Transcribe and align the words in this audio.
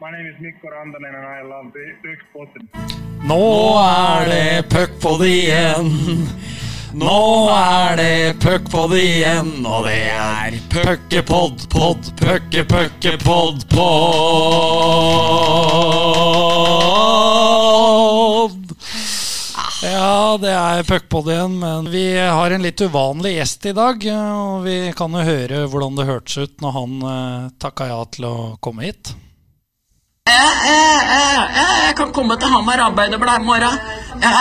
My 0.00 0.12
name 0.12 0.36
Mikko 0.38 0.68
Randanen 0.68 1.12
and 1.12 1.26
I 1.26 1.42
love 1.42 1.72
Puckpodden. 2.02 2.68
Nå 3.26 3.78
er 3.82 4.28
det 4.30 4.68
puckpod 4.70 5.24
igjen. 5.26 5.88
Nå 6.94 7.50
er 7.50 7.96
det 7.98 8.38
puckpod 8.38 8.94
igjen, 8.94 9.66
og 9.66 9.88
det 9.88 9.96
er 10.14 10.54
puckepod, 10.70 11.66
pod, 11.74 12.12
pucke, 12.22 12.62
pucke, 12.70 13.16
pod. 13.26 13.66
Ja, 19.82 20.38
det 20.38 20.56
er 20.62 20.86
puckpod 20.94 21.34
igjen, 21.34 21.58
men 21.58 21.90
vi 21.90 22.06
har 22.22 22.54
en 22.54 22.62
litt 22.62 22.86
uvanlig 22.86 23.40
gjest 23.40 23.66
i 23.66 23.74
dag. 23.74 24.12
Og 24.14 24.60
vi 24.62 24.82
kan 24.94 25.10
jo 25.10 25.26
høre 25.34 25.66
hvordan 25.66 25.98
det 25.98 26.12
hørtes 26.14 26.38
ut 26.38 26.60
når 26.62 26.82
han 26.82 27.00
uh, 27.02 27.56
takka 27.58 27.90
ja 27.90 28.04
til 28.14 28.30
å 28.30 28.36
komme 28.62 28.92
hit. 28.92 29.18
Ja, 30.28 30.48
ja, 30.68 31.46
ja, 31.56 31.68
jeg 31.86 31.94
kan 31.96 32.12
komme 32.12 32.36
til 32.40 32.52
Hamar 32.52 32.82
Arbeiderblad 32.88 33.40
i 33.40 33.48
morgen. 33.48 33.78
Ja, 34.22 34.34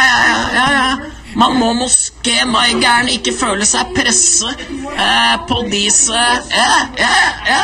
ja, 0.55 0.65
ja. 0.73 0.89
Man 1.37 1.53
må 1.59 1.69
moské 1.77 2.41
meg 2.49 2.79
gæren 2.81 3.11
ikke 3.13 3.33
føle 3.35 3.65
seg 3.67 3.91
presse 3.93 4.49
eh, 4.49 5.35
på 5.49 5.59
disse 5.69 6.17
ja, 6.17 6.69
ja, 6.97 7.11
ja. 7.45 7.59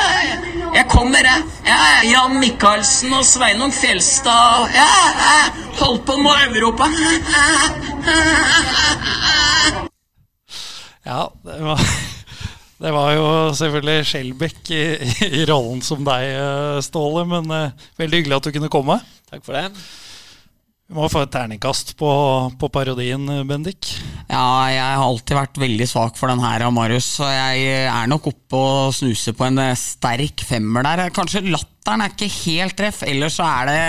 Jeg 0.73 0.87
kommer, 0.89 1.25
jeg. 1.25 1.43
Ja, 1.67 1.79
Jan 2.09 2.39
Michaelsen 2.41 3.13
og 3.13 3.25
Sveinung 3.25 3.73
Fjelstad. 3.73 4.69
Ja, 4.73 4.89
ja. 5.19 5.35
Holdt 5.81 6.05
på 6.05 6.17
med 6.21 6.55
Europa. 6.57 6.89
Ja, 11.05 11.27
det 11.45 11.59
var, 11.59 11.79
det 12.83 12.91
var 12.91 13.13
jo 13.15 13.27
selvfølgelig 13.55 14.07
Skjelbæk 14.09 14.71
i, 14.75 14.81
i 15.39 15.43
rollen 15.47 15.79
som 15.85 16.03
deg, 16.03 16.33
eh, 16.35 16.79
Ståle. 16.83 17.23
Men 17.31 17.47
eh, 17.55 17.85
veldig 18.01 18.19
hyggelig 18.19 18.35
at 18.35 18.49
du 18.49 18.55
kunne 18.57 18.71
komme. 18.73 18.97
Takk 19.31 19.45
for 19.45 19.55
det. 19.55 19.69
Vi 20.93 20.99
må 21.01 21.07
få 21.09 21.23
et 21.25 21.31
terningkast 21.33 21.95
på, 21.97 22.07
på 22.61 22.67
parodien, 22.69 23.23
Bendik. 23.49 23.87
Ja, 24.27 24.43
jeg 24.69 24.83
har 24.83 25.01
alltid 25.01 25.33
vært 25.39 25.55
veldig 25.57 25.87
svak 25.89 26.19
for 26.19 26.29
den 26.29 26.43
her 26.43 26.61
av 26.67 26.73
Marius, 26.75 27.07
så 27.15 27.31
jeg 27.31 27.63
er 27.89 28.11
nok 28.11 28.27
oppe 28.29 28.59
og 28.59 28.91
snuser 28.93 29.33
på 29.33 29.47
en 29.47 29.57
eh, 29.63 29.71
sterk 29.73 30.43
femmer 30.45 30.85
der. 30.85 31.01
Kanskje 31.15 31.41
latteren 31.47 32.03
er 32.05 32.13
ikke 32.13 32.29
helt 32.35 32.77
treff, 32.77 33.01
ellers 33.09 33.39
så 33.39 33.47
er 33.47 33.71
det 33.71 33.79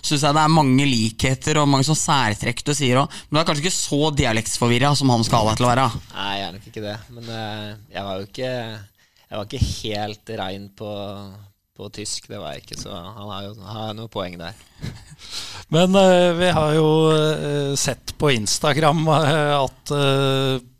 Syns 0.00 0.24
jeg 0.24 0.38
det 0.38 0.46
er 0.46 0.54
mange 0.56 0.88
likheter 0.88 1.60
og 1.60 1.68
mange 1.68 1.84
sånn 1.90 2.00
særtrekk 2.00 2.64
du 2.64 2.72
sier 2.72 3.02
òg. 3.02 3.20
Men 3.28 3.36
du 3.36 3.42
er 3.42 3.50
kanskje 3.50 3.66
ikke 3.66 3.76
så 3.76 4.00
dialektsforvirra 4.22 4.94
som 4.96 5.12
han 5.12 5.28
skal 5.28 5.44
ha 5.44 5.52
deg 5.52 5.60
til 5.60 5.68
å 5.68 5.72
være. 5.74 5.86
Nei, 6.14 6.30
jeg 6.38 6.46
er 6.46 6.56
nok 6.56 6.72
ikke 6.72 6.86
det. 6.86 6.96
Men 7.18 7.30
eh, 7.42 7.70
jeg 7.92 8.08
var 8.08 8.16
jo 8.16 8.30
ikke 8.30 8.54
Jeg 8.54 9.36
var 9.36 9.44
ikke 9.50 9.66
helt 9.68 10.34
rein 10.40 10.68
på, 10.80 10.94
på 11.78 11.88
tysk, 11.94 12.26
det 12.26 12.40
var 12.42 12.56
jeg 12.56 12.64
ikke, 12.66 12.80
så 12.80 12.90
han 12.90 13.30
har 13.30 13.44
jo 13.46 13.52
har 13.62 13.94
noen 13.94 14.10
poeng 14.10 14.34
der. 14.40 14.58
Men 15.74 15.94
uh, 15.94 16.34
vi 16.38 16.50
har 16.56 16.74
jo 16.74 16.88
uh, 17.12 17.76
sett 17.78 18.16
på 18.18 18.32
Instagram 18.34 19.06
uh, 19.06 19.62
at 19.62 19.94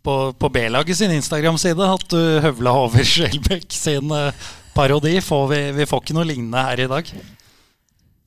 på, 0.09 0.33
på 0.33 0.49
B-laget 0.49 0.97
sin 0.97 1.13
Instagram-side 1.13 1.85
at 1.85 2.05
du 2.09 2.21
høvla 2.41 2.73
over 2.85 3.05
Skjelbæk 3.05 3.67
sin 3.75 4.13
eh, 4.15 4.47
parodi. 4.73 5.19
Får 5.21 5.49
vi, 5.51 5.59
vi 5.77 5.87
får 5.89 6.05
ikke 6.05 6.17
noe 6.17 6.29
lignende 6.29 6.63
her 6.65 6.81
i 6.81 6.87
dag. 6.89 7.11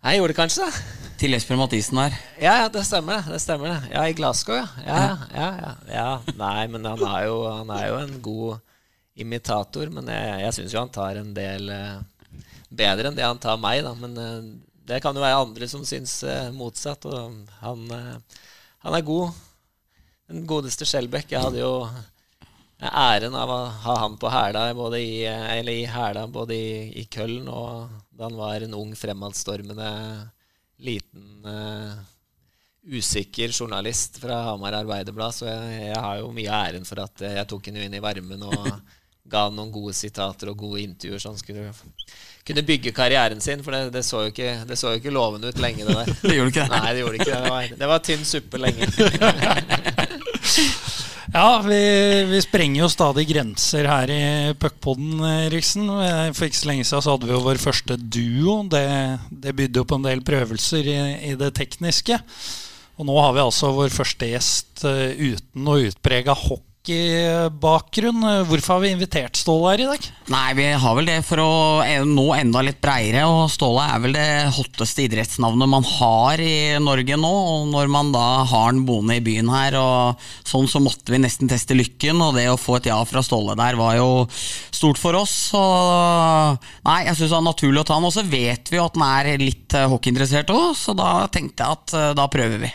Jeg 0.01 0.19
gjorde 0.19 0.33
det 0.33 0.37
kanskje, 0.37 0.67
da. 0.67 0.99
Til 1.21 1.37
Espen 1.37 1.57
Mathisen 1.57 1.97
her. 2.01 2.13
Ja, 2.41 2.53
ja, 2.63 2.67
det 2.73 2.83
stemmer 2.85 3.17
det. 3.21 3.33
det 3.33 3.41
stemmer 3.41 3.73
det. 3.73 3.91
Ja, 3.95 4.05
i 4.05 4.13
Glasgow, 4.17 4.57
ja. 4.57 4.67
Ja, 4.85 5.01
ja, 5.33 5.49
ja, 5.63 5.73
ja. 5.89 6.35
Nei, 6.37 6.67
men 6.73 6.85
han 6.85 7.01
er 7.05 7.25
jo, 7.29 7.41
han 7.49 7.73
er 7.73 7.87
jo 7.89 7.99
en 8.01 8.15
god 8.29 8.61
imitator. 9.25 9.89
Men 9.93 10.13
jeg, 10.13 10.39
jeg 10.45 10.57
syns 10.57 10.75
jo 10.75 10.83
han 10.83 10.93
tar 10.93 11.21
en 11.21 11.33
del 11.37 11.69
eh, 11.73 11.99
bedre 12.71 13.09
enn 13.09 13.17
det 13.17 13.27
han 13.27 13.41
tar 13.41 13.59
meg, 13.61 13.83
da. 13.85 13.93
Men 13.97 14.17
eh, 14.17 14.39
det 14.87 15.01
kan 15.03 15.15
jo 15.15 15.23
være 15.23 15.43
andre 15.43 15.69
som 15.71 15.83
syns 15.87 16.21
eh, 16.27 16.49
motsatt. 16.55 17.07
Og 17.09 17.41
han, 17.61 17.83
eh, 17.97 18.39
han 18.85 18.97
er 18.97 19.07
god. 19.07 19.35
Den 20.31 20.47
godeste 20.49 20.87
Skjelbæk. 20.87 21.33
Jeg 21.33 21.43
hadde 21.43 21.61
jo 21.61 21.73
æren 22.81 23.35
av 23.37 23.51
å 23.53 23.59
ha 23.83 23.95
han 24.05 24.15
på 24.17 24.29
hæla 24.33 24.71
både 24.73 25.01
i, 25.03 25.17
eller 25.29 25.75
i 25.83 25.89
hæla 25.89 26.25
både 26.33 26.55
i, 26.57 26.71
i 26.97 27.03
Køln 27.13 27.45
og 27.51 27.91
da 28.09 28.25
han 28.25 28.39
var 28.39 28.65
en 28.65 28.73
ung, 28.73 28.95
fremadstormende 28.97 29.89
liten 30.81 31.45
uh, 31.45 31.93
usikker 32.89 33.53
journalist 33.53 34.17
fra 34.21 34.39
Hamar 34.47 34.79
Arbeiderblad, 34.79 35.35
så 35.35 35.45
jeg, 35.45 35.91
jeg 35.91 36.01
har 36.01 36.17
jo 36.23 36.31
mye 36.33 36.57
æren 36.57 36.87
for 36.89 37.03
at 37.03 37.21
jeg 37.21 37.49
tok 37.51 37.69
henne 37.69 37.85
inn 37.85 37.99
i 37.99 38.01
varmen 38.01 38.47
og 38.49 38.65
ga 39.31 39.47
han 39.47 39.55
noen 39.57 39.71
gode 39.73 39.93
sitater 39.97 40.51
og 40.51 40.59
gode 40.59 40.83
intervjuer, 40.83 41.21
så 41.21 41.31
han 41.31 41.39
skulle 41.39 41.69
kunne 42.47 42.63
bygge 42.67 42.93
karrieren 42.95 43.41
sin. 43.41 43.63
For 43.63 43.75
det, 43.75 43.81
det, 43.95 44.03
så, 44.07 44.25
jo 44.25 44.33
ikke, 44.33 44.51
det 44.67 44.77
så 44.79 44.93
jo 44.93 45.01
ikke 45.01 45.13
lovende 45.13 45.51
ut 45.51 45.61
lenge, 45.61 45.87
det 45.87 45.95
der. 45.95 46.13
Det 46.27 46.37
gjorde 46.37 46.53
ikke 46.53 46.65
det. 46.65 46.71
Nei, 46.75 46.91
det 46.91 47.03
gjorde 47.03 47.19
ikke 47.19 47.31
det. 47.31 47.41
Det 47.41 47.55
var, 47.55 47.63
det 47.83 47.91
var 47.93 48.05
tynn 48.09 48.27
suppe 48.27 48.61
lenge. 48.61 48.83
Ja, 51.31 51.61
vi, 51.63 51.77
vi 52.27 52.39
sprenger 52.43 52.81
jo 52.81 52.87
stadig 52.91 53.23
grenser 53.29 53.87
her 53.87 54.11
i 54.11 54.23
puckpoden, 54.59 55.21
Riksen. 55.53 55.85
For 56.35 56.47
ikke 56.47 56.59
så 56.59 56.67
lenge 56.67 56.87
siden 56.87 57.03
så 57.05 57.13
hadde 57.13 57.29
vi 57.29 57.35
jo 57.37 57.45
vår 57.45 57.61
første 57.61 57.95
duo. 57.95 58.57
Det, 58.67 58.83
det 59.31 59.53
bydde 59.55 59.79
jo 59.79 59.87
på 59.87 60.01
en 60.01 60.09
del 60.09 60.25
prøvelser 60.27 60.89
i, 60.91 60.97
i, 61.29 61.31
det 61.39 61.53
tekniske. 61.55 62.19
Og 62.99 63.07
nå 63.07 63.15
har 63.15 63.31
vi 63.37 63.45
altså 63.45 63.71
vår 63.77 63.95
første 63.95 64.27
gjest 64.27 64.83
uh, 64.83 65.07
uten 65.15 65.63
noe 65.63 65.87
utprega 65.87 66.35
hockeybakgrunn. 66.81 68.23
Hvorfor 68.49 68.73
har 68.73 68.81
vi 68.81 68.91
invitert 68.91 69.37
Ståle 69.37 69.71
her 69.71 69.81
i 69.83 69.85
dag? 69.85 70.05
Nei, 70.31 70.53
vi 70.57 70.65
har 70.73 70.95
vel 70.97 71.05
det 71.05 71.19
for 71.25 71.37
å 71.37 71.51
nå 72.07 72.25
enda 72.33 72.63
litt 72.65 72.81
breiere, 72.81 73.25
og 73.29 73.51
Ståle 73.51 73.85
er 73.85 74.01
vel 74.01 74.15
det 74.15 74.49
hotteste 74.55 75.05
idrettsnavnet 75.05 75.69
man 75.69 75.85
har 75.85 76.41
i 76.41 76.79
Norge 76.81 77.17
nå. 77.17 77.31
Og 77.31 77.69
når 77.71 77.91
man 77.91 78.11
da 78.13 78.43
har 78.49 78.71
han 78.71 78.83
boende 78.87 79.19
i 79.19 79.23
byen 79.23 79.51
her, 79.53 79.77
og 79.77 80.25
sånn 80.47 80.69
så 80.71 80.81
måtte 80.81 81.13
vi 81.13 81.21
nesten 81.21 81.51
teste 81.51 81.77
lykken, 81.77 82.21
og 82.21 82.35
det 82.39 82.49
å 82.49 82.59
få 82.59 82.79
et 82.79 82.89
ja 82.89 82.97
fra 83.05 83.21
Ståle 83.25 83.55
der 83.59 83.77
var 83.77 83.99
jo 83.99 84.25
stort 84.31 84.97
for 85.01 85.17
oss. 85.19 85.35
Og 85.57 86.69
nei, 86.87 87.03
jeg 87.05 87.19
syns 87.19 87.29
det 87.29 87.41
er 87.41 87.49
naturlig 87.51 87.83
å 87.83 87.87
ta 87.87 87.99
han. 87.99 88.09
Og 88.09 88.15
så 88.15 88.25
vet 88.25 88.71
vi 88.71 88.81
jo 88.81 88.87
at 88.87 88.97
han 88.97 89.05
er 89.21 89.41
litt 89.41 89.77
eh, 89.77 89.89
hockeyinteressert 89.91 90.49
òg, 90.53 90.71
så 90.77 90.97
da 90.97 91.27
tenkte 91.31 91.61
jeg 91.61 91.77
at 91.77 91.99
eh, 91.99 92.13
da 92.17 92.25
prøver 92.31 92.65
vi. 92.65 92.71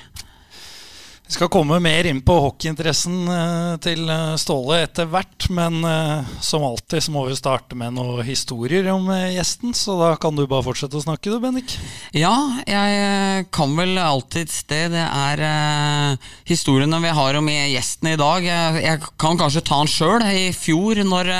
Vi 1.26 1.34
skal 1.34 1.48
komme 1.50 1.80
mer 1.82 2.06
inn 2.06 2.20
på 2.22 2.34
hockeyinteressen 2.38 3.14
eh, 3.26 3.72
til 3.82 4.04
eh, 4.06 4.36
Ståle 4.38 4.76
etter 4.84 5.08
hvert, 5.10 5.48
men 5.50 5.80
eh, 5.82 6.28
som 6.38 6.62
alltid 6.62 7.02
så 7.02 7.14
må 7.16 7.24
vi 7.26 7.34
starte 7.34 7.74
med 7.74 7.96
noen 7.96 8.22
historier 8.22 8.86
om 8.92 9.10
gjesten, 9.10 9.74
så 9.74 9.96
da 9.98 10.12
kan 10.22 10.38
du 10.38 10.44
bare 10.46 10.62
fortsette 10.68 11.00
å 11.00 11.02
snakke 11.02 11.34
du, 11.34 11.40
Bennik. 11.42 11.74
Ja, 12.14 12.30
jeg 12.70 13.48
kan 13.50 13.74
vel 13.74 13.98
alltids 13.98 14.62
det. 14.70 14.84
Det 14.94 15.02
er 15.02 15.42
historiene 16.46 17.02
vi 17.02 17.14
har 17.18 17.40
om 17.42 17.50
gjesten 17.50 18.12
i 18.12 18.16
dag. 18.22 18.46
Jeg, 18.46 19.02
kan 19.18 19.40
kanskje 19.40 19.66
ta 19.66 19.82
den 19.82 19.90
sjøl. 19.90 20.22
I 20.22 20.54
fjor, 20.54 21.02
når 21.10 21.32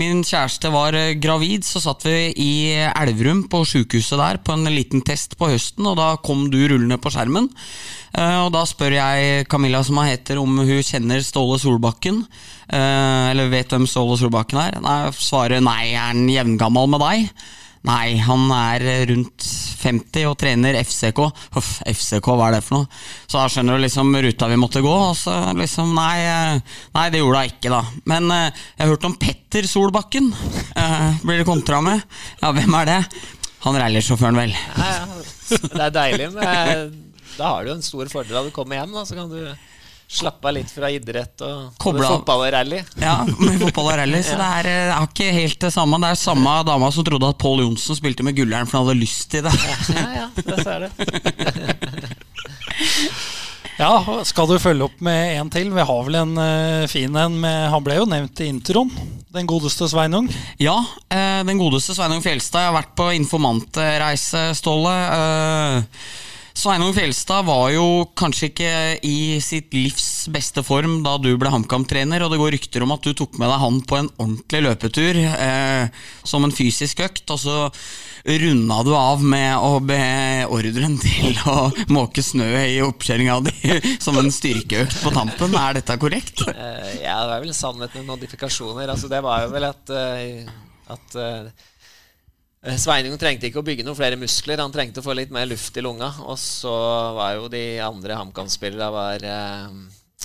min 0.00 0.24
kjæreste 0.24 0.72
var 0.72 0.96
gravid, 1.20 1.68
så 1.68 1.84
satt 1.84 2.08
vi 2.08 2.30
i 2.32 2.52
Elverum 2.88 3.44
på 3.52 3.60
sjukehuset 3.68 4.16
der 4.24 4.40
på 4.40 4.56
en 4.56 4.72
liten 4.72 5.04
test 5.04 5.36
på 5.36 5.52
høsten, 5.52 5.84
og 5.84 6.00
da 6.00 6.14
kom 6.24 6.48
du 6.48 6.62
rullende 6.64 6.96
på 7.02 7.12
skjermen. 7.12 7.52
Uh, 8.12 8.44
og 8.44 8.50
da 8.52 8.66
spør 8.68 8.98
jeg 8.98 9.46
Camilla, 9.50 9.80
som 9.86 9.96
han 10.02 10.10
heter, 10.10 10.40
om 10.42 10.60
hun 10.60 10.84
kjenner 10.84 11.24
Ståle 11.24 11.56
Solbakken. 11.60 12.22
Uh, 12.68 13.32
eller 13.32 13.52
vet 13.52 13.72
hvem 13.72 13.88
Ståle 13.88 14.18
Solbakken 14.20 14.60
er. 14.60 14.78
Nei, 14.84 15.00
svarer 15.16 15.64
nei, 15.64 15.94
er 15.94 16.10
han 16.10 16.28
jevngammal 16.28 16.90
med 16.92 17.02
deg? 17.04 17.44
Nei, 17.88 18.14
han 18.22 18.44
er 18.54 18.84
rundt 19.10 19.46
50 19.82 20.28
og 20.28 20.36
trener 20.38 20.76
FCK. 20.84 21.22
Uff, 21.58 21.70
FCK, 21.88 22.28
hva 22.30 22.50
er 22.50 22.58
det 22.58 22.62
for 22.66 22.78
noe? 22.82 23.00
Så 23.26 23.40
da 23.40 23.48
skjønner 23.50 23.80
du 23.80 23.82
liksom 23.82 24.12
ruta 24.14 24.50
vi 24.52 24.58
måtte 24.60 24.84
gå. 24.84 24.92
Og 25.08 25.16
så 25.18 25.34
liksom, 25.58 25.90
nei, 25.96 26.20
eh, 26.22 26.76
nei 26.94 27.08
det 27.10 27.24
gjorde 27.24 27.42
hun 27.42 27.50
ikke, 27.56 27.72
da. 27.72 27.80
Men 28.12 28.30
jeg 28.30 28.84
har 28.84 28.92
hørt 28.92 29.08
om 29.08 29.16
Petter 29.18 29.66
Solbakken. 29.66 30.30
blir 31.24 31.42
det 31.42 31.48
kontra 31.48 31.82
med? 31.82 32.04
Ja, 32.38 32.52
hvem 32.54 32.78
er 32.82 32.92
det? 32.92 33.00
Han 33.66 33.80
rallysjåføren, 33.82 34.38
vel. 34.44 34.54
Ja, 34.76 34.92
ja. 35.00 35.24
Det 35.72 35.82
er 35.88 35.96
deilig 35.96 36.30
med 36.36 37.00
da 37.38 37.52
har 37.54 37.64
du 37.64 37.72
en 37.74 37.84
stor 37.84 38.10
fordel 38.12 38.40
av 38.40 38.48
å 38.50 38.54
komme 38.54 38.78
hjem, 38.78 38.92
da, 38.96 39.04
så 39.08 39.18
kan 39.18 39.30
du 39.32 39.40
slappe 40.12 40.48
av 40.48 40.54
litt 40.58 40.70
fra 40.70 40.90
idrett 40.92 41.40
og 41.46 41.78
Kobla. 41.80 42.08
fotball 42.18 42.44
og 42.44 42.50
rally. 42.52 42.82
Ja, 43.00 43.22
med 43.24 43.60
fotball 43.62 43.86
og 43.94 43.98
rally. 44.02 44.20
Så 44.26 44.36
det 44.42 44.48
er, 44.58 44.68
det 44.68 44.74
er 44.92 45.06
ikke 45.08 45.30
helt 45.32 45.60
det 45.64 45.72
samme. 45.72 46.00
Det 46.02 46.10
er 46.12 46.20
samme 46.20 46.56
dama 46.68 46.90
som 46.92 47.06
trodde 47.06 47.30
at 47.32 47.40
Pål 47.40 47.64
Johnsen 47.64 47.98
spilte 47.98 48.26
med 48.26 48.36
Gullern 48.36 48.68
for 48.68 48.80
han 48.80 48.90
hadde 48.90 49.00
lyst 49.00 49.30
til 49.32 49.46
det. 49.46 49.54
Ja, 49.96 50.08
ja, 50.20 50.28
det 50.36 50.58
ser 50.62 50.88
det. 50.88 50.90
Ja, 53.80 54.20
skal 54.28 54.46
du 54.46 54.60
følge 54.60 54.84
opp 54.84 55.00
med 55.02 55.40
en 55.40 55.48
til? 55.50 55.70
Vi 55.72 55.84
har 55.88 56.02
vel 56.06 56.18
en 56.20 56.36
uh, 56.38 56.84
fin 56.90 57.16
en 57.18 57.38
med 57.40 57.70
Han 57.72 57.82
ble 57.82 57.96
jo 57.96 58.04
nevnt 58.06 58.42
i 58.44 58.50
introen. 58.52 58.92
Den 59.32 59.48
godeste 59.48 59.88
Sveinung. 59.90 60.28
Ja, 60.60 60.76
uh, 60.84 61.40
den 61.48 61.58
godeste 61.58 61.96
Sveinung 61.96 62.22
Fjelstad. 62.22 62.62
Jeg 62.62 62.70
har 62.70 62.76
vært 62.76 62.92
på 63.00 63.08
informantreise, 63.16 64.44
Ståle. 64.58 64.92
Uh, 64.92 66.30
Sveinung 66.52 66.92
Fjelstad 66.94 67.46
var 67.48 67.70
jo 67.72 68.04
kanskje 68.18 68.50
ikke 68.50 68.72
i 69.08 69.40
sitt 69.42 69.72
livs 69.74 70.28
beste 70.32 70.62
form 70.66 71.00
da 71.04 71.16
du 71.18 71.30
ble 71.40 71.50
HamKam-trener, 71.50 72.22
og 72.22 72.32
det 72.32 72.40
går 72.42 72.54
rykter 72.56 72.84
om 72.84 72.92
at 72.94 73.04
du 73.06 73.14
tok 73.16 73.38
med 73.40 73.48
deg 73.48 73.62
han 73.62 73.80
på 73.88 73.98
en 73.98 74.10
ordentlig 74.18 74.62
løpetur. 74.68 75.18
Eh, 75.18 76.02
som 76.28 76.44
en 76.44 76.54
fysisk 76.54 77.00
økt, 77.06 77.24
og 77.32 77.40
så 77.40 77.56
runda 78.24 78.82
du 78.86 78.92
av 78.94 79.22
med 79.24 79.56
å 79.58 79.80
be 79.82 80.02
ordren 80.52 80.94
til 81.02 81.40
å 81.48 81.72
måke 81.90 82.22
snø 82.22 82.50
i 82.68 82.78
oppkjøringa 82.84 83.40
di 83.48 83.80
som 84.04 84.18
en 84.20 84.30
styrkeøkt 84.32 85.00
på 85.02 85.14
tampen. 85.14 85.56
Er 85.58 85.80
dette 85.80 85.98
korrekt? 86.00 86.44
Eh, 86.52 87.02
ja, 87.02 87.18
det 87.26 87.38
er 87.38 87.42
vel 87.42 87.50
en 87.54 87.58
sannhet 87.58 87.96
med 87.98 88.08
modifikasjoner. 88.12 88.92
Altså, 88.92 89.10
det 89.10 89.22
var 89.24 89.46
jo 89.46 89.52
vel 89.56 89.68
at, 89.72 89.94
eh, 89.96 90.52
at 90.92 91.18
eh, 91.18 91.68
Sveinung 92.62 93.16
trengte 93.18 93.48
ikke 93.48 93.58
å 93.58 93.66
bygge 93.66 93.82
noen 93.82 93.98
flere 93.98 94.18
muskler, 94.20 94.60
han 94.62 94.74
trengte 94.74 95.02
å 95.02 95.06
få 95.06 95.16
litt 95.18 95.32
mer 95.34 95.48
luft 95.50 95.76
i 95.76 95.82
lunga. 95.82 96.12
Og 96.26 96.38
så 96.38 96.74
var 97.16 97.34
jo 97.34 97.48
de 97.50 97.80
andre 97.82 98.18
HamKam-spillerne 98.20 99.32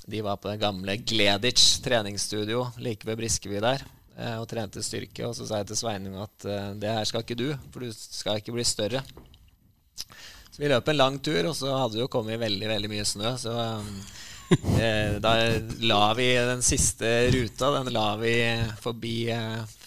De 0.08 0.22
var 0.22 0.38
på 0.38 0.52
det 0.52 0.60
gamle 0.62 1.00
Gleditsch 1.02 1.82
treningsstudio 1.84 2.68
like 2.78 3.08
ved 3.08 3.18
Briskeby 3.18 3.62
der 3.64 3.86
og 4.38 4.48
trente 4.50 4.82
styrke. 4.86 5.26
Og 5.28 5.34
så 5.38 5.46
sa 5.50 5.62
jeg 5.62 5.72
til 5.72 5.82
Sveinung 5.82 6.22
at 6.22 6.46
det 6.78 6.94
her 6.94 7.10
skal 7.10 7.26
ikke 7.26 7.38
du, 7.38 7.50
for 7.74 7.86
du 7.86 7.90
skal 7.94 8.40
ikke 8.42 8.54
bli 8.54 8.66
større. 8.66 9.02
Så 10.58 10.64
vi 10.64 10.70
løp 10.72 10.88
en 10.90 10.98
lang 10.98 11.20
tur, 11.22 11.52
og 11.52 11.54
så 11.54 11.70
hadde 11.70 11.94
det 11.94 12.00
jo 12.02 12.10
kommet 12.10 12.40
veldig, 12.42 12.66
veldig 12.66 12.90
mye 12.90 13.04
snø. 13.06 13.34
Så 13.38 13.52
eh, 14.82 15.18
da 15.22 15.34
la 15.86 16.00
vi 16.18 16.32
den 16.34 16.64
siste 16.66 17.12
ruta, 17.30 17.70
den 17.76 17.92
la 17.94 18.08
vi 18.18 18.34
forbi, 18.82 19.20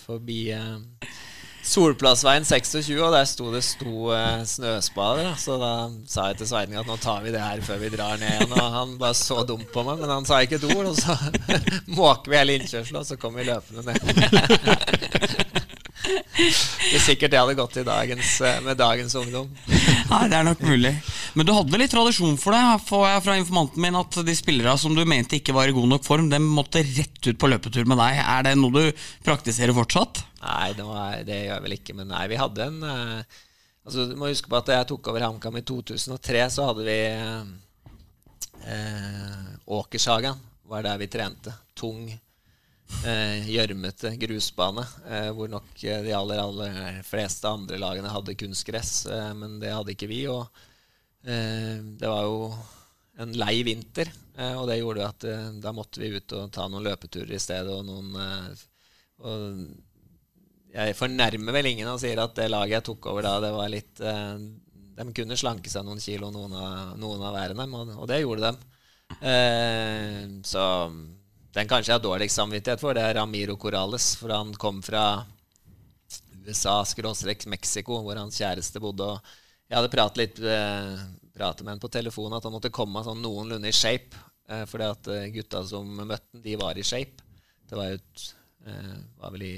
forbi 0.05 0.39
eh, 0.55 1.09
Solplassveien 1.63 2.45
26, 2.45 2.97
og 3.05 3.13
der 3.13 3.27
sto 3.29 3.51
det 3.53 3.61
sto 3.67 4.11
eh, 4.17 4.43
snøspader. 4.49 5.35
Så 5.39 5.59
da 5.61 5.73
sa 6.09 6.31
jeg 6.31 6.41
til 6.41 6.49
Sveining 6.51 6.81
at 6.81 6.89
nå 6.89 6.97
tar 7.03 7.21
vi 7.25 7.35
det 7.35 7.43
her 7.43 7.61
før 7.65 7.83
vi 7.83 7.93
drar 7.93 8.17
ned 8.21 8.33
igjen. 8.33 8.55
Og 8.57 8.77
han 8.77 8.97
bare 9.01 9.19
så 9.19 9.43
dumt 9.47 9.69
på 9.75 9.85
meg, 9.87 10.01
men 10.01 10.13
han 10.13 10.29
sa 10.29 10.41
ikke 10.41 10.61
et 10.61 10.69
ord. 10.73 10.91
Og 10.91 10.97
så 10.99 11.17
måker 12.01 12.33
vi 12.33 12.41
hele 12.41 12.57
innkjørselen, 12.61 13.03
og 13.03 13.09
så 13.09 13.19
kom 13.21 13.37
vi 13.37 13.47
løpende 13.51 13.85
ned. 13.87 14.01
det 16.41 16.97
er 16.97 17.05
sikkert 17.05 17.35
det 17.35 17.41
hadde 17.43 17.59
gått 17.59 17.81
dagens, 17.87 18.41
eh, 18.41 18.63
med 18.65 18.81
dagens 18.81 19.15
ungdom. 19.21 19.53
Nei, 20.15 20.27
det 20.31 20.37
er 20.41 20.47
nok 20.47 20.63
mulig. 20.67 20.91
Men 21.39 21.47
du 21.47 21.53
hadde 21.55 21.79
litt 21.79 21.93
tradisjon 21.93 22.39
for 22.41 22.57
det, 22.57 22.63
får 22.89 23.05
jeg 23.07 23.23
fra 23.27 23.37
informanten 23.39 23.85
min, 23.85 23.99
at 24.01 24.19
de 24.27 24.35
spillere 24.35 24.75
som 24.81 24.95
du 24.97 25.05
mente 25.07 25.39
ikke 25.39 25.55
var 25.55 25.71
i 25.71 25.75
god 25.77 25.89
nok 25.93 26.07
form, 26.07 26.27
de 26.33 26.41
måtte 26.43 26.83
rett 26.83 27.29
ut 27.29 27.39
på 27.39 27.51
løpetur 27.53 27.87
med 27.87 28.01
deg. 28.03 28.19
Er 28.25 28.49
det 28.49 28.57
noe 28.59 28.75
du 28.75 29.05
praktiserer 29.27 29.77
fortsatt? 29.77 30.25
Nei, 30.43 30.73
var, 30.81 31.21
det 31.27 31.39
gjør 31.45 31.55
jeg 31.55 31.65
vel 31.69 31.77
ikke. 31.77 31.97
Men 32.01 32.11
nei, 32.11 32.25
vi 32.33 32.41
hadde 32.41 32.67
en 32.67 32.79
uh, 32.83 33.21
altså, 33.87 34.09
Du 34.11 34.15
må 34.19 34.33
huske 34.33 34.51
på 34.51 34.59
at 34.59 34.67
da 34.71 34.81
jeg 34.81 34.91
tok 34.91 35.13
over 35.13 35.27
HamKam 35.29 35.61
i 35.61 35.67
2003, 35.69 36.43
så 36.57 36.61
hadde 36.71 36.87
vi 36.89 37.01
uh, 38.67 39.51
Åkershagen 39.79 40.37
var 40.71 40.87
der 40.87 40.99
vi 40.99 41.11
trente. 41.11 41.55
Tung, 41.79 42.11
gjørmete 43.01 44.11
grusbane, 44.21 44.83
hvor 45.37 45.49
nok 45.49 45.69
de 45.81 46.13
aller, 46.13 46.41
aller 46.43 46.99
fleste 47.07 47.49
andre 47.49 47.79
lagene 47.81 48.11
hadde 48.13 48.35
kunstgress, 48.37 49.07
men 49.39 49.59
det 49.63 49.71
hadde 49.73 49.95
ikke 49.95 50.09
vi. 50.11 50.25
og 50.29 50.51
det 51.23 52.11
var 52.11 52.27
jo 52.27 52.51
en 53.21 53.33
lei 53.41 53.63
vinter, 53.65 54.11
og 54.59 54.67
det 54.69 54.81
gjorde 54.81 55.07
at 55.07 55.27
da 55.63 55.73
måtte 55.77 56.03
vi 56.03 56.13
ut 56.17 56.37
og 56.37 56.51
ta 56.53 56.67
noen 56.69 56.85
løpeturer 56.89 57.33
i 57.37 57.41
stedet. 57.41 57.73
Og 57.73 57.87
noen 57.89 58.19
og 59.21 59.39
jeg 60.71 60.97
fornærmer 60.97 61.57
vel 61.57 61.71
ingen 61.73 61.89
og 61.91 62.01
sier 62.03 62.21
at 62.23 62.35
det 62.39 62.51
laget 62.51 62.79
jeg 62.79 62.87
tok 62.91 63.11
over 63.11 63.27
da, 63.27 63.37
det 63.43 63.53
var 63.55 63.73
litt 63.73 64.03
eh, 64.07 64.35
De 65.01 65.07
kunne 65.17 65.39
slanke 65.39 65.73
seg 65.73 65.87
noen 65.87 66.03
kilo, 66.03 66.31
noen 66.35 66.55
av, 66.55 66.93
noen 67.01 67.25
av 67.27 67.35
hver 67.35 67.55
dem, 67.57 67.75
og, 67.75 67.95
og, 67.97 68.05
det 68.11 68.21
gjorde 68.23 68.51
de. 68.51 68.69
Eh, 69.27 70.21
så 70.47 70.65
den 71.57 71.71
kanskje 71.71 71.93
jeg 71.93 71.99
har 71.99 72.05
dårligst 72.05 72.41
samvittighet 72.41 72.83
for, 72.83 72.95
det 72.95 73.05
er 73.05 73.19
Ramiro 73.19 73.57
Corales. 73.61 74.13
For 74.21 74.33
han 74.35 74.53
kom 74.61 74.81
fra 74.87 75.25
USA, 76.47 76.81
skråstrek 76.87 77.47
Mexico, 77.51 78.01
hvor 78.05 78.21
hans 78.21 78.39
kjæreste 78.41 78.83
bodde. 78.83 79.09
Og 79.11 79.71
jeg 79.71 79.79
hadde 79.79 79.93
pratet 79.93 80.23
litt 80.23 80.41
eh, 80.43 81.05
pratet 81.37 81.65
med 81.65 81.77
han 81.77 81.83
på 81.83 81.93
telefonen 81.93 82.39
at 82.39 82.47
han 82.47 82.55
måtte 82.55 82.73
komme 82.75 83.03
sånn 83.07 83.23
noenlunde 83.23 83.71
i 83.71 83.77
shape. 83.77 84.27
for 84.51 84.67
fordi 84.73 84.87
at 84.91 85.13
eh, 85.15 85.29
gutta 85.35 85.63
som 85.67 85.87
møtte 86.01 86.27
han, 86.33 86.43
de 86.43 86.57
var 86.59 86.79
i 86.79 86.87
shape. 86.87 87.23
Det 87.71 87.79
var 87.79 87.93
jo 87.93 88.01
eh, 88.67 88.97
var 89.21 89.37
vel 89.37 89.47
i 89.47 89.55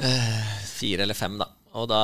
Eh, 0.00 0.60
fire 0.64 1.02
eller 1.02 1.14
fem, 1.14 1.36
da. 1.38 1.46
Og 1.76 1.86
da, 1.90 2.02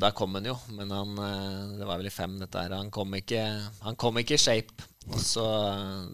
da 0.00 0.10
kom 0.16 0.34
han 0.38 0.46
jo, 0.48 0.54
men 0.74 0.90
han, 0.90 1.10
eh, 1.20 1.74
det 1.78 1.86
var 1.86 2.00
vel 2.00 2.08
i 2.08 2.14
fem, 2.14 2.38
dette 2.40 2.62
her. 2.62 2.72
Han 2.78 2.90
kom 2.94 3.12
ikke, 3.18 3.42
han 3.84 3.98
kom 4.00 4.16
ikke 4.18 4.38
i 4.38 4.40
shape. 4.40 4.86
Og 5.10 5.20
så 5.20 5.44
eh, 5.68 6.06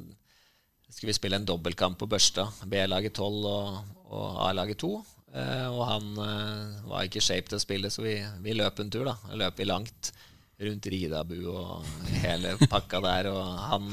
skulle 0.90 1.12
vi 1.12 1.19
spille 1.19 1.40
en 1.40 1.46
dobbeltkamp 1.46 1.98
på 1.98 2.08
Børstad. 2.10 2.50
B-laget 2.70 3.14
12 3.14 3.46
og, 3.46 3.81
og 4.10 4.42
A-laget 4.48 4.82
2. 4.82 4.90
og 5.70 5.82
han 5.87 6.08
var 6.90 7.06
ikke 7.06 7.20
i 7.20 7.25
shape 7.25 7.48
til 7.48 7.60
å 7.60 7.62
spille, 7.62 7.90
så 7.90 8.02
vi, 8.02 8.16
vi 8.42 8.56
løp 8.58 8.82
en 8.82 8.90
tur. 8.90 9.06
da 9.06 9.37
Løp 9.38 9.62
i 9.62 9.69
langt 9.69 10.10
rundt 10.60 10.87
Ridabu 10.92 11.38
og 11.48 11.84
hele 12.25 12.56
pakka 12.69 13.00
der. 13.04 13.25
Og 13.31 13.44
han 13.70 13.84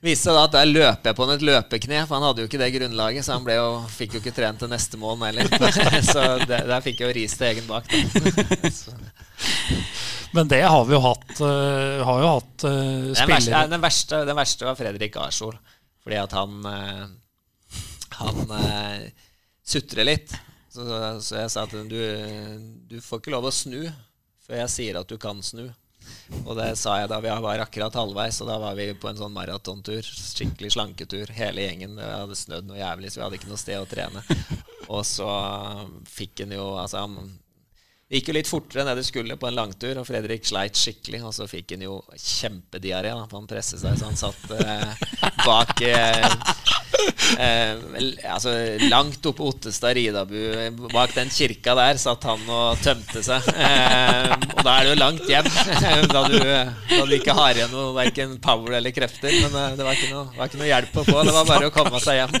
viste 0.00 0.28
seg 0.28 0.34
da 0.36 0.42
at 0.48 0.56
der 0.56 0.70
løper 0.70 1.10
jeg 1.10 1.18
på 1.18 1.24
et 1.34 1.46
løpekne, 1.46 1.98
for 2.08 2.14
han 2.16 2.26
hadde 2.28 2.40
jo 2.42 2.48
ikke 2.50 2.60
det 2.60 2.74
grunnlaget. 2.76 3.22
Så 3.26 3.30
han 3.36 3.46
ble 3.46 3.54
jo, 3.60 3.68
fikk 3.92 4.10
jo 4.16 4.20
ikke 4.24 4.36
trent 4.36 4.58
til 4.62 4.70
neste 4.72 4.96
mål 5.00 5.14
heller. 5.28 5.46
så 6.12 6.20
der, 6.44 6.62
der 6.68 6.80
fikk 6.84 6.96
jeg 7.02 7.08
jo 7.08 7.16
ris 7.20 7.34
til 7.38 7.46
egen 7.52 7.66
bak. 7.70 7.84
Men 10.34 10.50
det 10.50 10.62
har 10.62 10.84
vi 10.86 10.94
jo 10.94 11.00
hatt. 11.04 11.32
Uh, 11.40 12.02
har 12.06 12.22
jo 12.22 12.28
hatt 12.36 12.66
uh, 12.66 13.10
den 13.14 13.32
verste, 13.32 13.62
den, 13.72 13.82
verste, 13.82 14.20
den, 14.28 14.38
verste, 14.38 14.68
var 14.68 14.78
Fredrik 14.78 15.18
Arsol. 15.18 15.56
Fordi 16.04 16.20
at 16.20 16.36
han 16.36 16.60
uh, 16.64 17.08
Han 18.20 18.54
sutrer 19.64 20.06
litt. 20.06 20.32
Så, 20.70 20.84
så, 21.22 21.40
jeg 21.40 21.50
sa 21.50 21.64
at 21.66 21.74
du, 21.90 21.98
du 22.86 22.98
får 23.02 23.22
ikke 23.22 23.32
lov 23.34 23.48
å 23.48 23.54
snu 23.54 23.82
før 24.44 24.60
jeg 24.60 24.72
sier 24.74 24.98
at 25.00 25.10
du 25.10 25.16
kan 25.18 25.40
snu. 25.42 25.68
Og 26.44 26.54
det 26.58 26.72
sa 26.78 26.96
jeg 27.00 27.10
da 27.10 27.18
vi 27.22 27.30
var 27.44 27.62
akkurat 27.62 27.94
halvveis, 27.94 28.40
og 28.42 28.50
da 28.50 28.56
var 28.62 28.76
vi 28.78 28.88
på 28.98 29.10
en 29.10 29.18
sånn 29.18 29.34
maratontur. 29.34 30.02
Skikkelig 30.04 30.72
slanketur, 30.74 31.30
hele 31.36 31.66
gjengen. 31.66 31.96
Det 31.98 32.08
hadde 32.08 32.38
snødd 32.38 32.68
noe 32.68 32.80
jævlig, 32.80 33.10
så 33.10 33.20
vi 33.20 33.26
hadde 33.26 33.40
ikke 33.40 33.50
noe 33.50 33.62
sted 33.62 33.78
å 33.80 33.88
trene. 33.90 34.24
Og 34.90 35.04
så 35.06 35.28
fikk 36.10 36.44
han 36.44 36.54
jo 36.56 36.64
Altså, 36.80 37.04
han 37.04 37.30
gikk 38.10 38.30
jo 38.30 38.34
litt 38.34 38.50
fortere 38.50 38.82
enn 38.82 38.90
det 38.90 38.96
det 39.00 39.06
skulle 39.06 39.36
på 39.38 39.48
en 39.48 39.56
langtur, 39.56 40.00
og 40.00 40.06
Fredrik 40.08 40.48
sleit 40.48 40.78
skikkelig. 40.78 41.22
Og 41.28 41.34
så 41.36 41.46
fikk 41.50 41.76
han 41.76 41.86
jo 41.86 42.00
kjempediaré, 42.16 43.14
han 43.14 43.50
presset 43.50 43.82
seg 43.82 43.98
så 44.00 44.10
han 44.10 44.18
satt 44.18 44.54
eh, 44.56 45.06
bak 45.46 45.84
eh, 45.86 46.26
Eh, 47.40 47.78
altså, 48.28 48.52
langt 48.90 49.24
oppe 49.30 49.44
Ottestad 49.46 49.94
Ridabu, 49.96 50.36
bak 50.92 51.14
den 51.14 51.30
kirka 51.32 51.74
der, 51.78 52.00
satt 52.00 52.24
han 52.28 52.42
og 52.50 52.80
tømte 52.84 53.22
seg. 53.24 53.46
Eh, 53.54 54.34
og 54.56 54.62
da 54.66 54.74
er 54.74 54.88
det 54.88 54.92
jo 54.92 54.98
langt 55.00 55.28
hjem, 55.30 55.48
da 56.14 56.24
du, 56.28 56.38
da 56.40 57.00
du 57.06 57.14
ikke 57.16 57.36
har 57.36 57.56
igjen 57.56 57.72
noe 57.74 57.94
verken 57.96 58.36
power 58.42 58.78
eller 58.80 58.94
krefter. 58.96 59.32
Men 59.44 59.56
eh, 59.62 59.76
det 59.78 59.86
var 59.86 59.98
ikke, 59.98 60.10
noe, 60.14 60.26
var 60.36 60.50
ikke 60.50 60.62
noe 60.62 60.70
hjelp 60.72 61.00
å 61.02 61.06
få. 61.06 61.16
Det 61.28 61.36
var 61.38 61.48
bare 61.52 61.70
å 61.70 61.74
komme 61.74 62.02
seg 62.02 62.22
hjem. 62.22 62.34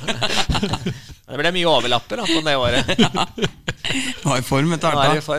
Det 1.30 1.38
ble 1.38 1.50
mye 1.54 1.68
overlapper 1.70 2.18
da, 2.18 2.24
på 2.26 2.40
det 2.42 2.56
året. 2.58 2.88
Ja. 2.98 3.22
Var 4.24 4.40
i 4.40 4.42
form 4.42 4.72
etter 4.74 4.96
hvert. 4.98 5.30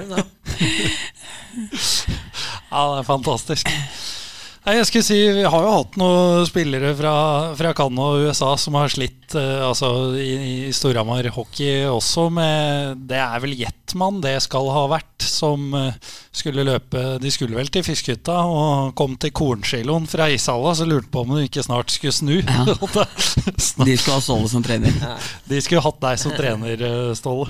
Ja, 2.72 2.84
det 2.93 3.01
er 3.01 3.07
fantastisk. 3.10 3.67
Nei, 4.62 4.75
jeg 4.77 4.88
skulle 4.91 5.06
si, 5.08 5.18
Vi 5.34 5.44
har 5.50 5.63
jo 5.65 5.70
hatt 5.74 5.96
noen 5.98 6.44
spillere 6.46 6.91
fra, 6.98 7.13
fra 7.58 7.72
Canada 7.77 8.12
og 8.13 8.27
USA 8.27 8.51
som 8.62 8.75
har 8.77 8.91
slitt 8.94 9.34
uh, 9.34 9.65
altså 9.65 9.89
i, 10.22 10.68
i 10.68 10.74
Storhamar 10.75 11.25
hockey 11.34 11.88
også 11.89 12.27
med 12.34 13.01
Det 13.10 13.18
er 13.18 13.41
vel 13.41 13.56
Jetman 13.58 14.20
det 14.22 14.36
skal 14.46 14.70
ha 14.70 14.84
vært, 14.91 15.25
som 15.25 15.74
uh, 15.74 15.96
skulle 16.30 16.65
løpe 16.68 17.01
De 17.24 17.32
skulle 17.34 17.58
vel 17.58 17.72
til 17.74 17.86
fiskehytta 17.88 18.38
og 18.46 18.94
kom 18.98 19.18
til 19.18 19.34
kornsiloen 19.34 20.06
fra 20.10 20.30
ishalla, 20.30 20.75
så 20.77 20.86
lurte 20.86 21.10
på 21.10 21.25
om 21.25 21.34
du 21.34 21.41
ikke 21.41 21.65
snart 21.65 21.89
skulle 21.94 22.13
snu. 22.13 22.38
Ja. 22.46 22.62
De 23.88 23.98
skulle 23.98 24.20
ha 24.20 24.22
Ståle 24.22 24.50
som 24.51 24.63
trener. 24.65 24.94
De 25.50 25.58
skulle 25.63 25.82
hatt 25.84 26.00
deg 26.03 26.22
som 26.22 26.34
trener, 26.38 26.82
eh, 26.86 27.12
Ståle. 27.18 27.50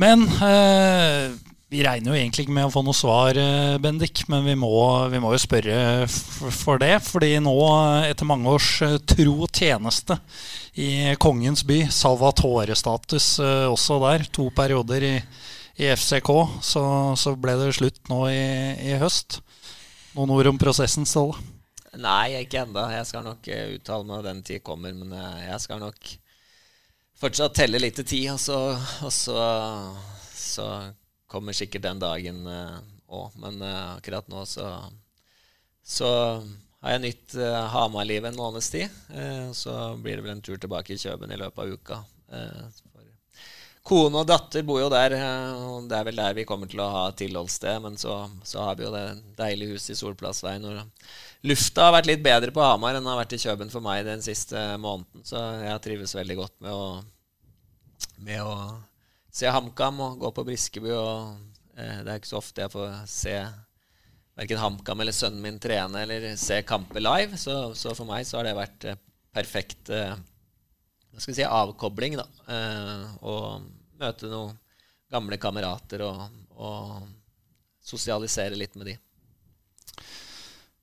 Men 0.00 0.24
uh, 0.40 1.36
vi 1.70 1.84
regner 1.86 2.10
jo 2.10 2.18
egentlig 2.18 2.44
ikke 2.44 2.54
med 2.56 2.66
å 2.66 2.72
få 2.74 2.82
noe 2.82 2.96
svar, 2.98 3.38
eh, 3.38 3.76
Bendik, 3.78 4.24
men 4.30 4.42
vi 4.42 4.56
må, 4.58 4.72
vi 5.12 5.20
må 5.22 5.30
jo 5.36 5.38
spørre 5.38 6.08
for 6.10 6.80
det. 6.82 6.96
Fordi 7.06 7.36
nå, 7.38 7.54
etter 8.08 8.26
mange 8.26 8.50
års 8.50 8.70
eh, 8.82 8.96
tro 9.12 9.46
tjeneste 9.46 10.16
i 10.74 11.14
kongens 11.22 11.62
by, 11.66 11.84
Salvatore-status 11.94 13.28
eh, 13.44 13.68
også 13.70 14.00
der, 14.02 14.26
to 14.34 14.48
perioder 14.56 15.06
i, 15.06 15.14
i 15.78 15.92
FCK, 15.94 16.32
så, 16.72 16.82
så, 17.14 17.36
ble 17.38 17.54
det 17.60 17.70
slutt 17.78 18.02
nå 18.10 18.24
i, 18.32 18.42
i 18.90 18.98
høst. 18.98 19.38
Noen 20.16 20.34
ord 20.34 20.50
om 20.50 20.58
prosessen, 20.58 21.06
Ståle? 21.06 21.38
Nei, 22.02 22.34
ikke 22.40 22.64
ennå. 22.64 22.82
Jeg 22.96 23.06
skal 23.06 23.22
nok 23.26 23.46
uttale 23.46 24.06
meg 24.08 24.16
når 24.16 24.26
den 24.26 24.42
tid 24.46 24.62
kommer. 24.66 24.94
Men 24.94 25.14
jeg 25.42 25.58
skal 25.62 25.78
nok 25.82 26.14
fortsatt 27.18 27.54
telle 27.62 27.78
litt 27.82 27.98
til 27.98 28.06
tid, 28.06 28.26
og 28.34 28.42
så, 28.42 28.58
og 29.06 29.14
så, 29.14 29.38
så 30.34 30.66
kommer 31.30 31.56
sikkert 31.56 31.86
den 31.86 32.02
dagen 32.02 32.42
òg. 32.46 33.30
Uh, 33.30 33.38
men 33.42 33.62
uh, 33.62 33.96
akkurat 33.96 34.28
nå 34.30 34.44
så, 34.46 34.66
så 35.82 36.10
har 36.80 36.96
jeg 36.96 37.04
nytt 37.06 37.38
uh, 37.38 37.66
Hamar-livet 37.74 38.32
en 38.32 38.38
måneds 38.38 38.70
tid. 38.72 38.88
så 39.56 39.96
blir 40.00 40.18
det 40.18 40.26
vel 40.26 40.36
en 40.36 40.44
tur 40.44 40.60
tilbake 40.60 40.94
i 40.94 41.00
Kjøben 41.00 41.32
i 41.32 41.40
løpet 41.40 41.64
av 41.64 41.74
uka. 41.74 42.04
kone 43.90 44.20
og 44.20 44.28
datter 44.28 44.62
bor 44.62 44.78
jo 44.80 44.90
der, 44.92 45.16
eh, 45.16 45.62
og 45.66 45.88
det 45.90 45.96
er 45.96 46.04
vel 46.06 46.20
der 46.20 46.34
vi 46.36 46.44
kommer 46.46 46.68
til 46.70 46.82
å 46.84 46.90
ha 46.94 47.04
tilholdssted. 47.16 47.80
Men 47.82 47.98
så, 47.98 48.28
så 48.44 48.62
har 48.66 48.78
vi 48.78 48.86
jo 48.86 48.92
det 48.94 49.04
deilige 49.38 49.74
huset 49.74 49.94
i 49.94 49.98
Solplassveien. 49.98 50.66
Og 50.68 51.48
lufta 51.50 51.88
har 51.88 51.96
vært 51.98 52.10
litt 52.12 52.22
bedre 52.22 52.54
på 52.54 52.62
Hamar 52.62 52.94
enn 52.94 53.02
den 53.02 53.10
har 53.10 53.18
vært 53.22 53.34
i 53.34 53.40
Kjøben 53.42 53.72
for 53.72 53.84
meg 53.84 54.04
den 54.06 54.22
siste 54.22 54.62
måneden. 54.78 55.24
Så 55.26 55.42
jeg 55.64 55.82
trives 55.86 56.14
veldig 56.14 56.38
godt 56.44 56.56
med 56.62 56.76
å, 56.76 56.86
med 58.22 58.44
å 58.44 58.54
se 59.32 59.50
HamKam 59.50 60.00
og 60.04 60.20
gå 60.22 60.30
på 60.36 60.44
Briskeby. 60.48 60.92
Og 60.94 61.76
eh, 61.76 62.00
det 62.04 62.08
er 62.08 62.16
ikke 62.20 62.32
så 62.32 62.40
ofte 62.40 62.64
jeg 62.64 62.72
får 62.74 62.96
se 63.10 63.36
verken 64.40 64.62
HamKam 64.62 65.02
eller 65.04 65.16
sønnen 65.16 65.44
min 65.44 65.60
trene 65.62 66.04
eller 66.04 66.32
se 66.40 66.60
kamper 66.66 67.02
live. 67.02 67.38
Så, 67.40 67.56
så, 67.78 67.94
for 67.96 68.08
meg 68.08 68.26
så 68.28 68.40
har 68.40 68.48
det 68.48 68.56
vært 68.58 68.88
eh, 68.90 69.00
perfekt 69.34 69.92
eh, 69.94 70.16
skal 71.18 71.36
si, 71.36 71.44
avkobling. 71.46 72.18
da, 72.20 72.26
eh, 72.48 73.06
Og 73.26 73.68
møte 74.00 74.30
noen 74.30 74.56
gamle 75.10 75.36
kamerater 75.42 76.04
og, 76.06 76.26
og 76.54 77.00
sosialisere 77.82 78.58
litt 78.58 78.76
med 78.78 78.92
de. 78.92 78.98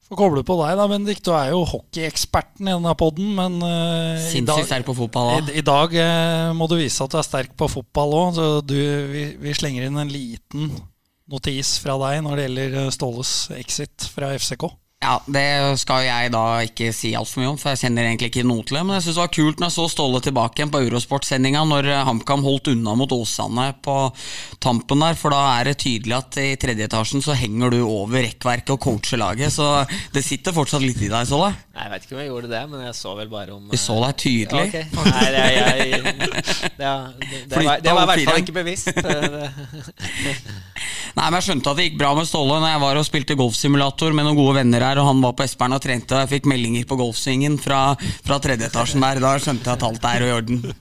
Får 0.08 0.20
koble 0.20 0.44
på 0.48 0.56
deg, 0.62 0.78
da, 0.80 0.86
Bendik. 0.88 1.20
Du 1.26 1.34
er 1.36 1.52
jo 1.52 1.66
hockeyeksperten 1.68 2.70
i 2.70 2.74
denne 2.74 2.94
poden, 3.00 3.34
men 3.36 3.58
uh, 3.60 4.16
i, 4.16 4.44
dag, 4.48 4.62
sterk 4.64 4.88
på 4.88 4.96
fotball 4.96 5.34
i, 5.42 5.58
i 5.60 5.64
dag 5.68 5.92
uh, 6.00 6.54
må 6.56 6.70
du 6.72 6.78
vise 6.80 7.04
at 7.04 7.12
du 7.12 7.18
er 7.20 7.28
sterk 7.28 7.58
på 7.60 7.68
fotball 7.72 8.16
òg. 8.16 8.30
Så 8.38 8.46
du, 8.64 8.78
vi, 9.12 9.26
vi 9.42 9.56
slenger 9.58 9.90
inn 9.90 10.00
en 10.00 10.14
liten 10.14 10.72
notis 11.28 11.76
fra 11.84 11.98
deg 12.06 12.22
når 12.24 12.40
det 12.40 12.46
gjelder 12.46 12.78
eh, 12.82 12.92
Ståles 12.96 13.32
exit 13.58 14.08
fra 14.14 14.32
FCK. 14.38 14.70
Ja, 14.98 15.20
Det 15.30 15.78
skal 15.78 16.08
jeg 16.08 16.32
da 16.34 16.44
ikke 16.66 16.88
si 16.96 17.12
altfor 17.14 17.44
mye 17.44 17.52
om, 17.52 17.58
for 17.62 17.70
jeg 17.70 17.84
kjenner 17.84 18.08
egentlig 18.08 18.32
ikke 18.32 18.44
noe 18.50 18.64
til 18.66 18.80
det. 18.80 18.82
Men 18.88 18.96
jeg 18.98 19.04
synes 19.06 19.20
det 19.20 19.22
var 19.22 19.36
kult 19.36 19.60
når 19.62 19.70
jeg 19.70 19.76
så 19.76 19.84
Ståle 19.94 20.22
tilbake 20.26 20.58
igjen 20.58 20.72
på 20.74 20.82
Eurosport-sendinga, 20.88 21.62
når 21.70 21.84
eh, 21.94 22.02
HamKam 22.08 22.42
holdt 22.42 22.72
unna 22.74 22.96
mot 22.98 23.12
Åsane 23.14 23.68
på 23.86 23.94
tampen 24.64 25.04
der. 25.06 25.14
For 25.20 25.30
da 25.36 25.42
er 25.60 25.70
det 25.70 25.76
tydelig 25.86 26.16
at 26.18 26.40
i 26.42 26.58
tredje 26.58 26.88
etasjen 26.90 27.22
så 27.22 27.38
henger 27.38 27.70
du 27.76 27.80
over 27.84 28.26
rekkverket 28.26 28.74
og 28.74 28.82
coacher 28.88 29.22
laget. 29.22 29.54
Så 29.54 29.86
det 30.18 30.26
sitter 30.26 30.50
fortsatt 30.58 30.82
litt 30.82 30.98
i 30.98 31.12
deg, 31.14 31.30
Ståle. 31.30 31.54
Jeg 31.78 31.94
vet 31.94 32.02
ikke 32.08 32.18
om 32.18 32.22
jeg 32.24 32.32
gjorde 32.32 32.50
det, 32.56 32.64
men 32.74 32.82
jeg 32.88 32.96
så 32.98 33.14
vel 33.22 33.30
bare 33.30 33.54
om 33.54 33.70
Vi 33.70 33.78
så 33.78 34.02
deg 34.02 34.18
tydelig. 34.26 34.66
Ja, 34.66 34.74
okay. 34.74 34.90
Nei, 35.14 35.30
det, 35.30 35.46
jeg, 35.54 36.02
det, 36.82 36.82
det, 36.82 36.90
det, 37.54 37.62
var, 37.62 37.78
det 37.86 37.94
var 37.94 38.02
i 38.02 38.10
hvert 38.16 38.26
fall 38.32 38.42
ikke 38.42 38.58
bevisst. 38.64 38.90
Nei, 41.18 41.32
men 41.32 41.40
Jeg 41.40 41.48
skjønte 41.48 41.72
at 41.72 41.80
det 41.80 41.86
gikk 41.88 41.96
bra 41.98 42.12
med 42.14 42.28
Ståle 42.30 42.60
når 42.62 42.70
jeg 42.70 42.82
var 42.84 43.00
og 43.00 43.06
spilte 43.08 43.38
golfsimulator 43.40 44.14
med 44.14 44.28
noen 44.28 44.38
gode 44.38 44.60
venner 44.60 44.84
her, 44.86 45.00
og 45.02 45.08
han 45.10 45.24
var 45.24 45.34
på 45.34 45.48
Espern 45.48 45.74
og 45.74 45.82
trente, 45.82 46.14
og 46.14 46.22
jeg 46.22 46.32
fikk 46.36 46.50
meldinger 46.52 46.86
på 46.86 46.98
golfsvingen 47.00 47.58
fra, 47.62 47.80
fra 48.28 48.38
tredje 48.44 48.70
etasjen 48.70 49.02
der. 49.02 49.22
Da 49.24 49.32
skjønte 49.42 49.66
jeg 49.66 49.80
at 49.80 49.86
alt 49.88 50.08
er 50.12 50.28
i 50.28 50.32
orden. 50.36 50.62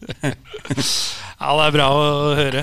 Ja, 1.37 1.51
det 1.53 1.65
er 1.67 1.75
bra 1.75 1.87
å 1.93 2.05
høre. 2.33 2.63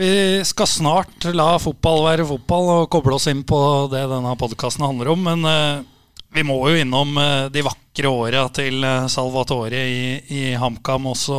Vi 0.00 0.12
skal 0.48 0.68
snart 0.70 1.26
la 1.36 1.50
fotball 1.60 2.06
være 2.06 2.24
fotball 2.24 2.70
og 2.78 2.86
koble 2.94 3.18
oss 3.18 3.28
inn 3.28 3.42
på 3.44 3.58
det 3.92 4.06
denne 4.08 4.32
podkasten 4.40 4.86
handler 4.86 5.10
om. 5.12 5.26
Men 5.28 5.44
eh, 5.50 5.82
vi 6.32 6.44
må 6.48 6.56
jo 6.70 6.78
innom 6.80 7.16
eh, 7.20 7.46
de 7.52 7.64
vakre 7.66 8.08
åra 8.08 8.46
til 8.56 8.80
eh, 8.86 9.08
Salvatore 9.12 9.82
i, 9.84 10.04
i 10.32 10.42
HamKam 10.56 11.10
også, 11.12 11.38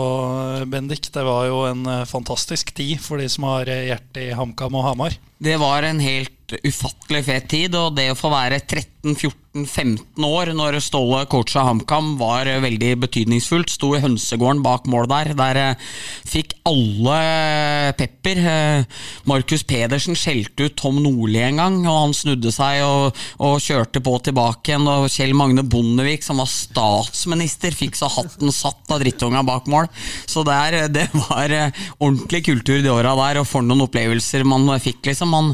eh, 0.59 0.65
Bendik. 0.69 1.09
Det 1.13 1.23
var 1.25 1.47
jo 1.49 1.63
en 1.69 1.87
fantastisk 2.09 2.73
tid 2.77 3.01
for 3.01 3.21
de 3.21 3.29
som 3.31 3.47
har 3.49 3.71
hjerte 3.73 4.27
i 4.27 4.33
HamKam 4.37 4.77
og 4.77 4.85
Hamar. 4.91 5.17
Det 5.43 5.57
var 5.61 5.87
en 5.87 6.01
helt 6.03 6.42
ufattelig 6.61 7.25
fet 7.27 7.49
tid, 7.51 7.75
og 7.79 7.95
det 7.97 8.11
å 8.11 8.17
få 8.17 8.29
være 8.33 8.59
13-14-15 8.63 10.25
år 10.27 10.51
når 10.57 10.79
Ståle 10.83 11.23
coacha 11.31 11.65
HamKam, 11.67 12.13
var 12.19 12.49
eh, 12.49 12.61
veldig 12.63 12.93
betydningsfullt. 13.03 13.73
Sto 13.73 13.91
i 13.97 14.01
hønsegården 14.03 14.63
bak 14.65 14.87
mål 14.91 15.09
der. 15.11 15.31
Der 15.37 15.59
eh, 15.61 15.87
fikk 16.29 16.55
alle 16.69 17.93
pepper. 17.99 18.41
Eh, 18.53 19.01
Markus 19.29 19.65
Pedersen 19.67 20.17
skjelte 20.19 20.69
ut 20.69 20.77
Tom 20.79 21.01
Nordli 21.03 21.41
en 21.43 21.61
gang, 21.61 21.79
og 21.83 21.99
han 21.99 22.15
snudde 22.17 22.53
seg 22.55 22.83
og, 22.85 23.19
og 23.43 23.59
kjørte 23.63 24.03
på 24.03 24.15
tilbake 24.29 24.73
igjen. 24.73 24.89
Og 24.89 25.09
Kjell 25.11 25.35
Magne 25.37 25.65
Bondevik, 25.67 26.25
som 26.25 26.41
var 26.41 26.51
statsminister, 26.51 27.75
fikk 27.75 27.99
så 27.99 28.11
hatten 28.13 28.53
satt 28.53 28.93
av 28.93 29.03
drittunga 29.03 29.43
bak 29.47 29.67
mål. 29.71 29.89
Så 30.25 30.45
det, 30.47 30.55
er, 30.69 30.87
det 30.93 31.09
var 31.25 31.51
eh, 31.53 31.83
ordentlig 31.99 32.45
kultur 32.47 32.79
de 32.83 32.93
åra 32.93 33.17
der, 33.25 33.41
og 33.43 33.49
for 33.49 33.65
noen 33.65 33.87
opplevelser 33.87 34.47
man 34.47 34.71
fikk, 34.83 35.03
liksom. 35.11 35.33
Man 35.33 35.53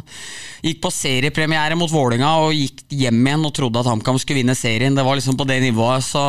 gikk 0.65 0.82
på 0.84 0.88
seriepremiere 0.93 1.77
mot 1.79 1.91
Vålinga 1.91 2.31
og 2.43 2.53
gikk 2.55 2.84
hjem 2.91 3.22
igjen 3.24 3.48
og 3.48 3.55
trodde 3.55 3.81
at 3.81 3.89
HamKam 3.89 4.19
skulle 4.22 4.41
vinne 4.41 4.55
serien. 4.58 4.96
Det 4.98 5.05
var 5.05 5.19
liksom 5.19 5.38
på 5.39 5.48
det 5.50 5.60
nivået, 5.63 6.05
så 6.05 6.24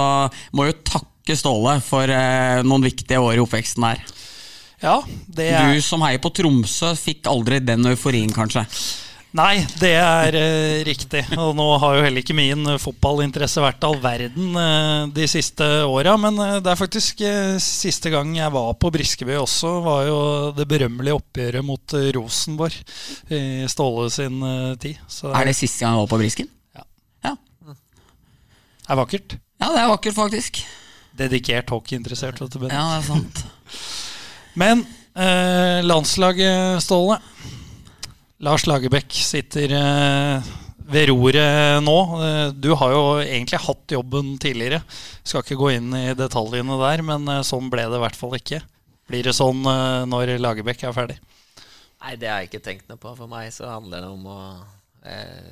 må 0.57 0.69
jo 0.71 0.79
takke 0.85 1.37
Ståle 1.37 1.77
for 1.85 2.11
eh, 2.11 2.63
noen 2.67 2.83
viktige 2.83 3.21
år 3.23 3.37
i 3.37 3.43
oppveksten 3.43 3.85
der. 3.87 4.01
Ja, 4.81 4.97
det 5.29 5.51
er 5.53 5.75
Du 5.75 5.83
som 5.85 6.03
heier 6.07 6.21
på 6.23 6.33
Tromsø, 6.35 6.95
fikk 6.97 7.29
aldri 7.31 7.61
den 7.63 7.85
euforien, 7.91 8.33
kanskje. 8.33 8.65
Nei, 9.31 9.61
det 9.79 9.93
er 9.95 10.35
eh, 10.35 10.81
riktig. 10.83 11.21
Og 11.39 11.53
nå 11.55 11.65
har 11.79 11.95
jo 11.95 12.03
heller 12.03 12.23
ikke 12.25 12.35
min 12.35 12.65
eh, 12.67 12.81
fotballinteresse 12.83 13.63
vært 13.63 13.85
all 13.87 14.01
verden 14.03 14.57
eh, 14.59 15.05
de 15.15 15.27
siste 15.31 15.67
åra. 15.87 16.17
Men 16.19 16.39
eh, 16.43 16.57
det 16.65 16.73
er 16.73 16.81
faktisk 16.81 17.23
eh, 17.23 17.55
siste 17.63 18.11
gang 18.11 18.33
jeg 18.35 18.51
var 18.51 18.73
på 18.83 18.91
Briskeby 18.91 19.37
også, 19.39 19.71
var 19.85 20.03
jo 20.09 20.17
det 20.57 20.67
berømmelige 20.71 21.15
oppgjøret 21.21 21.67
mot 21.67 21.95
eh, 21.95 22.09
Rosenborg 22.17 22.75
i 23.31 23.69
Ståle 23.71 24.09
sin 24.11 24.43
tid. 24.83 24.99
Så 25.07 25.31
Er 25.31 25.47
det 25.47 25.55
siste 25.61 25.85
gang 25.85 25.95
jeg 25.95 26.03
var 26.03 26.11
på 26.11 26.19
Brisken? 26.25 26.51
Ja. 26.75 26.87
Ja, 27.31 27.37
er 28.91 28.99
vakkert. 28.99 29.39
ja 29.63 29.71
det 29.77 29.85
er 29.85 29.93
vakkert, 29.93 30.17
faktisk. 30.19 30.63
Dedikert 31.21 31.71
hockeyinteressert, 31.71 32.43
vet 32.43 32.59
du. 32.59 32.67
Ja, 32.67 32.83
det 32.97 32.99
er 32.99 33.07
sant. 33.07 33.45
Men 34.61 34.83
landslaget, 35.87 36.83
Ståle. 36.83 37.21
Lars 38.41 38.65
Lagerbäck 38.67 39.13
sitter 39.13 39.73
eh, 39.77 40.51
ved 40.91 41.11
roret 41.11 41.83
nå. 41.85 41.97
Eh, 42.25 42.47
du 42.57 42.71
har 42.81 42.95
jo 42.95 43.03
egentlig 43.21 43.61
hatt 43.67 43.93
jobben 43.93 44.33
tidligere. 44.41 44.81
Skal 45.23 45.45
ikke 45.45 45.59
gå 45.61 45.73
inn 45.77 45.91
i 45.97 46.07
detaljene 46.17 46.79
der, 46.81 47.03
men 47.05 47.29
eh, 47.29 47.43
sånn 47.47 47.69
ble 47.73 47.85
det 47.91 48.01
i 48.01 48.05
hvert 48.07 48.17
fall 48.17 48.37
ikke. 48.39 48.63
Blir 49.11 49.27
det 49.29 49.37
sånn 49.37 49.61
eh, 49.69 50.07
når 50.09 50.39
Lagerbäck 50.41 50.87
er 50.89 50.97
ferdig? 50.97 51.19
Nei, 52.01 52.15
det 52.17 52.31
har 52.33 52.41
jeg 52.41 52.49
ikke 52.49 52.65
tenkt 52.65 52.89
noe 52.89 53.01
på. 53.03 53.13
For 53.19 53.29
meg 53.29 53.51
så 53.53 53.69
handler 53.69 54.07
det 54.07 54.13
om 54.15 54.25
å 54.33 54.39
eh, 55.05 55.51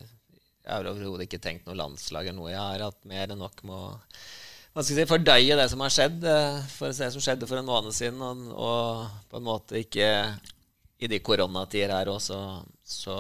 Jeg 0.64 0.72
har 0.72 0.88
overhodet 0.88 1.26
ikke 1.28 1.42
tenkt 1.44 1.68
noe 1.68 1.76
landslag 1.76 2.24
eller 2.30 2.40
noe. 2.40 2.54
Jeg 2.54 2.62
har 2.64 2.86
hatt 2.88 3.02
mer 3.10 3.34
enn 3.34 3.42
nok 3.44 3.64
med 3.68 3.76
å 3.76 3.90
hva 4.76 4.82
skal 4.84 4.98
jeg 5.00 5.08
si, 5.08 5.10
fordøye 5.10 5.54
det 5.58 5.64
som 5.72 5.80
har 5.82 5.90
skjedd. 5.92 6.24
eh, 6.28 6.58
For 6.72 6.92
det 6.94 7.12
som 7.12 7.22
skjedde 7.24 7.46
for 7.50 7.58
en 7.60 7.66
måned 7.68 7.92
siden, 7.96 8.20
og, 8.24 8.48
og 8.56 9.28
på 9.28 9.40
en 9.40 9.46
måte 9.48 9.80
ikke 9.80 10.08
I 11.02 11.08
de 11.10 11.18
koronatider 11.24 11.92
her 11.96 12.10
òg, 12.12 12.20
så, 12.22 12.38
så 12.88 13.18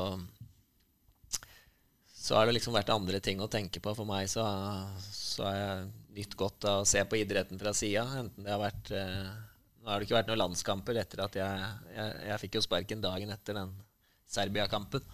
så 2.28 2.36
har 2.36 2.44
det 2.44 2.58
liksom 2.58 2.74
vært 2.76 2.90
andre 2.92 3.20
ting 3.24 3.40
å 3.40 3.48
tenke 3.48 3.80
på. 3.80 3.94
For 3.96 4.08
meg 4.08 4.28
så, 4.28 4.44
så 5.14 5.46
har 5.46 5.54
jeg 5.56 5.84
nytt 6.18 6.34
godt 6.36 6.66
av 6.68 6.82
å 6.82 6.88
se 6.88 7.00
på 7.08 7.16
idretten 7.16 7.60
fra 7.60 7.72
sida. 7.76 8.02
Enten 8.20 8.44
det 8.44 8.52
har 8.52 8.60
vært 8.60 8.90
eh, 8.92 9.28
Nå 9.78 9.88
har 9.88 10.02
det 10.02 10.08
ikke 10.08 10.16
vært 10.18 10.28
noen 10.28 10.40
landskamper 10.42 10.98
etter 11.00 11.22
at 11.24 11.36
jeg, 11.38 11.68
jeg, 11.94 12.16
jeg 12.28 12.40
fikk 12.42 12.58
jo 12.58 12.62
sparken 12.66 13.00
dagen 13.00 13.30
etter 13.32 13.56
den 13.56 13.70
Serbia-kampen. 14.28 15.06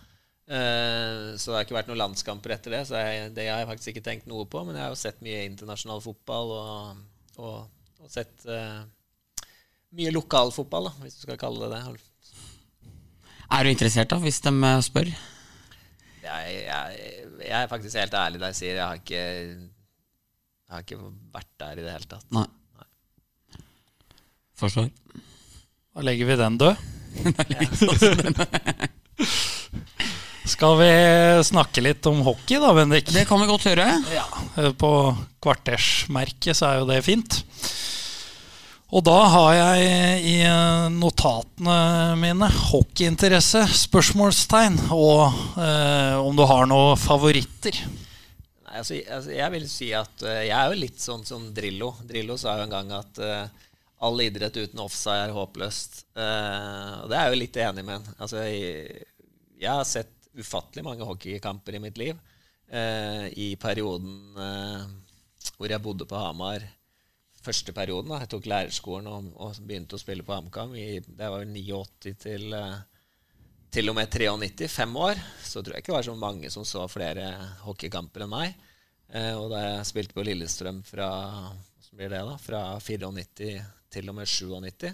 Eh, 0.48 1.36
så 1.38 1.52
det 1.52 1.58
har 1.58 1.68
ikke 1.68 1.76
vært 1.76 1.92
noen 1.92 2.00
landskamper 2.00 2.56
etter 2.56 2.74
det, 2.74 2.80
så 2.88 2.98
jeg, 2.98 3.28
det 3.36 3.46
har 3.46 3.62
jeg 3.62 3.70
faktisk 3.70 3.92
ikke 3.92 4.06
tenkt 4.08 4.26
noe 4.30 4.48
på. 4.50 4.64
Men 4.66 4.80
jeg 4.80 4.86
har 4.86 4.96
jo 4.96 4.98
sett 5.04 5.22
mye 5.22 5.44
internasjonal 5.52 6.02
fotball 6.02 6.50
og, 6.56 7.04
og, 7.36 7.86
og 8.00 8.10
sett 8.10 8.48
eh, 8.50 8.82
mye 9.94 10.16
lokalfotball, 10.16 10.90
hvis 11.04 11.20
du 11.20 11.28
skal 11.28 11.38
kalle 11.44 11.70
det 11.70 11.78
det. 11.78 12.10
Er 13.52 13.64
du 13.64 13.70
interessert, 13.70 14.10
da, 14.10 14.18
hvis 14.22 14.40
de 14.44 14.52
eh, 14.54 14.80
spør? 14.86 15.10
Jeg, 16.24 16.56
jeg, 16.64 17.12
jeg 17.44 17.58
er 17.60 17.70
faktisk 17.70 17.98
helt 18.00 18.16
ærlig 18.16 18.40
da 18.40 18.50
jeg 18.50 18.58
sier 18.60 18.78
jeg 18.78 18.86
har 18.86 19.00
ikke 19.02 19.22
Jeg 19.22 20.72
har 20.72 20.84
ikke 20.86 21.00
vært 21.34 21.52
der 21.60 21.78
i 21.78 21.84
det 21.84 21.92
hele 21.92 22.10
tatt. 22.14 22.26
Nei. 22.34 22.46
Forstår. 24.58 24.88
Da 25.94 26.00
legger 26.06 26.30
vi 26.30 26.40
den 26.40 26.58
død. 26.58 26.74
Skal 30.44 30.76
vi 30.76 30.88
snakke 31.48 31.80
litt 31.80 32.04
om 32.06 32.20
hockey 32.26 32.60
da, 32.60 32.74
Bendik? 32.76 33.08
Det 33.14 33.24
kan 33.28 33.40
vi 33.40 33.48
godt 33.48 33.64
høre. 33.70 33.86
Ja, 34.12 34.24
på 34.76 34.90
kvartersmerket 35.42 36.58
så 36.58 36.68
er 36.68 36.82
jo 36.82 36.88
det 36.90 37.00
fint. 37.06 37.40
Og 38.92 39.00
da 39.06 39.16
har 39.32 39.52
jeg 39.56 40.24
i 40.28 40.34
eh, 40.44 40.86
notatene 40.92 41.76
mine 42.20 42.48
hockeyinteresse, 42.52 43.62
spørsmålstegn, 43.80 44.76
og 44.92 45.32
eh, 45.56 46.16
om 46.20 46.36
du 46.36 46.44
har 46.46 46.68
noen 46.68 47.00
favoritter. 47.00 47.78
Altså, 48.74 48.98
altså, 49.08 49.32
jeg 49.32 49.54
vil 49.54 49.66
si 49.70 49.88
at 49.96 50.26
eh, 50.28 50.44
jeg 50.50 50.56
er 50.58 50.68
jo 50.68 50.82
litt 50.82 51.00
sånn 51.00 51.24
som 51.26 51.48
Drillo. 51.56 51.94
Drillo 52.04 52.36
sa 52.40 52.58
jo 52.58 52.66
en 52.66 52.76
gang 52.76 52.92
at 52.94 53.22
eh, 53.24 53.72
all 54.04 54.20
idrett 54.20 54.60
uten 54.60 54.84
offside 54.84 55.30
er 55.30 55.34
håpløst. 55.36 56.04
Eh, 56.20 56.92
og 57.00 57.08
det 57.08 57.18
er 57.18 57.24
jeg 57.24 57.34
jo 57.34 57.40
litt 57.40 57.60
enig 57.64 57.86
med 57.88 57.96
ham. 57.96 58.14
Altså, 58.18 58.44
jeg, 58.44 59.08
jeg 59.64 59.70
har 59.70 59.88
sett 59.88 60.12
ufattelig 60.36 60.84
mange 60.84 61.08
hockeykamper 61.08 61.78
i 61.78 61.82
mitt 61.86 61.98
liv. 62.02 62.20
Eh, 62.68 63.26
I 63.32 63.54
perioden 63.60 64.34
hvor 65.54 65.70
jeg 65.70 65.82
bodde 65.82 66.06
på 66.08 66.18
Hamar 66.18 66.62
første 67.44 67.74
perioden. 67.76 68.10
da 68.12 68.22
Jeg 68.24 68.32
tok 68.34 68.48
lærerskolen 68.50 69.10
og, 69.10 69.30
og 69.36 69.62
begynte 69.62 69.98
å 69.98 70.02
spille 70.02 70.26
på 70.26 70.34
HamKam. 70.34 70.74
Det 70.74 71.30
var 71.30 71.44
jo 71.44 71.52
89 71.52 72.16
til 72.24 72.56
eh, 72.56 72.82
til 73.74 73.90
og 73.90 73.96
med 73.96 74.06
93, 74.12 74.68
fem 74.70 74.92
år, 75.02 75.18
så 75.42 75.58
tror 75.58 75.74
jeg 75.74 75.82
ikke 75.82 75.90
det 75.90 75.96
var 75.96 76.06
så 76.06 76.14
mange 76.14 76.50
som 76.52 76.66
så 76.68 76.84
flere 76.86 77.24
hockeykamper 77.64 78.22
enn 78.22 78.30
meg. 78.30 78.52
Eh, 79.10 79.32
og 79.34 79.48
da 79.50 79.62
jeg 79.64 79.88
spilte 79.88 80.14
på 80.14 80.22
Lillestrøm 80.26 80.78
fra, 80.86 81.08
hvordan 81.50 81.98
blir 81.98 82.12
det 82.12 82.20
da, 82.28 82.36
fra 82.38 82.60
94 82.78 83.48
til 83.94 84.12
og 84.12 84.18
med 84.20 84.30
97, 84.30 84.92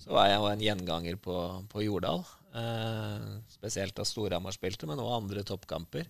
så 0.00 0.14
var 0.14 0.30
jeg 0.30 0.38
jo 0.38 0.46
en 0.50 0.64
gjenganger 0.64 1.18
på, 1.22 1.36
på 1.72 1.84
Jordal. 1.84 2.22
Eh, 2.54 3.26
spesielt 3.50 3.98
da 3.98 4.06
Storhamar 4.06 4.54
spilte, 4.54 4.86
men 4.86 5.02
også 5.02 5.18
andre 5.18 5.44
toppkamper. 5.50 6.06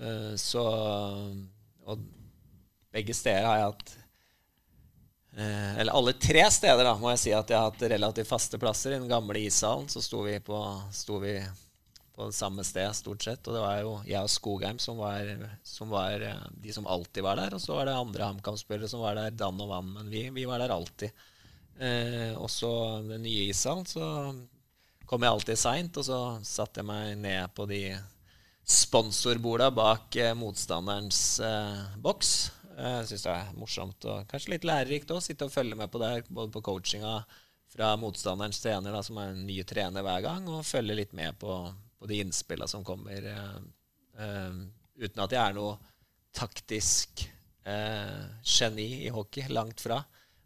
Eh, 0.00 0.34
så 0.40 0.64
Og 1.84 2.02
begge 2.94 3.14
steder 3.14 3.46
har 3.46 3.60
jeg 3.60 3.70
hatt 3.70 3.94
Eh, 5.36 5.78
eller 5.78 5.92
alle 5.92 6.12
tre 6.12 6.44
steder 6.50 6.86
da, 6.86 6.94
må 7.00 7.10
jeg 7.14 7.22
si 7.24 7.34
at 7.34 7.50
jeg 7.50 7.58
har 7.58 7.70
hatt 7.70 7.84
relativt 7.94 8.30
faste 8.30 8.60
plasser. 8.60 8.94
I 8.94 9.02
den 9.02 9.10
gamle 9.10 9.42
ishallen 9.42 9.90
så 9.90 10.02
sto 10.04 10.22
vi 10.26 10.38
på, 10.44 10.60
sto 10.94 11.18
vi 11.22 11.36
på 12.14 12.28
det 12.28 12.36
samme 12.36 12.62
sted 12.64 12.94
stort 12.94 13.26
sett. 13.26 13.42
Og 13.48 13.56
det 13.56 13.62
var 13.64 13.80
jo 13.82 13.94
jeg 14.06 14.22
og 14.22 14.30
Skogheim 14.30 14.78
som 14.82 15.00
var, 15.02 15.28
som 15.66 15.90
var 15.90 16.22
eh, 16.22 16.48
de 16.62 16.74
som 16.74 16.86
alltid 16.86 17.26
var 17.26 17.40
der. 17.42 17.56
Og 17.58 17.62
så 17.62 17.74
var 17.74 17.90
det 17.90 17.98
andre 17.98 18.30
HamKam-spillere 18.30 18.90
som 18.90 19.02
var 19.02 19.18
der 19.18 19.34
dann 19.34 19.60
og 19.60 19.72
vann, 19.74 19.92
men 19.98 20.10
vi, 20.12 20.28
vi 20.34 20.46
var 20.48 20.62
der 20.62 20.74
alltid. 20.74 21.24
Eh, 21.82 22.34
også 22.38 22.70
den 23.08 23.24
nye 23.26 23.48
ishallen 23.50 23.86
så 23.90 24.06
kom 25.04 25.24
jeg 25.24 25.34
alltid 25.34 25.58
seint, 25.58 25.98
og 25.98 26.06
så 26.06 26.20
satte 26.46 26.80
jeg 26.80 26.88
meg 26.88 27.16
ned 27.20 27.50
på 27.56 27.66
de 27.68 27.82
sponsorborda 28.64 29.68
bak 29.74 30.16
eh, 30.16 30.32
motstanderens 30.38 31.40
eh, 31.44 31.82
boks. 32.00 32.34
Eh, 32.78 32.98
Jeg 33.00 33.08
syns 33.10 33.24
det 33.26 33.34
er 33.34 33.56
morsomt 33.58 34.06
og 34.10 34.28
kanskje 34.30 34.54
litt 34.54 34.66
lærerikt 34.68 35.12
å 35.14 35.20
sitte 35.22 35.46
og 35.48 35.54
følge 35.54 35.78
med 35.78 35.90
på 35.92 36.00
det, 36.02 36.12
både 36.28 36.52
på 36.54 36.62
coachinga 36.70 37.14
fra 37.74 37.94
motstanderens 37.98 38.60
trener, 38.62 38.94
da, 38.94 39.02
som 39.02 39.18
er 39.18 39.32
en 39.32 39.46
ny 39.46 39.58
trener 39.66 40.04
hver 40.06 40.22
gang, 40.26 40.48
og 40.50 40.66
følge 40.66 40.98
litt 41.00 41.14
med 41.16 41.38
på, 41.40 41.56
på 41.98 42.10
de 42.10 42.20
innspillene 42.22 42.70
som 42.70 42.84
kommer, 42.86 43.30
eh, 43.30 43.60
eh, 44.22 44.60
uten 45.04 45.24
at 45.24 45.34
jeg 45.34 45.42
er 45.42 45.56
noe 45.56 45.78
taktisk 46.34 47.24
eh, 47.66 48.22
geni 48.42 48.88
i 49.06 49.12
hockey. 49.14 49.46
Langt 49.54 49.82
fra. 49.82 50.00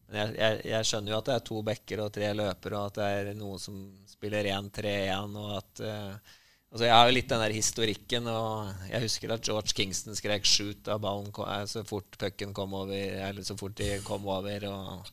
Men 0.09 0.21
jeg, 0.21 0.37
jeg, 0.41 0.61
jeg 0.73 0.89
skjønner 0.89 1.13
jo 1.13 1.19
at 1.21 1.29
det 1.29 1.37
er 1.37 1.47
to 1.51 1.63
bekker 1.65 2.03
og 2.05 2.13
tre 2.17 2.29
løpere, 2.37 2.81
og 2.81 2.91
at 2.93 3.01
det 3.01 3.09
er 3.17 3.31
noen 3.37 3.61
som 3.61 3.81
spiller 4.09 4.49
1-3-1, 4.55 5.37
og 5.37 5.57
at 5.59 5.83
eh, 5.85 6.37
Altså 6.69 6.85
Jeg 6.85 6.95
har 6.95 7.07
jo 7.09 7.15
litt 7.17 7.31
den 7.31 7.41
der 7.41 7.55
historikken, 7.57 8.27
og 8.29 8.89
jeg 8.91 9.01
husker 9.07 9.33
at 9.33 9.47
George 9.47 9.73
Kingston 9.73 10.17
skrek 10.17 10.45
'shoot' 10.45 10.85
da 10.85 10.99
ballen 11.01 11.33
eh, 11.33 11.65
så 11.65 11.85
fort 11.85 12.19
pucken 12.19 12.53
kom 12.53 12.75
over, 12.75 12.93
eller 12.93 13.43
så 13.43 13.57
fort 13.57 13.75
de 13.79 14.01
kom 14.05 14.27
over. 14.29 14.69
og 14.69 15.09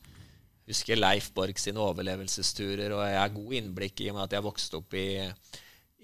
husker 0.68 0.98
Leif 0.98 1.30
Borg 1.36 1.60
sine 1.62 1.82
overlevelsesturer, 1.82 2.94
og 2.96 3.06
jeg 3.06 3.20
har 3.20 3.34
god 3.36 3.54
innblikk 3.60 4.02
i 4.02 4.10
og 4.10 4.18
med 4.18 4.26
at 4.26 4.36
jeg 4.38 4.46
vokste 4.46 4.80
opp 4.82 4.96
i, 4.98 5.08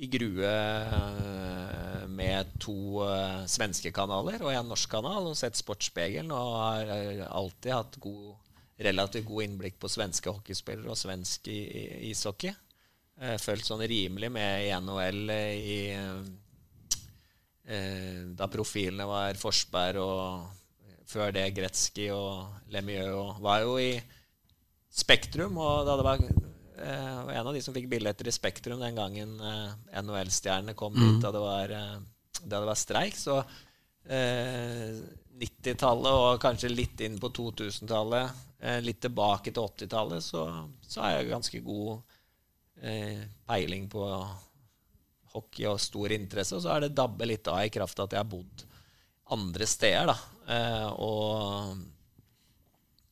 i 0.01 0.09
Grue 0.11 0.51
eh, 0.51 2.05
med 2.11 2.53
to 2.61 3.01
uh, 3.01 3.41
svenske 3.49 3.91
kanaler 3.95 4.41
og 4.43 4.53
en 4.53 4.69
norsk 4.71 4.89
kanal, 4.91 5.31
og 5.31 5.37
sett 5.39 5.57
Sportsspegelen, 5.59 6.31
og 6.35 6.57
har 6.61 6.93
eh, 6.95 7.23
alltid 7.27 7.73
hatt 7.73 7.97
god, 8.03 8.35
relativt 8.81 9.29
god 9.29 9.47
innblikk 9.47 9.79
på 9.81 9.91
svenske 9.91 10.33
hockeyspillere 10.33 10.93
og 10.93 10.99
svensk 10.99 11.49
ishockey. 11.51 12.53
Eh, 13.21 13.37
Fulgt 13.41 13.67
sånn 13.69 13.83
rimelig 13.85 14.31
med 14.33 14.65
i 14.65 14.71
NHL 14.73 15.29
i 15.29 15.75
eh, 17.69 18.23
Da 18.37 18.47
profilene 18.49 19.05
var 19.05 19.37
Forsberg 19.37 20.01
og 20.01 20.49
før 21.11 21.33
det 21.35 21.51
Gretzky 21.53 22.07
og 22.15 22.71
Lemieux 22.73 23.13
og 23.19 23.41
Var 23.43 23.65
jo 23.65 23.75
i 23.81 23.91
Spektrum, 24.91 25.55
og 25.59 25.85
da 25.87 25.93
det 25.99 26.05
var 26.07 26.21
eh, 26.23 27.19
en 27.37 27.47
av 27.47 27.53
de 27.55 27.61
som 27.63 27.75
fikk 27.75 27.87
billetter 27.91 28.27
i 28.27 28.33
Spektrum 28.35 28.81
den 28.81 28.97
gangen 28.97 29.37
eh, 29.39 29.71
NHL-stjernene 30.01 30.75
kom 30.75 30.97
dit 30.97 31.21
da 31.23 31.31
det 31.31 31.43
var, 31.43 31.71
eh, 31.77 31.99
da 32.41 32.57
det 32.57 32.67
var 32.67 32.79
streik. 32.79 33.15
Så 33.15 33.37
eh, 33.39 34.97
90-tallet 35.41 36.11
og 36.11 36.41
kanskje 36.43 36.73
litt 36.73 36.99
inn 37.05 37.15
på 37.21 37.31
2000-tallet, 37.37 38.41
eh, 38.59 38.81
litt 38.83 38.99
tilbake 39.05 39.53
til 39.55 39.63
80-tallet, 39.69 40.25
så, 40.25 40.43
så 40.83 41.05
er 41.07 41.15
jeg 41.21 41.31
ganske 41.31 41.63
god 41.69 42.10
eh, 42.81 43.23
peiling 43.47 43.87
på 43.91 44.03
hockey 45.33 45.67
og 45.69 45.79
stor 45.81 46.11
interesse. 46.15 46.57
Og 46.57 46.65
så 46.65 46.75
er 46.75 46.85
det 46.85 46.95
dabbe 46.97 47.27
litt 47.29 47.47
av 47.47 47.63
i 47.63 47.71
kraft 47.73 47.99
av 47.99 48.09
at 48.09 48.17
jeg 48.17 48.23
har 48.23 48.31
bodd 48.31 48.65
andre 49.31 49.67
steder, 49.69 50.11
da. 50.11 50.17
Eh, 50.51 50.87
og 50.99 51.77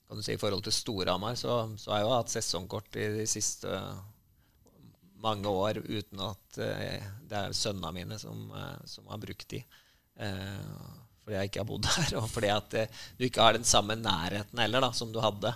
kan 0.10 0.18
du 0.18 0.26
si 0.26 0.34
i 0.34 0.42
forhold 0.42 0.66
til 0.66 0.74
Storhamar, 0.74 1.36
så, 1.40 1.62
så 1.78 1.94
har 1.94 2.02
jeg 2.02 2.08
jo 2.08 2.16
hatt 2.16 2.34
sesongkort 2.34 2.98
i 2.98 3.12
de 3.20 3.28
siste 3.30 3.82
mange 5.22 5.52
år 5.52 5.82
uten 5.84 6.24
at 6.24 6.60
eh, 6.64 7.04
det 7.30 7.38
er 7.38 7.56
sønnene 7.56 7.92
mine 7.96 8.18
som, 8.20 8.48
eh, 8.56 8.80
som 8.90 9.08
har 9.12 9.22
brukt 9.22 9.48
de. 9.54 9.62
Eh, 10.20 10.88
fordi 11.22 11.38
jeg 11.38 11.52
ikke 11.52 11.62
har 11.62 11.70
bodd 11.70 11.86
der, 11.90 12.16
og 12.22 12.30
fordi 12.32 12.52
at 12.54 12.78
eh, 12.80 13.02
du 13.20 13.28
ikke 13.28 13.46
har 13.46 13.58
den 13.58 13.68
samme 13.68 14.00
nærheten 14.00 14.64
heller 14.64 14.88
da, 14.88 14.92
som 14.96 15.14
du 15.14 15.22
hadde. 15.24 15.54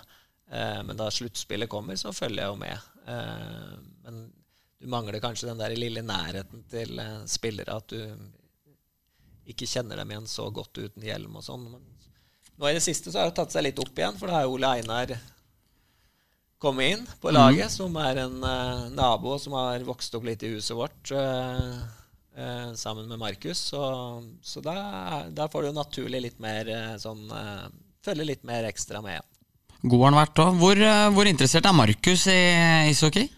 Men 0.54 0.92
da 0.94 1.08
sluttspillet 1.10 1.66
kommer, 1.72 1.96
så 1.98 2.12
følger 2.14 2.44
jeg 2.44 2.52
jo 2.52 2.58
med. 2.60 2.82
Eh, 3.06 3.74
men 4.04 4.32
du 4.78 4.88
mangler 4.88 5.20
kanskje 5.20 5.48
den 5.48 5.60
der 5.60 5.76
lille 5.76 6.02
nærheten 6.04 6.64
til 6.70 6.98
eh, 7.00 7.20
spillere, 7.30 7.76
at 7.76 7.92
du 7.92 9.50
ikke 9.52 9.68
kjenner 9.68 10.00
dem 10.00 10.12
igjen 10.12 10.30
så 10.30 10.48
godt 10.54 10.80
uten 10.80 11.04
hjelm 11.04 11.36
og 11.36 11.44
sånn. 11.44 11.68
Nå 12.54 12.70
i 12.70 12.76
det 12.76 12.84
siste 12.84 13.12
så 13.12 13.20
har 13.20 13.30
det 13.30 13.36
tatt 13.38 13.52
seg 13.52 13.66
litt 13.66 13.80
opp 13.82 13.98
igjen, 13.98 14.16
for 14.16 14.30
da 14.30 14.40
har 14.40 14.50
Ole 14.50 14.70
Einar 14.78 15.12
kommet 16.62 16.94
inn 16.94 17.02
på 17.20 17.32
laget, 17.34 17.72
som 17.74 17.96
er 18.00 18.22
en 18.22 18.38
uh, 18.40 18.86
nabo 18.94 19.34
som 19.42 19.56
har 19.58 19.84
vokst 19.84 20.14
opp 20.16 20.24
litt 20.24 20.46
i 20.46 20.54
huset 20.54 20.78
vårt 20.78 21.12
uh, 21.12 21.82
uh, 22.38 22.70
sammen 22.78 23.10
med 23.10 23.20
Markus. 23.20 23.66
Så, 23.74 23.82
så 24.40 24.62
da, 24.64 24.78
da 25.28 25.48
får 25.52 25.66
du 25.66 25.76
naturlig 25.76 26.22
litt 26.28 26.40
mer 26.40 26.70
sånn 27.02 27.26
Følge 28.04 28.24
litt 28.28 28.42
mer 28.44 28.66
ekstra 28.68 29.00
med. 29.00 29.24
God 29.84 30.00
har 30.00 30.12
han 30.12 30.20
vært 30.22 30.40
òg. 30.40 30.60
Hvor, 30.60 30.80
eh, 30.80 31.06
hvor 31.12 31.28
interessert 31.28 31.66
er 31.68 31.76
Markus 31.76 32.26
i 32.32 32.38
ishockey? 32.90 33.28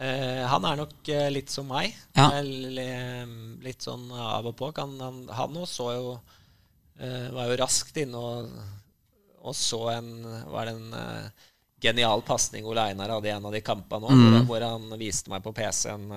Eh, 0.00 0.42
han 0.48 0.64
er 0.64 0.78
nok 0.80 1.08
eh, 1.12 1.28
litt 1.34 1.52
som 1.52 1.66
meg. 1.68 1.92
Ja. 2.16 2.30
Eh, 2.38 3.26
litt 3.64 3.84
sånn 3.84 4.06
av 4.14 4.46
og 4.48 4.56
på. 4.56 4.70
Han, 4.78 4.94
han, 5.02 5.22
han 5.36 5.62
også 5.64 5.94
jo 5.96 6.12
Var 7.00 7.46
jo 7.48 7.54
raskt 7.56 7.96
inne 7.96 8.20
og, 8.20 8.48
og 9.40 9.54
så 9.56 9.78
en 9.94 10.08
Var 10.52 10.68
det 10.68 10.72
en 10.74 11.30
genial 11.80 12.20
pasning 12.28 12.66
Ole 12.68 12.82
Einar 12.90 13.08
hadde 13.14 13.30
i 13.30 13.32
en 13.32 13.46
av 13.48 13.54
de 13.56 13.62
kampene 13.64 14.04
òg, 14.04 14.18
Mm. 14.20 14.42
hvor, 14.50 14.60
han 14.60 14.98
viste 15.00 15.32
meg 15.32 15.40
på 15.40 15.54
PC-en 15.56 16.10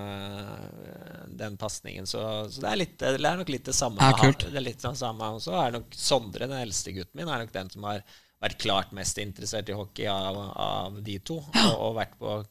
den 1.40 1.56
pasningen. 1.56 2.04
Så, 2.04 2.20
så 2.52 2.60
det, 2.60 2.68
er 2.68 2.76
litt, 2.82 2.98
det 3.00 3.14
er 3.16 3.40
nok 3.40 3.48
litt 3.48 3.64
det 3.64 3.72
samme. 3.72 3.96
Ja, 3.96 4.12
kult. 4.12 4.44
Det 4.44 4.60
er 4.60 4.66
litt 4.66 4.84
det 4.84 4.92
samme. 5.00 5.30
Og 5.38 5.40
så 5.40 5.56
er 5.56 5.72
nok 5.78 5.96
Sondre, 5.96 6.50
den 6.50 6.60
eldste 6.66 6.92
gutten 6.92 7.16
min, 7.16 7.32
er 7.32 7.46
nok 7.46 7.54
den 7.56 7.72
som 7.72 7.88
har 7.88 8.04
vært 8.44 8.60
klart 8.62 8.92
mest 8.96 9.18
interessert 9.22 9.70
i 9.70 9.76
hockey 9.76 10.08
av, 10.10 10.40
av 10.54 11.00
de 11.04 11.18
to. 11.24 11.40
Og, 11.42 11.72
og 11.88 11.96
vært 11.98 12.18
på 12.20 12.42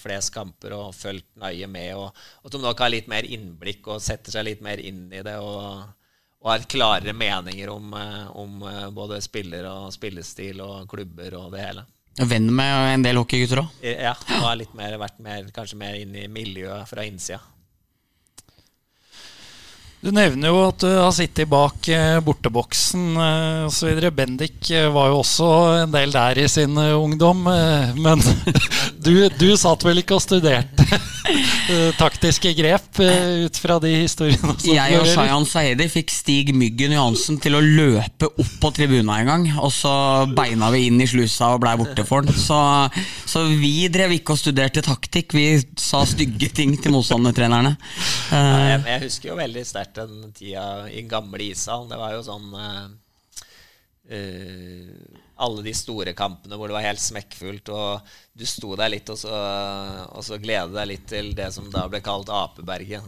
flest 0.00 0.32
kamper 0.34 0.74
og 0.76 0.90
fulgt 0.96 1.30
nøye 1.40 1.68
med. 1.70 1.94
Og, 1.96 2.26
og 2.44 2.52
som 2.52 2.64
nok 2.64 2.82
har 2.84 2.92
litt 2.92 3.08
mer 3.10 3.26
innblikk 3.28 3.88
og 3.88 4.02
setter 4.04 4.34
seg 4.34 4.46
litt 4.48 4.64
mer 4.64 4.82
inn 4.82 5.06
i 5.12 5.22
det. 5.26 5.38
Og, 5.40 5.86
og 6.40 6.52
har 6.52 6.66
klarere 6.70 7.16
meninger 7.16 7.72
om, 7.72 7.94
eh, 7.96 8.26
om 8.40 8.60
eh, 8.68 8.88
både 8.96 9.20
spiller 9.24 9.68
og 9.70 9.90
spillestil 9.96 10.62
og 10.64 10.84
klubber 10.90 11.36
og 11.40 11.54
det 11.54 11.64
hele. 11.64 11.86
Venn 12.20 12.50
med 12.52 12.94
en 12.96 13.04
del 13.06 13.20
hockeygutter 13.20 13.62
òg. 13.62 13.80
Ja, 13.86 14.12
og 14.12 14.44
har 14.44 14.58
litt 14.60 14.72
mer, 14.76 14.98
vært 15.00 15.20
mer, 15.22 15.46
kanskje 15.56 15.78
mer 15.80 15.96
inn 15.96 16.16
i 16.18 16.26
miljøet 16.28 16.88
fra 16.90 17.06
innsida. 17.06 17.40
Du 20.00 20.08
nevner 20.16 20.48
jo 20.48 20.60
at 20.64 20.80
du 20.80 20.88
har 20.88 21.12
sittet 21.12 21.48
bak 21.50 21.84
eh, 21.92 22.16
borteboksen 22.24 23.18
eh, 23.20 23.66
osv. 23.68 23.98
Bendik 24.16 24.70
eh, 24.72 24.88
var 24.88 25.10
jo 25.10 25.18
også 25.20 25.48
en 25.82 25.92
del 25.92 26.14
der 26.14 26.40
i 26.40 26.46
sin 26.48 26.78
ungdom. 26.78 27.44
Men 28.00 28.22
du, 29.04 29.28
du 29.36 29.50
satt 29.60 29.84
vel 29.84 30.00
ikke 30.00 30.16
og 30.16 30.24
studerte 30.24 30.86
taktiske 32.00 32.50
grep 32.58 32.98
ut 32.98 33.58
fra 33.60 33.76
de 33.82 33.92
historiene? 34.00 34.54
som 34.56 34.72
Jeg 34.72 34.96
og? 34.98 35.06
Shayan 35.06 35.44
Saedi 35.46 35.86
fikk 35.92 36.10
Stig 36.10 36.54
Myggen 36.56 36.96
Johansen 36.96 37.38
til 37.42 37.58
å 37.58 37.60
løpe 37.62 38.30
opp 38.32 38.56
på 38.62 38.72
tribuna 38.74 39.20
en 39.20 39.30
gang. 39.30 39.46
Og 39.60 39.70
så 39.74 39.92
beina 40.32 40.72
vi 40.72 40.86
inn 40.88 40.98
i 41.04 41.10
slusa 41.10 41.52
og 41.54 41.60
blei 41.62 41.76
borte 41.78 42.08
for 42.08 42.24
den. 42.24 42.34
Så, 42.40 42.58
så 43.28 43.44
vi 43.52 43.84
drev 43.92 44.16
ikke 44.16 44.34
og 44.34 44.40
studerte 44.40 44.82
taktikk, 44.86 45.36
vi 45.36 45.46
sa 45.78 46.02
stygge 46.08 46.50
ting 46.56 46.74
til 46.80 46.96
motstandertrenerne. 46.96 47.76
Ja, 48.32 48.40
Eh, 48.40 48.68
jeg, 48.70 48.82
jeg 48.86 49.02
husker 49.04 49.30
jo 49.30 49.36
veldig 49.38 49.62
sterkt 49.66 49.89
den 49.98 50.32
tida 50.36 50.86
i 50.90 51.02
gamle 51.08 51.50
ishallen. 51.50 51.90
Det 51.90 51.98
var 52.00 52.14
jo 52.14 52.26
sånn 52.26 52.52
Uh, 54.10 55.18
Alle 55.40 55.62
de 55.62 55.72
store 55.76 56.12
kampene 56.18 56.56
hvor 56.58 56.68
det 56.68 56.74
var 56.74 56.82
helt 56.82 57.02
smekkfullt, 57.02 57.70
og 57.70 58.08
du 58.34 58.42
sto 58.48 58.74
der 58.76 58.90
litt, 58.90 59.08
og 59.12 59.20
så, 59.20 59.30
og 60.10 60.24
så 60.26 60.36
gledet 60.42 60.74
deg 60.74 60.88
litt 60.90 61.06
til 61.08 61.30
det 61.38 61.46
som 61.54 61.68
da 61.72 61.86
ble 61.88 62.02
kalt 62.04 62.32
Apeberget. 62.34 63.06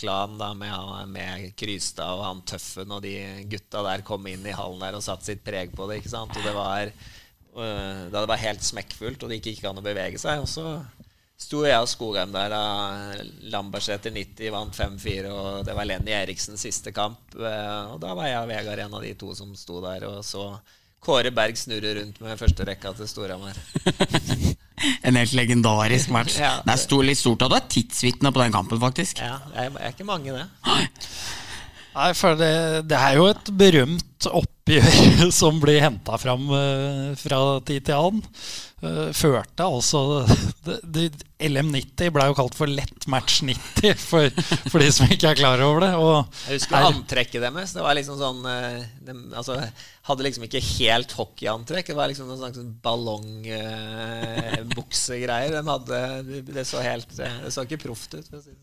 Klan 0.00 0.38
da 0.40 0.48
med, 0.56 1.12
med 1.12 1.52
Krystad 1.58 2.16
og 2.16 2.24
han 2.24 2.40
Tøffen 2.48 2.90
og 2.90 3.04
de 3.04 3.12
gutta 3.52 3.84
der 3.86 4.02
kom 4.06 4.24
inn 4.26 4.48
i 4.48 4.56
hallen 4.56 4.80
der 4.82 4.96
og 4.96 5.04
satte 5.04 5.28
sitt 5.28 5.44
preg 5.46 5.76
på 5.76 5.86
det. 5.86 6.00
ikke 6.00 6.14
sant? 6.14 6.34
Og 6.34 6.48
det 6.48 6.56
var 6.56 6.90
uh, 6.90 8.08
da 8.08 8.16
det 8.16 8.28
var 8.32 8.42
helt 8.42 8.64
smekkfullt, 8.66 9.22
og 9.22 9.30
det 9.30 9.42
ikke 9.44 9.68
an 9.68 9.82
å 9.82 9.84
bevege 9.84 10.18
seg. 10.22 10.42
Og 10.42 10.50
så 10.50 10.80
sto 11.38 11.64
jeg 11.66 11.78
og 11.82 11.88
Skogheim 11.90 12.32
der 12.34 12.52
da 12.52 12.60
Lambertseter 13.52 14.12
90 14.14 14.52
vant 14.54 14.76
5-4, 14.78 15.30
og 15.32 15.64
det 15.66 15.74
var 15.76 15.88
Lenny 15.88 16.12
Eriksens 16.14 16.62
siste 16.64 16.92
kamp. 16.94 17.18
eh, 17.34 17.92
Og 17.92 17.98
da 18.02 18.14
var 18.14 18.28
jeg 18.30 18.42
og 18.44 18.48
Vegard 18.52 18.78
en 18.84 18.94
av 18.94 19.02
de 19.02 19.14
to 19.18 19.34
som 19.34 19.54
sto 19.58 19.80
der 19.84 20.06
og 20.08 20.22
så 20.24 20.52
Kåre 21.02 21.32
Berg 21.34 21.56
snurre 21.58 21.96
rundt 21.98 22.20
med 22.22 22.38
første 22.38 22.62
rekka 22.68 22.92
til 22.94 23.08
Storhamar. 23.10 23.56
En 25.06 25.14
helt 25.14 25.34
legendarisk 25.34 26.10
match. 26.10 26.40
Ja. 26.42 26.56
Det 26.64 26.72
er 26.72 26.80
stor, 26.80 27.02
litt 27.06 27.18
stort, 27.18 27.42
og 27.44 27.52
du 27.52 27.54
er 27.54 27.66
tidsvitne 27.70 28.32
på 28.34 28.40
den 28.42 28.54
kampen, 28.54 28.80
faktisk. 28.82 29.20
Ja, 29.22 29.36
jeg 29.54 29.70
er 29.78 29.92
ikke 29.92 30.06
mange, 30.08 30.32
det. 30.34 30.46
Nei, 31.92 32.08
for 32.18 32.34
det, 32.40 32.48
det 32.90 32.98
er 32.98 33.14
jo 33.18 33.28
et 33.30 33.50
berømt 33.60 34.26
oppgjør 34.62 35.30
som 35.34 35.56
blir 35.62 35.80
henta 35.82 36.18
fram 36.20 36.42
eh, 36.54 37.14
fra 37.18 37.38
tid 37.66 37.84
til 37.88 37.94
annen. 37.98 38.22
Eh, 38.82 39.12
førte 39.14 39.62
altså 39.62 40.24
det, 40.66 40.76
det, 40.94 41.04
LM90 41.42 42.10
ble 42.14 42.24
jo 42.30 42.34
kalt 42.38 42.54
for 42.58 42.66
lett 42.70 43.06
match 43.10 43.40
90, 43.46 43.94
for, 44.10 44.24
for 44.70 44.78
de 44.82 44.88
som 44.94 45.06
ikke 45.10 45.28
er 45.32 45.38
klar 45.40 45.58
over 45.66 45.80
det. 45.82 45.92
Og 45.98 46.26
Jeg 46.46 46.54
husker 46.60 46.76
her- 46.78 46.86
antrekket 46.92 47.40
deres. 47.42 47.72
Det 47.74 47.82
var 47.84 47.94
liksom 47.98 48.16
sånn 48.20 48.40
eh, 48.50 48.80
de, 49.06 49.12
altså, 49.38 49.54
Hadde 50.02 50.24
liksom 50.26 50.44
ikke 50.48 50.58
helt 50.80 51.10
hockeyantrekk. 51.14 51.86
Det 51.92 51.98
var 51.98 52.08
liksom 52.10 52.26
noen 52.26 52.42
sånn 52.42 52.72
ballongbuksegreier. 52.82 55.52
de 55.54 55.62
hadde 55.68 55.98
det, 56.26 56.40
det 56.56 56.64
så 56.66 56.78
helt 56.82 57.06
Det 57.14 57.50
så 57.54 57.62
ikke 57.66 57.84
proft 57.84 58.10
ut. 58.18 58.26
For 58.26 58.36
å 58.40 58.42
si 58.42 58.50
det. 58.50 58.58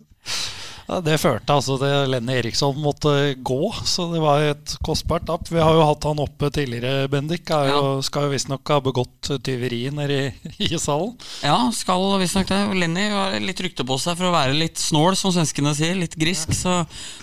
Ja, 0.89 0.97
det 1.06 1.19
førte 1.21 1.54
altså 1.54 1.75
til 1.78 2.10
Lenny 2.10 2.34
Eriksson 2.39 2.78
måtte 2.82 3.12
gå, 3.45 3.60
så 3.86 4.08
det 4.10 4.21
var 4.23 4.41
et 4.41 4.71
kostbart 4.82 5.28
tap. 5.28 5.45
Vi 5.54 5.62
har 5.62 5.75
jo 5.78 5.84
hatt 5.86 6.08
han 6.10 6.21
oppe 6.23 6.49
tidligere, 6.49 7.06
Bendik. 7.13 7.45
Er 7.54 7.69
jo, 7.69 7.82
Skal 8.06 8.25
jo 8.25 8.32
visstnok 8.34 8.71
ha 8.73 8.80
begått 8.82 9.30
tyveri 9.45 9.84
nede 9.93 10.17
i, 10.17 10.32
i 10.65 10.80
salen. 10.82 11.12
Ja, 11.45 11.60
skal 11.78 12.15
visstnok 12.23 12.49
det. 12.49 12.58
Lenny 12.82 13.06
har 13.13 13.38
litt 13.43 13.62
rykte 13.62 13.86
på 13.86 13.99
seg 14.02 14.17
for 14.17 14.32
å 14.32 14.34
være 14.34 14.58
litt 14.58 14.82
snål, 14.82 15.13
som 15.19 15.36
svenskene 15.36 15.75
sier. 15.78 15.93
Litt 15.99 16.17
grisk. 16.17 16.56
Så 16.58 16.80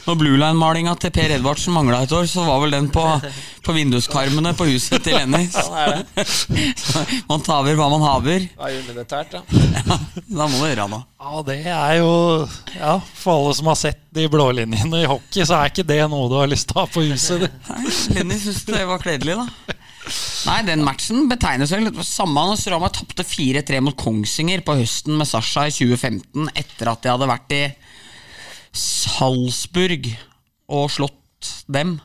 når 0.07 0.20
Blue 0.22 0.38
Line-malinga 0.38 0.94
til 1.02 1.11
Per 1.18 1.35
Edvardsen 1.40 1.74
mangla 1.74 2.05
et 2.07 2.14
år, 2.14 2.31
så 2.31 2.46
var 2.46 2.62
vel 2.62 2.76
den 2.76 2.87
på, 2.94 3.02
på 3.66 3.74
vinduskarmene 3.74 4.55
på 4.55 4.68
huset 4.70 5.02
til 5.02 5.18
Lenny. 5.18 5.42
Er 5.76 5.98
det. 6.14 6.22
Så 6.79 7.02
man 7.29 7.42
taver 7.44 7.74
hva 7.76 7.90
man 7.92 8.07
haver. 8.07 8.46
Var 8.62 8.79
underbetalt, 8.79 9.35
da. 9.35 9.42
Ja, 9.87 9.98
da 10.38 10.46
må 10.48 10.62
du 10.62 10.64
gjøre 10.70 10.87
noe. 10.90 11.05
Ja, 11.16 11.40
det 11.46 11.55
er 11.70 11.92
jo 12.00 12.11
Ja, 12.76 12.94
for 13.18 13.33
alle 13.40 13.56
som 13.57 13.71
har 13.71 13.79
sett 13.81 14.03
de 14.14 14.27
blålinjene 14.31 15.03
i 15.03 15.09
hockey, 15.09 15.45
så 15.47 15.59
er 15.59 15.73
ikke 15.73 15.87
det 15.88 16.03
noe 16.12 16.29
du 16.31 16.37
har 16.38 16.51
lyst 16.51 16.69
til 16.71 16.79
å 16.79 16.85
ha 16.85 16.90
på 16.92 17.05
huset. 17.09 17.47
Lenny 18.14 18.38
syns 18.42 18.64
det 18.69 18.85
var 18.88 19.03
kledelig, 19.03 19.38
da. 19.40 19.77
Nei, 20.47 20.61
den 20.69 20.85
matchen 20.87 21.25
betegnes 21.27 21.73
vel 21.75 21.88
Samme 22.07 22.45
når 22.47 22.61
Storhamar 22.61 22.92
tapte 22.95 23.25
4-3 23.27 23.81
mot 23.83 23.97
Kongsvinger 23.99 24.62
på 24.62 24.77
høsten 24.79 25.16
med 25.19 25.27
Sasha 25.27 25.66
i 25.66 25.75
2015, 25.75 26.53
etter 26.55 26.92
at 26.92 27.03
de 27.03 27.11
hadde 27.11 27.31
vært 27.33 27.57
i 27.57 27.62
Salzburg 28.77 30.07
og 30.77 30.90
slått 30.95 31.51
dem. 31.73 31.97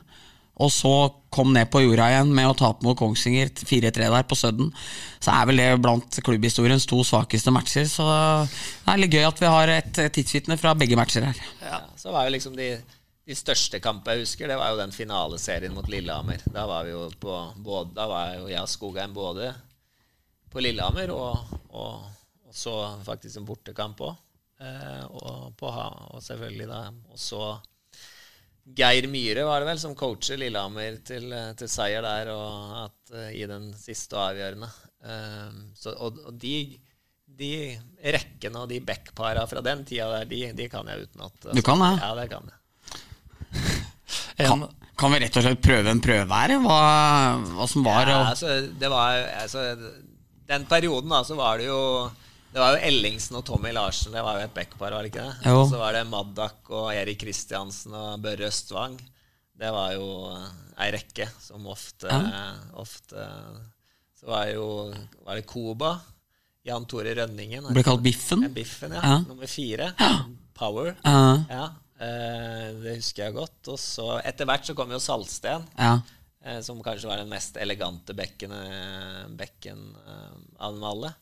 Og 0.62 0.72
så 0.74 0.94
kom 1.32 1.52
ned 1.54 1.70
på 1.72 1.82
jorda 1.82 2.08
igjen 2.12 2.32
med 2.36 2.50
å 2.50 2.56
tape 2.58 2.84
mot 2.86 2.98
Kongsvinger 2.98 3.50
4-3 3.56 4.08
der 4.12 4.26
på 4.28 4.38
Sudden. 4.38 4.70
Så 5.22 5.32
er 5.34 5.48
vel 5.48 5.62
det 5.62 5.68
blant 5.82 6.18
klubbhistoriens 6.26 6.86
to 6.90 7.00
svakeste 7.06 7.54
matcher. 7.54 7.86
Så 7.90 8.06
det 8.06 8.92
er 8.92 9.00
litt 9.00 9.16
gøy 9.16 9.28
at 9.28 9.42
vi 9.42 9.52
har 9.54 9.72
et 9.76 10.02
tidsvitne 10.14 10.58
fra 10.60 10.74
begge 10.78 10.98
matcher 10.98 11.28
her. 11.30 11.44
Ja, 11.64 11.82
så 11.98 12.14
var 12.14 12.28
jo 12.28 12.34
liksom 12.36 12.56
de, 12.58 12.70
de 13.28 13.38
største 13.38 13.80
kampene 13.82 14.18
jeg 14.18 14.26
husker, 14.26 14.50
det 14.50 14.58
var 14.60 14.74
jo 14.74 14.80
den 14.82 14.94
finaleserien 14.94 15.76
mot 15.76 15.88
Lillehammer. 15.88 16.42
Da 16.52 16.66
var 16.70 16.88
vi 16.88 16.94
jo 16.94 17.06
på 17.22 17.38
både, 17.56 17.94
Da 17.96 18.08
var 18.10 18.34
jo 18.40 18.50
jeg 18.52 18.62
og 18.62 18.72
Skogheim 18.72 19.14
både 19.16 19.52
på 20.52 20.60
Lillehammer 20.60 21.14
og, 21.14 21.56
og, 21.72 22.10
og 22.44 22.54
så 22.54 22.76
faktisk 23.06 23.40
en 23.40 23.48
bortekamp 23.48 24.04
òg. 24.04 24.20
Eh, 24.62 25.04
og, 25.10 25.54
og 25.58 26.20
selvfølgelig 26.22 26.68
da 26.70 26.82
Og 27.10 27.18
så 27.18 27.40
Geir 28.62 29.08
Myhre 29.10 29.44
var 29.46 29.60
det 29.60 29.68
vel 29.72 29.80
som 29.82 29.94
coacher 29.98 30.38
Lillehammer 30.38 31.00
til, 31.06 31.26
eh, 31.34 31.50
til 31.58 31.70
seier 31.70 32.04
der 32.04 32.30
og 32.30 32.76
at, 32.84 33.14
eh, 33.16 33.30
i 33.42 33.46
den 33.50 33.72
siste 33.74 34.16
og 34.16 34.28
avgjørende. 34.30 34.68
Um, 35.02 35.62
så, 35.74 35.96
og, 35.98 36.20
og 36.28 36.36
de, 36.38 36.78
de 37.26 37.52
rekkene 38.14 38.62
og 38.62 38.68
de 38.70 38.78
backpara 38.86 39.42
fra 39.50 39.64
den 39.66 39.82
tida 39.88 40.06
der, 40.12 40.28
de, 40.30 40.44
de 40.54 40.68
kan 40.70 40.86
jeg 40.86 41.08
utenat. 41.08 41.34
altså. 41.42 41.56
Du 41.58 41.62
kan 41.66 41.82
det? 41.82 41.90
Ja, 41.98 42.12
det 42.20 42.28
kan 42.30 42.52
jeg. 42.52 42.58
Kan, 44.42 44.62
kan 44.98 45.12
vi 45.12 45.18
rett 45.22 45.36
og 45.38 45.44
slett 45.44 45.60
prøve 45.62 45.92
en 45.92 46.00
prøve 46.02 46.38
her? 46.40 46.52
Hva, 46.64 46.78
hva 47.52 47.66
som 47.68 47.84
var 47.84 48.08
Ja, 48.08 48.16
altså, 48.30 48.54
det 48.80 48.88
var 48.90 49.20
altså, 49.38 49.62
Den 50.48 50.64
perioden 50.66 51.12
da, 51.12 51.20
så 51.24 51.36
var 51.38 51.60
det 51.60 51.68
jo 51.68 51.78
Det 52.52 52.60
var 52.60 52.74
jo 52.76 52.82
Ellingsen 52.84 53.38
og 53.38 53.44
Tommy 53.48 53.70
Larsen. 53.72 54.12
Det 54.12 54.22
var 54.24 54.36
jo 54.40 54.44
et 54.44 54.54
backpar, 54.54 54.92
var 54.92 55.02
det 55.06 55.12
ikke 55.12 55.24
det? 55.24 55.48
Jo. 55.48 55.62
Og 55.62 55.70
så 55.70 55.78
var 55.80 55.96
det 55.96 56.02
Maddak 56.10 56.68
og 56.70 56.90
Erik 56.92 57.22
Kristiansen 57.22 57.94
og 57.96 58.20
Børre 58.24 58.50
Østvang. 58.50 58.98
Det 59.62 59.70
var 59.72 59.94
jo 59.96 60.08
ei 60.82 60.88
rekke 60.92 61.28
som 61.40 61.64
ofte, 61.70 62.08
ofte 62.80 63.24
Så 64.18 64.26
var 64.30 64.48
jo 64.50 64.66
Var 65.26 65.38
det 65.38 65.46
Koba? 65.46 65.92
Jan 66.66 66.84
Tore 66.86 67.12
Rønningen. 67.18 67.72
ble 67.74 67.82
kalt 67.82 68.02
Biffen? 68.04 68.44
Biffen, 68.54 68.92
ja. 68.94 69.00
Ja. 69.02 69.16
Nummer 69.26 69.46
fire. 69.50 69.88
Power. 70.54 70.92
Ja, 71.02 71.44
Ja, 71.50 71.64
eh, 71.98 72.68
det 72.84 72.98
husker 73.00 73.24
jeg 73.24 73.34
godt. 73.34 73.68
Og 73.72 73.80
så 73.82 74.20
etter 74.22 74.46
hvert 74.46 74.68
så 74.68 74.76
kom 74.78 74.92
jo 74.94 75.00
Saltsten. 75.02 75.64
ja. 75.78 75.96
Eh, 76.44 76.60
som 76.60 76.80
kanskje 76.82 77.06
var 77.06 77.20
den 77.22 77.28
mest 77.30 77.56
elegante 77.56 78.14
bekken, 78.18 78.50
bekken 79.38 79.82
eh, 80.06 80.32
av 80.58 80.74
dem 80.74 80.82
alle. 80.84 81.12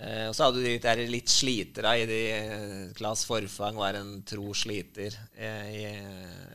Eh, 0.00 0.26
og 0.30 0.34
så 0.36 0.46
hadde 0.46 0.62
du 0.62 0.66
de 0.66 0.78
der 0.80 1.02
litt 1.12 1.28
slitere 1.28 1.92
i 2.00 2.06
de 2.08 2.20
eh, 2.32 2.84
Claes 2.96 3.26
Forfang 3.28 3.76
var 3.80 3.98
en 3.98 4.14
tro 4.24 4.54
sliter. 4.56 5.16
Eh, 5.36 5.74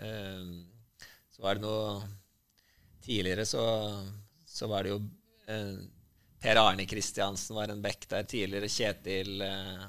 eh, 0.09 0.47
så 1.35 1.45
var 1.45 1.57
det 1.59 1.67
noe 1.67 2.13
Tidligere 3.05 3.43
så, 3.45 3.61
så 4.49 4.65
var 4.65 4.81
det 4.81 4.95
jo 4.95 4.95
eh, 5.45 5.75
Per 6.41 6.57
Arne 6.57 6.87
Kristiansen 6.89 7.53
var 7.53 7.69
en 7.69 7.83
bekk 7.83 8.07
der. 8.09 8.25
Tidligere 8.25 8.69
Kjetil 8.71 9.43
eh, 9.45 9.83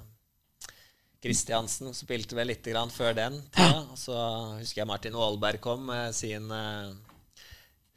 Kristiansen 1.25 1.97
spilte 1.97 2.37
vel 2.37 2.53
litt 2.53 2.69
grann 2.69 2.93
før 2.93 3.17
den 3.17 3.41
Ja. 3.57 3.87
Så 3.97 4.17
husker 4.59 4.83
jeg 4.83 4.91
Martin 4.91 5.17
Aalberg 5.17 5.63
kom 5.65 5.89
med 5.89 6.13
sin 6.19 6.53
eh, 6.53 6.93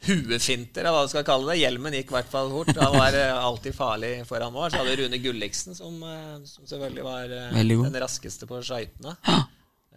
huefinter, 0.07 0.81
eller 0.81 0.95
hva 0.95 1.03
du 1.05 1.11
skal 1.11 1.25
kalle 1.27 1.51
det. 1.51 1.59
Hjelmen 1.61 1.95
gikk 1.97 2.13
i 2.13 2.15
hvert 2.17 2.31
fall 2.31 2.51
fort. 2.53 2.71
Han 2.79 2.95
var 2.95 3.17
eh, 3.19 3.35
alltid 3.35 3.75
farlig 3.75 4.11
foran 4.29 4.53
mål. 4.55 4.69
Så 4.71 4.79
hadde 4.79 4.93
vi 4.93 5.03
Rune 5.03 5.19
Gulliksen, 5.23 5.75
som, 5.77 5.97
eh, 6.03 6.35
som 6.47 6.67
selvfølgelig 6.69 7.05
var 7.07 7.35
eh, 7.35 7.59
den 7.59 7.99
raskeste 8.05 8.47
på 8.49 8.61
skøytene. 8.65 9.15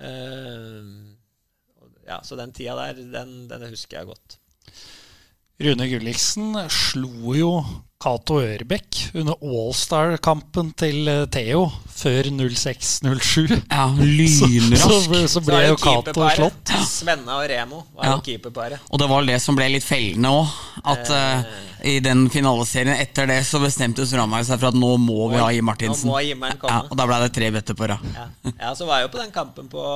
Eh, 0.03 0.83
ja, 2.09 2.19
så 2.27 2.39
den 2.41 2.55
tida 2.57 2.75
der, 2.81 3.05
den, 3.13 3.35
den 3.51 3.69
husker 3.71 4.01
jeg 4.01 4.11
godt. 4.11 4.39
Rune 5.63 5.87
Gulliksen 5.87 6.57
slo 6.73 7.37
jo 7.39 7.53
Cato 8.03 8.41
Ørbekk 8.43 8.97
under 9.21 9.37
Allstar-kampen 9.47 10.73
til 10.81 11.07
eh, 11.09 11.21
Theo 11.31 11.69
før 11.93 12.27
06-07. 12.35 13.53
ja 13.71 13.85
lynrask. 13.95 14.83
så, 14.83 14.97
så 15.07 15.29
Så 15.37 15.43
ble 15.47 15.61
jo 15.69 15.77
Cato 15.79 16.25
slått. 16.35 16.73
Svenna 16.89 17.37
og 17.39 17.47
Remo 17.53 17.85
var 17.95 18.09
Ja. 18.09 18.17
jo 18.17 18.25
keeperparet. 18.27 18.83
Og 18.91 18.99
det 18.99 19.09
var 19.13 19.29
det 19.29 19.39
som 19.45 19.55
ble 19.59 19.69
litt 19.77 19.87
fellende 19.87 20.33
òg. 20.35 20.57
At 20.95 21.13
eh, 21.15 21.47
i 21.93 21.95
den 22.03 22.27
finaleserien 22.33 22.97
etter 22.99 23.31
det 23.31 23.39
så 23.47 23.61
bestemte 23.63 24.03
Storhamar 24.09 24.43
seg 24.49 24.59
for 24.59 24.73
at 24.73 24.79
nå 24.83 24.97
må 24.99 25.31
vi 25.31 25.39
ha 25.39 25.53
Jim 25.55 25.67
Martinsen. 25.71 26.11
Nå 26.11 26.17
må 26.17 26.25
Jimmeren 26.27 26.59
komme. 26.59 26.83
Ja, 26.83 26.91
og 26.91 26.99
da 26.99 27.07
ble 27.07 27.23
det 27.23 27.31
tre 27.39 27.53
bøtter 27.55 27.79
på 27.79 27.87
rad. 27.95 28.11
Ja. 28.19 28.27
ja, 28.51 28.75
så 28.75 28.87
var 28.91 28.99
jeg 29.01 29.09
jo 29.11 29.15
på 29.15 29.23
den 29.23 29.33
kampen 29.35 29.71
på 29.71 29.87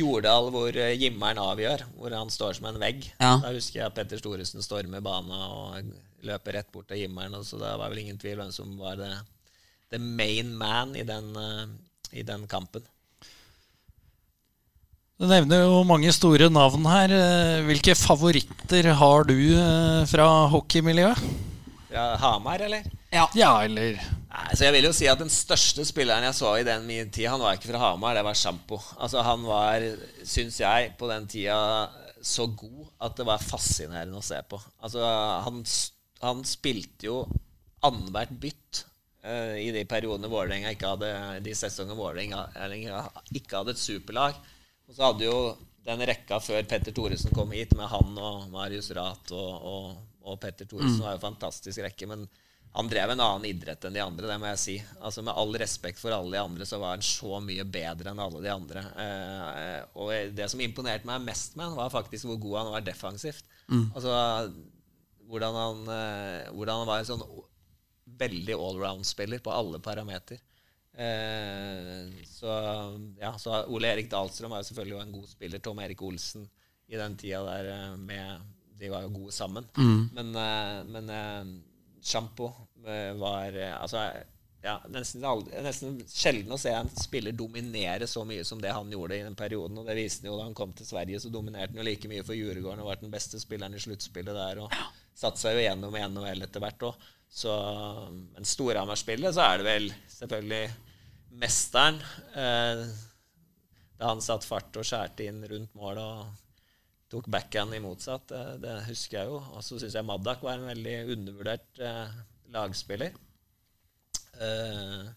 Jordal 0.00 0.50
hvor 0.54 0.74
Jimmeren 0.98 1.38
avgjør, 1.42 1.86
hvor 1.98 2.14
han 2.14 2.30
står 2.30 2.58
som 2.58 2.68
en 2.70 2.78
vegg. 2.82 3.06
Ja. 3.22 3.36
Da 3.42 3.50
husker 3.54 3.84
jeg 3.84 3.94
Petter 3.96 4.18
Storesen 4.22 4.62
stormer 4.66 5.02
bana 5.02 5.46
og 5.50 5.92
løper 6.26 6.58
rett 6.58 6.70
bort 6.72 6.88
til 6.90 7.04
himmelen. 7.04 7.34
og 7.38 7.44
så 7.46 7.58
det 7.60 7.72
var 7.80 7.88
vel 7.90 8.02
ingen 8.02 8.18
tvil 8.20 8.38
hvem 8.40 8.52
som 8.54 8.72
var 8.80 8.96
det, 9.00 9.12
the 9.90 9.98
main 9.98 10.52
man 10.56 10.94
i 10.96 11.02
den, 11.06 11.30
eh, 11.36 11.66
i 12.20 12.22
den 12.26 12.46
kampen. 12.50 12.84
Du 15.20 15.26
nevner 15.28 15.66
jo 15.66 15.82
mange 15.84 16.08
store 16.16 16.48
navn 16.48 16.86
her. 16.88 17.12
Eh, 17.12 17.64
Hvilke 17.68 17.92
favoritter 17.98 18.88
har 18.96 19.26
du 19.28 19.36
eh, 19.52 20.06
fra 20.08 20.28
hockeymiljøet? 20.48 21.20
Fra 21.90 22.04
Hamar, 22.22 22.62
eller? 22.64 22.86
Ja. 23.12 23.26
Ja, 23.34 23.50
eller 23.66 23.98
Nei, 24.30 24.54
så 24.54 24.68
jeg 24.68 24.76
vil 24.76 24.86
jo 24.86 24.92
si 24.94 25.08
at 25.10 25.18
Den 25.18 25.32
største 25.34 25.82
spilleren 25.84 26.22
jeg 26.22 26.36
så 26.38 26.52
i 26.60 26.62
den 26.64 26.84
min 26.86 27.08
tid, 27.10 27.26
han 27.26 27.42
var 27.42 27.56
ikke 27.58 27.72
fra 27.72 27.80
Hamar, 27.82 28.14
det 28.14 28.22
var 28.24 28.38
Sjampo. 28.38 28.78
Altså, 28.96 29.24
han 29.26 29.42
var, 29.42 29.82
syns 30.22 30.60
jeg, 30.62 30.92
på 30.96 31.08
den 31.10 31.26
tida 31.28 31.58
så 32.22 32.46
god 32.46 32.86
at 33.02 33.16
det 33.18 33.26
var 33.26 33.42
fascinerende 33.42 34.20
å 34.20 34.24
se 34.24 34.38
på. 34.48 34.60
Altså, 34.84 35.02
han, 35.44 35.60
han 36.20 36.44
spilte 36.48 37.08
jo 37.08 37.16
annethvert 37.86 38.32
bytt 38.42 38.84
uh, 39.24 39.56
i 39.56 39.70
de 39.74 39.86
periodene 39.88 40.28
Vålerenga 40.30 40.74
ikke 40.74 40.92
hadde 40.92 41.10
De 41.46 41.54
sesongene 41.56 41.96
Vålerenga 41.96 42.44
ikke 43.32 43.56
hadde 43.56 43.74
et 43.76 43.80
superlag. 43.80 44.36
Og 44.88 44.96
så 44.96 45.06
hadde 45.06 45.28
jo 45.28 45.40
den 45.86 46.04
rekka 46.04 46.40
før 46.44 46.66
Petter 46.68 46.92
Thoresen 46.92 47.32
kom 47.34 47.52
hit, 47.56 47.72
med 47.78 47.88
han 47.88 48.16
og 48.20 48.50
Marius 48.52 48.90
Rath 48.96 49.32
og, 49.32 49.66
og, 49.72 49.98
og 50.26 50.38
Petter 50.42 50.68
Thoresen, 50.68 51.00
var 51.00 51.14
jo 51.14 51.20
en 51.20 51.28
fantastisk 51.30 51.80
rekke. 51.84 52.08
Men 52.10 52.26
han 52.76 52.90
drev 52.90 53.10
en 53.14 53.22
annen 53.24 53.46
idrett 53.48 53.84
enn 53.86 53.96
de 53.96 54.02
andre, 54.02 54.28
det 54.30 54.36
må 54.38 54.50
jeg 54.52 54.60
si. 54.62 54.74
Altså 55.00 55.24
Med 55.26 55.34
all 55.40 55.56
respekt 55.58 55.98
for 56.02 56.14
alle 56.14 56.36
de 56.36 56.42
andre, 56.42 56.66
så 56.68 56.78
var 56.82 56.94
han 56.94 57.06
så 57.06 57.40
mye 57.42 57.64
bedre 57.66 58.12
enn 58.12 58.22
alle 58.22 58.42
de 58.44 58.52
andre. 58.52 58.84
Eh, 59.04 59.80
og 59.98 60.12
det 60.36 60.46
som 60.52 60.62
imponerte 60.62 61.08
meg 61.08 61.24
mest 61.26 61.56
med 61.56 61.66
han, 61.66 61.78
var 61.80 61.90
faktisk 61.94 62.28
hvor 62.28 62.38
god 62.44 62.58
han 62.60 62.74
var 62.76 62.86
defensivt. 62.86 63.48
Mm. 63.72 63.88
Altså 63.88 64.12
hvordan 65.30 65.56
han, 65.56 65.82
eh, 65.94 66.50
hvordan 66.52 66.82
han 66.82 66.90
var 66.90 67.02
en 67.02 67.10
sånn 67.12 67.24
veldig 68.20 68.56
allround-spiller 68.58 69.42
på 69.44 69.52
alle 69.54 69.80
parameter. 69.82 70.40
Eh, 70.92 72.24
så 72.26 72.46
ja, 73.20 73.38
så 73.38 73.62
Ole 73.70 73.92
Erik 73.92 74.10
Dahlstrøm 74.10 74.50
var 74.50 74.62
jo 74.62 74.70
selvfølgelig 74.70 75.02
en 75.02 75.14
god 75.14 75.28
spiller. 75.30 75.62
Tom 75.62 75.78
Erik 75.80 76.02
Olsen 76.02 76.48
i 76.90 76.98
den 76.98 77.16
tida 77.16 77.44
der 77.46 77.70
eh, 77.76 77.94
med 77.96 78.56
De 78.80 78.88
var 78.88 79.04
jo 79.04 79.14
gode 79.14 79.32
sammen. 79.36 79.66
Mm. 79.76 80.10
Men, 80.16 80.34
eh, 80.40 80.76
men 80.88 81.62
Sjampo 82.02 82.50
var 83.20 83.52
Altså, 83.76 84.06
ja, 84.64 84.78
nesten, 84.88 85.24
nesten, 85.64 85.98
sjelden 86.08 86.54
å 86.56 86.58
se 86.60 86.72
en 86.72 86.88
spiller 86.96 87.36
dominere 87.36 88.06
så 88.08 88.24
mye 88.24 88.44
som 88.44 88.60
det 88.60 88.72
han 88.72 88.88
gjorde 88.92 89.18
i 89.18 89.24
den 89.24 89.36
perioden. 89.36 89.76
Og 89.80 89.88
det 89.88 89.98
viste 89.98 90.24
han 90.24 90.32
jo 90.32 90.38
da 90.38 90.46
han 90.48 90.56
kom 90.56 90.72
til 90.76 90.88
Sverige, 90.88 91.20
så 91.20 91.32
dominerte 91.32 91.74
han 91.74 91.82
jo 91.82 91.86
like 91.86 92.08
mye 92.08 92.24
for 92.24 92.36
Djurgården 92.36 92.80
og 92.80 92.88
var 92.88 93.02
den 93.02 93.12
beste 93.12 93.40
spilleren 93.40 93.76
i 93.76 93.84
sluttspillet 93.84 94.36
der. 94.36 94.62
Og 94.64 94.72
satte 95.20 95.42
seg 95.42 95.58
jo 95.58 95.64
gjennom 95.64 95.96
NHL 95.96 96.46
etter 96.46 96.64
hvert 96.64 96.86
òg. 96.90 97.08
Så 97.30 97.52
Men 98.10 98.48
Storhamar-spillet, 98.48 99.34
så 99.36 99.44
er 99.46 99.60
det 99.60 99.68
vel 99.68 99.88
selvfølgelig 100.16 100.64
mesteren. 101.40 102.00
Eh, 102.34 102.84
da 104.00 104.14
han 104.14 104.22
satt 104.24 104.46
fart 104.48 104.76
og 104.80 104.86
skjærte 104.86 105.26
inn 105.28 105.42
rundt 105.44 105.74
målet 105.76 106.02
og 106.02 106.50
tok 107.10 107.28
backhand 107.32 107.76
i 107.76 107.82
motsatt. 107.84 108.28
Det, 108.30 108.44
det 108.64 108.76
husker 108.88 109.20
jeg 109.20 109.30
jo. 109.32 109.40
Og 109.54 109.64
så 109.66 109.78
syns 109.80 109.96
jeg 109.98 110.08
Maddak 110.08 110.42
var 110.46 110.58
en 110.58 110.70
veldig 110.70 110.96
undervurdert 111.16 111.82
eh, 111.84 112.14
lagspiller. 112.54 113.16
Eh, 114.40 114.46
eh, 114.46 115.10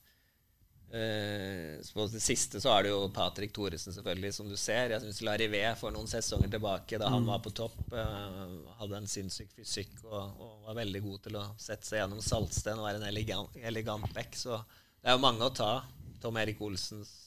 på 0.93 2.05
det 2.13 2.21
siste 2.21 2.59
så 2.61 2.69
er 2.75 2.85
det 2.85 2.91
jo 2.91 3.07
Patrick 3.13 3.53
Thoresen, 3.55 3.95
selvfølgelig, 3.95 4.33
som 4.35 4.49
du 4.49 4.53
ser. 4.59 4.93
Jeg 4.93 5.01
syns 5.01 5.23
Larivé 5.25 5.63
for 5.79 5.95
noen 5.95 6.09
sesonger 6.09 6.51
tilbake, 6.53 6.99
da 7.01 7.09
han 7.09 7.25
mm. 7.25 7.31
var 7.31 7.41
på 7.41 7.53
topp, 7.57 7.79
eh, 7.97 8.43
hadde 8.81 8.99
en 8.99 9.09
sinnssyk 9.09 9.55
fysikk 9.57 10.03
og, 10.03 10.21
og, 10.37 10.53
var 10.67 10.77
veldig 10.83 11.01
god 11.07 11.25
til 11.25 11.39
å 11.41 11.47
sette 11.57 11.89
seg 11.89 12.03
gjennom 12.03 12.21
saltsten 12.21 12.77
og 12.77 12.85
være 12.85 13.01
en 13.01 13.09
elegant, 13.09 13.57
elegant 13.57 14.05
back. 14.13 14.37
Så 14.37 14.59
det 15.01 15.09
er 15.09 15.17
jo 15.17 15.25
mange 15.25 15.49
å 15.49 15.55
ta. 15.55 15.73
Tom 16.21 16.37
Erik 16.39 16.61
Olsens 16.63 17.22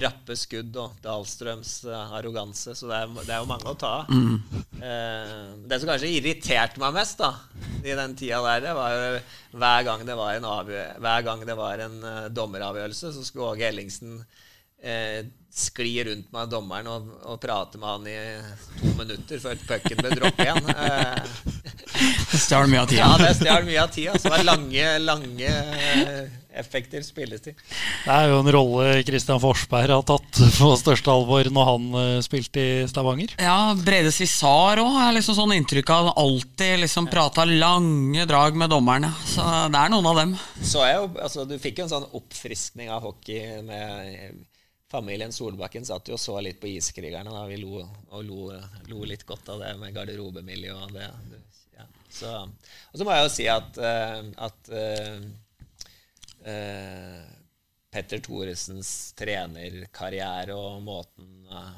rappe 0.00 0.36
skudd 0.38 0.76
og 0.80 0.94
Dahlstrøms 1.04 1.72
uh, 1.84 2.14
arroganse. 2.16 2.74
Så 2.78 2.88
det 2.88 2.98
er, 2.98 3.10
det 3.18 3.28
er, 3.28 3.42
jo 3.42 3.50
mange 3.50 3.68
å 3.68 3.76
ta 3.78 3.92
av. 4.00 4.12
Mm. 4.12 4.62
Eh, 4.82 5.34
det 5.68 5.78
som 5.78 5.90
kanskje 5.92 6.12
irriterte 6.16 6.80
meg 6.82 6.94
mest 6.96 7.20
da, 7.20 7.34
i 7.84 7.96
den 7.98 8.16
tida 8.18 8.40
der, 8.46 8.64
det 8.64 8.76
var 8.78 8.96
jo 8.96 9.10
hver 9.62 9.84
gang 9.86 10.06
det 10.08 10.16
var 10.18 10.38
en, 10.38 10.48
hver 11.04 11.26
gang 11.26 11.44
det 11.48 11.58
var 11.58 11.84
en 11.84 11.98
uh, 12.06 12.30
dommeravgjørelse, 12.32 13.12
så 13.14 13.26
skulle 13.26 13.52
Åge 13.52 13.68
Ellingsen 13.68 14.22
skli 15.52 16.04
rundt 16.04 16.32
med 16.32 16.48
dommeren 16.48 16.88
og, 16.88 17.08
og, 17.28 17.36
prate 17.40 17.78
med 17.78 17.88
han 17.88 18.06
i 18.08 18.16
to 18.80 18.92
minutter 18.96 19.40
før 19.42 19.58
pucken 19.68 20.00
ble 20.00 20.14
droppet 20.16 20.46
igjen. 20.46 20.70
det 22.32 22.40
stjal 22.40 22.70
mye 22.72 22.80
av 22.80 22.88
tida. 22.88 23.02
Ja, 23.02 23.18
det 23.20 23.34
stjal 23.36 23.66
mye 23.68 23.82
av 23.82 23.92
tida. 23.92 24.14
Så 24.16 24.30
det 24.30 24.32
var 24.38 24.46
lange, 24.48 24.86
lange 25.04 25.52
effektiv 26.56 27.04
spilletid. 27.04 27.56
Det 28.04 28.12
er 28.12 28.30
jo 28.30 28.38
en 28.40 28.50
rolle 28.54 29.02
Christian 29.06 29.40
Forsberg 29.42 29.92
har 29.92 30.04
tatt 30.08 30.40
på 30.56 30.70
største 30.80 31.12
alvor 31.12 31.48
når 31.52 31.68
han 31.68 31.88
uh, 31.96 32.22
spilte 32.24 32.62
i 32.62 32.86
Stavanger. 32.88 33.34
Ja, 33.40 33.72
Brede 33.76 34.12
Cissar 34.14 34.80
òg 34.82 34.92
har 34.98 35.12
liksom 35.16 35.36
sånn 35.38 35.56
inntrykk 35.56 35.92
av 35.94 36.12
alltid 36.16 36.80
liksom 36.84 37.08
prata 37.12 37.44
lange 37.48 38.24
drag 38.28 38.56
med 38.56 38.72
dommerne. 38.72 39.12
Så 39.28 39.44
det 39.72 39.84
er 39.84 39.92
noen 39.92 40.08
av 40.12 40.22
dem. 40.22 40.36
Så 40.60 40.84
jeg, 40.88 41.12
altså, 41.12 41.44
du 41.48 41.58
fikk 41.60 41.82
jo 41.82 41.88
en 41.88 41.94
sånn 41.96 42.08
oppfriskning 42.20 42.92
av 42.92 43.04
hockey 43.04 43.60
med 43.66 44.40
Familien 44.92 45.32
Solbakken 45.32 45.86
satt 45.88 46.10
jo 46.10 46.18
og 46.18 46.20
så 46.20 46.34
litt 46.44 46.58
på 46.60 46.68
Iskrigerne. 46.68 47.32
Da. 47.32 47.46
Vi 47.48 47.56
lo, 47.62 47.80
og 48.12 48.24
lo, 48.28 48.50
lo 48.90 49.04
litt 49.08 49.24
godt 49.28 49.48
av 49.54 49.62
det 49.64 49.70
med 49.80 49.94
garderobemiljø 49.96 50.74
og 50.76 50.92
det. 50.92 51.06
Ja. 51.78 51.86
Så, 52.12 52.32
og 52.44 52.98
så 53.00 53.06
må 53.08 53.14
jeg 53.16 53.24
jo 53.24 53.30
si 53.32 53.46
at, 53.48 53.80
uh, 53.80 54.28
at 54.44 54.68
uh, 54.68 55.22
uh, 56.44 57.22
Petter 57.92 58.20
Thoresens 58.24 58.92
trenerkarriere 59.16 60.56
og 60.56 60.84
måten, 60.84 61.32
uh, 61.48 61.72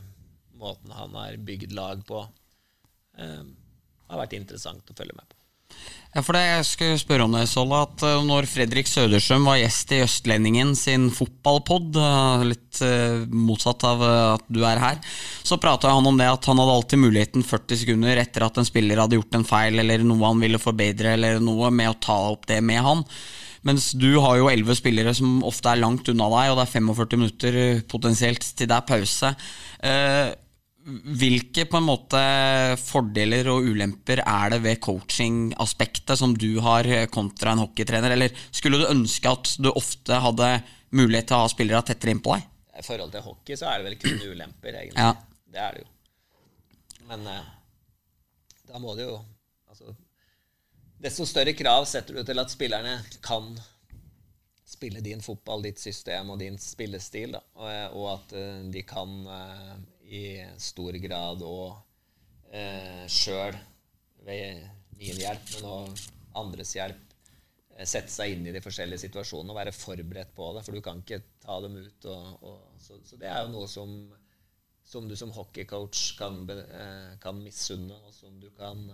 måten, 0.59 0.91
han 0.99 1.15
har 1.21 1.39
bygd 1.39 1.75
lag 1.79 2.03
på, 2.07 2.27
har 3.15 4.19
vært 4.19 4.35
interessant 4.35 4.89
å 4.91 4.95
følge 4.99 5.15
med 5.15 5.27
på. 5.31 5.44
Ja, 6.15 6.23
for 6.23 6.37
det 6.37 6.45
Jeg 6.45 6.67
skulle 6.69 6.99
spørre 7.03 7.27
om 7.27 7.33
det, 7.35 7.49
Solle, 7.51 7.81
at 7.89 8.05
uh, 8.07 8.23
når 8.23 8.47
Fredrik 8.47 8.87
Søderstrøm 8.87 9.49
var 9.49 9.59
gjest 9.59 9.95
i 9.97 10.03
Østlendingen 10.05 10.75
sin 10.79 11.09
fotballpod, 11.15 11.99
litt 12.47 12.83
motsatt 13.31 13.85
av 13.87 14.01
at 14.07 14.47
du 14.51 14.61
er 14.67 14.81
her, 14.83 14.97
så 15.47 15.59
prata 15.63 15.93
han 15.95 16.07
om 16.07 16.19
det 16.19 16.27
at 16.31 16.47
han 16.51 16.59
hadde 16.59 16.75
alltid 16.79 17.03
muligheten 17.03 17.47
40 17.47 17.83
sekunder 17.85 18.19
etter 18.23 18.47
at 18.47 18.59
en 18.59 18.67
spiller 18.67 18.99
hadde 19.03 19.19
gjort 19.19 19.39
en 19.39 19.47
feil 19.47 19.79
eller 19.83 20.03
noe 20.07 20.27
han 20.27 20.43
ville 20.43 20.63
forbedre, 20.63 21.15
eller 21.15 21.43
noe, 21.43 21.71
med 21.75 21.93
å 21.93 21.99
ta 22.03 22.19
opp 22.33 22.47
det 22.51 22.61
med 22.67 22.83
han. 22.83 23.05
Mens 23.65 23.93
du 23.97 24.11
har 24.21 24.37
jo 24.37 24.51
elleve 24.53 24.77
spillere 24.77 25.15
som 25.17 25.39
ofte 25.47 25.73
er 25.73 25.81
langt 25.81 26.09
unna 26.13 26.29
deg, 26.35 26.51
og 26.53 26.59
det 26.59 26.67
er 26.67 26.75
45 26.75 27.21
minutter 27.21 27.61
eh, 27.61 27.85
potensielt 27.89 28.45
til 28.45 28.69
det 28.69 28.77
er 28.77 28.89
pause. 28.91 29.31
Eh, 29.81 30.27
hvilke 30.85 31.65
på 31.71 31.79
en 31.79 31.87
måte 31.87 32.21
fordeler 32.81 33.49
og 33.53 33.65
ulemper 33.73 34.21
er 34.21 34.53
det 34.53 34.61
ved 34.67 34.81
coaching-aspektet 34.85 36.21
som 36.21 36.35
du 36.37 36.59
har 36.65 36.85
eh, 36.85 37.07
kontra 37.13 37.55
en 37.55 37.63
hockeytrener? 37.65 38.13
Eller 38.13 38.35
skulle 38.51 38.83
du 38.83 38.91
ønske 38.91 39.31
at 39.31 39.55
du 39.65 39.71
ofte 39.73 40.19
hadde 40.21 40.51
mulighet 40.95 41.31
til 41.31 41.39
å 41.39 41.45
ha 41.45 41.53
spillere 41.53 41.87
tettere 41.89 42.15
innpå 42.15 42.37
deg? 42.37 42.51
I 42.75 42.85
forhold 42.85 43.15
til 43.15 43.25
hockey 43.25 43.57
så 43.57 43.71
er 43.71 43.81
det 43.81 43.89
vel 43.89 44.01
kun 44.03 44.19
ulemper, 44.35 44.77
egentlig. 44.83 45.01
Ja. 45.01 45.15
Det 45.55 45.63
er 45.63 45.77
det 45.79 45.85
jo. 45.85 45.91
Men 47.09 47.29
eh, 47.33 47.53
da 48.69 48.83
må 48.83 48.97
det 48.99 49.09
jo 49.09 49.19
altså, 49.71 49.95
Desto 51.05 51.27
større 51.29 51.53
krav 51.57 51.89
setter 51.89 52.19
du 52.19 52.27
til 52.27 52.41
at 52.41 52.53
spillerne 52.53 52.99
kan 53.25 53.55
spille 54.69 55.01
din 55.05 55.21
fotball, 55.23 55.65
ditt 55.65 55.81
system 55.81 56.33
og 56.35 56.41
din 56.41 56.57
spillestil. 56.61 57.37
Da. 57.37 57.43
Og, 57.61 57.99
og 58.01 58.07
at 58.15 58.33
uh, 58.37 58.63
de 58.73 58.83
kan 58.89 59.13
i 60.05 60.25
stor 60.61 60.97
grad 61.03 61.43
og 61.47 61.79
eh, 62.53 63.05
sjøl, 63.11 63.57
ved 64.25 64.65
min 64.99 65.21
hjelp, 65.21 65.51
men 65.57 65.69
òg 65.69 66.05
andres 66.41 66.75
hjelp, 66.77 67.15
uh, 67.75 67.85
sette 67.85 68.13
seg 68.13 68.35
inn 68.35 68.47
i 68.49 68.55
de 68.55 68.63
forskjellige 68.65 69.05
situasjonene 69.05 69.53
og 69.53 69.59
være 69.59 69.75
forberedt 69.77 70.33
på 70.37 70.51
det. 70.57 70.63
For 70.67 70.77
du 70.77 70.85
kan 70.85 71.03
ikke 71.03 71.21
ta 71.43 71.59
dem 71.65 71.77
ut. 71.77 72.07
Og, 72.11 72.45
og, 72.47 72.61
så, 72.81 72.99
så, 73.05 73.19
det 73.21 73.29
er 73.29 73.43
jo 73.45 73.53
noe 73.53 73.69
som, 73.71 73.93
som 74.87 75.09
du 75.11 75.17
som 75.19 75.35
hockeycoach 75.35 76.15
kan, 76.21 76.41
kan 77.21 77.43
misunne, 77.43 77.99
og 78.07 78.17
som 78.17 78.39
du 78.41 78.49
kan 78.57 78.87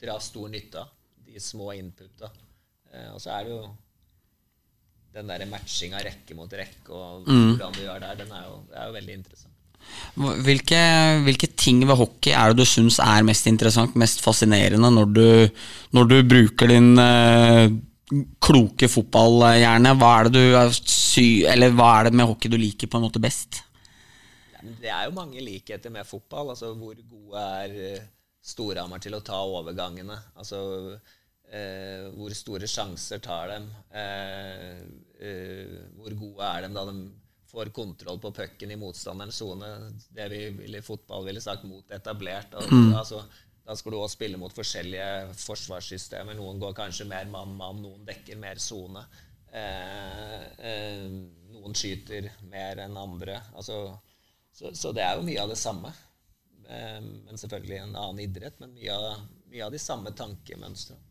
dra 0.00 0.20
stor 0.20 0.48
nytte 0.48 0.80
av. 0.80 0.88
De 1.24 1.40
små 1.40 1.72
inputa. 1.76 2.30
Eh, 2.90 3.10
og 3.12 3.20
så 3.22 3.34
er 3.36 3.46
det 3.46 3.54
jo 3.54 3.64
den 5.14 5.30
der 5.30 5.46
matchinga 5.50 6.00
rekke 6.06 6.36
mot 6.38 6.52
rekke 6.54 6.94
og 6.94 7.26
mm. 7.26 7.46
hvordan 7.52 7.76
du 7.76 7.80
gjør 7.82 8.02
der, 8.02 8.18
den 8.22 8.34
er 8.34 8.44
jo, 8.46 8.58
er 8.74 8.90
jo 8.90 8.96
veldig 8.98 9.16
interessant. 9.18 9.50
Hvilke, 10.14 10.80
hvilke, 11.24 11.48
ting 11.58 11.80
ved 11.88 11.96
hockey 11.98 12.34
er 12.36 12.52
det 12.52 12.62
du 12.62 12.68
syns 12.68 12.98
er 13.02 13.24
mest 13.26 13.48
interessant, 13.50 13.96
mest 13.98 14.20
fascinerende, 14.22 14.90
når 14.92 15.14
du, 15.16 15.28
når 15.96 16.10
du 16.10 16.16
bruker 16.30 16.70
din 16.70 16.92
uh, 17.00 17.64
kloke 18.42 18.90
fotballhjerne? 18.90 19.94
Hva 19.98 20.12
er 20.18 20.28
det 20.28 20.44
du 20.44 20.78
sy 20.90 21.26
Eller 21.48 21.74
hva 21.74 21.92
er 21.96 22.08
det 22.08 22.18
med 22.18 22.28
hockey 22.28 22.52
du 22.52 22.58
liker 22.60 22.90
på 22.90 23.00
en 23.00 23.06
måte 23.06 23.22
best? 23.22 23.62
Det 24.60 24.90
er 24.92 25.06
jo 25.08 25.16
mange 25.16 25.40
likheter 25.42 25.92
med 25.94 26.06
fotball. 26.06 26.52
Altså 26.52 26.74
hvor 26.74 26.94
gode 27.00 27.46
er 27.64 27.78
uh, 27.96 28.08
Storhamar 28.44 29.02
til 29.02 29.16
å 29.16 29.24
ta 29.24 29.40
overgangene. 29.42 30.18
Altså 30.36 30.60
eh, 31.50 32.06
hvor 32.14 32.34
store 32.36 32.68
sjanser 32.70 33.22
tar 33.24 33.54
dem? 33.54 33.68
Eh, 33.90 34.80
eh, 35.26 35.76
hvor 35.98 36.16
gode 36.22 36.46
er 36.46 36.66
de 36.66 36.72
da 36.74 36.86
de 36.88 36.96
får 37.50 37.72
kontroll 37.74 38.20
på 38.22 38.32
pucken 38.34 38.70
i 38.70 38.78
motstanderens 38.78 39.40
sone? 39.42 39.70
Det 40.14 40.28
vi 40.30 40.44
i 40.70 40.82
fotball 40.86 41.26
ville 41.26 41.42
sagt 41.42 41.66
mot 41.68 41.90
etablert. 41.94 42.54
Mm. 42.70 42.92
Altså, 42.94 43.24
da 43.66 43.76
skal 43.76 43.94
du 43.94 44.00
òg 44.00 44.10
spille 44.10 44.38
mot 44.40 44.54
forskjellige 44.54 45.34
forsvarssystemer. 45.38 46.38
Noen 46.38 46.62
går 46.62 46.76
kanskje 46.78 47.08
mer 47.10 47.28
mann-mann, 47.30 47.82
noen 47.82 48.06
dekker 48.06 48.38
mer 48.40 48.62
sone. 48.62 49.02
Eh, 49.50 50.42
eh, 50.70 51.04
noen 51.50 51.74
skyter 51.74 52.30
mer 52.50 52.84
enn 52.86 52.96
andre. 52.98 53.40
Altså, 53.54 53.82
så, 54.54 54.72
så 54.74 54.94
det 54.94 55.04
er 55.06 55.18
jo 55.18 55.26
mye 55.26 55.42
av 55.42 55.52
det 55.52 55.58
samme. 55.58 55.92
Eh, 56.70 56.98
men 57.02 57.38
selvfølgelig 57.38 57.82
en 57.82 57.94
annen 57.96 58.24
idrett. 58.24 58.58
Men 58.62 58.74
mye 58.78 58.96
av, 58.96 59.22
mye 59.50 59.66
av 59.66 59.74
de 59.74 59.82
samme 59.82 60.14
tankemønstrene. 60.18 61.09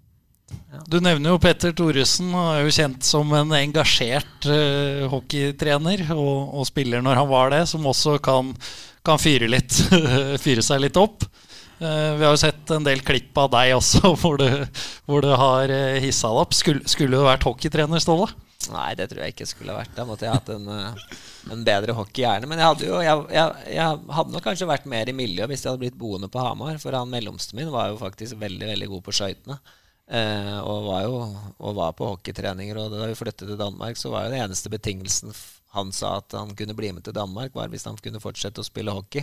Ja. 0.49 0.81
Du 0.89 0.99
nevner 1.01 1.33
jo 1.33 1.41
Petter 1.41 1.73
Thoresen, 1.75 2.31
Han 2.33 2.51
er 2.53 2.63
jo 2.63 2.73
kjent 2.73 3.05
som 3.05 3.31
en 3.37 3.53
engasjert 3.57 4.47
uh, 4.49 5.07
hockeytrener 5.11 6.05
og, 6.15 6.55
og, 6.59 6.67
spiller 6.69 7.03
når 7.05 7.21
han 7.21 7.29
var 7.29 7.53
det, 7.55 7.63
som 7.71 7.87
også 7.89 8.17
kan, 8.23 8.53
kan 9.05 9.21
fyre, 9.21 9.49
litt, 9.51 9.75
fyre 10.43 10.65
seg 10.65 10.83
litt 10.85 10.99
opp. 10.99 11.25
Uh, 11.79 12.17
vi 12.19 12.25
har 12.25 12.33
jo 12.35 12.41
sett 12.41 12.75
en 12.75 12.83
del 12.83 13.01
klipp 13.05 13.37
av 13.39 13.53
deg 13.55 13.77
også 13.77 14.13
hvor 14.19 14.39
du, 14.41 14.49
hvor 15.07 15.23
du 15.25 15.31
har 15.31 15.71
uh, 15.71 15.97
hissa 16.03 16.31
deg 16.31 16.43
opp. 16.45 16.57
Skulle, 16.57 16.85
skulle 16.91 17.17
du 17.17 17.27
vært 17.27 17.47
hockeytrener, 17.47 18.03
Ståle? 18.03 18.29
Nei, 18.67 18.91
det 18.99 19.07
tror 19.09 19.23
jeg 19.23 19.33
ikke 19.33 19.47
skulle 19.49 19.75
vært. 19.75 19.93
Da 19.95 20.05
måtte 20.05 20.27
jeg 20.27 20.35
hatt 20.35 20.49
en, 20.53 20.67
eh, 20.67 21.17
en 21.53 21.61
bedre 21.65 21.95
hockeyhjerne. 21.97 22.49
Men 22.49 22.59
jeg 22.59 22.67
hadde 22.67 22.89
jo 22.89 22.99
jeg, 23.01 23.21
jeg, 23.33 23.75
jeg 23.77 24.01
hadde 24.17 24.35
nok 24.35 24.45
kanskje 24.45 24.69
vært 24.69 24.89
mer 24.91 25.09
i 25.09 25.15
miljøet 25.15 25.49
hvis 25.49 25.63
jeg 25.63 25.71
hadde 25.71 25.83
blitt 25.85 25.99
boende 25.99 26.29
på 26.31 26.43
Hamar. 26.43 26.77
For 26.81 26.97
han 26.97 27.09
mellomste 27.11 27.57
min 27.57 27.71
var 27.73 27.93
jo 27.93 28.01
faktisk 28.01 28.37
veldig 28.41 28.67
veldig 28.73 28.89
god 28.91 29.05
på 29.05 29.15
skøytene. 29.15 29.57
Eh, 30.09 30.57
og 30.65 30.87
var 30.87 31.03
jo 31.05 31.17
og 31.59 31.75
var 31.77 31.91
på 31.93 32.07
hockeytreninger. 32.15 32.77
Og 32.81 32.93
da 32.95 33.05
vi 33.11 33.17
flyttet 33.19 33.45
til 33.51 33.59
Danmark, 33.59 33.97
så 33.99 34.09
var 34.13 34.25
jo 34.25 34.33
det 34.33 34.41
eneste 34.41 34.71
betingelsen 34.73 35.33
han 35.75 35.91
sa 35.93 36.15
at 36.17 36.33
han 36.33 36.55
kunne 36.57 36.73
bli 36.73 36.89
med 36.95 37.03
til 37.05 37.13
Danmark, 37.13 37.53
var 37.53 37.69
hvis 37.69 37.85
han 37.85 37.97
kunne 38.01 38.17
fortsette 38.23 38.63
å 38.63 38.65
spille 38.65 38.89
hockey. 38.95 39.21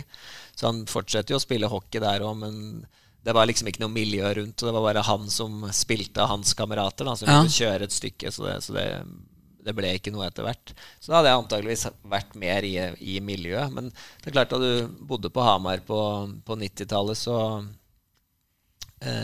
Så 0.55 0.69
han 0.69 0.85
fortsetter 0.87 1.35
jo 1.35 1.41
å 1.41 1.43
spille 1.43 1.67
hockey 1.67 1.99
der 1.99 2.23
òg, 2.23 2.37
men 2.39 2.61
det 3.27 3.33
var 3.35 3.49
liksom 3.49 3.67
ikke 3.67 3.81
noe 3.83 3.91
miljø 3.91 4.29
rundt. 4.37 4.55
Og 4.63 4.69
det 4.69 4.75
var 4.77 4.85
bare 4.85 5.03
han 5.03 5.25
som 5.33 5.65
spilte 5.75 6.23
av 6.23 6.31
hans 6.31 6.53
kamerater, 6.55 7.03
da, 7.03 7.17
som 7.19 7.27
Ja. 7.27 7.41
kunne 7.41 7.51
kjøre 7.51 7.83
et 7.89 7.91
stykke. 7.97 8.31
Så 8.31 8.45
det, 8.47 8.55
så 8.63 8.77
det, 8.77 8.85
det 9.67 9.75
ble 9.75 9.91
ikke 9.97 10.13
noe 10.15 10.29
etter 10.29 10.47
hvert. 10.47 10.71
Så 11.03 11.11
da 11.11 11.17
hadde 11.19 11.33
jeg 11.33 11.41
antageligvis 11.43 11.83
vært 12.07 12.39
mer 12.39 12.63
i, 12.63 12.77
i 13.17 13.19
miljøet. 13.19 13.73
Men 13.75 13.91
det 14.23 14.31
er 14.31 14.37
klart, 14.39 14.55
da 14.55 14.57
du 14.63 14.87
bodde 15.03 15.27
på 15.35 15.43
Hamar 15.43 15.83
på, 15.83 15.99
på 16.47 16.55
90-tallet, 16.63 17.19
så 17.19 17.35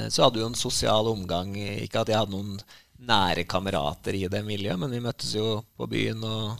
så 0.09 0.23
hadde 0.25 0.37
vi 0.37 0.43
jo 0.43 0.49
en 0.51 0.57
sosial 0.59 1.07
omgang. 1.09 1.55
Ikke 1.57 2.03
at 2.03 2.11
jeg 2.11 2.19
hadde 2.19 2.35
noen 2.35 2.57
nære 3.03 3.43
kamerater 3.49 4.15
i 4.15 4.27
det 4.31 4.43
miljøet, 4.47 4.79
men 4.79 4.93
vi 4.93 5.01
møttes 5.03 5.33
jo 5.35 5.57
på 5.77 5.87
byen, 5.91 6.21
og 6.23 6.59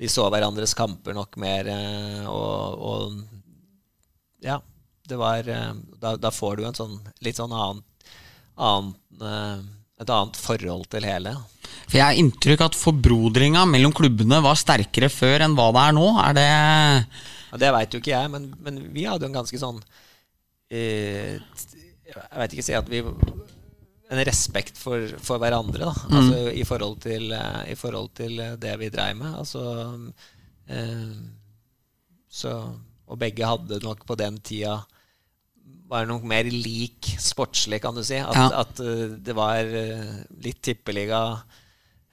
vi 0.00 0.08
så 0.08 0.24
hverandres 0.32 0.72
kamper 0.78 1.12
nok 1.16 1.36
mer. 1.42 1.68
eh, 1.68 2.24
Og, 2.30 2.78
og 2.78 4.46
ja, 4.46 4.56
det 5.08 5.18
var 5.20 5.46
eh, 5.48 5.72
da, 6.00 6.14
da 6.16 6.30
får 6.32 6.56
du 6.58 6.64
en 6.66 6.78
sånn 6.78 6.96
litt 7.22 7.36
sånn 7.38 7.52
annen, 7.52 7.82
annen 8.56 8.94
eh, 9.20 9.60
et 10.02 10.10
annet 10.10 10.38
forhold 10.40 10.88
til 10.90 11.04
hele. 11.06 11.34
For 11.86 11.98
Jeg 11.98 12.06
har 12.06 12.18
inntrykk 12.18 12.64
at 12.64 12.78
forbrodringa 12.78 13.66
mellom 13.68 13.92
klubbene 13.94 14.40
var 14.42 14.56
sterkere 14.58 15.10
før 15.12 15.44
enn 15.44 15.54
hva 15.58 15.68
det 15.76 15.84
er 15.84 15.94
nå. 15.98 16.06
Er 16.24 16.38
det 16.38 16.46
Ja, 16.48 17.60
det 17.60 17.70
veit 17.76 17.92
jo 17.94 18.00
ikke 18.00 18.14
jeg, 18.16 18.32
men, 18.32 18.48
men 18.64 18.80
vi 18.94 19.04
hadde 19.06 19.26
jo 19.26 19.30
en 19.30 19.36
ganske 19.36 19.60
sånn 19.60 19.78
eh, 20.72 21.36
Jeg 22.16 22.38
veit 22.42 22.52
ikke 22.56 22.66
si 22.66 22.74
at 22.78 22.88
vi 22.92 23.02
En 24.12 24.20
respekt 24.28 24.76
for, 24.76 25.06
for 25.24 25.40
hverandre, 25.40 25.86
da. 25.88 25.92
Altså 26.18 26.50
i 26.52 26.64
forhold 26.68 26.98
til, 27.00 27.30
eh, 27.32 27.70
i 27.72 27.76
forhold 27.80 28.10
til 28.18 28.40
eh, 28.44 28.56
det 28.60 28.74
vi 28.82 28.90
dreiv 28.92 29.16
med. 29.16 29.38
Altså 29.40 29.62
eh, 30.68 31.14
Så 32.28 32.52
Og 33.08 33.18
begge 33.20 33.46
hadde 33.48 33.80
nok 33.84 34.04
på 34.08 34.16
den 34.20 34.36
tida 34.44 34.82
var 35.92 36.06
nok 36.08 36.22
mer 36.24 36.44
lik 36.48 37.04
sportslig, 37.20 37.82
kan 37.84 37.94
du 37.94 38.00
si. 38.04 38.16
At, 38.16 38.36
Ja. 38.36 38.46
at 38.62 38.78
eh, 38.80 39.16
det 39.20 39.34
var 39.36 39.60
litt 40.40 40.62
tippeliga 40.64 41.18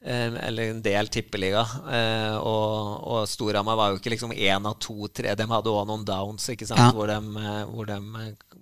eh, 0.03 0.35
eller 0.47 0.73
en 0.73 0.81
del 0.83 1.07
tippeliga. 1.07 1.61
Eh, 1.87 2.35
og, 2.39 3.03
og 3.07 3.27
Storhamar 3.31 3.77
var 3.79 3.91
jo 3.93 3.99
ikke 4.01 4.11
liksom 4.15 4.33
én 4.35 4.67
av 4.67 4.75
to, 4.83 5.07
tre. 5.07 5.31
De 5.35 5.47
hadde 5.47 5.71
òg 5.71 5.87
noen 5.87 6.03
downs 6.07 6.49
ikke 6.51 6.67
sant? 6.67 6.79
Ja. 6.79 6.91
Hvor, 6.91 7.07
de, 7.07 7.55
hvor 7.71 7.87
de 7.87 7.99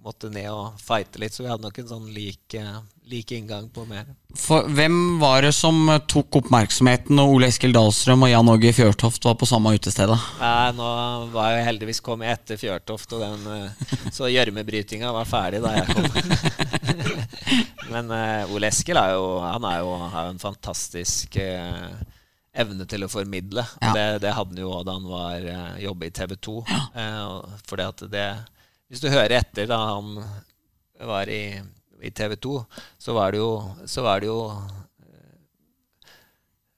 måtte 0.04 0.30
ned 0.32 0.48
og 0.52 0.78
fighte 0.82 1.20
litt. 1.22 1.36
Så 1.36 1.44
vi 1.44 1.50
hadde 1.52 1.66
nok 1.66 1.78
en 1.82 1.90
sånn 1.90 2.08
lik, 2.14 2.56
eh, 2.56 2.80
lik 3.08 3.32
inngang 3.36 3.70
på 3.74 3.86
mer. 3.88 4.06
for, 4.36 4.68
Hvem 4.68 5.20
var 5.20 5.42
det 5.42 5.54
som 5.56 5.88
tok 6.08 6.40
oppmerksomheten 6.42 7.16
når 7.16 7.34
Ole 7.34 7.50
Eskil 7.52 7.76
Dahlstrøm 7.76 8.26
og 8.28 8.32
Jan 8.32 8.52
Åge 8.54 8.74
Fjørtoft 8.74 9.26
var 9.26 9.38
på 9.40 9.50
samme 9.50 9.74
utested? 9.76 10.12
Nei, 10.42 10.72
nå 10.78 10.90
var 11.34 11.54
jeg 11.56 11.68
heldigvis 11.70 12.04
kommet 12.04 12.34
etter 12.34 12.60
Fjørtoft, 12.60 13.16
og 13.18 13.24
den 13.24 13.48
eh, 13.54 14.12
så 14.16 14.32
gjørmebrytinga 14.32 15.14
var 15.16 15.30
ferdig 15.30 15.64
da 15.64 15.76
jeg 15.78 15.88
kom. 15.94 16.12
Men 17.94 18.12
eh, 18.12 18.54
Ole 18.54 18.72
Eskil 18.72 19.00
er 19.00 19.16
jo, 19.16 19.40
han 19.46 19.66
er 19.68 19.82
jo, 19.84 19.96
har 20.12 20.28
jo 20.28 20.36
en 20.36 20.44
fantastisk 20.44 21.40
eh, 21.42 21.90
evne 22.58 22.88
til 22.90 23.06
å 23.06 23.12
formidle. 23.12 23.64
Ja. 23.82 23.94
Det, 23.94 24.06
det 24.26 24.36
hadde 24.36 24.56
han 24.56 24.62
jo 24.64 24.78
da 24.84 24.96
han 24.98 25.06
var 25.06 25.44
uh, 25.46 25.76
jobbe 25.78 26.08
i 26.08 26.14
TV 26.16 26.32
2. 26.42 26.54
fordi 27.70 27.84
at 27.86 28.02
det 28.10 28.30
Hvis 28.88 29.04
du 29.04 29.10
hører 29.12 29.40
etter 29.42 29.68
da 29.70 29.78
han 29.90 30.16
var 31.08 31.30
i, 31.30 31.60
i 32.02 32.12
TV 32.16 32.38
2, 32.40 32.60
så 33.04 33.16
var 33.18 33.36
det 33.36 33.42
jo, 33.42 33.52
så 33.86 34.06
var 34.06 34.24
det 34.24 34.32
jo 34.32 34.40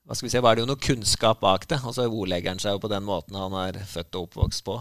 hva 0.10 0.15
skal 0.17 0.26
vi 0.26 0.32
si, 0.34 0.39
var 0.41 0.58
det 0.58 0.63
jo 0.63 0.69
noe 0.72 0.82
kunnskap 0.82 1.38
bak 1.43 1.67
det. 1.69 1.78
Og 1.86 1.93
så 1.93 2.08
ordlegger 2.08 2.50
han 2.50 2.62
seg 2.62 2.74
jo 2.74 2.82
på 2.82 2.89
den 2.89 3.06
måten 3.06 3.36
han 3.38 3.54
er 3.62 3.76
født 3.86 4.17
og 4.17 4.26
oppvokst 4.26 4.63
på. 4.65 4.80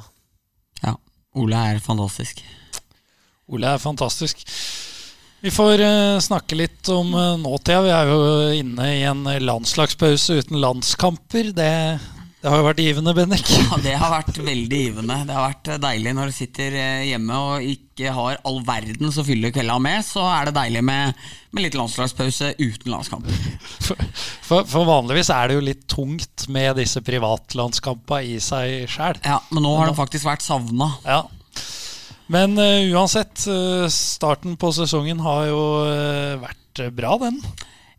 Ja, 0.80 0.94
Ole 1.36 1.58
er 1.74 1.82
fantastisk. 1.84 2.40
Ole 3.52 3.74
er 3.76 3.82
fantastisk. 3.82 4.40
Vi 5.44 5.52
får 5.52 5.82
eh, 5.84 6.20
snakke 6.24 6.56
litt 6.56 6.88
om 6.90 7.12
uh, 7.12 7.36
nåtida. 7.36 7.82
Vi 7.84 7.92
er 7.92 8.08
jo 8.08 8.22
inne 8.56 8.86
i 8.96 9.04
en 9.04 9.28
landslagspause 9.44 10.40
uten 10.40 10.62
landskamper. 10.64 11.52
Det, 11.52 11.68
det 12.38 12.46
har 12.52 12.60
jo 12.60 12.66
vært 12.68 12.80
givende, 12.84 13.12
Bennik. 13.18 13.48
Ja, 13.50 13.76
Det 13.82 13.92
har 13.98 14.12
vært 14.12 14.36
veldig 14.38 14.78
givende. 14.84 15.16
Det 15.26 15.34
har 15.34 15.48
vært 15.48 15.70
eh, 15.72 15.80
deilig 15.82 16.12
når 16.14 16.28
du 16.30 16.34
sitter 16.36 16.74
eh, 16.78 17.06
hjemme 17.08 17.38
og 17.42 17.64
ikke 17.66 18.12
har 18.14 18.36
all 18.46 18.60
verdens 18.66 19.18
å 19.18 19.24
fylle 19.26 19.50
kvelda 19.54 19.78
med. 19.82 20.04
Så 20.06 20.22
er 20.22 20.46
det 20.46 20.54
deilig 20.54 20.84
med, 20.86 21.24
med 21.50 21.66
litt 21.66 21.78
landslagspause 21.78 22.52
uten 22.60 22.94
landskamper. 22.94 23.40
For, 23.88 24.04
for, 24.46 24.68
for 24.70 24.86
vanligvis 24.86 25.32
er 25.34 25.50
det 25.50 25.56
jo 25.58 25.64
litt 25.66 25.82
tungt 25.90 26.46
med 26.52 26.78
disse 26.78 27.02
privatlandskampene 27.02 28.30
i 28.30 28.38
seg 28.42 28.86
sjæl. 28.92 29.18
Ja, 29.26 29.40
Men 29.50 29.66
nå 29.66 29.74
har 29.80 29.90
det 29.90 29.98
faktisk 29.98 30.28
vært 30.28 30.46
savna. 30.46 30.92
Ja. 31.08 31.24
Men 32.30 32.54
uh, 32.60 32.84
uansett, 32.92 33.48
starten 33.90 34.54
på 34.60 34.70
sesongen 34.76 35.24
har 35.24 35.48
jo 35.48 35.62
vært 36.44 36.84
bra, 36.94 37.16
den. 37.24 37.42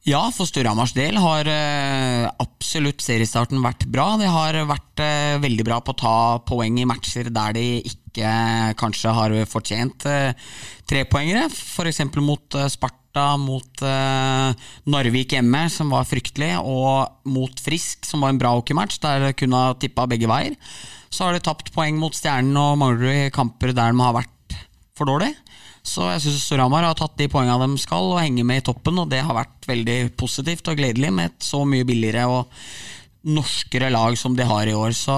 Ja, 0.10 0.24
for 0.34 0.48
Storhamars 0.48 0.96
del 0.96 1.20
har 1.22 1.46
eh, 1.52 2.26
absolutt 2.42 3.04
seriestarten 3.04 3.60
vært 3.62 3.84
bra. 3.94 4.16
De 4.18 4.26
har 4.32 4.56
vært 4.66 5.02
eh, 5.04 5.36
veldig 5.44 5.66
bra 5.68 5.78
på 5.86 5.94
å 5.94 6.00
ta 6.00 6.14
poeng 6.48 6.80
i 6.82 6.86
matcher 6.88 7.30
der 7.36 7.54
de 7.54 7.66
ikke 7.86 8.26
eh, 8.26 8.72
kanskje 8.80 9.14
har 9.14 9.36
fortjent 9.52 10.08
trepoengere. 10.90 11.44
F.eks. 11.52 12.02
mot 12.26 12.58
Sparta, 12.74 13.28
mot 13.38 13.84
Narvik 14.90 15.36
hjemme, 15.36 15.66
som 15.70 15.94
var 15.94 16.08
fryktelig, 16.10 16.56
og 16.58 17.30
mot 17.30 17.62
Frisk, 17.62 18.08
som 18.08 18.26
var 18.26 18.34
en 18.34 18.42
bra 18.42 18.56
hockeymatch, 18.58 18.98
der 19.04 19.28
de 19.28 19.36
kunne 19.38 19.62
ha 19.62 19.78
tippa 19.78 20.08
begge 20.10 20.32
veier. 20.32 20.58
Så 21.14 21.28
har 21.28 21.38
de 21.38 21.44
tapt 21.46 21.70
poeng 21.76 22.00
mot 22.02 22.16
Stjernen 22.16 22.58
og 22.58 22.80
mangler 22.82 23.30
kamper 23.36 23.76
der 23.76 23.94
de 23.94 24.08
har 24.08 24.18
vært 24.24 24.58
for 24.98 25.12
dårlig. 25.12 25.36
Så 25.90 26.06
jeg 26.06 26.22
syns 26.22 26.46
Storhamar 26.46 26.86
har 26.86 26.98
tatt 26.98 27.18
de 27.18 27.28
poengene 27.32 27.66
de 27.66 27.82
skal 27.82 28.12
og 28.12 28.22
henger 28.22 28.46
med 28.46 28.62
i 28.62 28.66
toppen, 28.70 29.02
og 29.02 29.10
det 29.10 29.24
har 29.26 29.38
vært 29.38 29.68
veldig 29.70 29.98
positivt 30.20 30.70
og 30.70 30.78
gledelig 30.78 31.12
med 31.16 31.32
et 31.32 31.50
så 31.50 31.64
mye 31.66 31.88
billigere 31.88 32.28
og 32.30 32.54
norskere 33.30 33.90
lag 33.92 34.18
som 34.20 34.36
de 34.38 34.46
har 34.48 34.70
i 34.70 34.76
år. 34.78 34.94
Så 34.96 35.18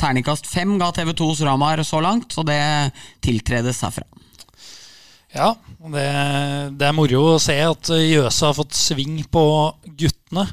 terningkast 0.00 0.48
fem 0.48 0.76
ga 0.80 0.90
TV2 0.96 1.32
Storhamar 1.36 1.84
så 1.84 2.00
langt, 2.04 2.32
og 2.40 2.48
det 2.48 2.60
tiltredes 3.24 3.82
herfra. 3.84 4.06
Ja, 5.36 5.52
det, 5.92 6.08
det 6.80 6.86
er 6.88 6.96
moro 6.96 7.22
å 7.34 7.40
se 7.42 7.58
at 7.60 7.90
Jøse 7.92 8.48
har 8.48 8.56
fått 8.56 8.76
sving 8.78 9.20
på 9.28 9.44
guttene. 9.84 10.46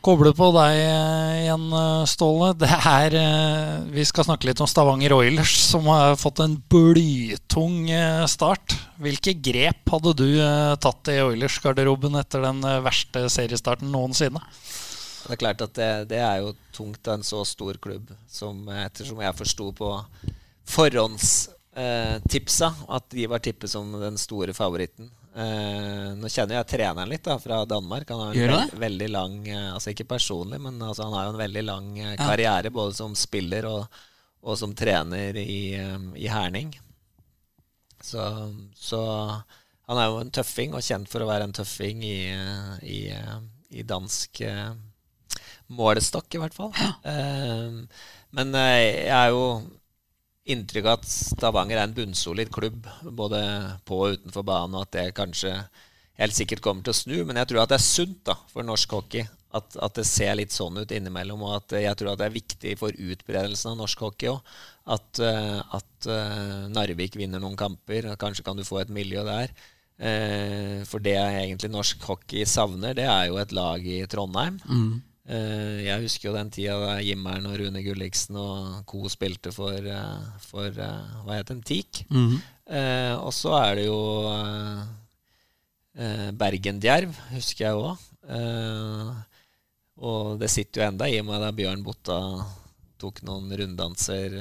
Koble 0.00 0.30
på 0.32 0.46
deg 0.54 0.78
eh, 0.80 1.42
igjen, 1.42 1.66
eh, 1.76 2.06
Ståle. 2.08 2.54
Det 2.56 2.70
er, 2.72 3.12
eh, 3.20 3.82
vi 3.92 4.00
skal 4.08 4.24
snakke 4.24 4.48
litt 4.48 4.60
om 4.64 4.68
Stavanger 4.70 5.12
Oilers, 5.12 5.52
som 5.60 5.84
har 5.92 6.16
fått 6.16 6.40
en 6.40 6.54
blytung 6.72 7.90
eh, 7.92 8.24
start. 8.32 8.78
Hvilke 8.96 9.34
grep 9.36 9.92
hadde 9.92 10.14
du 10.16 10.40
eh, 10.40 10.72
tatt 10.80 11.04
i 11.12 11.18
Oilers-garderoben 11.20 12.16
etter 12.16 12.40
den 12.46 12.64
eh, 12.64 12.80
verste 12.86 13.26
seriestarten 13.28 13.92
noensinne? 13.92 14.40
Det 15.26 15.36
er 15.36 15.42
klart 15.44 15.60
at 15.68 15.76
det, 15.76 15.92
det 16.14 16.24
er 16.24 16.40
jo 16.46 16.56
tungt 16.72 17.04
av 17.04 17.18
en 17.18 17.26
så 17.26 17.44
stor 17.44 17.76
klubb, 17.84 18.08
som 18.32 18.64
ettersom 18.72 19.20
jeg 19.20 19.36
forsto 19.36 19.68
på 19.76 19.92
forhåndstipsa 20.70 22.72
at 22.88 23.04
de 23.12 23.28
var 23.28 23.44
tippet 23.44 23.68
som 23.68 23.92
den 24.00 24.16
store 24.18 24.56
favoritten. 24.56 25.12
Eh, 25.30 26.06
nå 26.18 26.26
kjenner 26.26 26.56
jeg 26.58 26.70
treneren 26.72 27.10
litt 27.10 27.22
da, 27.26 27.36
fra 27.38 27.62
Danmark. 27.68 28.08
Han 28.10 28.20
har 28.20 28.34
en 28.34 28.50
veld, 28.50 28.72
veldig 28.82 29.08
lang 29.14 29.36
eh, 29.46 29.68
Altså 29.70 29.92
ikke 29.92 30.08
personlig, 30.10 30.58
men 30.62 30.80
altså, 30.82 31.06
han 31.06 31.14
har 31.14 31.28
jo 31.28 31.34
en 31.36 31.42
veldig 31.44 31.64
lang 31.68 31.90
karriere 31.94 32.18
karriere 32.24 32.72
både 32.74 32.96
som 32.98 33.14
spiller 33.18 33.68
og, 33.70 34.00
og 34.42 34.58
som 34.58 34.74
trener 34.74 35.38
i, 35.38 35.76
eh, 35.78 35.98
i 36.18 36.26
Herning. 36.30 36.74
Så, 38.02 38.24
så 38.74 39.00
han 39.90 39.98
er 39.98 40.06
jo 40.08 40.20
en 40.22 40.30
tøffing, 40.34 40.74
og 40.74 40.84
kjent 40.86 41.10
for 41.10 41.22
å 41.22 41.28
være 41.30 41.48
en 41.48 41.54
tøffing 41.56 42.02
i, 42.06 42.18
eh, 42.34 42.74
i, 42.86 43.00
eh, 43.14 43.36
i 43.74 43.86
dansk 43.86 44.40
eh, 44.46 44.70
målestokk, 45.74 46.34
i 46.34 46.42
hvert 46.42 46.56
fall. 46.56 46.72
Eh, 47.06 47.78
men 48.38 48.54
eh, 48.54 49.06
jeg 49.06 49.14
er 49.14 49.34
jo 49.34 49.44
inntrykk 50.52 50.88
av 50.88 50.98
at 50.98 51.10
Stavanger 51.10 51.78
er 51.78 51.86
en 51.86 51.96
bunnsolid 51.96 52.50
klubb, 52.54 52.88
både 53.02 53.40
på 53.88 54.02
og 54.04 54.18
utenfor 54.18 54.46
banen, 54.46 54.76
og 54.78 54.88
at 54.88 54.96
det 54.96 55.06
kanskje 55.18 55.54
helt 56.20 56.36
sikkert 56.36 56.62
kommer 56.64 56.84
til 56.86 56.94
å 56.94 57.00
snu. 57.00 57.18
Men 57.28 57.40
jeg 57.40 57.50
tror 57.50 57.64
at 57.64 57.72
det 57.72 57.80
er 57.80 57.86
sunt 57.86 58.24
da, 58.28 58.36
for 58.52 58.66
norsk 58.66 58.98
hockey 58.98 59.26
at, 59.56 59.74
at, 59.82 59.96
det 59.98 60.06
ser 60.06 60.36
litt 60.38 60.54
sånn 60.54 60.78
ut 60.78 60.92
innimellom. 60.94 61.42
Og 61.46 61.56
at 61.58 61.74
jeg 61.80 61.98
tror 61.98 62.12
at 62.12 62.22
det 62.22 62.28
er 62.28 62.36
viktig 62.36 62.76
for 62.80 62.94
utbredelsen 62.94 63.72
av 63.72 63.80
norsk 63.80 64.06
hockey 64.06 64.30
òg. 64.30 64.54
At, 64.90 65.22
uh, 65.22 65.60
at 65.76 66.08
uh, 66.10 66.70
Narvik 66.70 67.18
vinner 67.18 67.42
noen 67.42 67.58
kamper. 67.58 68.12
Kanskje 68.20 68.46
kan 68.46 68.58
du 68.58 68.66
få 68.66 68.82
et 68.82 68.92
miljø 68.94 69.24
der. 69.26 69.54
Uh, 70.00 70.80
for 70.88 71.02
det 71.04 71.16
egentlig 71.18 71.72
norsk 71.72 72.06
hockey 72.08 72.46
savner, 72.48 72.94
det 72.96 73.08
er 73.10 73.28
jo 73.28 73.40
et 73.42 73.54
lag 73.56 73.84
i 73.84 74.00
Trondheim. 74.10 74.60
Mm. 74.70 74.94
Jeg 75.30 76.02
husker 76.02 76.28
jo 76.28 76.34
den 76.34 76.50
tida 76.50 76.76
da 76.80 76.94
Jimmeren 77.04 77.46
og 77.46 77.58
Rune 77.60 77.82
Gulliksen 77.86 78.38
og 78.40 78.80
co. 78.88 79.04
spilte 79.12 79.52
for, 79.54 79.78
for 80.42 80.74
hva 80.74 81.36
het 81.36 81.52
den, 81.52 81.62
TIK. 81.62 82.04
Mm. 82.10 82.36
og 83.20 83.32
så 83.34 83.54
er 83.60 83.78
det 83.78 83.86
jo 83.86 84.00
eh, 85.94 86.30
Bergendjerv, 86.34 87.14
husker 87.34 87.68
jeg 87.68 87.78
òg. 87.78 88.06
Og 90.00 90.40
det 90.40 90.48
sitter 90.50 90.80
jo 90.80 90.88
enda 90.88 91.06
i 91.10 91.20
meg 91.26 91.42
da 91.42 91.52
Bjørn 91.54 91.82
Botta 91.84 92.18
tok 93.00 93.22
noen 93.24 93.52
runddanser, 93.56 94.34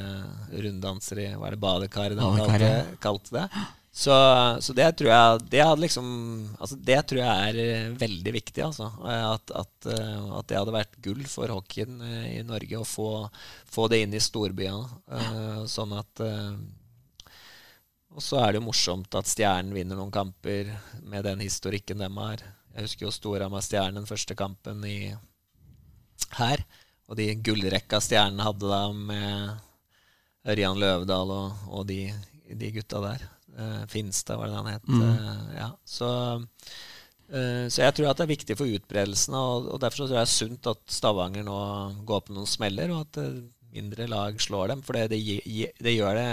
runddanser 0.51 1.21
i 1.23 1.27
Hva 1.35 1.47
er 1.49 1.55
det, 1.55 1.61
badekaret 1.63 2.19
de 2.19 2.29
kalte, 2.39 2.71
kalte, 3.03 3.31
det. 3.35 3.65
Så, 3.99 4.15
så, 4.63 4.73
det 4.77 4.85
tror 4.95 5.09
jeg 5.11 5.39
det, 5.51 5.63
liksom, 5.81 6.05
altså 6.55 6.77
det 6.87 7.01
tror 7.09 7.19
jeg 7.19 7.47
er 7.49 7.57
eh, 7.59 7.87
veldig 7.99 8.33
viktig. 8.37 8.61
Altså. 8.63 8.87
At, 9.03 9.51
at, 9.51 9.87
eh, 9.91 10.29
at, 10.37 10.47
det 10.47 10.55
hadde 10.55 10.75
vært 10.75 10.95
gull 11.03 11.25
for 11.27 11.51
hockeyen 11.51 11.99
i 12.29 12.39
Norge 12.47 12.79
å 12.79 12.87
få, 12.87 13.09
få 13.67 13.89
det 13.91 14.05
inn 14.05 14.15
i 14.15 14.21
storbyene. 14.23 15.01
Ja. 15.11 15.65
sånn 15.67 15.97
at 15.97 16.23
Og 16.23 18.23
så 18.23 18.39
er 18.39 18.53
det 18.53 18.61
jo 18.61 18.69
morsomt 18.69 19.19
at 19.19 19.27
Stjernen 19.27 19.75
vinner 19.75 19.99
noen 19.99 20.15
kamper 20.15 20.71
med 21.03 21.27
den 21.27 21.43
historikken 21.43 21.99
de 21.99 22.07
har. 22.15 22.45
Jeg 22.75 22.85
husker 22.85 23.07
jo 23.07 23.11
Storhamar-Stjernen 23.11 24.07
første 24.07 24.37
kampen 24.39 24.79
i 24.87 25.11
her. 26.37 26.63
Og 27.09 27.17
de 27.17 27.31
gullrekka 27.41 27.99
Stjernen 28.03 28.43
hadde 28.45 28.69
da 28.69 28.83
med 28.93 30.49
Ørjan 30.49 30.79
Løvdahl 30.79 31.33
og, 31.33 31.65
og 31.67 31.87
de, 31.89 32.03
de, 32.47 32.71
gutta 32.77 33.01
der. 33.03 33.25
Uh, 33.59 33.83
Finstad, 33.91 34.39
var 34.39 34.47
det 34.47 34.59
han 34.59 34.71
het. 34.71 34.87
Mm. 34.87 35.01
Uh, 35.03 35.47
ja. 35.57 35.69
så, 35.83 36.09
uh, 36.39 37.65
så, 37.67 37.81
jeg 37.83 37.95
tror 37.97 38.11
at 38.11 38.21
det 38.21 38.25
er 38.25 38.33
viktig 38.35 38.55
for 38.59 38.77
utbredelsen, 38.79 39.35
og, 39.35 39.67
og 39.73 39.81
derfor 39.83 40.03
tror 40.03 40.13
jeg 40.13 40.15
det 40.15 40.21
er 40.23 40.31
sunt 40.31 40.69
at 40.71 40.83
Stavanger 40.99 41.43
nå 41.47 41.59
går 42.07 42.23
på 42.27 42.37
noen 42.37 42.47
smeller, 42.49 42.93
og 42.95 43.07
at 43.07 43.19
mindre 43.75 44.07
lag 44.09 44.39
slår 44.41 44.71
dem. 44.73 44.85
For 44.85 44.95
det, 44.95 45.09
det, 45.11 45.19
det, 45.75 45.95
gjør 45.97 46.15
det 46.17 46.29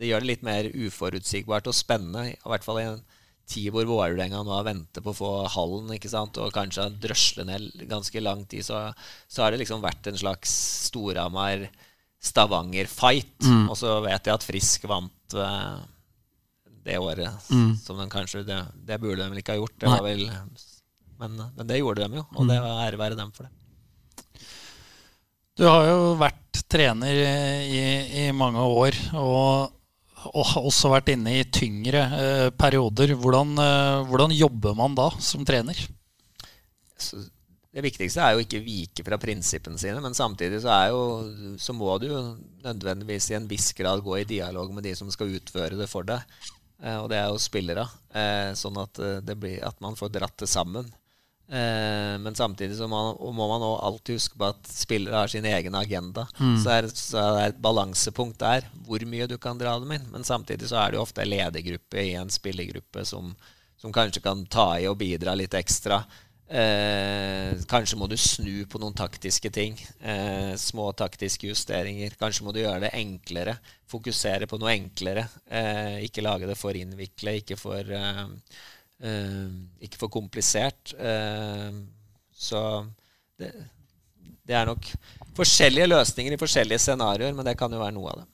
det 0.00 0.08
gjør 0.10 0.24
det 0.24 0.32
litt 0.32 0.46
mer 0.46 0.70
uforutsigbart 0.72 1.68
og 1.70 1.76
spennende, 1.78 2.32
i 2.32 2.48
hvert 2.50 2.64
fall 2.66 2.80
i 2.80 2.88
en 2.90 3.02
tid 3.52 3.68
hvor 3.74 3.86
Vålerenga 3.86 4.40
nå 4.46 4.58
venter 4.66 5.04
på 5.04 5.12
å 5.12 5.18
få 5.18 5.30
hallen 5.54 5.90
ikke 5.94 6.10
sant? 6.10 6.38
og 6.40 6.54
kanskje 6.54 6.86
har 6.86 6.98
drøslet 7.02 7.48
ned 7.48 7.86
ganske 7.90 8.22
lang 8.22 8.44
tid, 8.50 8.64
så, 8.66 8.88
så 9.28 9.44
har 9.44 9.52
det 9.52 9.62
liksom 9.62 9.82
vært 9.84 10.08
en 10.08 10.18
slags 10.18 10.52
Storhamar 10.88 11.68
Stavanger-fight. 12.22 13.34
Mm. 13.42 13.66
Og 13.66 13.76
så 13.78 13.96
vet 14.04 14.28
jeg 14.28 14.34
at 14.36 14.46
Frisk 14.46 14.86
vant 14.90 15.10
uh, 15.38 15.80
det 16.82 16.98
året, 16.98 17.50
mm. 17.50 17.74
som 17.78 17.98
de 18.00 18.08
kanskje 18.10 18.44
det, 18.46 18.60
det, 18.86 19.00
burde 19.02 19.22
de 19.22 19.30
vel 19.30 19.42
ikke 19.42 19.54
ha 19.54 19.60
gjort. 19.60 19.76
Det 19.80 19.98
vel, 20.04 20.24
men, 21.20 21.36
men, 21.42 21.66
det 21.68 21.78
gjorde 21.78 22.08
de 22.08 22.20
jo, 22.20 22.24
og 22.34 22.48
det 22.50 22.58
var 22.64 22.86
ære 22.86 22.98
være 23.00 23.18
dem 23.18 23.30
for 23.36 23.46
det. 23.46 23.52
Du 25.60 25.66
har 25.68 25.86
jo 25.86 26.16
vært 26.18 26.64
trener 26.72 27.18
i, 27.68 27.84
i 28.24 28.26
mange 28.34 28.64
år. 28.64 28.96
og 29.20 29.78
og 30.30 30.52
også 30.68 30.90
vært 30.92 31.12
inne 31.14 31.34
i 31.40 31.46
tyngre 31.50 32.02
eh, 32.18 32.48
perioder. 32.54 33.14
Hvordan, 33.18 33.56
eh, 33.58 34.02
hvordan, 34.06 34.34
jobber 34.36 34.76
man 34.78 34.94
da 34.94 35.08
som 35.22 35.46
trener? 35.46 35.78
Det 37.72 37.80
viktigste 37.80 38.20
er 38.20 38.34
jo 38.36 38.42
ikke 38.44 38.60
vike 38.60 39.04
fra 39.06 39.16
prinsippene 39.20 39.80
sine, 39.80 40.00
men 40.04 40.12
samtidig 40.16 40.58
så, 40.60 40.74
jo, 40.92 41.04
så, 41.56 41.72
må 41.72 41.94
du 42.02 42.10
jo 42.10 42.18
nødvendigvis 42.66 43.30
i 43.30 43.38
en 43.38 43.46
viss 43.48 43.70
grad 43.76 44.02
gå 44.04 44.18
i 44.20 44.26
dialog 44.28 44.74
med 44.76 44.84
de 44.84 44.92
som 44.98 45.08
skal 45.12 45.32
utføre 45.38 45.78
det 45.80 45.88
for 45.88 46.04
deg. 46.04 46.20
Eh, 46.82 46.98
og 46.98 47.08
det 47.12 47.20
er 47.20 47.30
jo 47.30 47.40
spillere. 47.40 47.86
Eh, 48.12 48.50
sånn 48.58 48.76
at, 48.82 49.00
eh, 49.00 49.32
blir, 49.32 49.62
at 49.64 49.78
man 49.80 49.96
får 49.96 50.12
dratt 50.18 50.36
det 50.44 50.50
sammen. 50.50 50.90
Men 51.52 52.32
samtidig 52.32 52.78
så 52.78 52.86
må 52.88 52.96
man, 52.96 53.34
må 53.36 53.46
man 53.50 53.64
alltid 53.84 54.16
huske 54.16 54.38
på 54.40 54.46
at 54.46 54.68
spillere 54.72 55.18
har 55.18 55.28
sin 55.28 55.44
egen 55.44 55.74
agenda. 55.76 56.22
Mm. 56.38 56.54
Så, 56.62 56.70
er, 56.72 56.86
så 56.96 57.18
er 57.18 57.34
det 57.34 57.42
et 57.50 57.58
balansepunkt 57.66 58.38
der 58.40 58.64
hvor 58.86 59.04
mye 59.04 59.26
du 59.28 59.34
kan 59.42 59.60
dra 59.60 59.74
dem 59.82 59.92
inn. 59.92 60.06
Men 60.14 60.24
samtidig 60.24 60.70
så 60.70 60.78
er 60.80 60.92
det 60.92 60.96
jo 60.96 61.02
ofte 61.02 61.20
en 61.20 61.28
ledergruppe 61.28 62.00
i 62.00 62.14
en 62.16 62.32
spillergruppe 62.32 63.04
som, 63.04 63.34
som 63.76 63.92
kanskje 63.92 64.22
kan 64.24 64.46
ta 64.48 64.70
i 64.80 64.88
og 64.88 64.96
bidra 65.02 65.34
litt 65.36 65.52
ekstra. 65.58 66.00
Eh, 66.52 67.62
kanskje 67.70 67.96
må 67.96 68.08
du 68.10 68.16
snu 68.20 68.66
på 68.68 68.80
noen 68.82 68.96
taktiske 68.96 69.48
ting. 69.54 69.78
Eh, 70.00 70.52
små 70.60 70.90
taktiske 70.96 71.48
justeringer. 71.48 72.18
Kanskje 72.20 72.44
må 72.44 72.52
du 72.52 72.60
gjøre 72.60 72.84
det 72.84 72.92
enklere. 72.98 73.56
Fokusere 73.88 74.48
på 74.50 74.60
noe 74.60 74.74
enklere. 74.74 75.24
Eh, 75.48 76.02
ikke 76.08 76.24
lage 76.24 76.50
det 76.50 76.58
for 76.60 76.76
innvikle, 76.76 77.38
ikke 77.40 77.58
for 77.60 77.96
eh, 77.96 78.26
Uh, 79.02 79.50
ikke 79.82 79.98
for 79.98 80.12
komplisert. 80.14 80.92
Uh, 80.94 81.82
så 82.30 82.60
det, 83.38 83.50
det, 84.46 84.54
er 84.54 84.68
nok 84.68 84.86
forskjellige 85.34 85.88
løsninger 85.90 86.36
i 86.36 86.38
forskjellige 86.38 86.84
scenarioer, 86.84 87.34
men 87.34 87.48
det 87.48 87.56
kan 87.58 87.72
jo 87.72 87.82
være 87.82 87.96
noe 87.96 88.12
av 88.12 88.22
det. 88.22 88.28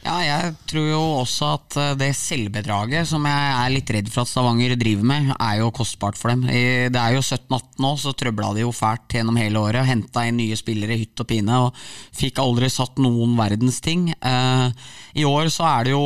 Ja, 0.00 0.14
jeg 0.24 0.54
tror 0.70 0.86
jo 0.88 1.00
også 1.20 1.48
at 1.58 1.76
eh, 1.76 1.96
det 2.00 2.08
selvbedraget 2.16 3.08
som 3.10 3.26
jeg 3.28 3.50
er 3.52 3.72
litt 3.74 3.90
redd 3.92 4.08
for 4.08 4.24
at 4.24 4.30
Stavanger 4.30 4.72
driver 4.80 5.04
med, 5.10 5.28
er 5.36 5.58
jo 5.60 5.68
kostbart 5.76 6.16
for 6.16 6.32
dem. 6.32 6.46
Det 6.48 6.96
er 6.96 7.16
jo 7.16 7.20
17-18 7.20 7.84
nå, 7.84 7.92
så 8.00 8.14
trøbla 8.16 8.54
de 8.56 8.64
jo 8.64 8.72
fælt 8.72 9.18
gjennom 9.18 9.36
hele 9.40 9.60
året. 9.60 9.84
Henta 9.88 10.24
inn 10.24 10.40
nye 10.40 10.56
spillere 10.56 10.96
i 10.96 11.02
hytt 11.02 11.20
og 11.20 11.28
pine, 11.28 11.60
og 11.66 11.84
fikk 12.16 12.40
aldri 12.40 12.72
satt 12.72 12.96
noen 13.02 13.36
verdens 13.38 13.82
ting. 13.84 14.08
I 14.20 15.26
år 15.28 15.52
så 15.52 15.68
er 15.68 15.88
det 15.90 15.94
jo 15.94 16.04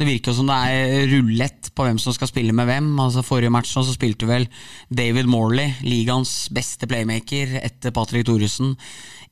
det 0.00 0.06
virker 0.08 0.32
som 0.32 0.48
det 0.48 0.56
er 0.56 1.02
rullett 1.10 1.68
på 1.76 1.84
hvem 1.84 1.98
som 2.00 2.14
skal 2.16 2.30
spille 2.30 2.54
med 2.56 2.64
hvem. 2.70 2.88
Altså 3.04 3.24
Forrige 3.26 3.52
match 3.52 3.74
så 3.74 3.84
spilte 3.84 4.28
vel 4.30 4.46
David 4.88 5.28
Morley, 5.28 5.74
ligaens 5.84 6.48
beste 6.56 6.88
playmaker 6.88 7.58
etter 7.60 7.92
Patrick 7.92 8.24
Thoresen, 8.24 8.72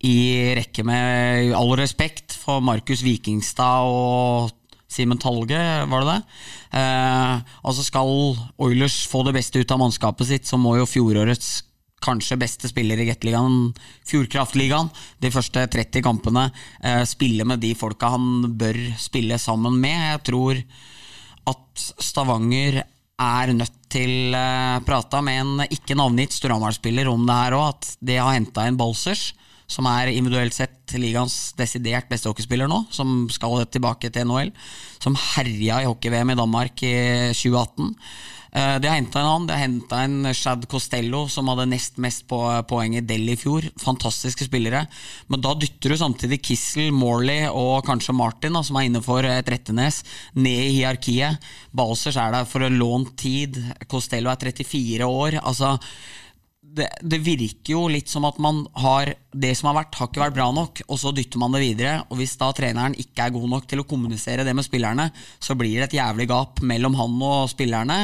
i 0.07 0.55
rekke 0.55 0.85
med 0.87 1.53
all 1.59 1.73
respekt 1.81 2.37
for 2.39 2.63
Markus 2.63 3.03
Vikingstad 3.03 3.89
og 3.91 4.55
Simen 4.89 5.19
Talge, 5.21 5.59
var 5.91 6.05
det 6.05 6.13
det? 6.15 6.21
Eh, 6.81 7.55
altså 7.67 7.85
Skal 7.85 8.13
Oilers 8.57 9.03
få 9.11 9.25
det 9.27 9.35
beste 9.37 9.61
ut 9.61 9.75
av 9.75 9.83
mannskapet 9.83 10.31
sitt, 10.31 10.47
så 10.49 10.57
må 10.61 10.79
jo 10.79 10.89
fjorårets 10.89 11.59
kanskje 12.05 12.39
beste 12.39 12.71
spiller 12.71 13.01
i 13.03 13.09
Gateligaen, 13.09 13.73
Fjordkraftligaen, 14.07 14.89
de 15.21 15.33
første 15.35 15.67
30 15.67 16.05
kampene, 16.07 16.47
eh, 16.81 17.03
spille 17.05 17.45
med 17.45 17.61
de 17.61 17.75
folka 17.77 18.15
han 18.15 18.55
bør 18.57 18.79
spille 19.03 19.39
sammen 19.43 19.81
med. 19.83 19.99
Jeg 20.15 20.25
tror 20.31 20.63
at 21.53 21.89
Stavanger 21.99 22.81
er 23.19 23.53
nødt 23.53 23.75
til 23.91 24.35
uh, 24.37 24.79
prata 24.87 25.21
med 25.25 25.41
en 25.41 25.63
ikke 25.73 25.97
navngitt 25.99 26.35
Storhamar-spiller 26.37 27.09
om 27.11 27.25
det 27.27 27.39
her 27.39 27.57
òg, 27.57 27.69
at 27.73 27.89
de 28.05 28.19
har 28.21 28.37
henta 28.37 28.67
inn 28.69 28.79
Balsers, 28.79 29.33
som 29.69 29.87
er 29.91 30.15
individuelt 30.15 30.57
sett 30.57 30.97
ligaens 30.97 31.53
desidert 31.59 32.09
beste 32.09 32.31
hockeyspiller 32.31 32.71
nå, 32.71 32.87
som 32.95 33.27
skal 33.33 33.67
tilbake 33.69 34.11
til 34.13 34.27
NHL, 34.29 34.55
som 35.03 35.19
herja 35.35 35.83
i 35.83 35.89
hockey-VM 35.91 36.33
i 36.33 36.41
Danmark 36.41 36.83
i 36.89 36.97
2018. 37.37 37.95
Eh, 38.49 38.77
de 38.81 38.89
har 38.89 38.97
henta 38.97 39.21
en 39.21 39.29
annen. 39.29 39.47
De 39.49 39.55
har 39.55 39.61
henta 39.67 40.01
en 40.07 40.35
Shad 40.35 40.65
Costello, 40.71 41.27
som 41.29 41.51
hadde 41.53 41.69
nest 41.69 41.99
mest 42.01 42.25
på, 42.31 42.41
poeng 42.71 42.97
i 42.97 43.05
Delhi 43.05 43.35
i 43.37 43.41
fjor. 43.41 43.67
Fantastiske 43.83 44.49
spillere. 44.49 44.87
Men 45.29 45.43
da 45.45 45.53
dytter 45.59 45.93
du 45.93 45.99
samtidig 46.01 46.41
Kissel, 46.49 46.89
Morley 46.95 47.49
og 47.51 47.85
kanskje 47.87 48.17
Martin, 48.17 48.57
da, 48.57 48.65
som 48.65 48.81
er 48.81 48.89
inne 48.89 49.05
for 49.05 49.27
et 49.27 49.53
Rettenes, 49.53 50.01
ned 50.39 50.65
i 50.65 50.77
hierarkiet. 50.79 51.51
Balsers 51.77 52.17
er 52.21 52.33
der 52.35 52.49
for 52.49 52.65
lånt 52.73 53.19
tid. 53.21 53.61
Costello 53.91 54.33
er 54.33 54.41
34 54.49 55.05
år. 55.09 55.43
Altså 55.43 55.77
det, 56.79 56.89
det, 57.03 57.19
virker 57.25 57.75
jo 57.75 57.83
litt 57.91 58.11
som 58.11 58.27
at 58.29 58.39
man 58.43 58.63
har 58.79 59.11
Det 59.33 59.51
som 59.59 59.69
har 59.71 59.77
vært, 59.81 59.97
har 59.99 60.09
ikke 60.09 60.23
vært 60.23 60.37
bra 60.37 60.49
nok, 60.55 60.83
og 60.89 60.99
så 61.01 61.13
dytter 61.15 61.41
man 61.43 61.55
det 61.55 61.63
videre. 61.63 61.99
Og 62.09 62.21
hvis 62.21 62.37
da 62.41 62.49
treneren 62.57 62.97
ikke 62.99 63.27
er 63.27 63.35
god 63.35 63.49
nok 63.53 63.69
til 63.71 63.83
å 63.83 63.87
kommunisere 63.89 64.47
det 64.47 64.55
med 64.57 64.67
spillerne, 64.67 65.11
så 65.39 65.57
blir 65.59 65.79
det 65.79 65.91
et 65.91 65.99
jævlig 66.01 66.29
gap 66.31 66.63
mellom 66.67 66.97
han 66.99 67.19
og 67.29 67.51
spillerne. 67.53 67.99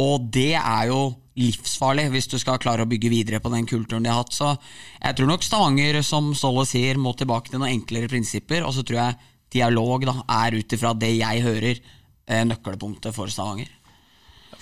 Og 0.00 0.26
det 0.34 0.54
er 0.58 0.90
jo 0.90 1.00
livsfarlig 1.40 2.08
hvis 2.12 2.28
du 2.30 2.36
skal 2.40 2.60
klare 2.62 2.84
å 2.84 2.90
bygge 2.90 3.10
videre 3.12 3.40
på 3.42 3.52
den 3.54 3.66
kulturen 3.68 4.04
de 4.04 4.12
har 4.12 4.20
hatt. 4.22 4.34
Så 4.36 4.52
jeg 4.52 5.16
tror 5.16 5.30
nok 5.30 5.46
Stavanger, 5.46 6.00
som 6.06 6.32
Ståle 6.36 6.66
sier, 6.68 7.00
må 7.00 7.14
tilbake 7.16 7.50
til 7.50 7.62
noen 7.62 7.72
enklere 7.72 8.10
prinsipper. 8.10 8.66
Og 8.66 8.74
så 8.76 8.84
tror 8.86 9.00
jeg 9.00 9.18
dialog 9.60 10.06
da, 10.06 10.20
er 10.44 10.60
ut 10.60 10.76
ifra 10.76 10.94
det 10.94 11.14
jeg 11.16 11.44
hører, 11.46 11.80
eh, 12.26 12.44
nøkkelpunktet 12.46 13.16
for 13.16 13.32
Stavanger. 13.32 13.70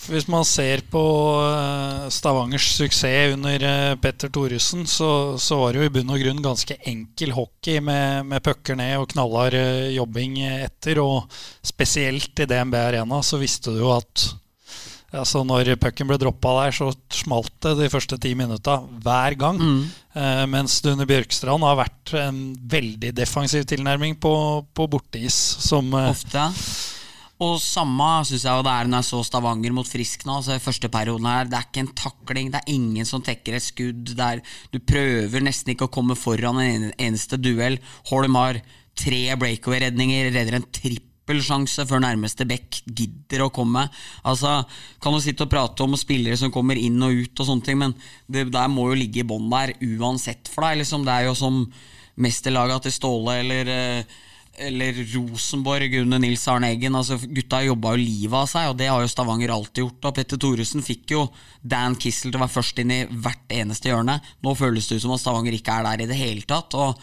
Hvis 0.07 0.29
man 0.31 0.45
ser 0.47 0.85
på 0.89 1.03
eh, 1.43 2.07
Stavangers 2.15 2.71
suksess 2.79 3.35
under 3.35 3.65
eh, 3.67 3.95
Petter 4.01 4.31
Thoresen, 4.33 4.87
så, 4.89 5.37
så, 5.41 5.59
var 5.61 5.75
det 5.75 5.83
jo 5.83 5.89
i 5.89 5.95
bunn 5.99 6.13
og 6.15 6.23
grunn 6.23 6.43
ganske 6.45 6.79
enkel 6.89 7.35
hockey 7.37 7.83
med, 7.85 8.29
med 8.31 8.45
pucker 8.45 8.79
ned 8.79 8.97
og 9.01 9.11
knallhard 9.13 9.59
eh, 9.59 9.91
jobbing 9.97 10.41
etter. 10.47 11.03
Og 11.03 11.27
spesielt 11.67 12.39
i 12.39 12.49
DNB 12.49 12.79
Arena 12.81 13.23
så 13.27 13.41
visste 13.43 13.75
du 13.75 13.83
jo 13.85 13.97
at 13.97 14.31
Altså 15.09 15.41
Når 15.41 15.71
pucken 15.81 16.05
ble 16.05 16.19
droppa 16.21 16.51
der, 16.59 16.75
så 16.77 16.91
smalt 17.17 17.55
det 17.65 17.71
de 17.79 17.87
første 17.89 18.19
ti 18.21 18.35
minutta 18.37 18.75
hver 19.01 19.39
gang. 19.41 19.57
Eh, 20.13 20.43
mens 20.53 20.83
det 20.85 20.93
under 20.93 21.09
Bjørkstrand 21.09 21.65
har 21.65 21.79
vært 21.81 22.13
en 22.21 22.43
veldig 22.69 23.15
defensiv 23.17 23.65
tilnærming 23.73 24.19
på, 24.21 24.35
på 24.69 24.89
borteis. 24.93 25.39
Som 25.65 25.97
Ofte. 25.97 26.51
Og 27.39 27.61
samme 27.63 28.07
syns 28.27 28.43
jeg 28.43 28.51
jo 28.51 28.65
det 28.67 28.73
er 28.73 28.89
når 28.91 28.99
jeg 28.99 29.09
så 29.13 29.21
Stavanger 29.27 29.75
mot 29.77 29.87
Frisk 29.87 30.25
nå. 30.27 30.41
Altså 30.41 30.59
første 30.63 30.91
perioden 30.91 31.29
her, 31.31 31.47
Det 31.47 31.59
er 31.59 31.67
ikke 31.69 31.85
en 31.85 31.95
takling, 31.95 32.51
det 32.51 32.61
er 32.61 32.73
ingen 32.75 33.07
som 33.07 33.23
tekker 33.23 33.55
et 33.55 33.63
skudd. 33.63 34.15
Er, 34.19 34.43
du 34.73 34.81
prøver 34.83 35.45
nesten 35.47 35.75
ikke 35.75 35.87
å 35.87 35.95
komme 35.95 36.19
foran 36.19 36.59
en 36.59 36.89
eneste 36.99 37.39
duell. 37.39 37.79
Holm 38.11 38.35
har 38.41 38.59
tre 38.99 39.23
breakaway-redninger, 39.39 40.33
redder 40.35 40.59
en 40.59 40.67
trippelsjanse 40.75 41.87
før 41.87 42.03
nærmeste 42.03 42.43
back 42.49 42.81
gidder 42.91 43.47
å 43.47 43.53
komme. 43.55 43.87
Altså, 44.27 44.65
Kan 44.99 45.15
du 45.15 45.23
sitte 45.23 45.47
og 45.47 45.53
prate 45.53 45.87
om 45.87 45.95
spillere 45.95 46.37
som 46.37 46.51
kommer 46.51 46.75
inn 46.75 46.99
og 47.07 47.15
ut, 47.23 47.39
og 47.39 47.47
sånne 47.47 47.65
ting, 47.65 47.79
men 47.79 47.95
det 48.27 48.49
der 48.51 48.67
må 48.67 48.91
jo 48.91 48.99
ligge 48.99 49.23
i 49.23 49.29
bånn 49.29 49.47
der 49.53 49.77
uansett 49.79 50.51
for 50.51 50.67
deg. 50.67 50.83
Liksom. 50.83 51.07
Det 51.07 51.15
er 51.15 51.31
jo 51.31 51.39
som 51.39 51.69
mesterlaget 52.19 52.89
til 52.89 52.99
Ståle 52.99 53.39
eller 53.45 53.71
eh, 53.71 54.19
eller 54.59 54.99
Rosenborg 55.15 55.95
under 56.01 56.19
Nils 56.23 56.47
Arne 56.49 56.73
Eggen. 56.73 56.97
Altså, 56.99 57.19
gutta 57.23 57.63
jobba 57.65 57.95
jo 57.95 58.03
livet 58.03 58.39
av 58.41 58.49
seg, 58.51 58.71
og 58.71 58.77
det 58.81 58.91
har 58.91 59.05
jo 59.05 59.11
Stavanger 59.13 59.55
alltid 59.55 59.85
gjort. 59.85 60.11
Og 60.11 60.17
Petter 60.19 60.41
Thoresen 60.41 60.85
fikk 60.85 61.15
jo 61.15 61.25
Dan 61.63 61.97
Kissel 62.01 62.33
til 62.33 62.41
å 62.41 62.45
være 62.45 62.57
først 62.57 62.83
inn 62.83 62.95
i 62.95 63.05
hvert 63.09 63.57
eneste 63.61 63.93
hjørne. 63.93 64.19
Nå 64.45 64.55
føles 64.59 64.91
det 64.91 64.99
ut 64.99 65.07
som 65.07 65.17
at 65.17 65.23
Stavanger 65.23 65.57
ikke 65.59 65.79
er 65.79 65.89
der 65.89 66.05
i 66.05 66.11
det 66.11 66.21
hele 66.21 66.47
tatt. 66.49 66.75
og 66.75 67.01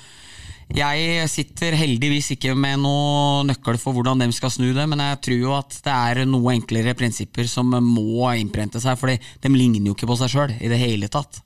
jeg 0.73 1.27
sitter 1.29 1.75
heldigvis 1.77 2.31
ikke 2.33 2.55
med 2.57 2.79
noe 2.81 3.43
nøkkel 3.45 3.77
for 3.77 3.93
hvordan 3.93 4.23
de 4.23 4.31
skal 4.33 4.49
snu 4.49 4.71
det, 4.73 4.87
men 4.89 5.03
jeg 5.03 5.19
tror 5.27 5.37
jo 5.37 5.51
at 5.53 5.77
det 5.85 5.93
er 5.93 6.25
noe 6.25 6.55
enklere 6.55 6.95
prinsipper 6.97 7.45
som 7.45 7.69
må 7.69 8.31
innprente 8.33 8.81
seg, 8.81 8.97
fordi 8.97 9.19
de 9.43 9.51
ligner 9.53 9.91
jo 9.91 9.93
ikke 9.93 10.09
på 10.09 10.17
seg 10.23 10.33
sjøl 10.33 10.55
i 10.57 10.71
det 10.71 10.81
hele 10.81 11.11
tatt. 11.13 11.37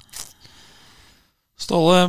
Ståle 1.59 2.07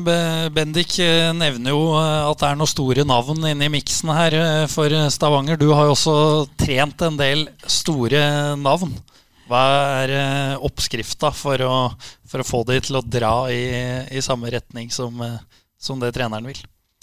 Bendik 0.55 0.98
eh, 1.03 1.32
nevner 1.34 1.74
jo 1.74 1.94
eh, 1.98 2.28
at 2.30 2.38
det 2.38 2.48
er 2.48 2.59
noen 2.59 2.70
store 2.70 3.05
navn 3.07 3.42
inne 3.51 3.66
i 3.66 3.72
miksen 3.72 4.12
her 4.14 4.36
eh, 4.38 4.66
for 4.70 4.94
Stavanger. 5.11 5.59
Du 5.59 5.72
har 5.74 5.88
jo 5.88 5.96
også 5.96 6.14
trent 6.61 7.03
en 7.03 7.18
del 7.18 7.48
store 7.66 8.22
navn. 8.61 8.94
Hva 9.51 9.62
er 10.05 10.12
oppskrifta 10.62 11.32
for 11.34 11.59
å, 11.66 11.74
for 12.30 12.44
å 12.44 12.46
få 12.46 12.61
de 12.68 12.76
til 12.86 13.01
å 13.01 13.03
dra 13.03 13.32
i, 13.51 13.64
i 14.14 14.22
samme 14.22 14.53
retning 14.55 14.92
som, 14.94 15.18
som 15.74 15.98
det 15.98 16.12
treneren 16.14 16.46
vil? 16.46 16.61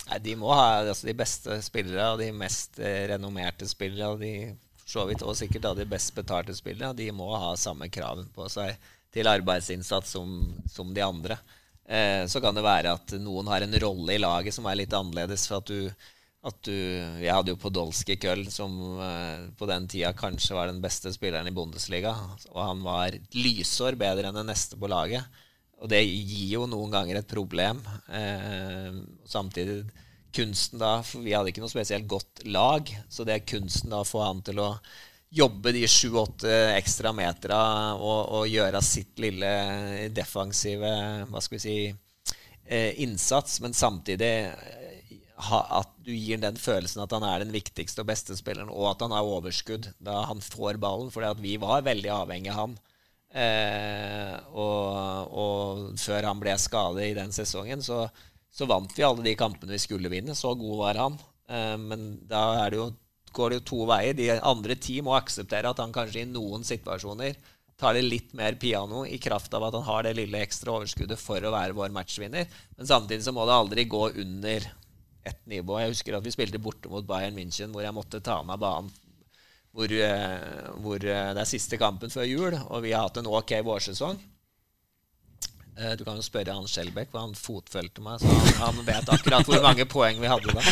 Nei, 0.07 0.21
De 0.23 0.37
må 0.39 0.53
ha 0.55 0.77
altså, 0.85 1.09
de 1.09 1.17
beste 1.19 1.59
spillere 1.65 2.13
og 2.13 2.23
de 2.23 2.29
mest 2.31 2.79
renommerte 2.79 3.67
spillere. 3.67 4.13
Og 4.13 4.23
de 4.23 4.87
så 4.87 5.03
vidt 5.09 5.25
også 5.25 5.43
sikkert 5.43 5.67
da, 5.67 5.75
de 5.75 5.89
best 5.91 6.15
betalte 6.15 6.55
spillere. 6.55 6.95
De 6.95 7.11
må 7.11 7.27
ha 7.35 7.51
samme 7.59 7.91
krav 7.91 8.23
på 8.31 8.47
seg 8.47 8.79
til 9.11 9.27
arbeidsinnsats 9.27 10.15
som, 10.15 10.39
som 10.71 10.95
de 10.95 11.03
andre. 11.03 11.35
Eh, 11.87 12.25
så 12.27 12.41
kan 12.43 12.55
det 12.55 12.65
være 12.65 12.93
at 12.97 13.15
noen 13.23 13.47
har 13.47 13.63
en 13.63 13.79
rolle 13.79 14.17
i 14.17 14.21
laget 14.21 14.55
som 14.55 14.67
er 14.67 14.81
litt 14.81 14.93
annerledes. 14.93 15.47
for 15.47 15.61
at 15.61 15.71
du 15.71 15.91
at 16.47 16.59
du, 16.63 16.71
Jeg 16.71 17.33
hadde 17.33 17.51
jo 17.51 17.59
Podolsky 17.59 18.15
Køll, 18.21 18.45
som 18.53 18.71
eh, 19.03 19.47
på 19.57 19.67
den 19.69 19.87
tida 19.89 20.13
kanskje 20.15 20.55
var 20.55 20.69
den 20.69 20.81
beste 20.83 21.11
spilleren 21.11 21.49
i 21.49 21.55
Bundesliga. 21.55 22.13
Og 22.53 22.61
han 22.61 22.83
var 22.85 23.17
lysår 23.35 23.97
bedre 23.99 24.29
enn 24.29 24.37
den 24.37 24.47
neste 24.51 24.79
på 24.79 24.89
laget. 24.91 25.25
Og 25.81 25.89
det 25.91 26.01
gir 26.05 26.55
jo 26.55 26.67
noen 26.69 26.93
ganger 26.93 27.19
et 27.19 27.29
problem. 27.29 27.81
Eh, 28.09 29.01
samtidig 29.29 29.83
kunsten 30.37 30.81
da 30.81 30.99
vi 31.15 31.33
hadde 31.33 31.51
ikke 31.51 31.63
noe 31.63 31.71
spesielt 31.71 32.07
godt 32.09 32.43
lag, 32.45 32.89
så 33.09 33.25
det 33.25 33.35
er 33.35 33.47
kunsten 33.47 33.93
da 33.93 34.03
å 34.03 34.07
få 34.07 34.21
han 34.25 34.43
til 34.45 34.61
å 34.61 34.71
jobbe 35.29 35.73
de 35.75 35.83
sju-åtte 35.89 36.51
ekstra 36.77 37.11
metera 37.15 37.59
og, 37.95 38.19
og 38.37 38.49
gjøre 38.51 38.81
sitt 38.85 39.19
lille 39.19 39.49
defensive 40.15 40.91
Hva 41.27 41.41
skal 41.43 41.57
vi 41.57 41.63
si 41.63 41.77
eh, 41.89 42.93
innsats, 43.03 43.59
men 43.63 43.75
samtidig 43.75 44.31
eh, 44.47 45.15
at 45.37 45.91
du 46.01 46.13
gir 46.15 46.39
den 46.41 46.57
følelsen 46.57 47.03
at 47.03 47.13
han 47.13 47.25
er 47.27 47.43
den 47.43 47.53
viktigste 47.53 48.01
og 48.01 48.09
beste 48.09 48.37
spilleren, 48.39 48.71
og 48.73 48.93
at 48.93 49.03
han 49.05 49.13
har 49.13 49.27
overskudd 49.27 49.91
da 50.01 50.23
han 50.31 50.41
får 50.41 50.79
ballen. 50.81 51.11
For 51.13 51.27
vi 51.43 51.57
var 51.61 51.85
veldig 51.85 52.09
avhengig 52.09 52.53
av 52.53 52.61
han. 52.63 52.77
Eh, 53.37 54.33
og, 54.55 55.35
og 55.37 55.99
før 56.01 56.31
han 56.31 56.41
ble 56.41 56.55
skadet 56.57 57.11
i 57.11 57.17
den 57.19 57.35
sesongen, 57.35 57.83
så, 57.85 58.07
så 58.49 58.65
vant 58.65 58.95
vi 58.97 59.05
alle 59.05 59.27
de 59.27 59.35
kampene 59.37 59.75
vi 59.75 59.83
skulle 59.83 60.09
vinne. 60.09 60.33
Så 60.33 60.55
god 60.57 60.79
var 60.79 61.03
han. 61.03 61.19
Men 61.79 62.09
da 62.27 62.41
er 62.63 62.73
det 62.73 62.79
jo, 62.81 62.87
går 63.37 63.53
det 63.53 63.59
jo 63.59 63.67
to 63.71 63.79
veier. 63.89 64.17
De 64.17 64.31
andre 64.35 64.77
ti 64.81 64.97
må 65.05 65.15
akseptere 65.17 65.69
at 65.69 65.79
han 65.83 65.93
kanskje 65.95 66.25
i 66.25 66.29
noen 66.31 66.65
situasjoner 66.67 67.37
tar 67.77 67.93
det 67.93 68.07
litt 68.07 68.31
mer 68.33 68.57
piano 68.57 69.03
i 69.05 69.19
kraft 69.21 69.53
av 69.53 69.67
at 69.67 69.75
han 69.77 69.85
har 69.85 70.07
det 70.07 70.15
lille 70.17 70.41
ekstra 70.41 70.73
overskuddet 70.79 71.21
for 71.21 71.43
å 71.45 71.53
være 71.53 71.77
vår 71.77 71.93
matchvinner. 71.93 72.47
Men 72.77 72.89
samtidig 72.89 73.27
så 73.27 73.35
må 73.37 73.45
det 73.45 73.57
aldri 73.57 73.85
gå 73.85 74.07
under 74.25 74.65
ett 75.27 75.43
nivå. 75.45 75.77
Jeg 75.83 75.93
husker 75.93 76.17
at 76.17 76.25
vi 76.25 76.33
spilte 76.33 76.61
borte 76.63 76.89
mot 76.89 77.05
Bayern 77.05 77.37
München, 77.37 77.69
hvor 77.75 77.85
jeg 77.85 77.93
måtte 77.93 78.23
ta 78.25 78.41
meg 78.47 78.63
banen 78.63 78.89
hvor, 79.77 79.91
eh, 79.93 80.69
hvor 80.81 80.97
eh, 80.97 81.33
det 81.37 81.43
er 81.43 81.49
siste 81.49 81.77
kampen 81.77 82.09
før 82.09 82.25
jul, 82.25 82.57
og 82.57 82.81
vi 82.81 82.95
har 82.95 83.05
hatt 83.05 83.19
en 83.21 83.29
ok 83.29 83.59
vårsesong. 83.67 84.17
Eh, 85.77 85.93
Du 85.97 86.03
kan 86.05 86.17
jo 86.17 86.25
spørre 86.25 86.53
han 86.57 86.67
Skjelbæk, 86.69 87.11
for 87.11 87.21
han 87.21 87.35
fotfølte 87.37 88.01
meg, 88.01 88.19
så 88.21 88.27
han, 88.63 88.79
vet 88.87 89.09
akkurat 89.13 89.45
hvor 89.47 89.61
mange 89.65 89.85
poeng 89.89 90.19
vi 90.21 90.29
hadde 90.31 90.53
da. 90.57 90.63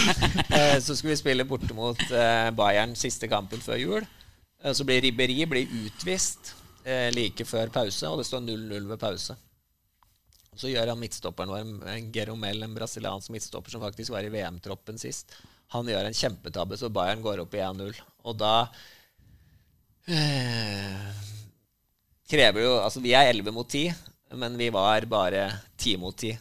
Eh, 0.49 0.77
Så 0.81 0.95
skulle 0.97 1.13
vi 1.13 1.21
spille 1.21 1.45
borte 1.47 1.73
mot 1.77 1.99
eh, 2.11 2.49
Bayern 2.57 2.95
siste 2.97 3.29
kampen 3.31 3.61
før 3.61 3.77
jul. 3.81 4.07
Så 4.73 4.85
blir 4.87 5.03
Ribberi 5.03 5.43
blir 5.45 5.73
utvist 5.85 6.55
like 7.13 7.45
før 7.45 7.69
pause, 7.73 8.05
og 8.09 8.19
det 8.21 8.25
står 8.27 8.41
0-0 8.45 8.87
ved 8.89 8.99
pause. 9.01 9.33
Så 10.57 10.69
gjør 10.71 10.89
han 10.91 10.99
midtstopperen 11.01 11.49
vår, 11.51 11.99
Geromel, 12.13 12.61
en 12.65 12.73
brasiliansk 12.77 13.29
midtstopper 13.33 13.73
som 13.73 13.81
faktisk 13.83 14.13
var 14.13 14.25
i 14.25 14.29
VM-troppen 14.33 14.97
sist. 15.01 15.33
Han 15.73 15.89
gjør 15.89 16.07
en 16.09 16.17
kjempetabbe, 16.17 16.77
så 16.77 16.89
Bayern 16.93 17.21
går 17.25 17.41
opp 17.43 17.53
i 17.57 17.61
1-0. 17.65 17.99
Og 18.25 18.37
da 18.41 18.53
krever 22.29 22.65
jo 22.65 22.75
Altså, 22.83 23.01
vi 23.05 23.13
er 23.17 23.31
11 23.33 23.53
mot 23.53 23.69
10, 23.69 23.89
men 24.37 24.57
vi 24.59 24.69
var 24.73 25.05
bare 25.11 25.45
ti 25.77 25.95
mot 25.97 26.15
ti. 26.17 26.33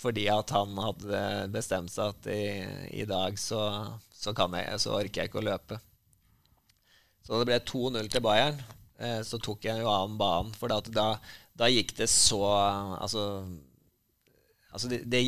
Fordi 0.00 0.26
at 0.32 0.50
han 0.56 0.76
hadde 0.80 1.20
bestemt 1.52 1.92
seg 1.92 2.14
at 2.14 2.28
i, 2.32 2.44
i 3.02 3.04
dag 3.08 3.36
så, 3.38 3.60
så, 4.16 4.32
kan 4.36 4.54
jeg, 4.56 4.78
så 4.80 4.94
orker 4.96 5.20
jeg 5.22 5.28
ikke 5.30 5.42
å 5.42 5.48
løpe. 5.50 5.76
Så 7.26 7.36
det 7.42 7.48
ble 7.50 7.58
2-0 7.68 8.08
til 8.10 8.24
Bayern. 8.24 8.56
Eh, 9.00 9.20
så 9.28 9.36
tok 9.40 9.64
jeg 9.68 9.82
jo 9.82 9.90
annen 9.92 10.16
banen, 10.20 10.54
for 10.56 10.72
da, 10.72 11.10
da 11.56 11.68
gikk 11.72 11.94
det 11.98 12.08
så 12.12 12.40
Altså, 13.00 13.22
altså 14.72 14.90
det, 14.92 14.98
det 15.08 15.20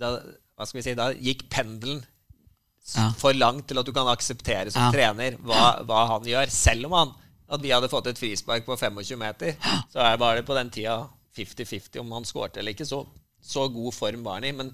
da, 0.00 0.14
Hva 0.56 0.66
skal 0.68 0.78
vi 0.80 0.84
si 0.84 0.94
Da 0.98 1.06
gikk 1.16 1.46
pendelen 1.52 2.02
Ja. 2.92 3.06
for 3.16 3.32
langt 3.36 3.68
til 3.70 3.78
at 3.78 3.86
du 3.86 3.92
kan 3.94 4.08
akseptere 4.10 4.72
som 4.74 4.88
Ja. 4.88 4.90
trener 4.92 5.36
hva, 5.46 5.84
hva 5.86 6.00
han 6.16 6.24
gjør. 6.26 6.50
Selv 6.50 6.88
om 6.88 6.96
han 6.98 7.12
at 7.52 7.62
vi 7.62 7.72
hadde 7.72 7.90
fått 7.92 8.08
et 8.08 8.18
frispark 8.18 8.64
på 8.66 8.76
25 8.76 9.18
meter, 9.20 9.56
så 9.92 10.00
er 10.00 10.16
det 10.16 10.46
på 10.48 10.56
den 10.56 10.70
tida 10.72 10.96
50-50 11.36 12.00
om 12.00 12.12
han 12.16 12.24
skårte 12.28 12.60
eller 12.60 12.72
ikke. 12.72 12.86
Så, 12.88 13.02
så 13.40 13.66
god 13.68 13.94
form 13.94 14.24
var 14.24 14.40
han 14.40 14.48
i. 14.48 14.52
Men 14.56 14.72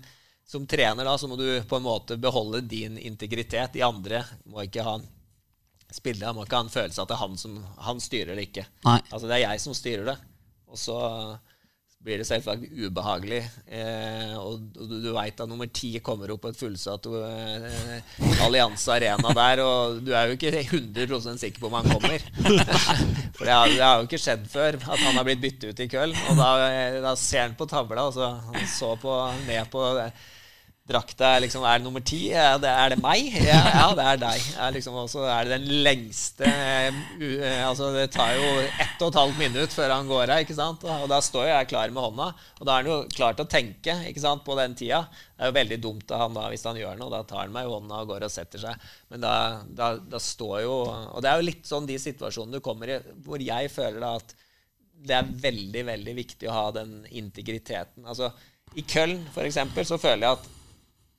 som 0.48 0.66
trener 0.66 1.04
da, 1.04 1.16
så 1.18 1.28
må 1.28 1.36
du 1.36 1.46
på 1.68 1.76
en 1.76 1.86
måte 1.86 2.16
beholde 2.16 2.60
din 2.60 2.98
integritet. 2.98 3.74
De 3.74 3.82
andre 3.82 4.22
må 4.48 4.62
ikke 4.64 4.86
ha 4.86 4.96
en 5.00 5.06
spiller, 5.90 6.32
må 6.36 6.44
ikke 6.46 6.60
ha 6.60 6.66
en 6.66 6.72
følelse 6.72 7.00
av 7.00 7.06
at 7.06 7.10
det 7.10 7.16
er 7.18 7.24
han 7.24 7.38
som 7.40 7.58
han 7.88 8.02
styrer 8.02 8.38
det 8.38 8.48
ikke. 8.50 8.66
Nei. 8.86 8.98
Altså 9.10 9.26
det 9.26 9.38
er 9.38 9.44
jeg 9.46 9.64
som 9.64 9.76
styrer 9.76 10.10
det. 10.12 10.16
Og 10.68 10.80
så 10.80 10.98
blir 12.04 12.20
det 12.20 12.26
selvsagt 12.28 12.62
ubehagelig. 12.78 13.40
Eh, 13.66 14.34
og 14.38 14.62
du, 14.76 14.98
du 15.02 15.08
veit 15.16 15.40
at 15.40 15.50
nummer 15.50 15.68
ti 15.74 15.90
kommer 16.04 16.30
opp 16.30 16.44
på 16.44 16.52
et 16.52 16.60
fullsatt 16.60 17.08
eh, 17.10 18.38
Allianse 18.46 18.94
Arena 18.94 19.34
der, 19.34 19.62
og 19.64 19.98
du 20.06 20.12
er 20.14 20.30
jo 20.30 20.38
ikke 20.38 20.62
100% 20.62 21.42
sikker 21.42 21.62
på 21.62 21.70
om 21.70 21.78
han 21.80 21.90
kommer. 21.90 22.22
For 23.36 23.44
det 23.44 23.54
har, 23.54 23.74
det 23.74 23.84
har 23.84 24.00
jo 24.00 24.08
ikke 24.08 24.22
skjedd 24.22 24.46
før 24.50 24.78
at 24.78 25.04
han 25.04 25.18
har 25.18 25.26
blitt 25.26 25.42
byttet 25.42 25.72
ut 25.72 25.84
i 25.84 25.90
køll. 25.90 26.14
Og 26.30 26.38
da, 26.38 26.50
da 27.02 27.14
ser 27.18 27.48
han 27.48 27.58
på 27.58 27.68
tavla, 27.70 28.08
og 28.08 28.16
så 28.16 28.32
han 28.46 28.68
så 28.70 28.94
på, 29.02 29.20
ned 29.48 29.72
på 29.74 29.86
drakta 30.88 31.34
liksom 31.42 31.64
Er 31.68 31.82
nummer 31.82 32.02
ti? 32.04 32.30
Ja, 32.32 32.56
det, 32.60 32.70
er 32.70 32.94
det 32.94 32.98
meg? 33.02 33.28
Ja, 33.44 33.60
ja 33.74 33.86
det 33.96 34.06
er 34.12 34.20
deg. 34.22 34.46
Er 34.56 34.74
liksom, 34.74 34.96
og 35.02 35.10
så 35.12 35.26
er 35.28 35.46
det 35.46 35.58
den 35.58 35.84
lengste 35.84 36.48
uh, 36.48 37.68
Altså 37.68 37.90
Det 37.94 38.08
tar 38.14 38.34
jo 38.38 38.48
ett 38.64 39.04
og 39.04 39.10
et 39.10 39.20
halvt 39.20 39.40
minutt 39.40 39.74
før 39.74 39.94
han 39.94 40.08
går 40.10 40.32
sant? 40.56 40.84
Og, 40.88 41.06
da 41.10 41.20
står 41.24 41.46
jo 41.48 41.52
jeg 41.52 41.70
klar 41.70 41.92
med 41.94 42.02
hånda. 42.02 42.28
Og 42.58 42.66
da 42.66 42.74
er 42.74 42.82
han 42.82 42.90
jo 42.90 42.98
klar 43.14 43.36
til 43.36 43.46
å 43.46 43.52
tenke 43.52 43.94
sant, 44.18 44.44
på 44.46 44.56
den 44.58 44.74
tida. 44.78 45.04
Det 45.36 45.44
er 45.44 45.52
jo 45.52 45.58
veldig 45.58 45.80
dumt 45.84 46.12
av 46.14 46.24
han 46.24 46.36
da 46.36 46.48
hvis 46.50 46.66
han 46.66 46.80
gjør 46.80 46.98
noe. 46.98 47.12
Da 47.12 47.22
tar 47.28 47.44
han 47.44 47.54
meg 47.54 47.68
i 47.68 47.72
hånda 47.72 48.02
og 48.02 48.12
går 48.12 48.26
og 48.26 48.34
setter 48.34 48.64
seg. 48.64 48.90
Men 49.12 49.22
da, 49.24 49.34
da, 49.68 49.92
da 50.00 50.20
står 50.22 50.60
jo 50.64 50.74
Og 50.88 51.22
det 51.22 51.30
er 51.30 51.40
jo 51.40 51.48
litt 51.48 51.68
sånn 51.68 51.88
de 51.88 51.98
situasjonene 52.00 52.58
du 52.58 52.64
kommer 52.64 52.96
i 52.96 53.00
hvor 53.24 53.42
jeg 53.42 53.72
føler 53.72 54.00
da 54.02 54.16
at 54.18 54.36
det 55.08 55.14
er 55.14 55.34
veldig, 55.46 55.82
veldig 55.86 56.14
viktig 56.16 56.48
å 56.50 56.54
ha 56.56 56.68
den 56.74 57.02
integriteten. 57.06 58.06
Altså, 58.08 58.32
I 58.74 58.82
Köln, 58.82 59.20
eksempel, 59.44 59.86
så 59.86 59.98
føler 60.00 60.26
jeg 60.26 60.38
at 60.38 60.48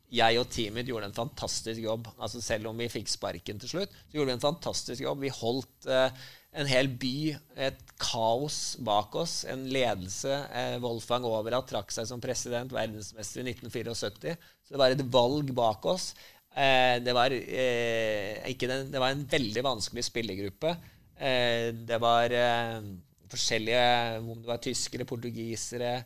jeg 0.09 0.39
og 0.41 0.49
teamet 0.49 0.89
gjorde 0.89 1.09
en 1.09 1.15
fantastisk 1.15 1.81
jobb. 1.83 2.07
Altså 2.17 2.41
Selv 2.41 2.71
om 2.71 2.79
vi 2.81 2.89
fikk 2.91 3.11
sparken 3.11 3.61
til 3.61 3.71
slutt, 3.73 3.93
så 3.93 4.17
gjorde 4.17 4.31
vi 4.31 4.37
en 4.37 4.47
fantastisk 4.47 5.03
jobb. 5.05 5.21
Vi 5.21 5.33
holdt 5.33 5.89
eh, 5.89 6.23
en 6.59 6.69
hel 6.69 6.89
by, 7.01 7.35
et 7.67 7.83
kaos 8.01 8.77
bak 8.85 9.13
oss, 9.21 9.43
en 9.49 9.67
ledelse. 9.69 10.33
Eh, 10.49 10.77
Wolfgang 10.81 11.27
Overath 11.29 11.69
trakk 11.69 11.93
seg 11.93 12.09
som 12.09 12.23
president, 12.23 12.73
verdensmester 12.73 13.43
i 13.43 13.53
1974. 13.53 14.35
Så 14.65 14.73
det 14.73 14.81
var 14.81 14.95
et 14.95 15.05
valg 15.13 15.53
bak 15.57 15.85
oss. 15.93 16.11
Eh, 16.49 16.97
det, 17.05 17.13
var, 17.13 17.33
eh, 17.35 18.49
den, 18.65 18.89
det 18.89 19.03
var 19.03 19.13
en 19.13 19.27
veldig 19.29 19.65
vanskelig 19.65 20.07
spillergruppe. 20.09 20.73
Eh, 21.19 21.69
det 21.85 22.01
var 22.01 22.33
eh, 22.33 22.81
forskjellige 23.29 23.85
Om 24.23 24.41
det 24.41 24.49
var 24.49 24.61
tyskere, 24.63 25.05
portugisere, 25.05 25.99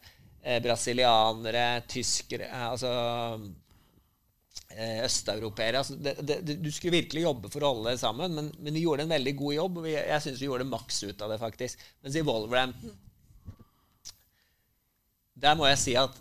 brasilianere, 0.59 1.85
tyskere 1.87 2.49
Altså 2.51 2.89
østeuropeere. 5.05 5.81
Altså 5.81 5.95
du 6.41 6.69
skulle 6.71 6.97
virkelig 6.99 7.25
jobbe 7.25 7.49
for 7.53 7.63
å 7.63 7.73
holde 7.73 7.93
det 7.93 8.01
sammen, 8.01 8.33
men, 8.37 8.51
men 8.59 8.73
vi 8.75 8.85
gjorde 8.85 9.05
en 9.05 9.13
veldig 9.13 9.33
god 9.39 9.55
jobb. 9.57 9.79
og 9.79 9.87
vi, 9.87 9.95
Jeg 9.97 10.25
syns 10.25 10.41
vi 10.41 10.49
gjorde 10.49 10.69
maks 10.69 11.03
ut 11.05 11.25
av 11.25 11.33
det, 11.33 11.39
faktisk. 11.41 11.83
Mens 12.03 12.17
i 12.17 12.25
Wolverhampton 12.25 12.95
Der 15.43 15.57
må 15.59 15.67
jeg 15.69 15.81
si 15.81 15.97
at 15.99 16.17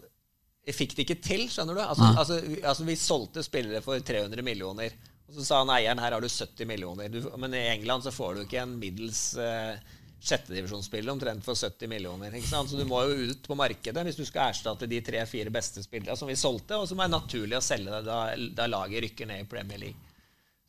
jeg 0.63 0.77
fikk 0.79 0.93
det 0.95 1.05
ikke 1.07 1.23
til, 1.25 1.49
skjønner 1.51 1.79
du. 1.79 1.83
Altså, 1.83 2.11
altså, 2.23 2.37
altså, 2.61 2.85
Vi 2.87 2.99
solgte 3.01 3.43
spillere 3.43 3.83
for 3.85 3.99
300 3.99 4.45
millioner. 4.47 4.95
Og 5.29 5.39
så 5.39 5.47
sa 5.47 5.63
han 5.63 5.73
eieren 5.75 6.01
her 6.03 6.15
har 6.15 6.23
du 6.23 6.29
70 6.29 6.69
millioner. 6.69 7.11
Du, 7.11 7.25
men 7.41 7.57
i 7.57 7.67
England 7.73 8.05
så 8.07 8.13
får 8.15 8.37
du 8.37 8.45
ikke 8.45 8.63
en 8.63 8.77
middels 8.79 9.33
uh, 9.41 9.75
sjettedivisjonsspillere 10.23 11.13
omtrent 11.13 11.45
for 11.45 11.59
70 11.59 11.91
millioner. 11.91 12.35
ikke 12.35 12.49
sant? 12.49 12.71
Så 12.71 12.79
du 12.79 12.87
må 12.89 13.01
jo 13.07 13.33
ut 13.33 13.47
på 13.47 13.57
markedet 13.59 14.05
hvis 14.07 14.19
du 14.21 14.25
skal 14.29 14.53
erstatte 14.53 14.89
de 14.91 15.01
tre-fire 15.05 15.51
beste 15.55 15.83
spillerne 15.83 16.17
som 16.19 16.31
vi 16.31 16.39
solgte, 16.39 16.79
og 16.79 16.87
som 16.89 17.03
er 17.03 17.11
naturlig 17.11 17.59
å 17.59 17.65
selge 17.65 18.03
da, 18.07 18.21
da, 18.55 18.69
laget 18.71 19.07
rykker 19.07 19.29
ned 19.29 19.43
i 19.45 19.49
Premier 19.51 19.83
League. 19.83 20.15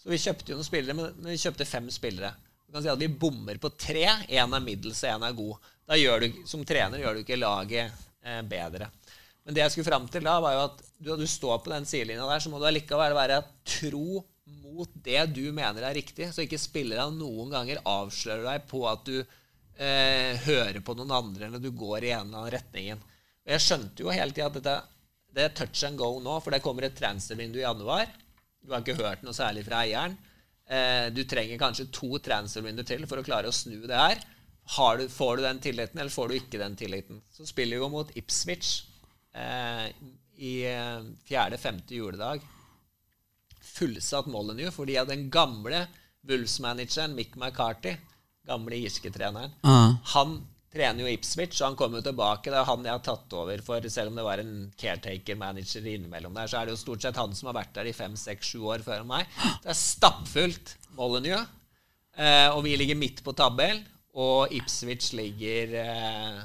Så 0.02 0.10
vi 0.12 0.20
kjøpte 0.20 0.52
jo 0.52 0.58
noen 0.58 0.68
spillere, 0.68 0.98
men 0.98 1.30
vi 1.30 1.40
kjøpte 1.40 1.70
fem 1.70 1.88
spillere. 1.94 2.34
Du 2.66 2.76
kan 2.76 2.84
si 2.84 2.92
at 2.92 3.00
Vi 3.00 3.08
bommer 3.08 3.62
på 3.62 3.70
tre. 3.78 4.08
Én 4.28 4.58
er 4.58 4.66
middels, 4.66 5.04
én 5.08 5.24
er 5.24 5.38
god. 5.38 5.70
Da 5.88 6.00
gjør 6.00 6.26
du, 6.26 6.42
Som 6.50 6.66
trener 6.68 7.00
gjør 7.00 7.16
du 7.16 7.24
ikke 7.24 7.40
laget 7.40 7.94
eh, 8.26 8.42
bedre. 8.42 8.90
Men 9.46 9.56
det 9.56 9.64
jeg 9.64 9.76
skulle 9.76 9.92
fram 9.92 10.10
til 10.12 10.26
da, 10.26 10.40
var 10.42 10.56
jo 10.56 10.66
at 10.66 10.84
du, 10.98 11.14
du 11.20 11.28
står 11.28 11.62
på 11.64 11.72
den 11.72 11.86
sidelinja 11.88 12.26
der, 12.28 12.42
så 12.42 12.52
må 12.52 12.60
du 12.60 12.68
allikevel 12.68 13.16
være 13.16 13.44
tro 13.68 14.24
mot 14.64 14.90
det 15.06 15.22
du 15.36 15.46
mener 15.56 15.86
er 15.86 15.96
riktig, 15.96 16.30
så 16.34 16.44
ikke 16.44 16.60
spillerne 16.60 17.16
noen 17.16 17.52
ganger 17.54 17.82
avslører 17.88 18.46
deg 18.48 18.68
på 18.72 18.84
at 18.90 19.04
du 19.08 19.22
eh, 19.78 20.40
hører 20.46 20.82
på 20.86 20.96
noen 20.98 21.14
andre, 21.16 21.48
eller 21.48 21.62
du 21.62 21.72
går 21.72 22.04
i 22.04 22.12
en 22.14 22.28
eller 22.28 22.44
annen 22.44 22.54
retningen. 22.58 23.06
Og 23.44 23.56
jeg 23.56 23.64
skjønte 23.66 24.06
jo 24.06 24.14
hele 24.14 24.36
tida 24.36 24.50
at 24.50 24.60
dette, 24.60 24.76
det 25.34 25.48
er 25.48 25.56
touch 25.58 25.84
and 25.88 25.98
go 26.00 26.12
nå, 26.22 26.38
for 26.44 26.54
det 26.54 26.62
kommer 26.64 26.88
et 26.88 26.98
transfervindu 26.98 27.60
i 27.60 27.66
januar. 27.66 28.12
Du 28.64 28.72
har 28.72 28.84
ikke 28.84 29.00
hørt 29.02 29.26
noe 29.26 29.36
særlig 29.36 29.66
fra 29.68 29.82
eieren. 29.84 30.16
Eh, 30.70 31.10
du 31.12 31.24
trenger 31.28 31.60
kanskje 31.60 31.90
to 31.92 32.20
transfervinduer 32.24 32.88
til 32.88 33.04
for 33.10 33.20
å 33.20 33.26
klare 33.26 33.50
å 33.50 33.56
snu 33.56 33.82
det 33.84 34.00
her. 34.00 34.22
Du, 34.64 35.08
får 35.12 35.38
du 35.38 35.44
den 35.44 35.60
tilliten, 35.60 36.00
eller 36.00 36.14
får 36.14 36.30
du 36.30 36.38
ikke 36.38 36.62
den 36.62 36.78
tilliten? 36.80 37.20
Så 37.34 37.46
spiller 37.50 37.76
vi 37.76 37.84
jo 37.84 37.92
mot 37.92 38.14
Ipswich 38.16 38.86
eh, 39.36 39.90
i 40.40 40.54
eh, 40.70 41.04
fjerde-femte 41.28 41.98
juledag. 41.98 42.46
Fullsatt 43.74 44.30
Molyneux 44.32 44.72
fordi 44.76 44.96
at 45.02 45.12
den 45.12 45.28
gamle 45.34 45.84
Wolves-manageren 46.30 47.16
Mick 47.18 47.36
McCarthy 47.36 47.98
gamle 48.48 48.80
irske 48.84 49.12
treneren. 49.14 49.54
Uh. 49.66 49.96
Han 50.16 50.42
trener 50.74 51.06
jo 51.06 51.12
Ipswich, 51.12 51.60
og 51.62 51.68
han 51.68 51.78
kommer 51.78 52.02
jo 52.02 52.08
tilbake. 52.08 52.50
Det 52.50 52.58
er 52.58 52.68
han 52.68 52.88
jeg 52.88 52.96
har 52.96 53.04
tatt 53.06 53.36
over 53.38 53.62
for, 53.66 53.90
selv 53.94 54.10
om 54.12 54.18
det 54.18 54.26
var 54.26 54.42
en 54.42 54.56
caretaker-manager 54.80 55.86
innimellom 55.86 56.34
der. 56.38 56.50
Så 56.50 56.60
er 56.60 56.68
det 56.68 56.74
jo 56.74 56.82
stort 56.82 57.06
sett 57.06 57.20
han 57.22 57.36
som 57.38 57.52
har 57.52 57.60
vært 57.60 57.76
der 57.78 57.90
i 57.92 57.96
fem, 57.96 58.18
seks, 58.20 58.54
sju 58.54 58.66
år 58.74 58.86
før 58.86 59.06
meg. 59.08 59.30
Det 59.64 59.70
er 59.74 59.80
stappfullt 59.80 60.76
Molyneux. 60.98 61.46
Eh, 62.14 62.50
og 62.54 62.64
vi 62.66 62.76
ligger 62.78 63.00
midt 63.00 63.24
på 63.26 63.36
tabell. 63.38 63.84
og 64.14 64.52
Ipswich 64.54 65.14
ligger 65.18 65.72
eh, 65.82 66.42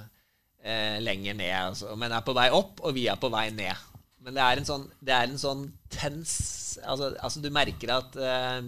eh, 0.65 0.97
lenger 1.01 1.35
ned. 1.35 1.57
Altså. 1.73 1.97
Men 1.97 2.13
er 2.13 2.25
på 2.25 2.37
vei 2.37 2.49
opp, 2.53 2.81
og 2.81 2.95
vi 2.97 3.09
er 3.09 3.21
på 3.21 3.33
vei 3.33 3.49
ned. 3.53 3.87
Men 4.25 4.37
det 4.37 4.45
er 4.45 4.61
en 4.61 4.69
sånn, 4.69 4.87
det 5.01 5.15
er 5.15 5.29
en 5.29 5.41
sånn 5.41 5.67
tens 5.93 6.33
altså, 6.85 7.13
altså, 7.17 7.41
du 7.41 7.49
merker 7.55 7.93
at 7.95 8.17
eh, 8.19 8.61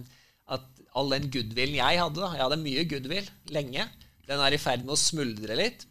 all 0.98 1.12
den 1.14 1.28
goodwillen 1.32 1.78
jeg 1.78 2.00
hadde. 2.00 2.20
da, 2.20 2.32
Jeg 2.34 2.44
hadde 2.46 2.62
mye 2.64 2.84
goodwill 2.90 3.30
lenge. 3.54 3.86
Den 4.26 4.42
er 4.42 4.54
i 4.54 4.60
ferd 4.60 4.84
med 4.84 4.94
å 4.96 5.00
smuldre 5.00 5.56
litt. 5.58 5.86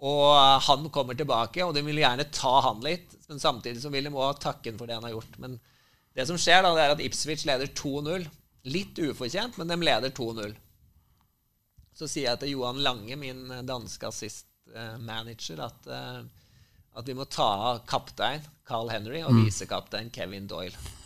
Og 0.00 0.32
han 0.64 0.86
kommer 0.94 1.16
tilbake, 1.18 1.62
og 1.64 1.74
de 1.76 1.82
vil 1.84 2.00
gjerne 2.00 2.28
ta 2.32 2.54
han 2.64 2.80
litt. 2.84 3.14
Men 3.28 3.42
samtidig 3.42 3.82
så 3.82 3.92
vil 3.92 4.08
de 4.08 4.14
òg 4.14 4.40
takke 4.42 4.72
han 4.72 4.80
for 4.80 4.88
det 4.88 4.96
han 4.96 5.06
har 5.06 5.14
gjort. 5.14 5.38
Men 5.42 5.58
det 6.16 6.26
som 6.28 6.38
skjer, 6.40 6.64
da, 6.64 6.72
det 6.74 6.84
er 6.84 6.94
at 6.96 7.02
Ipswich 7.04 7.44
leder 7.48 7.70
2-0. 7.76 8.26
Litt 8.70 8.98
ufortjent, 9.00 9.56
men 9.60 9.70
de 9.70 9.78
leder 9.80 10.12
2-0. 10.16 10.56
Så 11.96 12.08
sier 12.08 12.30
jeg 12.30 12.40
til 12.42 12.54
Johan 12.54 12.80
Lange, 12.84 13.16
min 13.20 13.44
danske 13.68 14.08
assist-manager, 14.08 15.62
at, 15.66 15.90
eh, 15.92 16.22
at 16.96 17.08
vi 17.08 17.16
må 17.16 17.28
ta 17.28 17.50
av 17.70 17.84
kaptein 17.88 18.44
Carl 18.68 18.92
Henry 18.92 19.20
og 19.24 19.34
mm. 19.36 19.44
visekaptein 19.44 20.12
Kevin 20.14 20.48
Doyle. 20.50 20.99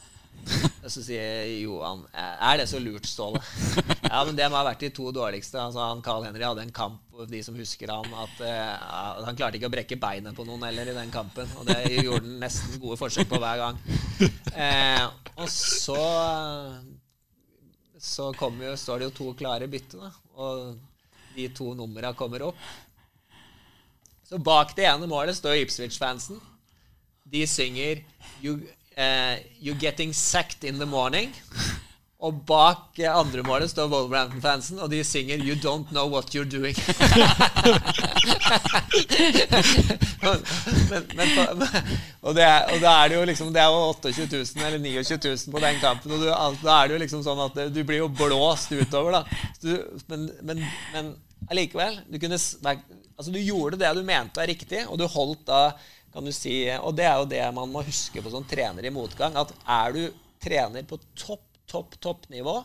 Så 0.84 1.00
sier 1.02 1.46
Johan 1.62 2.02
Er 2.12 2.58
det 2.60 2.66
så 2.68 2.80
lurt, 2.82 3.06
Ståle? 3.08 3.40
Ja, 4.04 4.20
men 4.26 4.36
det 4.36 4.46
må 4.50 4.58
ha 4.58 4.66
vært 4.66 4.84
de 4.84 4.90
to 4.94 5.08
dårligste. 5.14 5.58
Altså, 5.60 5.80
han 5.80 6.02
Carl 6.04 6.26
Henry 6.26 6.44
hadde 6.44 6.64
en 6.66 6.74
kamp, 6.74 7.00
de 7.30 7.40
som 7.42 7.56
husker 7.58 7.90
han, 7.90 8.06
at 8.20 8.42
uh, 8.44 9.22
han 9.24 9.38
klarte 9.38 9.58
ikke 9.58 9.70
å 9.70 9.74
brekke 9.74 9.98
beinet 10.00 10.36
på 10.36 10.46
noen 10.46 10.66
heller 10.68 10.90
i 10.92 10.96
den 10.96 11.12
kampen. 11.14 11.48
Og 11.58 11.68
det 11.70 11.78
gjorde 12.04 12.22
han 12.22 12.36
nesten 12.42 12.78
gode 12.82 12.98
forsøk 13.00 13.30
på 13.30 13.40
hver 13.42 13.62
gang. 13.62 13.80
Uh, 14.54 15.06
og 15.34 15.48
så 15.50 16.00
Så 17.98 18.30
jo, 18.36 18.74
står 18.76 19.00
det 19.00 19.08
jo 19.08 19.16
to 19.16 19.30
klare 19.38 19.70
bytte, 19.70 19.98
da. 19.98 20.12
Og 20.36 20.76
de 21.34 21.48
to 21.56 21.72
numra 21.74 22.12
kommer 22.14 22.50
opp. 22.50 22.58
Så 24.28 24.38
bak 24.38 24.76
det 24.76 24.86
ene 24.88 25.08
målet 25.08 25.36
står 25.36 25.64
Ipswich-fansen. 25.64 26.40
De 27.24 27.46
synger 27.48 28.04
you, 28.42 28.58
uh, 28.98 29.36
'You're 29.60 29.80
getting 29.80 30.14
sacked 30.14 30.64
in 30.64 30.78
the 30.78 30.86
morning'. 30.86 31.34
Og 32.24 32.34
bak 32.46 32.96
uh, 32.98 33.18
andre 33.18 33.42
målet 33.42 33.70
står 33.70 33.88
Wolverhampton-fansen, 33.88 34.78
og 34.78 34.90
de 34.90 35.04
synger 35.04 35.36
'You 35.36 35.54
don't 35.54 35.88
know 35.90 36.08
what 36.08 36.34
you're 36.34 36.48
doing'. 36.48 36.78
men, 40.90 41.02
men, 41.16 41.28
og, 42.26 42.34
det 42.34 42.44
og 42.72 42.80
da 42.80 42.90
er 43.04 43.08
det 43.08 43.16
jo 43.16 43.24
liksom 43.24 43.52
Det 43.52 43.60
er 43.60 43.66
jo 43.66 43.88
28 43.90 44.26
000 44.32 44.66
eller 44.66 44.78
29 44.78 45.18
000 45.24 45.52
på 45.52 45.60
den 45.66 45.80
kampen, 45.80 46.12
og 46.12 46.18
du, 46.18 46.26
da 46.62 46.82
er 46.82 46.86
det 46.88 46.94
jo 46.94 47.02
liksom 47.04 47.22
sånn 47.26 47.44
at 47.44 47.74
du 47.74 47.84
blir 47.84 47.98
jo 48.04 48.08
blåst 48.08 48.72
utover, 48.72 49.10
da. 49.12 49.22
Du, 49.60 49.72
men 50.42 50.64
allikevel, 51.50 52.00
du 52.08 52.18
kunne 52.18 52.38
Altså, 53.14 53.30
du 53.30 53.38
gjorde 53.38 53.78
det 53.78 53.92
du 53.94 54.02
mente 54.02 54.40
var 54.40 54.48
riktig, 54.50 54.80
og 54.90 54.98
du 54.98 55.04
holdt 55.06 55.44
da 55.46 55.60
kan 56.14 56.24
du 56.24 56.32
si, 56.34 56.54
Og 56.78 56.94
det 56.96 57.08
er 57.08 57.18
jo 57.18 57.26
det 57.30 57.42
man 57.56 57.72
må 57.72 57.82
huske 57.86 58.22
på 58.22 58.30
som 58.32 58.46
trener 58.46 58.86
i 58.86 58.94
motgang. 58.94 59.34
At 59.36 59.50
er 59.66 59.96
du 59.96 60.04
trener 60.44 60.86
på 60.86 61.00
topp, 61.18 61.44
topp, 61.70 61.98
toppnivå, 62.02 62.58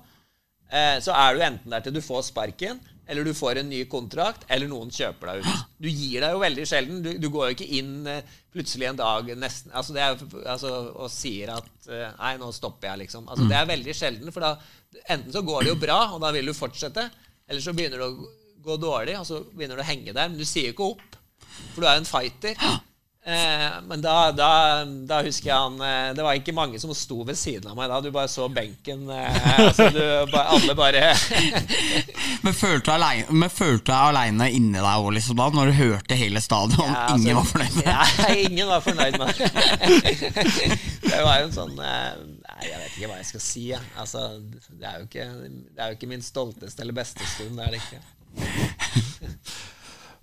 eh, 0.70 0.98
så 1.02 1.16
er 1.16 1.36
du 1.36 1.44
enten 1.46 1.74
der 1.74 1.84
til 1.86 1.96
du 1.96 2.02
får 2.04 2.28
sparken, 2.30 2.80
eller 3.10 3.26
du 3.26 3.34
får 3.34 3.58
en 3.58 3.72
ny 3.72 3.80
kontrakt, 3.90 4.44
eller 4.54 4.70
noen 4.70 4.92
kjøper 4.94 5.32
deg 5.32 5.46
ut. 5.46 5.64
Du 5.82 5.88
gir 5.90 6.22
deg 6.22 6.36
jo 6.36 6.42
veldig 6.44 6.66
sjelden. 6.70 7.00
Du, 7.02 7.10
du 7.18 7.30
går 7.34 7.48
jo 7.48 7.56
ikke 7.58 7.70
inn 7.80 7.94
eh, 8.12 8.36
plutselig 8.54 8.90
en 8.90 9.00
dag 9.00 9.32
nesten 9.38 9.74
altså 9.78 9.96
det 9.96 10.04
er, 10.04 10.22
altså, 10.50 10.74
og 10.98 11.10
sier 11.14 11.54
at 11.54 11.90
eh, 11.90 12.12
Nei, 12.20 12.36
nå 12.42 12.52
stopper 12.54 12.92
jeg, 12.92 13.06
liksom. 13.06 13.30
Altså, 13.30 13.48
det 13.50 13.58
er 13.58 13.72
veldig 13.72 13.96
sjelden. 13.98 14.34
For 14.36 14.46
da 14.46 14.54
enten 15.16 15.34
så 15.34 15.42
går 15.46 15.66
det 15.66 15.74
jo 15.74 15.80
bra, 15.82 16.02
og 16.14 16.22
da 16.22 16.34
vil 16.36 16.52
du 16.52 16.58
fortsette, 16.58 17.08
eller 17.50 17.66
så 17.66 17.74
begynner 17.74 18.04
det 18.04 18.12
å 18.12 18.30
gå 18.70 18.78
dårlig, 18.78 19.18
og 19.18 19.26
så 19.26 19.42
begynner 19.48 19.80
du 19.80 19.86
å 19.86 19.90
henge 19.90 20.14
der. 20.14 20.30
Men 20.30 20.38
du 20.38 20.46
sier 20.46 20.70
jo 20.70 20.76
ikke 20.76 20.92
opp, 20.94 21.20
for 21.74 21.82
du 21.82 21.90
er 21.90 21.98
jo 21.98 22.04
en 22.04 22.12
fighter. 22.12 22.70
Eh, 23.26 23.82
men 23.84 24.02
da, 24.02 24.32
da, 24.32 24.86
da, 24.86 25.18
husker 25.26 25.50
jeg 25.50 25.56
han 25.60 25.82
eh, 25.84 26.14
Det 26.16 26.24
var 26.24 26.38
ikke 26.40 26.54
mange 26.56 26.80
som 26.80 26.94
sto 26.96 27.18
ved 27.28 27.36
siden 27.36 27.68
av 27.68 27.76
meg 27.76 27.90
da. 27.92 28.00
Du 28.00 28.14
bare 28.16 28.32
så 28.32 28.48
benken. 28.48 29.10
Eh, 29.12 29.60
altså 29.60 29.90
du, 29.92 30.00
alle 30.40 30.76
bare 30.78 31.12
Men 32.46 32.56
følte 32.56 32.96
du 32.96 33.92
deg 33.92 33.98
aleine 33.98 34.48
inni 34.56 34.80
deg 34.80 34.88
òg, 34.88 35.12
liksom, 35.18 35.36
da? 35.38 35.50
Når 35.52 35.72
du 35.72 35.76
hørte 35.82 36.16
hele 36.18 36.42
stadion? 36.42 36.88
Ja, 36.88 37.10
altså, 37.12 37.20
ingen 37.28 37.36
var 37.36 37.48
fornøyd 37.52 37.76
med 37.76 37.84
det? 37.84 37.92
Ja, 37.92 38.04
ingen 38.48 38.68
var 38.72 38.82
fornøyd 38.88 39.16
med 39.20 39.28
det. 39.36 39.50
det 41.10 41.24
var 41.28 41.42
jo 41.42 41.50
en 41.50 41.58
sånn 41.58 41.76
Nei, 41.80 42.68
jeg 42.68 42.80
vet 42.80 42.94
ikke 42.96 43.10
hva 43.12 43.18
jeg 43.20 43.28
skal 43.34 43.44
si. 43.44 43.66
Ja. 43.74 43.82
Altså, 44.00 44.30
det, 44.72 44.86
er 44.88 44.96
jo 45.02 45.10
ikke, 45.10 45.28
det 45.76 45.84
er 45.84 45.92
jo 45.92 46.00
ikke 46.00 46.10
min 46.12 46.24
stolteste 46.24 46.84
eller 46.86 46.96
beste 46.96 47.28
stund. 47.36 47.60
Det 47.60 47.68
er 47.68 47.72
det 47.76 47.82
ikke. 47.84 48.00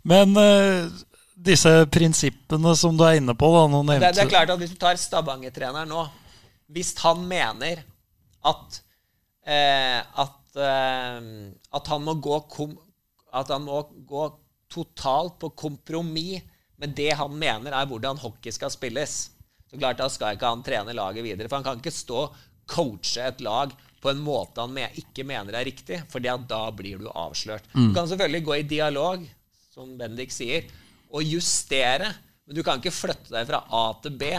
Men 0.07 0.33
disse 1.37 1.71
prinsippene 1.93 2.73
som 2.77 2.97
du 2.97 3.05
er 3.05 3.19
inne 3.21 3.35
på. 3.37 3.51
Da, 3.53 3.83
det, 3.93 4.01
det, 4.01 4.25
er 4.25 4.31
klart 4.31 4.53
at 4.55 4.61
Hvis 4.61 4.73
du 4.73 4.81
tar 4.81 4.97
Stavanger-treneren 4.97 5.91
nå 5.93 6.07
Hvis 6.73 6.95
han 7.03 7.23
mener 7.29 7.83
at 8.47 8.81
eh, 9.45 10.01
at, 10.01 10.57
eh, 10.57 11.29
at, 11.77 11.93
han 11.93 12.05
må 12.07 12.17
gå 12.23 12.41
kom, 12.51 12.73
at 13.37 13.53
han 13.53 13.67
må 13.67 13.83
gå 14.09 14.27
totalt 14.73 15.37
på 15.43 15.53
kompromiss 15.59 16.45
med 16.81 16.93
det 16.97 17.13
han 17.17 17.33
mener 17.33 17.73
er 17.73 17.89
hvordan 17.89 18.19
hockey 18.21 18.53
skal 18.53 18.73
spilles, 18.73 19.31
Så 19.71 19.79
klart 19.79 19.99
Da 19.99 20.09
skal 20.13 20.37
ikke 20.37 20.51
han 20.51 20.63
trene 20.63 20.93
laget 20.93 21.25
videre. 21.25 21.49
For 21.49 21.57
han 21.57 21.65
kan 21.65 21.81
ikke 21.81 21.95
stå 21.95 22.19
og 22.27 22.35
coache 22.69 23.23
et 23.23 23.41
lag 23.41 23.73
på 24.03 24.11
en 24.11 24.21
måte 24.23 24.61
han 24.61 24.77
ikke 24.77 25.25
mener 25.25 25.57
er 25.57 25.65
riktig, 25.67 26.03
for 26.11 26.21
da 26.21 26.61
blir 26.71 26.99
du 27.01 27.09
avslørt. 27.11 27.65
Du 27.73 27.95
kan 27.95 28.09
selvfølgelig 28.09 28.45
gå 28.45 28.55
i 28.55 28.67
dialog, 28.69 29.25
som 29.73 29.97
Bendik 29.99 30.35
sier, 30.35 30.69
og 31.17 31.35
justere, 31.35 32.13
men 32.47 32.59
du 32.59 32.63
kan 32.67 32.79
ikke 32.81 32.95
flytte 32.95 33.33
deg 33.33 33.49
fra 33.49 33.65
A 33.75 33.85
til 34.05 34.15
B. 34.21 34.31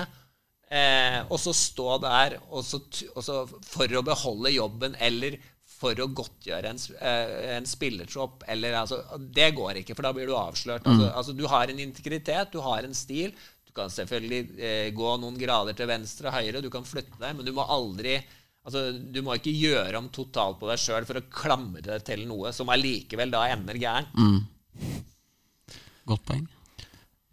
Eh, 0.67 1.19
og 1.31 1.39
så 1.39 1.53
stå 1.55 1.93
der 2.03 2.33
og 2.51 2.59
så, 2.67 2.81
og 3.13 3.21
så 3.23 3.43
for 3.63 3.93
å 3.95 4.03
beholde 4.03 4.51
jobben 4.51 4.97
eller 4.99 5.37
for 5.77 5.95
å 6.01 6.09
godtgjøre 6.11 6.71
en, 6.73 6.79
eh, 6.99 7.35
en 7.57 7.67
spillertropp. 7.69 8.43
Eller, 8.49 8.75
altså, 8.81 9.01
det 9.19 9.51
går 9.55 9.81
ikke, 9.81 9.95
for 9.95 10.07
da 10.07 10.13
blir 10.15 10.27
du 10.29 10.35
avslørt. 10.37 10.87
Altså, 10.87 11.11
altså, 11.11 11.35
du 11.37 11.45
har 11.51 11.69
en 11.69 11.79
integritet, 11.83 12.51
du 12.51 12.59
har 12.65 12.83
en 12.83 12.97
stil. 12.97 13.35
Du 13.67 13.71
kan 13.77 13.91
selvfølgelig 13.93 14.41
eh, 14.57 14.89
gå 14.97 15.13
noen 15.21 15.37
grader 15.39 15.77
til 15.77 15.89
venstre 15.91 16.31
og 16.31 16.39
høyre, 16.39 16.63
du 16.65 16.71
kan 16.73 16.87
flytte 16.87 17.19
deg, 17.21 17.37
men 17.37 17.45
du 17.45 17.53
må 17.55 17.67
aldri 17.67 18.17
altså, 18.65 18.89
Du 18.97 19.21
må 19.23 19.37
ikke 19.37 19.53
gjøre 19.53 20.01
om 20.01 20.09
totalt 20.09 20.57
på 20.59 20.71
deg 20.71 20.81
sjøl 20.81 21.05
for 21.07 21.21
å 21.21 21.27
klamre 21.31 21.85
deg 21.85 22.03
til 22.09 22.25
noe 22.27 22.51
som 22.55 22.73
allikevel 22.73 23.31
da 23.31 23.45
ender 23.53 23.77
gærent. 23.79 24.17
Godt 26.07 26.25
poeng. 26.25 26.47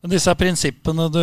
Disse 0.05 0.35
prinsippene 0.37 1.07
du, 1.09 1.21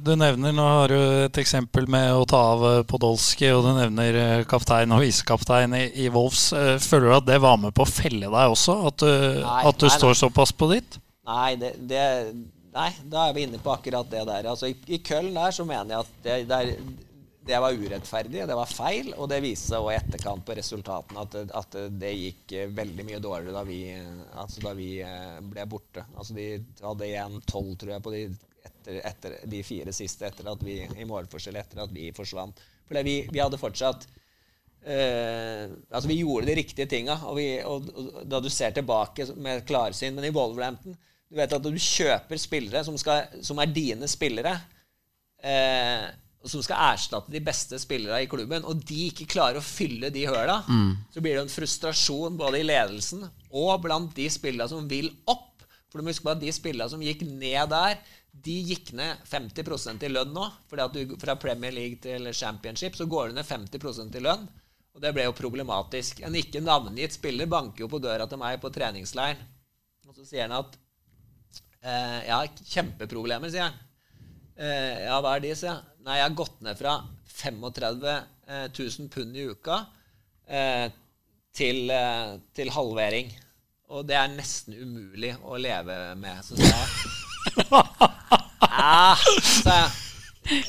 du 0.00 0.12
nevner, 0.16 0.54
nå 0.56 0.64
har 0.64 0.88
du 0.88 1.00
et 1.26 1.38
eksempel 1.42 1.84
med 1.90 2.14
å 2.16 2.22
ta 2.24 2.38
av 2.54 2.62
eh, 2.64 2.78
Podolsky, 2.88 3.50
og 3.52 3.66
du 3.66 3.70
nevner 3.76 4.16
eh, 4.16 4.44
kaptein 4.48 4.94
og 4.96 5.02
visekaptein 5.04 5.74
i, 5.76 5.82
i 6.00 6.08
Wolves. 6.12 6.46
Eh, 6.56 6.78
Føler 6.80 7.10
du 7.10 7.16
at 7.18 7.26
det 7.28 7.36
var 7.44 7.60
med 7.60 7.74
på 7.76 7.84
å 7.84 7.90
felle 7.90 8.30
deg 8.32 8.54
også? 8.54 8.78
At 8.88 9.04
du, 9.04 9.10
Nei, 9.44 9.58
at 9.68 9.76
du 9.76 9.84
nei, 9.84 9.92
nei. 9.92 9.98
står 9.98 10.16
såpass 10.22 10.54
på 10.56 10.70
ditt? 10.72 10.96
Nei, 11.28 11.50
det, 11.60 11.74
det, 11.90 12.06
nei, 12.72 12.88
da 13.12 13.28
er 13.28 13.36
vi 13.36 13.44
inne 13.50 13.60
på 13.60 13.74
akkurat 13.74 14.08
det 14.10 14.24
der. 14.30 14.48
Altså, 14.54 14.72
i, 14.72 14.78
I 14.96 15.02
Köln 15.04 15.36
der 15.36 15.52
så 15.52 15.68
mener 15.68 15.92
jeg 15.98 16.06
at 16.06 16.16
det, 16.24 16.38
det, 16.48 16.62
er, 16.62 17.11
det 17.46 17.58
var 17.58 17.74
urettferdig, 17.74 18.44
det 18.46 18.56
var 18.56 18.70
feil, 18.70 19.10
og 19.16 19.28
det 19.30 19.40
viste 19.42 19.72
seg 19.72 19.88
i 19.90 19.96
etterkant 19.96 20.44
på 20.46 20.56
resultatene 20.58 21.24
at, 21.24 21.36
at 21.58 21.76
det 21.98 22.12
gikk 22.14 22.54
eh, 22.54 22.70
veldig 22.70 23.06
mye 23.08 23.20
dårligere 23.22 23.56
da 23.56 23.64
vi, 23.66 23.80
eh, 23.96 24.22
altså 24.38 24.62
da 24.62 24.74
vi 24.78 24.88
eh, 25.02 25.38
ble 25.42 25.66
borte. 25.70 26.06
Altså 26.14 26.36
de 26.38 26.48
hadde 26.82 27.10
1-12, 27.10 27.72
tror 27.82 27.94
jeg, 27.96 28.04
på 28.06 28.14
de, 28.14 28.24
etter, 28.68 29.00
etter 29.10 29.38
de 29.50 29.62
fire 29.66 29.94
siste 29.96 30.28
etter 30.28 30.52
at 30.52 30.62
vi, 30.62 30.80
i 30.86 31.08
målforskjell 31.08 31.58
etter 31.58 31.82
at 31.82 31.94
vi 31.94 32.12
forsvant. 32.14 32.62
For 32.86 33.02
vi, 33.06 33.22
vi 33.32 33.42
hadde 33.42 33.60
fortsatt 33.60 34.08
Eh, 34.82 35.70
altså 35.94 36.08
Vi 36.10 36.16
gjorde 36.18 36.48
de 36.48 36.56
riktige 36.58 36.88
tinga. 36.90 37.14
Og, 37.30 37.36
vi, 37.38 37.46
og, 37.62 37.86
og 37.94 38.22
da 38.26 38.40
du 38.42 38.48
ser 38.50 38.74
tilbake 38.74 39.28
med 39.38 39.62
klarsyn 39.68 40.16
Men 40.16 40.26
i 40.26 40.32
Wolverhampton 40.34 40.96
Du 41.30 41.38
vet 41.38 41.54
at 41.54 41.62
du 41.62 41.78
kjøper 41.78 42.40
spillere 42.40 42.82
som, 42.82 42.96
skal, 42.98 43.30
som 43.46 43.60
er 43.62 43.70
dine 43.72 44.08
spillere, 44.10 44.56
eh, 45.40 46.10
som 46.50 46.62
skal 46.64 46.94
erstatte 46.94 47.30
de 47.30 47.40
beste 47.44 47.78
spillerne 47.78 48.24
i 48.24 48.28
klubben, 48.30 48.64
og 48.66 48.80
de 48.88 49.08
ikke 49.10 49.28
klarer 49.30 49.60
å 49.60 49.64
fylle 49.64 50.10
de 50.10 50.24
høla, 50.26 50.62
så 51.12 51.22
blir 51.22 51.36
det 51.36 51.44
en 51.44 51.52
frustrasjon 51.52 52.38
både 52.40 52.62
i 52.62 52.66
ledelsen 52.66 53.22
og 53.50 53.76
blant 53.84 54.14
de 54.16 54.26
spillerne 54.32 54.68
som 54.70 54.88
vil 54.90 55.10
opp. 55.30 55.62
For 55.92 56.00
du 56.00 56.06
må 56.06 56.10
huske 56.10 56.24
på 56.24 56.32
at 56.32 56.40
de 56.40 56.52
spillerne 56.54 56.90
som 56.90 57.04
gikk 57.04 57.22
ned 57.28 57.68
der, 57.70 58.00
de 58.32 58.54
gikk 58.64 58.94
ned 58.96 59.20
50% 59.28 60.06
i 60.06 60.08
lønn 60.08 60.32
nå. 60.32 60.46
fordi 60.70 60.82
at 60.82 60.94
du 60.96 61.16
Fra 61.20 61.36
Premier 61.36 61.72
League 61.72 62.00
til 62.00 62.30
Championship 62.32 62.96
så 62.96 63.04
går 63.04 63.28
du 63.28 63.34
ned 63.36 63.44
50% 63.44 64.16
i 64.16 64.24
lønn. 64.24 64.46
Og 64.92 65.00
det 65.00 65.12
ble 65.12 65.24
jo 65.24 65.36
problematisk. 65.36 66.20
En 66.24 66.34
ikke 66.36 66.60
navngitt 66.64 67.14
spiller 67.16 67.48
banker 67.48 67.84
jo 67.84 67.88
på 67.92 68.00
døra 68.00 68.26
til 68.28 68.40
meg 68.40 68.58
på 68.60 68.72
treningsleir. 68.72 69.36
Og 70.08 70.16
så 70.16 70.26
sier 70.26 70.48
han 70.48 70.58
at 70.58 70.76
eh, 71.80 72.18
Jeg 72.26 72.34
har 72.34 72.50
kjempeproblemer, 72.74 73.52
sier 73.52 73.68
han. 73.70 73.78
Eh, 74.56 75.04
ja, 75.06 75.16
hva 75.20 75.36
er 75.36 75.44
de, 75.44 75.54
sier 75.56 75.72
jeg. 75.72 75.91
Nei, 76.02 76.16
jeg 76.18 76.26
har 76.26 76.34
gått 76.34 76.62
ned 76.66 76.78
fra 76.78 76.96
35 77.30 78.08
eh, 78.10 78.64
000 78.74 79.08
pund 79.12 79.36
i 79.38 79.44
uka 79.52 79.76
eh, 80.50 80.88
til, 81.54 81.90
eh, 81.94 82.32
til 82.56 82.72
halvering. 82.74 83.30
Og 83.92 84.06
det 84.08 84.16
er 84.18 84.32
nesten 84.32 84.74
umulig 84.74 85.34
å 85.46 85.60
leve 85.60 85.98
med, 86.18 86.40
så 86.42 86.58
sa 86.58 86.70
jeg. 86.72 86.88
Ja, 88.66 89.14
sa 89.62 89.76
jeg. 89.76 89.92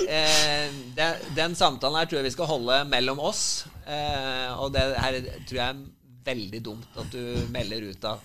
Eh, 0.05 0.69
den, 0.93 1.25
den 1.33 1.57
samtalen 1.57 1.97
her 1.97 2.05
tror 2.05 2.21
jeg 2.21 2.29
vi 2.29 2.35
skal 2.35 2.51
holde 2.51 2.83
mellom 2.91 3.23
oss. 3.23 3.65
Eh, 3.89 4.51
og 4.53 4.69
det 4.75 4.85
her 5.01 5.17
tror 5.49 5.61
jeg 5.63 5.83
veldig 6.25 6.61
dumt 6.63 6.99
at 6.99 7.11
du 7.11 7.47
melder 7.53 7.89
ut 7.91 8.05
av. 8.07 8.23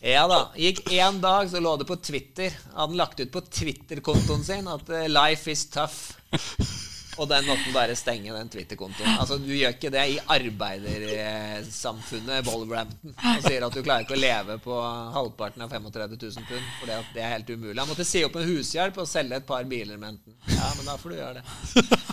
Ja 0.00 0.24
da. 0.30 0.40
Gikk 0.56 0.86
én 0.96 1.20
dag, 1.20 1.50
så 1.50 1.60
lå 1.60 1.76
det 1.76 1.88
på 1.88 1.98
Twitter. 2.00 2.54
Hadde 2.72 2.86
han 2.86 2.96
lagt 2.96 3.20
ut 3.20 3.32
på 3.32 3.42
Twitter-kontoen 3.44 4.44
sin 4.44 4.70
at 4.70 4.88
eh, 4.88 5.08
'life 5.10 5.50
is 5.52 5.66
tough'. 5.70 6.88
Og 7.20 7.28
den 7.28 7.44
måtte 7.44 7.68
bare 7.74 7.92
stenge 7.98 8.32
den 8.32 8.48
Twitter-kontoen. 8.48 9.18
Altså, 9.20 9.36
Du 9.40 9.50
gjør 9.52 9.68
ikke 9.74 9.90
det 9.92 10.04
i 10.14 10.18
arbeidersamfunnet 10.36 12.46
Wolverhampton 12.48 13.12
og 13.12 13.42
sier 13.44 13.64
at 13.66 13.74
du 13.76 13.82
klarer 13.84 14.00
ikke 14.06 14.16
å 14.16 14.20
leve 14.20 14.56
på 14.64 14.74
halvparten 15.16 15.62
av 15.66 15.70
35 15.74 16.16
000 16.16 16.46
pund. 16.48 16.64
For 16.78 16.84
det, 16.88 16.96
det 17.14 17.22
er 17.24 17.30
helt 17.34 17.50
umulig. 17.52 17.78
Han 17.82 17.90
måtte 17.90 18.06
si 18.08 18.20
opp 18.24 18.36
en 18.40 18.48
hushjelp 18.48 18.96
og 19.02 19.06
selge 19.10 19.34
et 19.36 19.48
par 19.50 19.64
biler 19.68 19.96
med 20.00 20.08
enten. 20.14 20.32
Ja, 20.54 20.66
men 20.78 20.84
da 20.88 20.94
får 21.02 21.08
du 21.12 21.16
gjøre 21.18 21.36
det. 21.40 21.44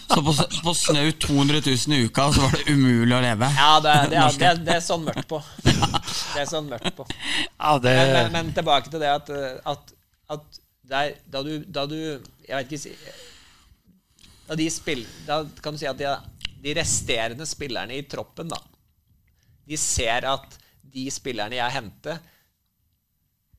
Så 0.07 0.17
på, 0.25 0.31
på 0.67 0.71
snaut 0.81 1.17
200 1.23 1.59
000 1.69 1.95
i 1.95 1.97
uka 2.09 2.23
så 2.35 2.39
var 2.43 2.51
det 2.57 2.65
umulig 2.73 3.15
å 3.15 3.21
leve. 3.23 3.47
Ja, 3.61 3.71
det, 3.83 3.93
det, 4.11 4.17
det, 4.43 4.51
det 4.67 4.73
er 4.75 4.83
sånn 4.83 5.03
mørkt 5.07 5.27
på. 5.31 5.39
Det 5.63 6.39
er 6.43 6.49
sånn 6.49 6.67
mørkt 6.71 6.95
på. 6.99 7.03
Ja, 7.13 7.71
det, 7.79 7.95
Men, 7.95 8.07
men, 8.17 8.27
men 8.35 8.45
tilbake 8.59 8.87
til 8.91 8.99
det 9.03 9.11
at, 9.13 9.27
at, 9.63 9.83
at 10.35 10.43
der, 10.87 11.15
da, 11.31 11.41
du, 11.43 11.63
da 11.67 11.83
du 11.89 11.97
Jeg 11.97 12.55
vet 12.55 12.71
ikke 12.77 12.95
Da 14.47 14.55
de 14.55 14.69
spill, 14.71 15.03
Da 15.27 15.41
kan 15.61 15.75
du 15.75 15.81
si 15.81 15.87
at 15.89 15.99
de, 15.99 16.13
de 16.63 16.73
resterende 16.77 17.45
spillerne 17.45 17.97
i 17.97 18.05
troppen, 18.09 18.47
da 18.49 18.59
De 19.67 19.77
ser 19.77 20.25
at 20.29 20.57
de 20.87 21.09
spillerne 21.11 21.59
jeg 21.59 21.75
henter 21.75 22.19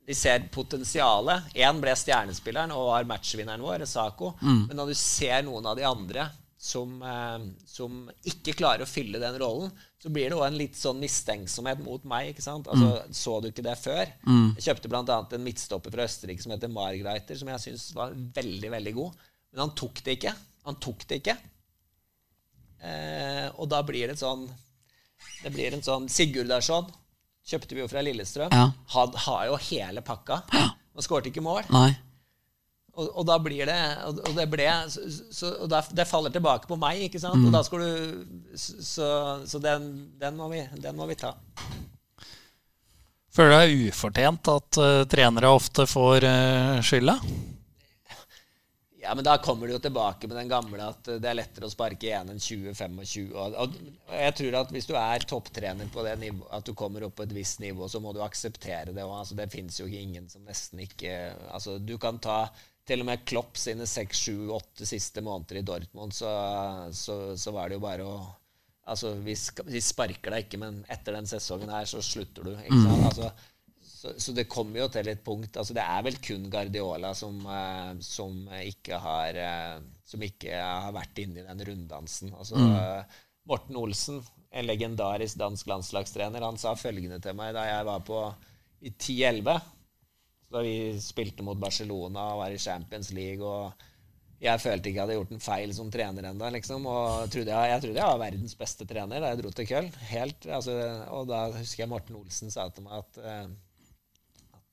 de 0.08 0.14
ser 0.16 0.46
potensialet. 0.48 1.50
Én 1.60 1.80
ble 1.82 1.92
stjernespilleren 1.92 2.72
og 2.72 2.86
var 2.94 3.04
matchvinneren 3.10 3.60
vår, 3.60 3.84
Sako. 3.84 4.30
Men 4.40 4.78
når 4.80 4.94
du 4.94 4.96
ser 4.96 5.42
noen 5.44 5.66
av 5.68 5.76
de 5.76 5.84
andre 5.84 6.24
som, 6.56 6.94
eh, 7.04 7.44
som 7.68 7.98
ikke 8.24 8.54
klarer 8.56 8.86
å 8.86 8.88
fylle 8.88 9.20
den 9.20 9.36
rollen, 9.38 9.68
så 10.00 10.08
blir 10.08 10.30
det 10.30 10.38
òg 10.38 10.46
en 10.46 10.56
litt 10.56 10.74
sånn 10.80 10.98
mistenksomhet 10.98 11.84
mot 11.84 12.02
meg. 12.08 12.30
ikke 12.32 12.42
sant? 12.42 12.66
Altså, 12.72 13.04
Så 13.12 13.36
du 13.42 13.50
ikke 13.50 13.62
det 13.68 13.76
før? 13.78 14.06
Jeg 14.56 14.64
kjøpte 14.64 14.88
bl.a. 14.88 15.26
en 15.30 15.44
midtstopper 15.44 15.92
fra 15.92 16.04
Østerrike 16.08 16.40
som 16.42 16.52
heter 16.52 16.72
Margreiter, 16.72 17.36
som 17.36 17.48
jeg 17.48 17.60
syns 17.66 17.92
var 17.92 18.16
veldig, 18.16 18.70
veldig 18.70 18.94
god. 18.94 19.12
Men 19.52 19.60
han 19.66 19.74
tok 19.76 20.02
det 20.04 20.16
ikke. 20.18 20.34
Han 20.68 20.78
tok 20.82 21.06
det 21.08 21.22
ikke. 21.22 21.36
Eh, 22.78 23.46
og 23.56 23.66
da 23.72 23.80
blir 23.82 24.06
det 24.06 24.14
sånn 24.20 24.44
Det 25.42 25.50
blir 25.50 25.74
en 25.74 25.82
sånn 25.82 26.04
Sigurd 26.06 26.46
Sigurdarsson 26.46 26.92
kjøpte 27.48 27.74
vi 27.74 27.80
jo 27.82 27.88
fra 27.90 28.02
Lillestrøm. 28.04 28.52
Ja. 28.52 28.68
Han 28.94 29.16
har 29.24 29.46
jo 29.48 29.56
hele 29.70 30.02
pakka. 30.04 30.42
og 30.94 31.06
skårte 31.06 31.32
ikke 31.32 31.42
mål. 31.44 31.64
Nei. 31.72 31.90
Og, 32.98 33.06
og 33.20 33.26
da 33.28 33.36
blir 33.38 33.68
det 33.68 33.78
Og, 34.08 34.16
og 34.26 34.32
det 34.34 34.48
ble 34.50 34.64
så, 34.90 35.04
så, 35.30 35.52
Og 35.62 35.68
da, 35.70 35.84
det 35.94 36.08
faller 36.10 36.32
tilbake 36.34 36.66
på 36.66 36.78
meg, 36.80 37.04
ikke 37.06 37.20
sant? 37.22 37.44
Og 37.46 37.54
da 37.54 37.60
skal 37.62 37.84
du 37.84 38.56
Så, 38.58 39.06
så 39.46 39.60
den, 39.62 40.08
den, 40.18 40.34
må 40.34 40.48
vi, 40.50 40.64
den 40.82 40.98
må 40.98 41.06
vi 41.06 41.18
ta. 41.18 41.36
føler 43.30 43.52
du 43.52 43.54
det 43.54 43.60
er 43.62 43.92
ufortjent 43.92 44.50
at 44.50 44.80
uh, 44.82 45.04
trenere 45.06 45.52
ofte 45.54 45.86
får 45.86 46.26
uh, 46.26 46.80
skylda? 46.82 47.14
Ja, 49.08 49.14
men 49.16 49.24
da 49.24 49.38
kommer 49.40 49.66
du 49.66 49.72
jo 49.72 49.80
tilbake 49.80 50.28
med 50.28 50.36
den 50.36 50.50
gamle 50.50 50.84
at 50.84 51.06
det 51.08 51.24
er 51.30 51.38
lettere 51.38 51.64
å 51.64 51.72
sparke 51.72 52.04
igjen 52.04 52.28
enn 52.28 52.42
20-25. 52.44 53.30
Og, 53.32 53.54
og 53.56 53.76
jeg 54.12 54.34
tror 54.36 54.56
at 54.58 54.74
hvis 54.74 54.88
du 54.90 54.92
er 55.00 55.24
topptrener 55.24 55.88
på 55.94 56.04
det 56.04 56.12
nivå, 56.20 56.44
at 56.52 56.68
du 56.68 56.74
kommer 56.76 57.06
opp 57.06 57.14
på 57.16 57.24
et 57.24 57.32
visst 57.32 57.62
nivå, 57.64 57.88
så 57.88 58.02
må 58.04 58.12
du 58.12 58.20
akseptere 58.20 58.92
det. 58.92 59.06
Og, 59.06 59.14
altså, 59.22 59.38
det 59.38 59.48
fins 59.54 59.80
jo 59.80 59.88
ingen 59.88 60.28
som 60.28 60.44
nesten 60.44 60.84
ikke 60.84 61.14
altså, 61.48 61.78
Du 61.80 61.94
kan 61.96 62.20
ta 62.20 62.42
til 62.88 63.00
og 63.00 63.08
med 63.08 63.24
Klopp 63.28 63.56
sine 63.56 63.88
seks, 63.88 64.26
sju, 64.28 64.50
åtte 64.52 64.84
siste 64.88 65.24
måneder 65.24 65.62
i 65.62 65.64
Dortmund, 65.72 66.12
så, 66.16 66.28
så, 66.92 67.18
så 67.36 67.56
var 67.56 67.68
det 67.68 67.80
jo 67.80 67.86
bare 67.88 68.04
å 68.04 68.18
Altså, 68.88 69.10
vi, 69.20 69.34
vi 69.68 69.80
sparker 69.84 70.32
deg 70.32 70.46
ikke, 70.46 70.58
men 70.62 70.78
etter 70.88 71.12
den 71.12 71.26
sesongen 71.28 71.68
her, 71.68 71.84
så 71.84 72.00
slutter 72.00 72.46
du. 72.46 72.54
Ikke 72.54 72.78
sant? 72.86 73.02
Altså, 73.04 73.26
så, 73.98 74.12
så 74.16 74.32
det 74.32 74.46
kommer 74.50 74.84
jo 74.84 74.90
til 74.94 75.08
et 75.10 75.22
punkt 75.26 75.56
altså 75.58 75.74
Det 75.74 75.82
er 75.82 76.02
vel 76.06 76.18
kun 76.22 76.44
Guardiola 76.52 77.10
som, 77.18 77.40
eh, 77.50 77.96
som, 78.04 78.36
ikke, 78.62 79.00
har, 79.02 79.38
eh, 79.42 79.80
som 80.06 80.22
ikke 80.22 80.54
har 80.54 80.94
vært 80.94 81.18
inne 81.24 81.42
i 81.42 81.46
den 81.48 81.64
runddansen. 81.66 82.30
Altså, 82.30 82.62
eh, 82.62 83.18
Morten 83.50 83.80
Olsen, 83.80 84.22
en 84.54 84.68
legendarisk 84.68 85.40
dansk 85.40 85.66
landslagstrener, 85.72 86.46
han 86.46 86.60
sa 86.60 86.76
følgende 86.78 87.18
til 87.24 87.34
meg 87.38 87.56
da 87.56 87.66
jeg 87.66 87.90
var 87.90 88.06
på 88.06 88.22
i 88.86 88.94
10-11, 88.94 89.58
da 90.54 90.62
vi 90.62 90.78
spilte 91.02 91.42
mot 91.42 91.58
Barcelona 91.58 92.30
og 92.32 92.42
var 92.44 92.54
i 92.54 92.62
Champions 92.62 93.10
League. 93.16 93.42
og 93.42 93.86
jeg 94.38 94.62
følte 94.62 94.86
ikke 94.86 95.00
jeg 95.00 95.06
hadde 95.08 95.16
gjort 95.18 95.32
en 95.34 95.42
feil 95.42 95.72
som 95.74 95.88
trener 95.90 96.28
ennå. 96.30 96.48
Liksom, 96.54 96.84
og 96.86 97.30
trodde 97.34 97.50
jeg, 97.50 97.70
jeg 97.72 97.82
trodde 97.82 97.98
jeg 97.98 98.12
var 98.12 98.20
verdens 98.22 98.54
beste 98.54 98.86
trener 98.86 99.24
da 99.24 99.32
jeg 99.32 99.42
dro 99.42 99.50
til 99.50 99.66
Köln. 99.66 99.90
Helt, 100.12 100.46
altså, 100.46 100.76
og 101.10 101.26
da 101.32 101.48
husker 101.56 101.82
jeg 101.82 101.90
Morten 101.90 102.20
Olsen 102.20 102.54
sa 102.54 102.68
til 102.70 102.86
meg 102.86 103.00
at, 103.02 103.18
eh, 103.18 103.48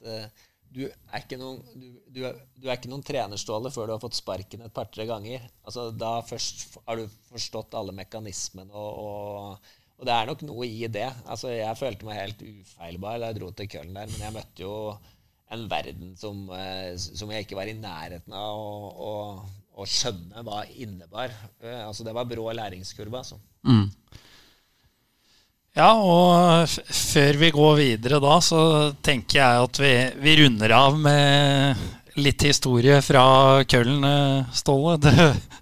eh, 0.10 0.44
du 0.76 0.84
er 0.90 1.22
ikke 1.22 1.40
noen, 1.40 1.62
du, 1.80 1.88
du, 2.12 2.22
er, 2.28 2.38
du 2.60 2.68
er 2.68 2.76
ikke 2.76 2.92
noen 2.92 3.06
trenerståle 3.06 3.72
før 3.72 3.88
du 3.88 3.96
har 3.96 4.04
fått 4.04 4.18
sparken 4.18 4.66
et 4.66 4.76
par-tre 4.76 5.06
ganger. 5.08 5.46
Altså, 5.64 5.88
da 5.96 6.18
først 6.26 6.80
har 6.88 7.00
du 7.00 7.18
forstått 7.30 7.78
alle 7.80 7.96
mekanismene, 7.96 8.74
og, 8.76 9.02
og, 9.06 9.74
og 9.96 10.08
det 10.10 10.16
er 10.16 10.32
nok 10.32 10.46
noe 10.48 10.68
i 10.68 10.90
det. 10.92 11.08
Altså, 11.24 11.54
jeg 11.54 11.80
følte 11.80 12.08
meg 12.08 12.20
helt 12.20 12.44
ufeilbar 12.44 13.22
da 13.22 13.32
jeg 13.32 13.40
dro 13.40 13.52
til 13.56 13.72
Köln 13.72 13.96
der, 13.96 14.10
men 14.12 14.26
jeg 14.28 14.36
møtte 14.36 14.66
jo 14.66 14.76
en 15.56 15.68
verden 15.70 16.16
som, 16.20 16.48
eh, 16.58 16.96
som 16.98 17.32
jeg 17.32 17.46
ikke 17.46 17.58
var 17.60 17.70
i 17.70 17.78
nærheten 17.78 18.34
av 18.36 18.60
å, 18.60 19.14
å 19.78 19.88
skjønne 19.88 20.44
hva 20.44 20.64
innebar. 20.74 21.34
Eh, 21.62 21.84
altså, 21.86 22.04
det 22.08 22.16
var 22.18 22.28
brå 22.30 22.50
læringskurve, 22.58 23.22
altså. 23.22 23.40
Mm. 23.66 23.88
Ja, 25.76 25.92
og 26.00 26.70
f 26.70 26.80
før 27.16 27.36
vi 27.36 27.50
går 27.52 27.76
videre 27.82 28.22
da, 28.24 28.38
så 28.40 28.60
tenker 29.04 29.42
jeg 29.42 29.64
at 29.66 29.80
vi, 29.84 29.94
vi 30.24 30.36
runder 30.40 30.72
av 30.72 30.96
med 30.96 31.82
litt 32.16 32.46
historie 32.48 33.02
fra 33.04 33.64
Køllen, 33.68 34.04
eh, 34.08 34.54
Ståle. 34.56 35.00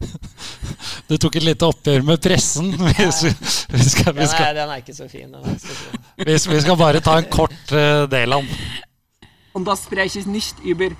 Du, 0.03 1.15
du 1.15 1.17
tok 1.21 1.37
et 1.39 1.45
lite 1.45 1.65
oppgjør 1.65 2.03
med 2.05 2.21
pressen. 2.21 2.69
Hvis 2.75 3.21
vi, 3.25 3.31
vi, 3.73 3.83
skal, 3.87 4.13
vi, 4.13 4.21
Den 4.21 4.29
skal, 4.29 4.49
er, 4.51 4.57
den 4.57 4.71
er 4.73 4.81
ikke 4.83 4.95
så 4.95 5.07
fin. 5.09 5.31
Den 5.31 5.41
er 5.41 5.55
ikke 5.55 5.65
så 5.65 5.77
fin. 5.79 6.03
hvis 6.27 6.47
vi 6.49 6.59
skal 6.65 6.77
bare 6.79 7.01
ta 7.03 7.15
en 7.21 7.29
kort 7.33 7.73
uh, 7.73 8.03
del 8.11 8.35
av 8.35 8.45
den. 8.45 8.67
Und 9.53 9.65
das 9.65 9.83
spreche 9.85 10.19
ich 10.19 10.25
nicht 10.25 10.59
über, 10.63 10.91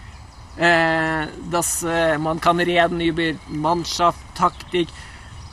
äh, 0.58 1.28
dass 1.52 1.84
äh, 1.84 2.18
man 2.18 2.42
kann 2.42 2.60
reden 2.60 3.02
über 3.02 3.34
Mannschaft, 3.50 4.20
Taktik, 4.36 4.88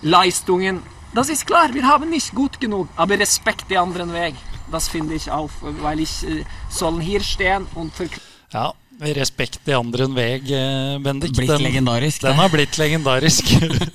Leistungen. 0.02 0.82
Das 1.12 1.28
ist 1.28 1.46
klar, 1.46 1.72
wir 1.74 1.82
haben 1.86 2.08
nicht 2.10 2.32
gut 2.34 2.60
genug, 2.60 2.88
aber 2.96 3.18
Respekt 3.18 3.68
den 3.70 3.78
anderen 3.78 4.12
Weg. 4.12 4.34
Das 4.70 4.88
finde 4.88 5.14
ich 5.14 5.28
auch, 5.30 5.50
weil 5.60 5.98
ich 6.00 6.22
äh, 6.24 6.44
sollen 6.70 7.00
hier 7.00 7.20
stehen 7.20 7.66
und. 7.74 7.92
Ja, 8.52 8.72
respekt 9.00 9.60
den 9.66 9.74
anderen 9.74 10.14
Weg, 10.14 10.48
eh, 10.48 10.98
Bendik. 10.98 11.32
Blitt 11.34 11.58
legendarisk, 11.58 12.20
Den 12.20 12.36
har 12.36 12.48
blitt 12.48 12.76
legendarisk. 12.76 13.44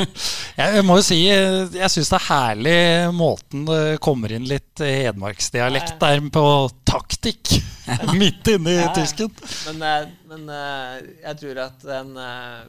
jeg 0.57 0.84
må 0.84 0.97
jo 0.97 1.05
si, 1.05 1.20
eh, 1.30 1.68
jeg 1.72 1.91
syns 1.93 2.09
det 2.11 2.18
er 2.20 2.26
herlig 2.28 2.78
måten 3.16 3.63
det 3.70 3.99
kommer 4.03 4.34
inn 4.36 4.47
litt 4.49 4.82
hedmarksdialekt 4.84 5.95
der 6.01 6.20
på 6.36 6.43
taktikk. 6.84 7.53
Midt 8.20 8.47
inni 8.49 8.74
Ja, 8.76 8.88
ja. 8.89 8.93
tysken. 8.97 9.32
Men, 9.70 9.82
eh, 9.86 10.09
men 10.34 10.49
eh, 10.49 10.97
jeg 11.30 11.39
tror 11.43 11.63
at 11.68 11.88
en 12.01 12.11
eh, 12.18 12.59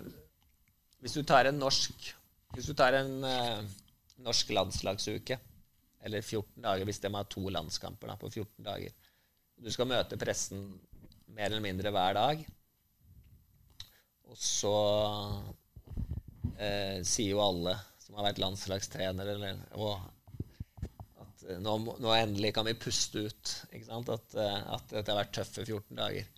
Hvis 1.01 1.15
du 1.17 1.23
tar 1.25 1.49
en 1.49 1.57
norsk 1.59 2.11
Hvis 2.55 2.67
du 2.69 2.75
tar 2.77 2.99
en 2.99 3.25
eh, 3.25 3.63
norsk 4.25 4.51
landslagsuke, 4.57 5.39
eller 6.07 6.23
14 6.23 6.63
dager, 6.63 6.87
hvis 6.89 7.03
de 7.03 7.13
har 7.15 7.29
to 7.31 7.49
landskamper 7.51 8.13
da, 8.13 8.17
på 8.21 8.31
14 8.31 8.63
dager 8.63 8.93
Du 9.57 9.71
skal 9.73 9.89
møte 9.91 10.19
pressen 10.21 10.63
mer 11.37 11.49
eller 11.49 11.65
mindre 11.65 11.91
hver 11.93 12.17
dag. 12.17 12.43
Og 14.27 14.39
så 14.41 14.75
eh, 16.59 17.03
sier 17.07 17.33
jo 17.33 17.43
alle 17.43 17.77
som 18.03 18.19
har 18.19 18.29
vært 18.29 18.41
landslagstrenere, 18.43 19.35
eller, 19.35 19.61
at 21.23 21.45
eh, 21.49 21.61
nå, 21.63 21.77
nå 22.03 22.15
endelig 22.15 22.53
kan 22.57 22.69
vi 22.69 22.77
puste 22.79 23.27
ut. 23.27 23.55
At, 23.73 24.37
eh, 24.37 24.59
at 24.77 24.93
dette 24.93 25.13
har 25.13 25.23
vært 25.23 25.35
tøffe 25.41 25.65
14 25.65 25.97
dager. 25.99 26.29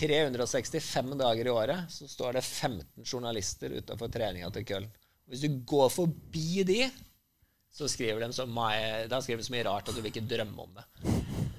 365 0.00 1.14
dager 1.18 1.48
i 1.48 1.50
året 1.50 1.90
så 1.90 2.06
står 2.08 2.38
det 2.38 2.44
15 2.46 3.04
journalister 3.04 3.72
utafor 3.80 4.12
treninga 4.12 4.50
til 4.54 4.66
Köln. 4.68 4.90
Hvis 5.30 5.44
du 5.46 5.60
går 5.66 5.88
forbi 5.94 6.64
de, 6.66 6.80
så 7.70 7.86
skriver 7.88 8.24
de 8.24 8.34
så 8.34 8.46
mye, 8.50 9.06
da 9.10 9.20
skriver 9.22 9.40
de 9.40 9.46
så 9.46 9.54
mye 9.54 9.66
rart 9.68 9.90
at 9.90 9.94
du 9.94 10.02
vil 10.02 10.10
ikke 10.10 10.26
drømme 10.26 10.64
om 10.64 10.72
det. 10.74 10.86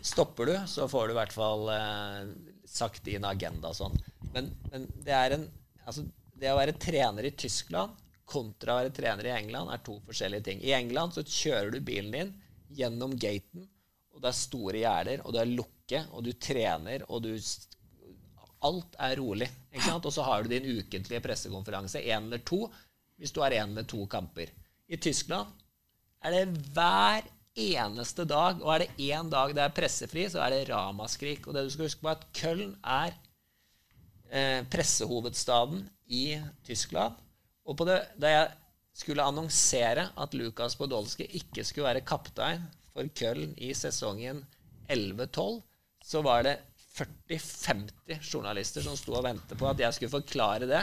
Stopper 0.03 0.49
du, 0.49 0.55
så 0.67 0.89
får 0.91 1.07
du 1.07 1.13
i 1.13 1.19
hvert 1.19 1.36
fall 1.36 1.69
eh, 1.72 2.32
sagt 2.67 3.05
din 3.07 3.26
agenda 3.28 3.72
og 3.72 3.78
sånn. 3.78 3.95
Men, 4.34 4.49
men 4.72 4.88
det 5.05 5.15
en 5.15 5.47
altså, 5.86 6.05
Det 6.41 6.49
å 6.51 6.57
være 6.57 6.74
trener 6.82 7.28
i 7.28 7.36
Tyskland 7.38 7.95
kontra 8.32 8.74
å 8.74 8.80
være 8.82 8.93
trener 8.95 9.28
i 9.28 9.34
England 9.36 9.72
er 9.74 9.82
to 9.86 9.99
forskjellige 10.07 10.47
ting. 10.47 10.61
I 10.63 10.74
England 10.74 11.15
så 11.15 11.24
kjører 11.24 11.72
du 11.74 11.80
bilen 11.86 12.11
din 12.15 12.32
gjennom 12.76 13.13
gaten, 13.19 13.67
og 14.11 14.24
det 14.24 14.32
er 14.32 14.39
store 14.39 14.82
gjerder, 14.82 15.24
og 15.26 15.36
det 15.36 15.41
er 15.41 15.51
lukke, 15.51 16.01
og 16.15 16.24
du 16.26 16.32
trener, 16.34 17.05
og 17.09 17.28
du 17.28 17.36
Alt 18.61 18.93
er 19.01 19.15
rolig. 19.17 19.47
ikke 19.74 19.88
sant? 19.88 20.05
Og 20.05 20.13
så 20.13 20.22
har 20.22 20.43
du 20.43 20.51
din 20.51 20.67
ukentlige 20.78 21.24
pressekonferanse, 21.24 21.97
én 21.97 22.28
eller 22.28 22.43
to, 22.45 22.67
hvis 23.22 23.34
du 23.34 23.41
har 23.43 23.53
én 23.53 23.69
eller 23.69 23.86
to 23.86 24.01
kamper. 24.09 24.49
I 24.89 24.97
Tyskland 24.97 25.53
er 26.26 26.34
det 26.34 26.63
hver 26.74 27.28
eneste 27.57 28.26
dag, 28.26 28.61
og 28.63 28.74
er 28.74 28.86
det 28.86 29.09
én 29.11 29.30
dag 29.30 29.53
det 29.55 29.63
er 29.63 29.76
pressefri, 29.76 30.26
så 30.30 30.41
er 30.43 30.55
det 30.55 30.69
ramaskrik. 30.72 31.45
Og 31.45 31.55
det 31.55 31.65
du 31.67 31.74
skal 31.74 31.88
huske 31.88 32.01
på, 32.01 32.09
er 32.09 32.17
at 32.17 32.28
Köln 32.38 32.74
er 32.82 33.13
eh, 34.32 34.61
pressehovedstaden 34.72 35.84
i 36.11 36.26
Tyskland. 36.65 37.19
Og 37.65 37.78
på 37.78 37.88
det, 37.88 37.99
da 38.22 38.32
jeg 38.34 38.49
skulle 38.97 39.24
annonsere 39.24 40.09
at 40.17 40.34
Lukas 40.38 40.76
Podolsky 40.80 41.28
ikke 41.39 41.65
skulle 41.67 41.89
være 41.91 42.05
kaptein 42.07 42.65
for 42.91 43.07
Köln 43.17 43.53
i 43.57 43.74
sesongen 43.78 44.43
11-12, 44.89 45.61
så 46.03 46.22
var 46.26 46.43
det 46.47 46.57
40-50 46.97 48.19
journalister 48.19 48.84
som 48.84 48.97
sto 48.99 49.15
og 49.15 49.24
ventet 49.24 49.55
på 49.57 49.69
at 49.69 49.80
jeg 49.80 49.95
skulle 49.95 50.17
forklare 50.17 50.67
det 50.67 50.82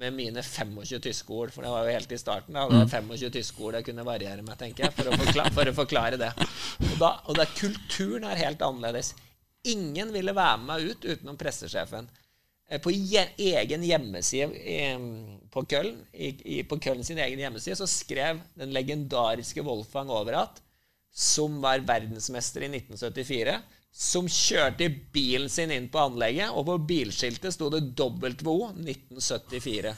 med 0.00 0.16
mine 0.16 0.42
25 0.42 1.00
tyske 1.04 1.34
ord. 1.36 1.52
For 1.54 1.64
det 1.64 1.72
var 1.72 1.84
jo 1.86 1.96
helt 1.96 2.12
i 2.12 2.20
starten. 2.20 2.56
Da. 2.56 2.66
Det 2.68 2.78
var 2.80 2.92
25 3.00 3.34
tyske 3.36 3.66
ord 3.66 3.76
jeg 3.78 3.88
kunne 3.90 4.06
variere 4.06 4.44
med, 4.46 4.56
tenker 4.60 4.86
jeg, 4.86 4.96
for 4.96 5.10
å, 5.10 5.18
forklare, 5.20 5.52
for 5.58 5.72
å 5.72 5.76
forklare 5.82 6.20
det. 6.20 6.30
Og, 6.88 6.94
da, 7.02 7.12
og 7.26 7.36
da 7.38 7.46
kulturen 7.52 8.26
er 8.30 8.40
helt 8.46 8.64
annerledes. 8.64 9.12
Ingen 9.68 10.12
ville 10.14 10.32
være 10.36 10.56
med 10.62 10.70
meg 10.70 10.88
ut 10.88 11.04
utenom 11.04 11.36
pressesjefen. 11.40 12.08
Eh, 12.70 12.80
På 12.80 12.92
egen 12.94 13.84
hjemmeside 13.84 14.48
på 15.52 15.64
Köln, 15.68 16.00
i, 16.14 16.32
i, 16.56 16.62
på 16.64 16.78
Köln 16.80 17.04
sin 17.04 17.20
egen 17.20 17.42
hjemmeside, 17.42 17.76
så 17.76 17.88
skrev 17.90 18.40
den 18.56 18.72
legendariske 18.72 19.64
Wolfgang 19.66 20.12
Overath, 20.14 20.62
som 21.10 21.58
var 21.60 21.82
verdensmester 21.82 22.62
i 22.62 22.70
1974, 22.70 23.58
som 23.92 24.28
kjørte 24.30 24.88
bilen 25.12 25.48
sin 25.50 25.70
inn 25.74 25.88
på 25.92 25.98
anlegget, 25.98 26.50
og 26.54 26.66
på 26.68 26.78
bilskiltet 26.92 27.52
sto 27.54 27.70
det 27.72 27.80
WHO 27.98 28.70
1974. 28.76 29.94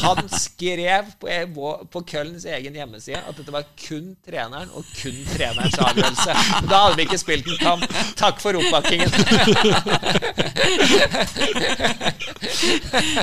Han 0.00 0.28
skrev 0.32 1.04
på, 1.20 1.28
e- 1.28 1.44
på 1.92 2.00
Kölns 2.08 2.46
egen 2.48 2.72
hjemmeside 2.78 3.18
at 3.28 3.36
dette 3.36 3.52
var 3.52 3.64
kun 3.76 4.14
treneren 4.24 4.70
og 4.72 4.84
kun 4.96 5.18
trenerens 5.34 5.76
avgjørelse. 5.84 6.32
Da 6.70 6.76
hadde 6.84 6.96
vi 6.96 7.02
ikke 7.04 7.18
spilt 7.20 7.44
en 7.50 7.58
kamp. 7.60 7.84
Takk 8.16 8.40
for 8.40 8.56
oppbakkingen. 8.56 9.10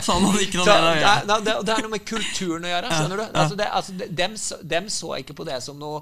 Så 0.04 0.12
han 0.14 0.24
hadde 0.28 0.44
ikke 0.46 0.58
noe 0.60 0.68
med 0.68 0.68
det 0.68 0.92
å 0.92 0.94
gjøre. 1.00 1.24
det, 1.48 1.54
det 1.66 1.74
er 1.74 1.82
noe 1.88 1.96
med 1.96 2.06
kulturen 2.12 2.64
å 2.68 2.70
gjøre. 2.76 2.88
Skjønner 2.94 3.18
du? 3.18 3.26
Altså, 3.32 3.56
det, 3.58 3.66
altså, 3.80 3.92
dem, 4.22 4.32
dem 4.76 4.86
så 4.94 5.10
ikke 5.24 5.34
på 5.42 5.46
det 5.50 5.58
som 5.66 5.76
noe 5.82 5.98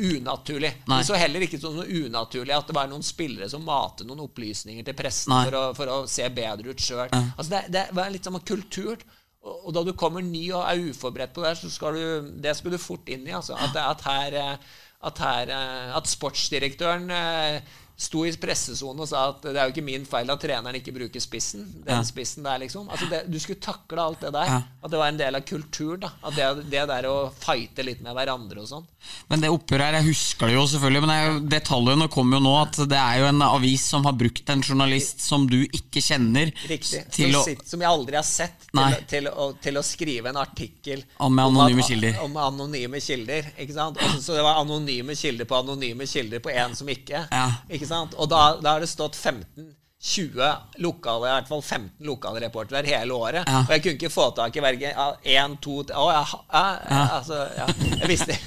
unaturlig. 0.00 0.72
Nei. 0.90 0.98
De 1.00 1.08
så 1.08 1.18
heller 1.20 1.44
ikke 1.46 1.60
som 1.60 1.76
noe 1.76 1.86
unaturlig 1.86 2.56
at 2.56 2.68
det 2.70 2.76
var 2.76 2.90
noen 2.90 3.04
spillere 3.06 3.48
som 3.52 3.64
matet 3.66 4.08
noen 4.08 4.24
opplysninger 4.26 4.86
til 4.86 4.96
pressen 4.98 5.34
for 5.34 5.58
å, 5.58 5.64
for 5.76 5.92
å 5.92 5.98
se 6.10 6.26
bedre 6.34 6.72
ut 6.72 6.84
sjøl. 6.84 7.08
Altså, 7.10 7.50
det, 7.52 7.64
det 7.74 7.86
var 7.96 8.12
litt 8.12 8.26
som 8.26 8.38
en 8.38 8.46
kultur. 8.46 9.00
Og, 9.40 9.66
og 9.68 9.74
da 9.76 9.84
du 9.86 9.94
kommer 9.96 10.24
ny 10.24 10.42
og 10.52 10.64
er 10.66 10.90
uforberedt 10.90 11.34
på 11.36 11.44
det, 11.44 11.54
så 11.60 11.72
skal 11.72 11.96
du, 11.96 12.30
det 12.44 12.56
skal 12.58 12.74
du 12.74 12.80
fort 12.80 13.08
inn 13.12 13.26
i. 13.28 13.34
Altså. 13.36 13.56
At, 13.56 13.76
at, 13.80 14.04
her, 14.08 14.36
eh, 14.40 14.80
at, 15.08 15.22
her, 15.24 15.54
eh, 15.56 15.94
at 15.96 16.10
sportsdirektøren 16.10 17.08
eh, 17.14 17.78
sto 18.00 18.22
i 18.24 18.30
pressesonen 18.40 19.02
og 19.04 19.08
sa 19.10 19.26
at 19.34 19.42
det 19.44 19.58
er 19.60 19.68
jo 19.68 19.74
ikke 19.74 19.84
min 19.84 20.06
feil 20.08 20.30
at 20.32 20.40
treneren 20.40 20.78
ikke 20.78 20.94
bruker 20.96 21.20
spissen. 21.20 21.66
Den 21.84 21.98
Ja. 21.98 22.02
spissen 22.06 22.42
der, 22.46 22.58
liksom. 22.62 22.88
Altså 22.88 23.08
det, 23.10 23.18
du 23.28 23.36
skulle 23.42 23.60
takle 23.60 24.00
alt 24.00 24.22
det 24.24 24.30
der. 24.32 24.46
Ja. 24.48 24.62
At 24.82 24.90
det 24.94 25.00
var 25.02 25.08
en 25.12 25.18
del 25.20 25.36
av 25.36 25.42
kulturen. 25.44 26.00
da 26.00 26.10
At 26.24 26.34
det, 26.38 26.46
det 26.72 26.86
der 26.88 27.08
å 27.10 27.16
fighte 27.36 27.84
litt 27.84 28.00
med 28.00 28.14
hverandre 28.16 28.62
og 28.62 28.68
sånn. 28.70 28.86
Men 29.28 29.40
det 29.44 29.50
oppgjøret 29.52 29.84
her, 29.90 29.98
jeg 30.00 30.08
husker 30.14 30.46
det 30.48 30.54
jo 30.56 30.64
selvfølgelig, 30.72 31.02
men 31.06 31.48
det 31.52 31.60
tallene 31.68 32.08
kommer 32.12 32.36
jo 32.38 32.42
nå 32.44 32.54
at 32.62 32.80
det 32.88 32.98
er 33.00 33.20
jo 33.20 33.28
en 33.30 33.42
avis 33.42 33.84
som 33.92 34.04
har 34.08 34.12
brukt 34.16 34.48
en 34.52 34.62
journalist 34.64 35.20
som 35.24 35.46
du 35.48 35.58
ikke 35.66 36.00
kjenner, 36.04 36.52
Riktig. 36.68 37.04
som, 37.12 37.36
å 37.36 37.44
som 37.68 37.80
jeg 37.84 37.88
aldri 37.90 38.16
har 38.16 38.26
sett, 38.28 38.66
til, 38.70 38.96
til, 39.12 39.28
å, 39.32 39.50
til 39.60 39.76
å 39.80 39.84
skrive 39.84 40.32
en 40.32 40.40
artikkel 40.40 41.04
Om 41.18 41.38
at- 41.38 41.46
anonyme 41.52 41.82
kilder. 41.86 42.18
Om 42.24 42.36
anonyme 42.36 43.00
kilder 43.00 43.52
ikke 43.58 43.76
sant? 43.76 44.00
Også, 44.00 44.20
så 44.30 44.36
det 44.40 44.44
var 44.46 44.60
anonyme 44.64 45.16
kilder 45.16 45.48
på 45.48 45.60
anonyme 45.60 46.06
kilder 46.08 46.40
på 46.44 46.52
en 46.54 46.76
som 46.78 46.88
ikke. 46.92 47.24
Ja. 47.32 47.46
Ikke 47.68 47.88
sant? 47.90 48.16
Og 48.16 48.30
da, 48.30 48.56
da 48.62 48.76
har 48.76 48.84
det 48.84 48.90
stått 48.90 49.18
15 49.18 49.76
20 50.00 50.80
lokale, 50.80 51.28
i 51.28 51.32
hvert 51.34 51.48
fall 51.50 51.60
15 51.60 52.06
lokale 52.08 52.40
reportere 52.40 52.88
hele 52.88 53.12
året. 53.12 53.44
Ja. 53.44 53.58
Og 53.66 53.74
jeg 53.74 53.82
kunne 53.84 53.98
ikke 53.98 54.12
få 54.12 54.30
tak 54.36 54.56
i 54.56 54.62
verken 54.64 54.96
én, 55.28 55.56
to 55.60 55.82
Å, 55.84 56.06
ja, 56.08 56.22
ja, 56.24 56.62
ja, 56.88 57.00
altså, 57.18 57.40
ja. 57.58 57.66
Jeg 58.00 58.08
visste 58.08 58.38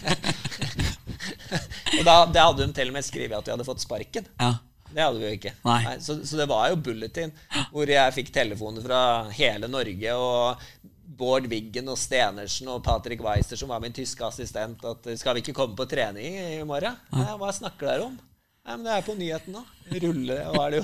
Og 2.00 2.08
da, 2.08 2.16
det 2.26 2.42
hadde 2.42 2.66
hun 2.66 2.74
til 2.74 2.90
og 2.90 2.96
med 2.98 3.06
skrevet 3.06 3.38
at 3.38 3.46
vi 3.46 3.54
hadde 3.54 3.68
fått 3.68 3.84
sparken. 3.84 4.26
Ja. 4.42 4.56
Det 4.94 5.02
hadde 5.02 5.22
vi 5.22 5.28
jo 5.28 5.38
ikke. 5.38 5.54
Nei. 5.66 6.00
så, 6.02 6.18
så 6.26 6.40
det 6.42 6.50
var 6.50 6.72
jo 6.72 6.82
bulletin, 6.82 7.34
hvor 7.70 7.90
jeg 7.90 8.16
fikk 8.18 8.34
telefoner 8.34 8.82
fra 8.86 9.04
hele 9.38 9.70
Norge. 9.70 10.18
og 10.18 10.90
Bård 11.14 11.46
Wiggen 11.52 11.92
og 11.94 12.00
Stenersen 12.02 12.70
og 12.74 12.82
Patrick 12.86 13.22
Weiser, 13.22 13.60
som 13.60 13.70
var 13.70 13.82
min 13.84 13.94
tyske 13.94 14.26
assistent, 14.26 14.82
at 14.90 15.06
skal 15.22 15.38
vi 15.38 15.46
ikke 15.46 15.54
komme 15.58 15.78
på 15.78 15.86
trening 15.90 16.40
i 16.58 16.64
morgen? 16.66 16.98
Nei, 17.14 17.30
hva 17.38 17.54
snakker 17.54 17.92
dere 17.92 18.08
om? 18.10 18.18
Nei, 18.64 18.76
men 18.78 18.84
Det 18.88 18.92
er 18.96 19.06
på 19.06 19.16
nyheten 19.20 19.56
nå. 19.58 19.62
Rulle, 20.04 20.38
var 20.56 20.72
det 20.72 20.80
jo. 20.80 20.84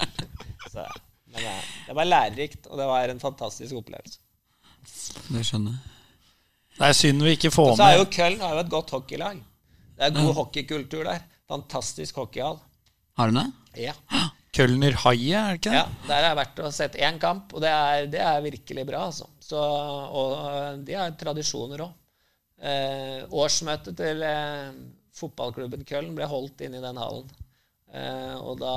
så, 0.72 0.84
Men 1.30 1.42
det, 1.42 1.54
det 1.88 1.96
var 1.98 2.06
lærerikt, 2.06 2.68
og 2.70 2.78
det 2.78 2.86
var 2.90 3.12
en 3.12 3.22
fantastisk 3.22 3.80
opplevelse. 3.80 4.20
Det 5.30 5.42
skjønner 5.46 5.74
jeg. 5.74 5.96
Det 6.80 6.88
er 6.88 6.96
synd 6.96 7.22
vi 7.26 7.32
ikke 7.36 7.50
får 7.52 7.72
med. 7.72 7.80
så 7.80 7.88
er 7.90 7.96
jo 7.98 8.04
Köln 8.14 8.40
har 8.40 8.54
jo 8.56 8.62
et 8.62 8.70
godt 8.72 8.92
hockeylag. 8.94 9.40
Det 9.98 10.06
er 10.06 10.14
god 10.16 10.30
hockeykultur 10.38 11.02
der. 11.04 11.24
Fantastisk 11.50 12.16
hockeyhall. 12.22 12.60
Har 13.18 13.28
du 13.32 13.36
det? 13.40 13.48
Ja. 13.88 13.96
Kölner 14.56 14.96
Haie, 15.04 15.34
er 15.38 15.52
det 15.52 15.60
ikke 15.60 15.70
det? 15.74 15.76
ja. 15.82 15.84
Der 16.06 16.14
har 16.16 16.28
jeg 16.30 16.38
vært 16.40 16.62
og 16.64 16.72
sett 16.74 16.96
én 16.98 17.18
kamp, 17.22 17.52
og 17.54 17.62
det 17.62 17.70
er, 17.70 18.06
det 18.10 18.22
er 18.22 18.40
virkelig 18.46 18.86
bra, 18.88 19.02
altså. 19.10 19.28
Så, 19.44 19.58
og 19.60 20.80
de 20.86 20.96
har 20.98 21.12
tradisjoner 21.20 21.84
òg. 21.84 21.92
Eh, 22.60 23.20
årsmøtet 23.40 23.96
til 23.98 24.24
eh, 24.26 24.72
fotballklubben 25.16 25.84
Köln 25.88 26.14
ble 26.16 26.26
holdt 26.30 26.60
inne 26.64 26.78
i 26.80 26.84
den 26.84 27.00
hallen. 27.00 27.30
Eh, 27.90 28.36
og 28.38 28.60
da 28.60 28.72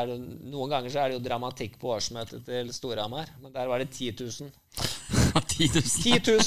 er 0.00 0.08
det, 0.10 0.16
Noen 0.50 0.72
ganger 0.72 0.90
så 0.90 1.04
er 1.04 1.12
det 1.12 1.20
jo 1.20 1.26
dramatikk 1.28 1.76
på 1.78 1.92
årsmøtet 1.94 2.42
til 2.48 2.72
Storhamar, 2.74 3.28
men 3.38 3.52
der 3.54 3.70
var 3.70 3.78
det 3.78 3.92
10 3.92 4.18
000. 4.18 4.50
10 5.46 5.68
000. 5.78 5.82
10 6.02 6.18
000! 6.26 6.38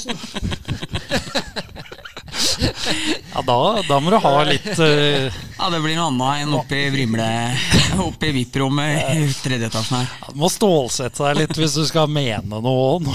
Ja, 3.32 3.40
da, 3.46 3.56
da 3.88 3.98
må 4.02 4.10
du 4.12 4.18
ha 4.20 4.32
litt 4.44 4.66
uh... 4.76 5.32
Ja, 5.56 5.68
det 5.72 5.80
blir 5.80 5.96
noe 5.96 6.10
annet 6.10 6.42
enn 6.44 6.54
oppe 6.56 6.76
i 6.76 6.90
Vrimle 6.92 7.26
Oppe 8.08 8.28
i 8.28 8.34
VIP-rommet 8.36 9.16
i 9.16 9.26
tredje 9.40 9.70
etasjen 9.70 10.02
her. 10.02 10.12
Du 10.34 10.40
må 10.42 10.50
stålsette 10.52 11.22
deg 11.22 11.40
litt 11.40 11.56
hvis 11.56 11.78
du 11.80 11.84
skal 11.88 12.12
mene 12.12 12.60
noe 12.60 12.86
òg. 12.98 13.08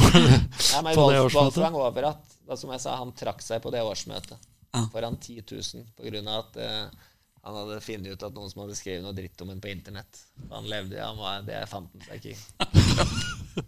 Ja, 0.73 0.81
men. 0.81 0.97
Wolfgang 0.97 1.77
Overath, 1.77 2.37
som 2.55 2.73
jeg 2.73 2.81
sa, 2.81 2.97
han 2.97 3.13
trakk 3.17 3.45
seg 3.45 3.61
på 3.61 3.73
det 3.73 3.85
årsmøtet 3.85 4.37
Ja. 4.77 4.87
foran 4.93 5.17
10 5.19 5.43
000 5.51 5.85
på 5.97 6.07
grunn 6.07 6.29
av 6.31 6.45
at 6.45 6.59
eh, 6.63 7.05
han 7.47 7.59
hadde 7.61 7.81
funnet 7.81 8.13
ut 8.13 8.23
at 8.27 8.35
noen 8.35 8.51
som 8.51 8.63
hadde 8.65 8.75
skrevet 8.75 9.05
noe 9.05 9.15
dritt 9.15 9.41
om 9.43 9.51
ham 9.53 9.61
på 9.63 9.71
internett. 9.71 10.23
Han 10.51 10.67
levde, 10.67 10.99
han 10.99 11.19
var, 11.19 11.45
Det 11.47 11.61
fant 11.71 11.91
han 11.93 12.07
seg 12.07 12.19
ikke 12.19 12.35
i. 12.35 13.65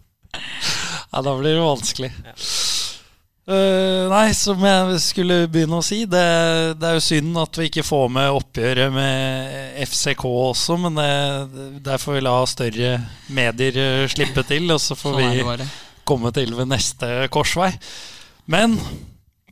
Ja, 1.10 1.22
da 1.26 1.32
blir 1.34 1.56
det 1.56 1.62
vanskelig. 1.64 2.10
Eh, 3.50 4.04
nei, 4.06 4.28
som 4.36 4.60
jeg 4.62 4.98
skulle 5.02 5.38
begynne 5.50 5.80
å 5.80 5.84
si, 5.84 6.04
det, 6.06 6.22
det 6.78 6.86
er 6.86 6.98
jo 6.98 7.02
synd 7.02 7.38
at 7.40 7.58
vi 7.58 7.66
ikke 7.66 7.82
får 7.82 8.04
med 8.14 8.36
oppgjøret 8.36 8.92
med 8.94 9.80
FCK 9.88 10.22
også, 10.28 10.76
men 10.84 11.00
det, 11.00 11.80
der 11.82 11.98
får 11.98 12.18
vi 12.18 12.22
la 12.22 12.34
større 12.46 12.92
medier 13.34 13.80
eh, 13.82 14.06
slippe 14.12 14.44
til, 14.46 14.70
og 14.70 14.78
så 14.82 14.94
får 14.98 15.18
Sånn 15.18 15.34
vi 15.58 15.68
komme 16.06 16.30
til 16.36 16.54
ved 16.54 16.70
neste 16.70 17.10
korsvei. 17.32 17.72
Men 18.50 18.78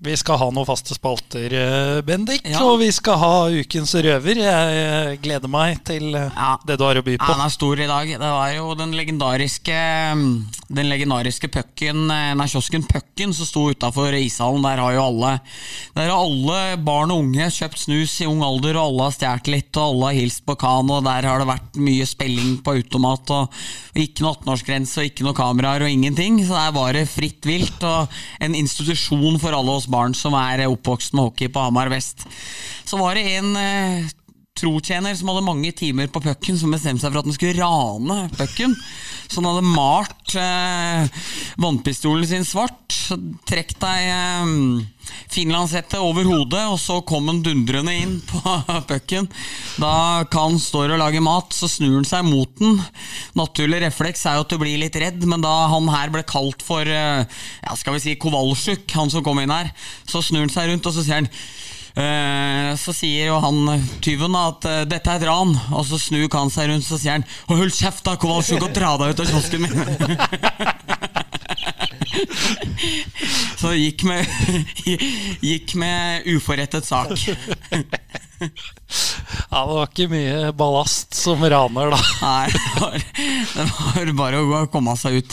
vi 0.00 0.14
skal 0.16 0.38
ha 0.38 0.46
noen 0.54 0.66
faste 0.68 0.94
spalter, 0.94 1.52
eh, 1.52 2.00
Bendik, 2.06 2.44
Ja. 2.46 2.60
og 2.62 2.78
vi 2.78 2.90
skal 2.94 3.18
ha 3.18 3.48
ukens 3.50 3.94
røver. 3.94 4.36
Jeg 4.38 4.78
eh, 4.78 5.16
gleder 5.22 5.48
meg 5.50 5.82
til 5.84 6.14
eh, 6.14 6.30
Ja. 6.36 6.56
det 6.64 6.78
du 6.78 6.84
har 6.84 6.94
å 7.00 7.02
by 7.04 7.16
Ja, 7.16 7.18
på. 7.18 7.32
han 7.34 7.44
er 7.46 7.50
stor 7.50 7.80
i 7.80 7.86
dag. 7.86 8.06
Det 8.06 8.18
var 8.20 8.52
jo 8.54 8.74
den 8.78 8.92
legendariske 8.94 9.74
mm, 10.14 10.46
Den 10.70 10.88
legendariske 10.90 11.48
pucken 11.50 12.06
Nei, 12.08 12.46
kiosken 12.46 12.82
Pucken 12.86 13.32
som 13.32 13.46
sto 13.48 13.62
utafor 13.72 14.12
ishallen. 14.14 14.62
Der 14.62 14.76
har 14.82 14.92
jo 14.92 15.02
alle 15.02 15.40
Der 15.96 16.10
har 16.10 16.18
alle 16.18 16.76
barn 16.76 17.10
og 17.10 17.22
unge 17.24 17.48
kjøpt 17.50 17.78
snus 17.86 18.20
i 18.20 18.26
ung 18.28 18.42
alder, 18.44 18.76
og 18.76 18.92
alle 18.92 19.08
har 19.08 19.16
stjålet 19.16 19.48
litt, 19.48 19.76
og 19.76 19.82
alle 19.94 20.04
har 20.12 20.18
hilst 20.20 20.44
på 20.46 20.56
kano. 20.60 21.00
Der 21.00 21.26
har 21.26 21.38
det 21.40 21.48
vært 21.48 21.74
mye 21.80 22.06
spilling 22.06 22.58
på 22.62 22.76
automat, 22.76 23.30
og, 23.30 23.48
og 23.50 23.98
ikke 23.98 24.22
noe 24.22 24.34
18-årsgrense, 24.36 24.98
og 25.00 25.08
ikke 25.10 25.24
noe 25.26 25.34
kameraer 25.34 25.82
og 25.82 25.90
ingenting. 25.90 26.38
Så 26.46 26.52
der 26.54 26.72
var 26.76 26.92
det 26.92 27.08
fritt 27.08 27.48
vilt, 27.48 27.82
og 27.82 28.08
en 28.40 28.54
institusjon 28.54 29.40
for 29.40 29.56
alle 29.56 29.72
oss 29.72 29.87
barn 29.92 30.16
som 30.16 30.36
er 30.38 30.66
oppvokst 30.68 31.16
med 31.16 31.30
hockey 31.30 31.50
på 31.52 31.64
Hamar 31.64 31.90
vest. 31.92 32.26
Så 32.88 33.00
var 33.00 33.18
det 33.18 33.26
en 33.38 33.56
eh, 33.56 34.08
trotjener 34.58 35.16
som 35.16 35.30
hadde 35.32 35.46
mange 35.46 35.72
timer 35.76 36.10
på 36.12 36.22
pucken, 36.24 36.58
som 36.58 36.74
bestemte 36.74 37.04
seg 37.04 37.12
for 37.12 37.22
at 37.22 37.30
han 37.30 37.38
skulle 37.38 37.58
rane 37.62 38.18
pucken. 38.36 38.76
Så 39.28 39.40
han 39.42 39.48
hadde 39.50 39.72
malt 39.76 40.36
eh, 40.40 41.24
vannpistolen 41.60 42.28
sin 42.28 42.46
svart. 42.48 42.96
Trekk 43.48 43.74
deg 43.80 44.06
eh, 44.08 44.52
finlandshette 45.32 46.00
over 46.00 46.26
hodet, 46.28 46.62
og 46.70 46.78
så 46.80 46.98
kom 47.06 47.28
han 47.30 47.42
dundrende 47.44 47.94
inn 47.96 48.16
på 48.28 48.40
pucken. 48.90 49.28
Da 49.80 50.24
Kan 50.32 50.58
står 50.62 50.94
og 50.94 51.02
lager 51.02 51.24
mat, 51.24 51.52
så 51.56 51.68
snur 51.70 51.98
han 51.98 52.08
seg 52.08 52.26
mot 52.28 52.50
den. 52.60 52.80
Naturlig 53.38 53.82
refleks 53.84 54.24
er 54.26 54.38
jo 54.38 54.46
at 54.46 54.52
du 54.52 54.58
blir 54.60 54.80
litt 54.80 54.96
redd, 55.00 55.24
men 55.28 55.44
da 55.44 55.54
han 55.74 55.92
her 55.92 56.12
ble 56.14 56.24
kalt 56.28 56.64
for 56.64 56.88
eh, 56.88 57.24
ja, 57.24 57.78
skal 57.78 57.96
vi 57.96 58.04
si 58.04 58.18
Kowalsjuk, 58.20 58.88
han 58.96 59.12
som 59.12 59.24
kom 59.26 59.40
inn 59.42 59.52
her, 59.52 59.72
så 60.08 60.24
snur 60.24 60.46
han 60.46 60.52
seg 60.52 60.72
rundt 60.72 60.88
og 60.88 60.96
så 60.96 61.04
sier 61.04 61.22
han 61.22 61.32
Så 62.78 62.92
sier 62.94 63.26
jo 63.32 63.40
han 63.42 63.80
tyven 64.04 64.36
at 64.38 64.62
eh, 64.68 64.84
dette 64.86 65.10
er 65.10 65.16
et 65.18 65.24
ran, 65.26 65.50
og 65.74 65.82
så 65.88 65.98
snur 65.98 66.28
han 66.30 66.50
seg 66.52 66.68
rundt 66.70 66.86
så 66.86 66.94
sier 67.00 67.12
han 67.16 67.24
«Å, 67.26 67.56
Hold 67.58 67.74
kjeft, 67.74 68.04
da, 68.06 68.14
Kowalczyk, 68.20 68.62
og 68.62 68.70
dra 68.76 68.92
deg 69.00 69.10
ut 69.16 69.22
av 69.24 69.28
kiosken 69.32 69.60
min! 69.64 69.74
så 73.58 73.72
gikk 73.74 74.04
med, 74.06 74.22
gikk 75.48 75.74
med 75.80 76.22
uforrettet 76.36 76.86
sak. 76.88 77.08
Ja, 79.48 79.64
det 79.66 79.74
var 79.74 79.88
ikke 79.88 80.06
mye 80.12 80.52
ballast 80.54 81.14
som 81.18 81.42
raner, 81.42 81.90
da. 81.90 81.98
Nei, 82.22 82.46
det 82.54 82.62
var, 82.78 82.94
det 83.56 83.64
var 83.72 84.12
bare 84.20 84.38
å 84.44 84.46
komme 84.70 84.94
seg 85.00 85.12
ut. 85.18 85.32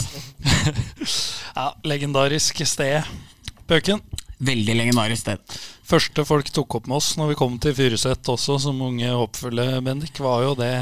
Ja, 1.54 1.68
Legendarisk 1.86 2.58
sted. 2.66 3.06
Bøken. 3.70 4.02
Veldig 4.38 4.74
legendarisk 4.76 5.22
sted. 5.22 5.56
Første 5.86 6.24
folk 6.28 6.50
tok 6.52 6.78
opp 6.80 6.88
med 6.90 6.98
oss 6.98 7.14
når 7.16 7.30
vi 7.30 7.38
kom 7.38 7.54
til 7.62 7.72
Furuset 7.76 8.28
også, 8.28 8.58
som 8.66 8.82
unge 8.84 9.08
håpfulle 9.08 9.80
Bendik, 9.86 10.18
var 10.20 10.42
jo 10.44 10.56
det 10.58 10.74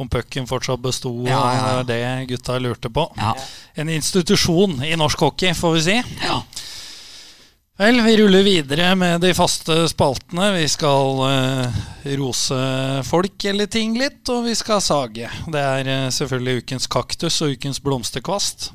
om 0.00 0.08
pucken 0.08 0.46
fortsatt 0.48 0.80
besto, 0.80 1.10
Ja, 1.26 1.40
ja, 1.52 1.64
ja. 1.76 1.82
det 1.84 2.28
gutta 2.30 2.58
lurte 2.62 2.90
på. 2.92 3.08
Ja. 3.18 3.34
En 3.74 3.90
institusjon 3.92 4.78
i 4.86 4.94
norsk 4.96 5.26
hockey, 5.26 5.54
får 5.54 5.74
vi 5.78 5.82
si. 5.88 5.98
ja. 6.24 6.42
Vel, 7.80 7.96
vi 8.04 8.16
ruller 8.20 8.42
videre 8.44 8.90
med 8.94 9.22
de 9.24 9.30
faste 9.32 9.72
spaltene. 9.88 10.50
Vi 10.52 10.66
skal 10.68 11.22
uh, 11.24 11.78
rose 12.20 12.58
folk 13.08 13.46
eller 13.48 13.70
ting 13.72 13.94
litt, 13.96 14.20
og 14.28 14.44
vi 14.44 14.52
skal 14.58 14.82
sage. 14.84 15.30
Det 15.48 15.62
er 15.62 15.88
uh, 15.88 16.10
selvfølgelig 16.12 16.66
ukens 16.66 16.90
kaktus 16.92 17.40
og 17.40 17.54
ukens 17.56 17.80
blomsterkvast. 17.80 18.68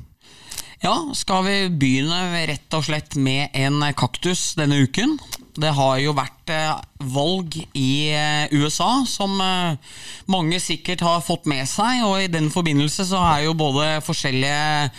Ja, 0.84 0.92
skal 1.16 1.46
vi 1.46 1.54
begynne 1.72 2.44
rett 2.50 2.74
og 2.76 2.84
slett 2.84 3.16
med 3.16 3.54
en 3.56 3.80
kaktus 3.96 4.50
denne 4.58 4.82
uken? 4.84 5.14
Det 5.56 5.70
har 5.72 5.96
jo 6.02 6.12
vært 6.12 6.52
eh, 6.52 6.74
valg 7.14 7.56
i 7.72 8.12
eh, 8.12 8.52
USA, 8.52 8.90
som 9.08 9.38
eh, 9.40 9.94
mange 10.28 10.60
sikkert 10.60 11.00
har 11.06 11.24
fått 11.24 11.48
med 11.48 11.64
seg. 11.70 12.04
Og 12.04 12.26
i 12.26 12.28
den 12.28 12.50
forbindelse 12.52 13.08
så 13.08 13.22
er 13.24 13.46
jo 13.46 13.56
både 13.56 14.02
forskjellige 14.04 14.90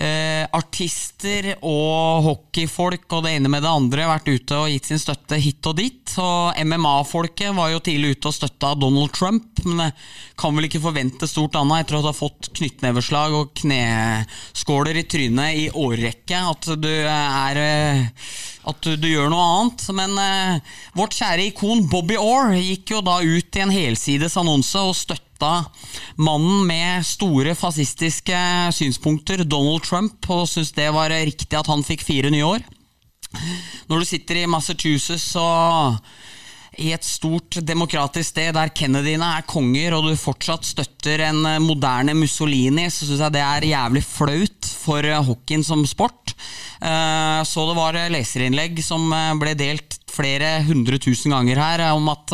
eh, 0.00 0.44
artister 0.56 1.52
og 1.60 2.24
hockeyfolk 2.24 3.06
og 3.16 3.24
det 3.26 3.34
ene 3.36 3.50
med 3.52 3.64
det 3.64 3.70
andre 3.70 4.08
vært 4.08 4.30
ute 4.30 4.58
og 4.58 4.70
gitt 4.72 4.88
sin 4.88 5.00
støtte 5.00 5.38
hit 5.40 5.66
og 5.68 5.76
dit. 5.78 6.14
Og 6.20 6.60
MMA-folket 6.64 7.54
var 7.56 7.72
jo 7.74 7.82
tidlig 7.84 8.16
ute 8.16 8.30
og 8.30 8.36
støtta 8.36 8.74
Donald 8.80 9.12
Trump, 9.16 9.62
men 9.66 9.84
det 9.84 9.90
kan 10.40 10.56
vel 10.56 10.68
ikke 10.70 10.82
forvente 10.82 11.28
stort 11.30 11.58
annet 11.60 11.84
etter 11.84 12.00
du 12.00 12.08
har 12.10 12.16
fått 12.16 12.52
knyttneveslag 12.56 13.36
og 13.36 13.52
kneskåler 13.60 15.02
i 15.02 15.06
trynet 15.10 15.64
i 15.64 15.66
årrekke, 15.70 16.44
at 16.54 16.72
du 16.80 16.90
er 16.90 17.60
eh, 17.60 18.06
at 18.70 18.76
du, 18.84 18.92
du 19.00 19.08
gjør 19.08 19.30
noe 19.32 19.46
annet. 19.54 19.86
Men 19.96 20.20
eh, 20.20 20.76
vårt 20.98 21.16
kjære 21.16 21.48
ikon 21.50 21.86
Bobby 21.90 22.18
Orr 22.20 22.54
gikk 22.58 22.96
jo 22.96 23.02
da 23.04 23.20
ut 23.20 23.56
i 23.56 23.64
en 23.64 23.74
helsides 23.74 24.38
annonse 24.40 24.80
og 24.80 24.96
støtta 24.96 25.29
mannen 26.20 26.66
med 26.68 27.06
store 27.06 27.54
fascistiske 27.58 28.40
synspunkter, 28.76 29.44
Donald 29.44 29.84
Trump, 29.86 30.28
og 30.28 30.48
syntes 30.48 30.74
det 30.76 30.90
var 30.94 31.12
riktig 31.12 31.58
at 31.58 31.70
han 31.70 31.86
fikk 31.86 32.04
fire 32.06 32.32
nye 32.32 32.46
år. 32.46 32.66
Når 33.90 34.02
du 34.02 34.08
sitter 34.08 34.40
i 34.40 34.48
Massachusetts 34.50 35.32
og 35.38 36.00
i 36.78 36.92
et 36.94 37.04
stort 37.04 37.58
demokratisk 37.66 38.30
sted 38.30 38.54
der 38.54 38.70
Kennedyene 38.74 39.26
er 39.40 39.46
konger, 39.48 39.96
og 39.96 40.06
du 40.06 40.14
fortsatt 40.18 40.68
støtter 40.68 41.24
en 41.26 41.42
eh, 41.48 41.62
moderne 41.62 42.14
Mussolini, 42.14 42.86
så 42.92 43.08
syns 43.08 43.24
jeg 43.24 43.34
det 43.34 43.42
er 43.42 43.66
jævlig 43.72 44.04
flaut 44.06 44.68
for 44.84 45.06
eh, 45.06 45.18
hockeyen 45.26 45.66
som 45.66 45.82
sport. 45.88 46.36
Eh, 46.78 47.40
Så 47.42 47.66
det 47.66 47.74
var 47.76 47.98
leserinnlegg 48.14 48.78
som 48.86 49.10
ble 49.40 49.56
delt 49.58 49.98
flere 50.10 50.60
hundre 50.66 50.98
tusen 51.02 51.34
ganger 51.34 51.58
her, 51.58 51.82
om 51.94 52.08
at 52.10 52.32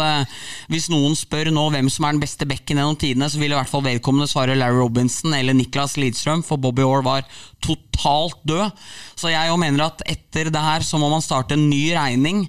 hvis 0.72 0.86
noen 0.88 1.12
spør 1.16 1.50
nå 1.52 1.66
hvem 1.74 1.90
som 1.92 2.06
er 2.06 2.16
den 2.16 2.22
beste 2.22 2.46
bekken 2.48 2.80
gjennom 2.80 2.96
tidene, 2.98 3.28
så 3.28 3.40
vil 3.40 3.52
i 3.52 3.58
hvert 3.58 3.70
fall 3.70 3.84
vedkommende 3.84 4.28
svare 4.30 4.56
Larry 4.56 4.80
Robinson 4.80 5.34
eller 5.36 5.54
Niklas 5.54 5.98
Lidstrøm, 6.00 6.40
for 6.46 6.56
Bobby 6.56 6.86
Orr 6.86 7.04
var 7.04 7.26
totalt 7.64 8.40
død. 8.48 8.72
Så 9.16 9.32
jeg 9.32 9.50
jo 9.50 9.60
mener 9.60 9.86
at 9.90 10.02
etter 10.08 10.48
det 10.52 10.64
her 10.64 10.88
så 10.88 10.98
må 11.00 11.12
man 11.12 11.24
starte 11.24 11.56
en 11.56 11.68
ny 11.68 11.90
regning. 11.96 12.46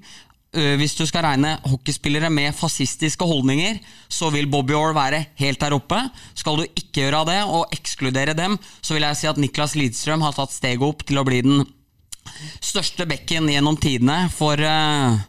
Øh, 0.56 0.76
Hvis 0.80 0.96
du 0.96 1.06
skal 1.06 1.26
regne 1.28 1.58
hockeyspillere 1.68 2.30
med 2.30 2.54
fascistiske 2.56 3.26
holdninger, 3.26 3.80
så 4.10 4.30
vil 4.34 4.48
Bobby 4.48 4.72
Orr 4.74 4.94
være 4.96 5.26
helt 5.36 5.60
der 5.62 5.76
oppe. 5.76 6.00
Skal 6.36 6.58
du 6.58 6.64
ikke 6.64 7.02
gjøre 7.02 7.26
det, 7.28 7.42
og 7.44 7.68
ekskludere 7.76 8.34
dem, 8.34 8.58
så 8.82 8.94
vil 8.96 9.04
jeg 9.04 9.18
si 9.20 9.28
at 9.28 9.38
Niklas 9.38 9.76
Lidstrøm 9.76 10.22
har 10.24 10.32
tatt 10.38 10.56
steget 10.56 10.82
opp 10.88 11.04
til 11.06 11.20
å 11.20 11.26
bli 11.28 11.42
den 11.46 11.66
største 12.64 13.06
bekken 13.08 13.48
gjennom 13.52 13.78
tidene 13.80 14.30
for 14.34 14.60
uh, 14.60 15.20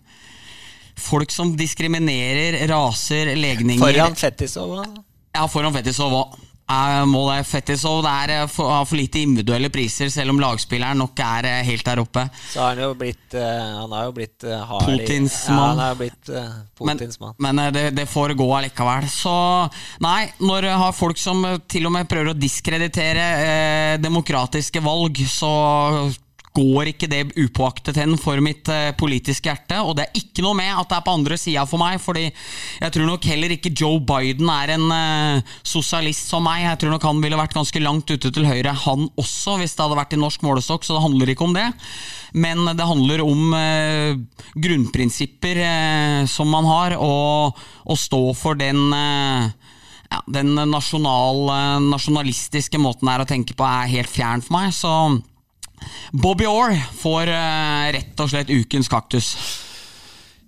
folk 0.99 1.31
som 1.35 1.53
diskriminerer 1.57 2.59
raser, 2.71 3.35
legninger 3.39 3.83
Foran 3.85 4.17
Fettisov. 4.19 4.77
da. 4.81 5.03
Ja, 5.37 5.47
foran 5.51 5.75
Fetisov 5.77 6.15
òg. 6.19 6.39
Er 6.69 7.07
målet 7.09 7.47
Fetisov. 7.49 8.03
Det 8.05 8.13
er 8.13 8.35
eh, 8.37 8.47
for, 8.53 8.71
har 8.73 8.87
for 8.89 8.99
lite 9.01 9.23
individuelle 9.25 9.71
priser, 9.73 10.11
selv 10.13 10.35
om 10.35 10.43
lagspilleren 10.43 11.01
nok 11.01 11.23
er 11.25 11.49
eh, 11.51 11.63
helt 11.69 11.87
der 11.87 12.03
oppe. 12.03 12.27
Så 12.53 12.63
har 12.63 12.77
han 12.77 12.85
jo 12.85 12.99
blitt 12.99 13.37
eh, 13.39 13.73
Han 13.79 13.95
har 13.97 14.09
jo 14.09 14.15
blitt 14.19 14.45
hard 14.45 14.87
Putins 14.89 15.41
mann. 15.53 15.83
Ja, 15.83 15.95
blitt 15.99 16.31
Men, 16.31 17.01
Putins 17.01 17.19
men 17.39 17.63
eh, 17.65 17.73
det, 17.75 17.85
det 17.97 18.07
får 18.11 18.37
gå 18.39 18.49
allikevel. 18.61 19.09
Så 19.13 19.35
nei, 20.05 20.29
når 20.43 20.71
har 20.85 20.97
folk 20.97 21.21
som 21.21 21.45
til 21.71 21.89
og 21.89 21.95
med 21.97 22.09
prøver 22.11 22.33
å 22.33 22.39
diskreditere 22.39 23.29
eh, 23.43 23.95
demokratiske 24.03 24.83
valg, 24.85 25.23
så 25.29 25.53
går 26.59 26.91
ikke 26.93 27.09
det 27.11 27.21
upåaktet 27.39 27.99
hen 28.01 28.17
for 28.21 28.41
mitt 28.45 28.69
eh, 28.73 28.91
politiske 28.99 29.51
hjerte. 29.51 29.79
Og 29.85 29.95
det 29.99 30.07
er 30.07 30.21
ikke 30.21 30.45
noe 30.45 30.57
med 30.59 30.73
at 30.75 30.91
det 30.91 30.99
er 30.99 31.07
på 31.07 31.15
andre 31.19 31.39
sida 31.41 31.65
for 31.69 31.81
meg, 31.81 32.01
fordi 32.03 32.27
jeg 32.29 32.95
tror 32.95 33.09
nok 33.09 33.29
heller 33.31 33.55
ikke 33.55 33.75
Joe 33.77 34.01
Biden 34.05 34.51
er 34.53 34.75
en 34.75 34.87
eh, 34.95 35.55
sosialist 35.63 36.31
som 36.33 36.45
meg. 36.47 36.65
Jeg 36.65 36.83
tror 36.83 36.95
nok 36.95 37.09
han 37.09 37.23
ville 37.25 37.39
vært 37.39 37.57
ganske 37.57 37.83
langt 37.83 38.11
ute 38.11 38.33
til 38.35 38.49
høyre, 38.49 38.75
han 38.87 39.09
også, 39.21 39.59
hvis 39.61 39.77
det 39.77 39.85
hadde 39.85 40.01
vært 40.01 40.17
i 40.17 40.21
norsk 40.21 40.45
målestokk, 40.47 40.87
så 40.87 40.97
det 40.97 41.05
handler 41.07 41.33
ikke 41.33 41.47
om 41.49 41.57
det. 41.57 41.69
Men 42.39 42.67
det 42.77 42.91
handler 42.91 43.25
om 43.25 43.55
eh, 43.57 44.19
grunnprinsipper 44.59 45.63
som 46.29 46.51
man 46.53 46.69
har, 46.69 46.99
og 47.01 47.59
å 47.89 47.97
stå 47.97 48.23
for 48.37 48.59
den 48.59 48.93
ja, 50.09 50.21
den 50.33 50.55
nasjonal, 50.71 51.51
nasjonalistiske 51.85 52.81
måten 52.81 53.11
her 53.11 53.25
å 53.25 53.29
tenke 53.29 53.57
på 53.57 53.67
er 53.67 53.91
helt 53.93 54.13
fjern 54.13 54.45
for 54.45 54.57
meg. 54.57 54.73
Så 54.77 54.93
Bobby 56.13 56.47
Orr 56.49 56.75
får 57.01 57.29
eh, 57.33 57.89
rett 57.99 58.21
og 58.25 58.31
slett 58.33 58.51
ukens 58.53 58.89
kaktus. 58.93 59.33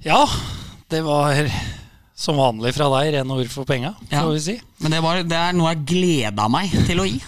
Ja, 0.05 0.23
det 0.91 1.03
var 1.05 1.37
som 2.21 2.37
vanlig 2.41 2.75
fra 2.77 2.89
deg, 2.99 3.15
rene 3.17 3.37
ord 3.37 3.49
for 3.53 3.65
penga, 3.69 3.95
Ja. 4.11 4.23
får 4.27 4.33
vi 4.35 4.41
si. 4.45 4.55
Men 4.85 4.93
det, 4.97 5.01
var, 5.05 5.23
det 5.25 5.37
er 5.37 5.55
noe 5.57 5.71
jeg 5.75 5.87
gleda 5.89 6.49
meg 6.53 6.73
til 6.89 7.01
å 7.01 7.07
gi. 7.09 7.21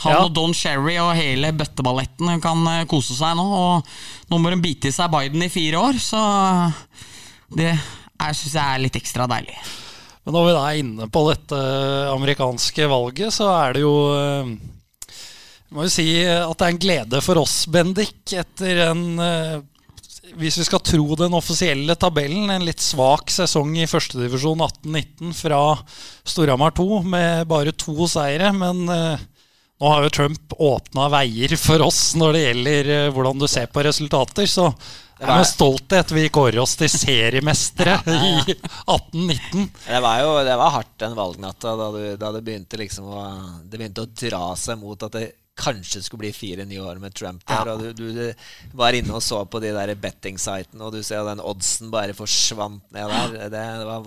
Han 0.00 0.14
Ja. 0.14 0.22
og 0.24 0.30
Don 0.32 0.54
Sherry 0.56 0.94
og 1.00 1.10
hele 1.16 1.50
bøtteballetten 1.52 2.40
kan 2.40 2.62
eh, 2.72 2.86
kose 2.88 3.12
seg 3.18 3.34
nå. 3.36 3.44
Og 3.44 4.30
nå 4.32 4.38
må 4.40 4.52
de 4.54 4.60
bite 4.64 4.88
i 4.88 4.94
seg 4.96 5.10
Biden 5.12 5.42
i 5.44 5.50
fire 5.52 5.76
år, 5.80 5.98
så 6.00 6.20
det 7.56 7.74
syns 8.20 8.54
jeg 8.54 8.64
er 8.64 8.80
litt 8.84 8.96
ekstra 9.00 9.26
deilig. 9.28 9.56
Men 10.24 10.36
når 10.36 10.46
vi 10.46 10.52
da 10.56 10.62
er 10.70 10.78
inne 10.80 11.06
på 11.12 11.22
dette 11.30 11.58
amerikanske 12.12 12.88
valget, 12.92 13.32
så 13.32 13.48
er 13.56 13.76
det 13.76 13.82
jo 13.84 13.94
eh, 14.16 14.50
må 15.74 15.86
jo 15.86 15.92
si 15.92 16.06
at 16.26 16.56
det 16.58 16.66
er 16.66 16.72
en 16.74 16.82
glede 16.82 17.20
for 17.24 17.40
oss, 17.40 17.62
Bendik, 17.70 18.22
etter 18.34 18.84
en 18.88 19.04
eh, 19.22 19.58
Hvis 20.40 20.58
vi 20.60 20.66
skal 20.66 20.82
tro 20.86 21.16
den 21.18 21.34
offisielle 21.34 21.96
tabellen, 21.98 22.50
en 22.50 22.66
litt 22.66 22.82
svak 22.82 23.30
sesong 23.34 23.76
i 23.78 23.88
førstedivisjon 23.90 24.62
18-19 24.66 25.34
fra 25.34 25.60
Storhamar 26.26 26.74
2 26.78 27.02
med 27.02 27.48
bare 27.50 27.74
to 27.74 28.06
seire. 28.10 28.52
Men 28.54 28.84
eh, 28.94 29.22
nå 29.80 29.92
har 29.94 30.04
jo 30.04 30.12
Trump 30.12 30.54
åpna 30.58 31.08
veier 31.08 31.56
for 31.58 31.82
oss 31.86 32.12
når 32.18 32.34
det 32.36 32.42
gjelder 32.44 32.90
eh, 32.96 33.12
hvordan 33.14 33.40
du 33.40 33.46
ser 33.50 33.70
på 33.72 33.82
resultater. 33.86 34.46
Så 34.50 34.68
det 35.20 35.26
er 35.26 35.40
med 35.40 35.48
stolthet 35.48 36.14
vi 36.16 36.28
kårer 36.32 36.62
oss 36.62 36.74
til 36.80 36.88
seriemestere 36.92 37.98
i 38.30 38.54
18-19. 38.54 39.66
Det 39.86 40.02
var 40.04 40.22
jo 40.22 40.34
det 40.46 40.56
var 40.62 40.74
hardt 40.78 40.94
den 41.02 41.16
valgnatta 41.18 41.74
da, 41.76 41.90
du, 41.92 42.02
da 42.20 42.30
det 42.36 42.42
begynte 42.46 42.80
liksom 42.80 43.10
å 43.10 43.24
Det 43.66 43.76
begynte 43.76 44.06
å 44.06 44.12
dra 44.22 44.46
seg 44.56 44.80
mot 44.80 45.08
at 45.08 45.18
det 45.18 45.26
kanskje 45.58 46.02
skulle 46.02 46.24
bli 46.24 46.32
fire 46.32 46.64
nye 46.64 46.80
år 46.80 47.00
med 47.02 47.14
Trump 47.14 47.42
der. 47.48 47.68
Og 47.72 47.82
du, 47.82 47.92
du, 47.92 48.12
du 48.16 48.76
var 48.78 48.96
inne 48.96 49.12
og 49.16 49.22
så 49.24 49.42
på 49.50 49.60
de 49.62 49.72
der 49.74 49.92
betting-sitene, 50.00 50.82
og 50.86 50.94
du 50.94 51.02
ser 51.04 51.24
den 51.26 51.42
oddsen 51.44 51.90
bare 51.92 52.14
forsvant 52.16 52.84
ned 52.94 53.10
der. 53.12 53.34
Det, 53.34 53.48
det, 53.54 53.64
var, 53.88 54.04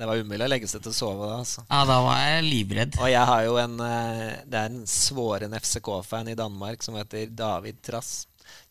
det 0.00 0.08
var 0.10 0.22
umulig 0.22 0.46
å 0.46 0.50
legge 0.50 0.70
seg 0.70 0.82
til 0.84 0.94
å 0.94 0.98
sove 0.98 1.28
da. 1.30 1.40
altså 1.42 1.66
Ja, 1.68 1.82
da 1.88 1.98
var 2.06 2.22
jeg 2.24 2.46
livredd. 2.48 2.98
Og 3.00 3.10
jeg 3.12 3.30
har 3.32 3.44
jo 3.46 3.58
en 3.62 3.76
eh, 3.86 4.38
Det 4.46 4.62
er 4.62 4.72
en 4.72 4.86
svoren 4.90 5.58
FCK-fan 5.60 6.32
i 6.32 6.38
Danmark 6.38 6.82
som 6.86 6.98
heter 6.98 7.30
David 7.30 7.82
Trass. 7.86 8.14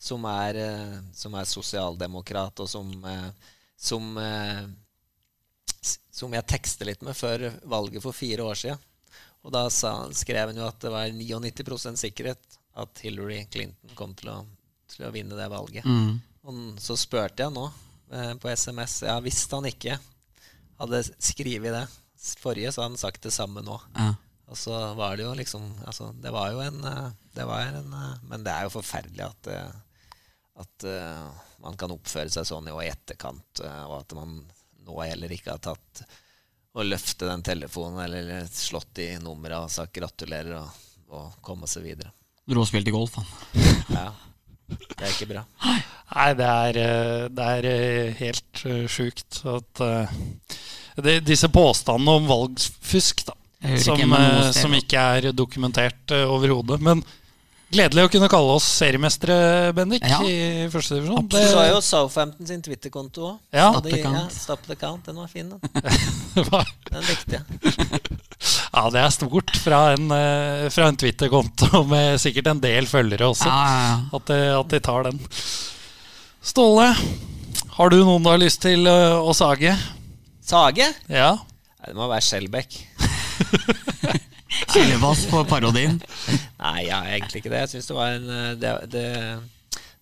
Som 0.00 0.24
er, 0.28 0.58
eh, 0.60 0.98
som 1.16 1.36
er 1.38 1.48
sosialdemokrat, 1.48 2.64
og 2.64 2.68
som, 2.68 2.90
eh, 3.04 3.30
som 3.76 4.12
Som 6.16 6.32
jeg 6.32 6.48
tekster 6.48 6.88
litt 6.88 7.02
med 7.04 7.16
før 7.16 7.50
valget 7.68 8.02
for 8.04 8.16
fire 8.16 8.44
år 8.44 8.60
siden. 8.66 8.84
Og 9.46 9.54
da 9.54 9.66
sa, 9.70 9.94
skrev 10.16 10.50
han 10.50 10.58
jo 10.58 10.66
at 10.66 10.80
det 10.82 10.90
var 10.90 11.06
99% 11.14 12.00
sikkerhet 12.02 12.58
at 12.76 13.02
Hillary 13.04 13.44
Clinton 13.50 13.94
kom 13.98 14.12
til 14.18 14.32
å, 14.32 14.40
til 14.90 15.06
å 15.06 15.12
vinne 15.14 15.38
det 15.38 15.46
valget. 15.52 15.86
Mm. 15.86 16.18
Og 16.46 16.82
så 16.82 16.98
spurte 16.98 17.46
jeg 17.46 17.54
nå 17.54 17.64
eh, 18.12 18.34
på 18.42 18.50
SMS 18.50 19.00
Ja, 19.06 19.16
hvis 19.22 19.44
han 19.50 19.66
ikke 19.70 19.96
hadde 20.76 21.02
skrevet 21.06 21.74
det 21.74 21.86
forrige, 22.42 22.72
så 22.74 22.82
hadde 22.82 22.94
han 22.94 23.00
sagt 23.00 23.24
det 23.26 23.34
samme 23.34 23.62
nå. 23.64 23.78
Ja. 23.96 24.12
Og 24.46 24.58
så 24.58 24.74
var 24.94 25.16
det 25.16 25.24
jo 25.26 25.32
liksom 25.34 25.64
altså, 25.86 26.12
Det 26.22 26.30
var 26.30 26.52
jo 26.54 26.60
en, 26.62 26.84
eh, 26.84 27.08
det 27.34 27.46
var 27.48 27.66
en 27.66 27.92
eh, 27.92 28.12
Men 28.30 28.44
det 28.46 28.52
er 28.52 28.66
jo 28.66 28.76
forferdelig 28.76 29.24
at, 29.26 29.50
eh, 29.50 29.72
at 30.56 30.86
uh, 30.88 31.26
man 31.60 31.74
kan 31.76 31.92
oppføre 31.92 32.30
seg 32.32 32.46
sånn 32.48 32.68
i 32.70 32.86
etterkant, 32.88 33.60
og 33.60 33.94
at 33.98 34.12
man 34.16 34.38
nå 34.86 34.94
heller 35.02 35.32
ikke 35.34 35.52
har 35.52 35.60
tatt 35.60 36.00
å 36.76 36.84
løfte 36.84 37.28
den 37.28 37.44
telefonen 37.44 38.04
eller 38.04 38.46
slått 38.52 39.00
i 39.00 39.08
nummeret 39.22 39.64
og 39.64 39.72
sagt 39.72 39.94
gratulerer 39.96 40.58
og, 40.58 40.86
og 41.16 41.38
komme 41.44 41.68
seg 41.70 41.86
videre. 41.88 42.12
Dro 42.46 42.62
og 42.62 42.68
spilte 42.68 42.92
golf, 42.94 43.16
han. 43.16 43.26
Ja, 43.90 44.10
det 44.68 45.00
er 45.00 45.14
ikke 45.14 45.30
bra. 45.30 45.44
Nei, 45.64 46.28
det 46.38 46.50
er, 46.50 46.80
eh, 46.82 47.24
det 47.32 47.46
er 47.56 47.68
eh, 47.70 48.12
helt 48.20 48.62
uh, 48.66 48.84
sjukt 48.90 49.40
at 49.50 49.82
eh, 49.82 50.14
det, 51.02 51.18
Disse 51.26 51.48
påstandene 51.52 52.20
om 52.20 52.28
valgfusk, 52.28 53.24
da, 53.28 53.34
som, 53.82 54.00
eh, 54.16 54.50
som 54.56 54.76
ikke 54.76 55.06
er 55.16 55.30
dokumentert 55.36 56.14
overhodet. 56.16 56.78
Men 56.84 57.02
gledelig 57.72 58.04
å 58.06 58.10
kunne 58.12 58.28
kalle 58.30 58.54
oss 58.56 58.66
seriemestere, 58.78 59.72
Bendik, 59.76 60.02
Ja. 60.06 60.20
i 60.22 60.66
første 60.72 60.96
divisjon. 60.98 61.26
Du 61.28 61.36
så 61.36 61.64
jo 61.68 61.80
Southampton 61.84 62.46
sin 62.46 62.62
Twitter-konto 62.62 63.24
òg. 63.32 63.38
Ja. 63.52 63.72
Stop 63.72 63.88
the 63.90 64.02
count. 64.02 64.16
Ja, 64.16 64.28
Stop 64.30 64.66
the 64.66 64.76
count. 64.76 65.04
Den 65.06 65.16
var 65.16 65.26
fin, 65.28 65.50
den. 65.50 65.60
Det 66.36 66.44
var- 66.52 66.66
Den 66.90 67.02
likte 67.02 67.32
jeg. 67.40 67.44
ja, 68.72 68.90
det 68.90 69.00
er 69.02 69.10
stort 69.10 69.56
fra 69.56 69.80
en, 69.96 70.10
eh, 70.12 70.68
fra 70.70 70.88
en 70.88 70.96
Twitter-konto 70.96 71.82
med 71.92 72.20
sikkert 72.22 72.46
en 72.52 72.60
del 72.60 72.86
følgere 72.86 73.26
også. 73.32 73.46
Ja, 73.50 73.64
ja, 73.66 73.82
ja. 73.90 73.98
At, 74.20 74.26
de, 74.30 74.40
at 74.60 74.68
de 74.76 74.80
tar 74.80 75.02
den. 75.10 75.20
Ståle, 76.46 76.92
har 77.76 77.90
du 77.90 77.96
noen 78.04 78.22
du 78.22 78.30
har 78.30 78.38
lyst 78.38 78.62
til 78.62 78.86
eh, 78.86 79.16
å 79.18 79.34
sage? 79.34 79.74
Sage? 80.46 80.86
Ja. 81.10 81.32
Nei, 81.80 81.90
det 81.90 81.96
må 81.98 82.06
være 82.08 82.22
Skjelbæk. 82.22 82.76
Kjellebass 84.64 85.26
på 85.30 85.42
parodien. 85.48 85.98
Nei, 86.60 86.86
jeg 86.86 86.96
er 86.96 87.12
egentlig 87.16 87.42
ikke 87.42 87.52
det. 87.52 87.60
Jeg 87.64 87.72
synes 87.74 87.90
det 87.90 87.96
var 87.96 88.14
en 88.16 88.32
eh, 88.32 88.48
Det, 88.60 88.72
det, 88.92 89.04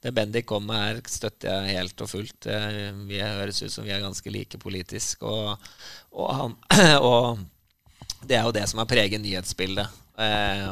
det 0.04 0.12
Bendik 0.14 0.46
kom 0.50 0.66
med 0.68 0.80
her, 0.80 1.00
støtter 1.10 1.50
jeg 1.50 1.78
helt 1.78 2.04
og 2.04 2.10
fullt. 2.10 2.48
Eh, 2.50 2.90
Vi 3.08 3.20
høres 3.22 3.62
ut 3.62 3.72
som 3.72 3.86
vi 3.86 3.92
er 3.94 4.04
ganske 4.04 4.32
like 4.32 4.60
politisk. 4.62 5.24
Og, 5.28 5.68
og, 6.12 6.30
han, 6.38 6.56
og 7.10 7.42
det 8.24 8.38
er 8.38 8.46
jo 8.46 8.56
det 8.56 8.66
som 8.70 8.82
har 8.82 8.90
preget 8.90 9.22
nyhetsbildet 9.22 10.02
eh, 10.20 10.66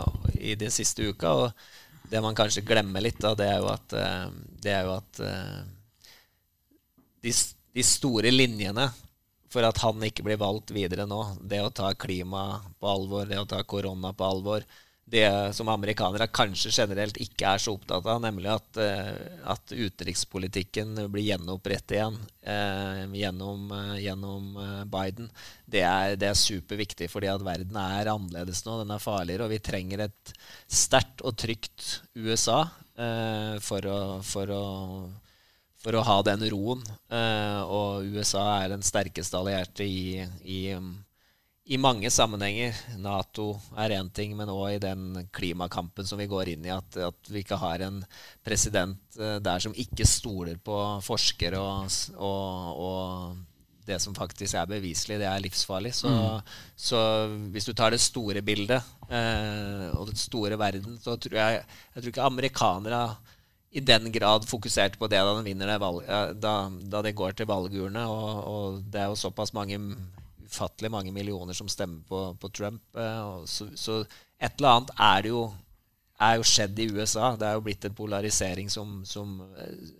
i 0.53 0.57
den 0.61 0.75
siste 0.75 1.09
uka. 1.11 1.35
Og 1.47 2.11
det 2.13 2.23
man 2.25 2.37
kanskje 2.37 2.65
glemmer 2.67 3.05
litt, 3.05 3.21
da, 3.25 3.35
det 3.39 3.49
er 3.49 3.63
jo 3.63 3.71
at, 3.73 3.97
eh, 3.99 4.27
det 4.63 4.77
er 4.77 4.89
jo 4.89 4.99
at 4.99 5.23
de, 7.23 7.33
de 7.33 7.85
store 7.87 8.31
linjene 8.35 8.91
for 9.53 9.67
at 9.69 9.83
han 9.85 10.01
ikke 10.07 10.25
blir 10.27 10.41
valgt 10.41 10.73
videre 10.75 11.07
nå. 11.09 11.21
Det 11.41 11.61
å 11.61 11.73
ta 11.75 11.93
klima 11.95 12.63
på 12.81 12.89
alvor, 12.89 13.29
det 13.29 13.41
å 13.41 13.49
ta 13.49 13.61
korona 13.69 14.15
på 14.17 14.25
alvor. 14.25 14.65
Det 15.13 15.27
som 15.53 15.69
amerikanere 15.69 16.29
kanskje 16.33 16.71
generelt 16.73 17.19
ikke 17.21 17.51
er 17.51 17.61
så 17.61 17.75
opptatt 17.75 18.07
av, 18.09 18.21
nemlig 18.23 18.49
at, 18.49 18.79
eh, 18.81 19.11
at 19.51 19.75
utenrikspolitikken 19.75 20.95
blir 21.13 21.27
gjenopprettet 21.27 21.97
igjen 21.99 22.17
eh, 22.49 23.03
gjennom, 23.21 23.67
eh, 23.77 23.97
gjennom 24.07 24.47
eh, 24.63 24.85
Biden. 24.95 25.29
Det 25.67 25.83
er, 25.85 26.15
det 26.17 26.31
er 26.31 26.39
superviktig, 26.39 27.11
fordi 27.13 27.29
at 27.29 27.45
verden 27.45 27.77
er 27.77 28.13
annerledes 28.15 28.63
nå. 28.65 28.79
Den 28.81 28.95
er 28.95 29.03
farligere, 29.05 29.45
og 29.51 29.53
vi 29.53 29.61
trenger 29.61 30.07
et 30.07 30.33
sterkt 30.71 31.21
og 31.27 31.37
trygt 31.43 31.99
USA 32.17 32.63
eh, 32.97 33.59
for 33.61 33.91
å, 33.91 34.01
for 34.25 34.55
å 34.55 34.65
for 35.83 35.99
å 35.99 36.05
ha 36.07 36.19
den 36.27 36.45
roen. 36.53 36.83
Eh, 37.11 37.61
og 37.63 38.07
USA 38.15 38.45
er 38.61 38.73
den 38.73 38.85
sterkeste 38.87 39.39
allierte 39.39 39.87
i, 39.87 40.23
i, 40.47 40.61
i 41.75 41.79
mange 41.81 42.11
sammenhenger. 42.13 42.77
Nato 43.03 43.57
er 43.77 43.97
én 43.99 44.11
ting, 44.15 44.37
men 44.39 44.53
òg 44.53 44.77
i 44.77 44.83
den 44.83 45.25
klimakampen 45.35 46.07
som 46.09 46.23
vi 46.23 46.31
går 46.31 46.55
inn 46.55 46.69
i. 46.69 46.75
At, 46.75 46.99
at 47.11 47.33
vi 47.33 47.43
ikke 47.43 47.61
har 47.63 47.83
en 47.87 48.03
president 48.47 49.19
eh, 49.19 49.39
der 49.43 49.65
som 49.65 49.75
ikke 49.75 50.09
stoler 50.09 50.61
på 50.63 50.79
forskere 51.07 51.59
og, 51.59 51.91
og, 52.19 52.85
og 52.87 53.49
det 53.87 53.99
som 53.99 54.15
faktisk 54.15 54.55
er 54.55 54.71
beviselig, 54.71 55.19
det 55.19 55.27
er 55.27 55.43
livsfarlig. 55.43 55.91
Så, 55.99 56.11
så 56.79 57.01
hvis 57.51 57.67
du 57.67 57.73
tar 57.75 57.91
det 57.95 58.01
store 58.03 58.43
bildet 58.47 58.79
eh, 59.11 59.89
og 59.97 60.13
den 60.13 60.21
store 60.21 60.59
verden, 60.61 60.99
så 61.03 61.17
tror 61.19 61.39
jeg, 61.41 61.65
jeg 61.95 62.05
tror 62.05 62.13
ikke 62.15 62.29
amerikanere 62.31 63.03
i 63.73 63.81
den 63.81 64.11
grad 64.13 64.45
fokusert 64.49 64.99
på 65.01 65.09
det 65.09 65.21
da 65.25 65.37
det 65.41 65.79
valg, 65.81 66.05
da, 66.37 66.57
da 66.93 67.01
det 67.03 67.15
går 67.17 67.33
til 67.39 67.49
valgurene. 67.49 68.05
Og, 68.05 68.43
og 68.53 68.83
det 68.93 69.01
er 69.01 69.09
jo 69.09 69.17
såpass 69.17 69.55
mange 69.57 69.81
ufattelig 70.53 70.91
mange 70.93 71.13
millioner 71.13 71.57
som 71.57 71.71
stemmer 71.73 72.05
på, 72.09 72.37
på 72.41 72.53
Trump. 72.53 72.83
eh, 72.97 73.45
så, 73.49 73.71
så 73.75 74.03
et 74.43 74.59
eller 74.59 74.77
annet 74.77 74.97
er 75.01 75.29
jo 75.33 75.47
er 76.23 76.39
jo 76.39 76.47
skjedd 76.47 76.79
i 76.79 76.89
USA. 76.93 77.33
Det 77.39 77.49
er 77.49 77.59
jo 77.59 77.65
blitt 77.67 77.85
en 77.89 77.97
polarisering 77.97 78.71
som, 78.71 79.01
som, 79.09 79.35
eh, 79.59 79.91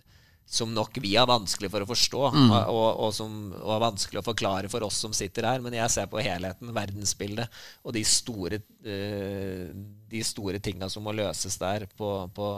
som 0.45 0.71
nok 0.73 0.99
vi 1.03 1.15
har 1.17 1.27
vanskelig 1.27 1.71
for 1.73 1.83
å 1.83 1.89
forstå, 1.89 2.21
og, 2.29 2.53
og, 2.71 2.87
og 3.07 3.11
som 3.15 3.35
og 3.57 3.73
er 3.75 3.83
vanskelig 3.83 4.21
å 4.21 4.27
forklare 4.29 4.71
for 4.71 4.85
oss 4.87 5.01
som 5.03 5.15
sitter 5.15 5.49
her. 5.49 5.63
Men 5.65 5.75
jeg 5.79 5.91
ser 5.91 6.09
på 6.11 6.21
helheten, 6.23 6.71
verdensbildet, 6.75 7.61
og 7.83 7.97
de 7.97 8.05
store, 8.07 8.61
eh, 8.85 9.69
de 10.13 10.23
store 10.23 10.61
tinga 10.63 10.91
som 10.93 11.03
må 11.03 11.15
løses 11.17 11.59
der 11.59 11.89
på, 11.97 12.15
på 12.35 12.49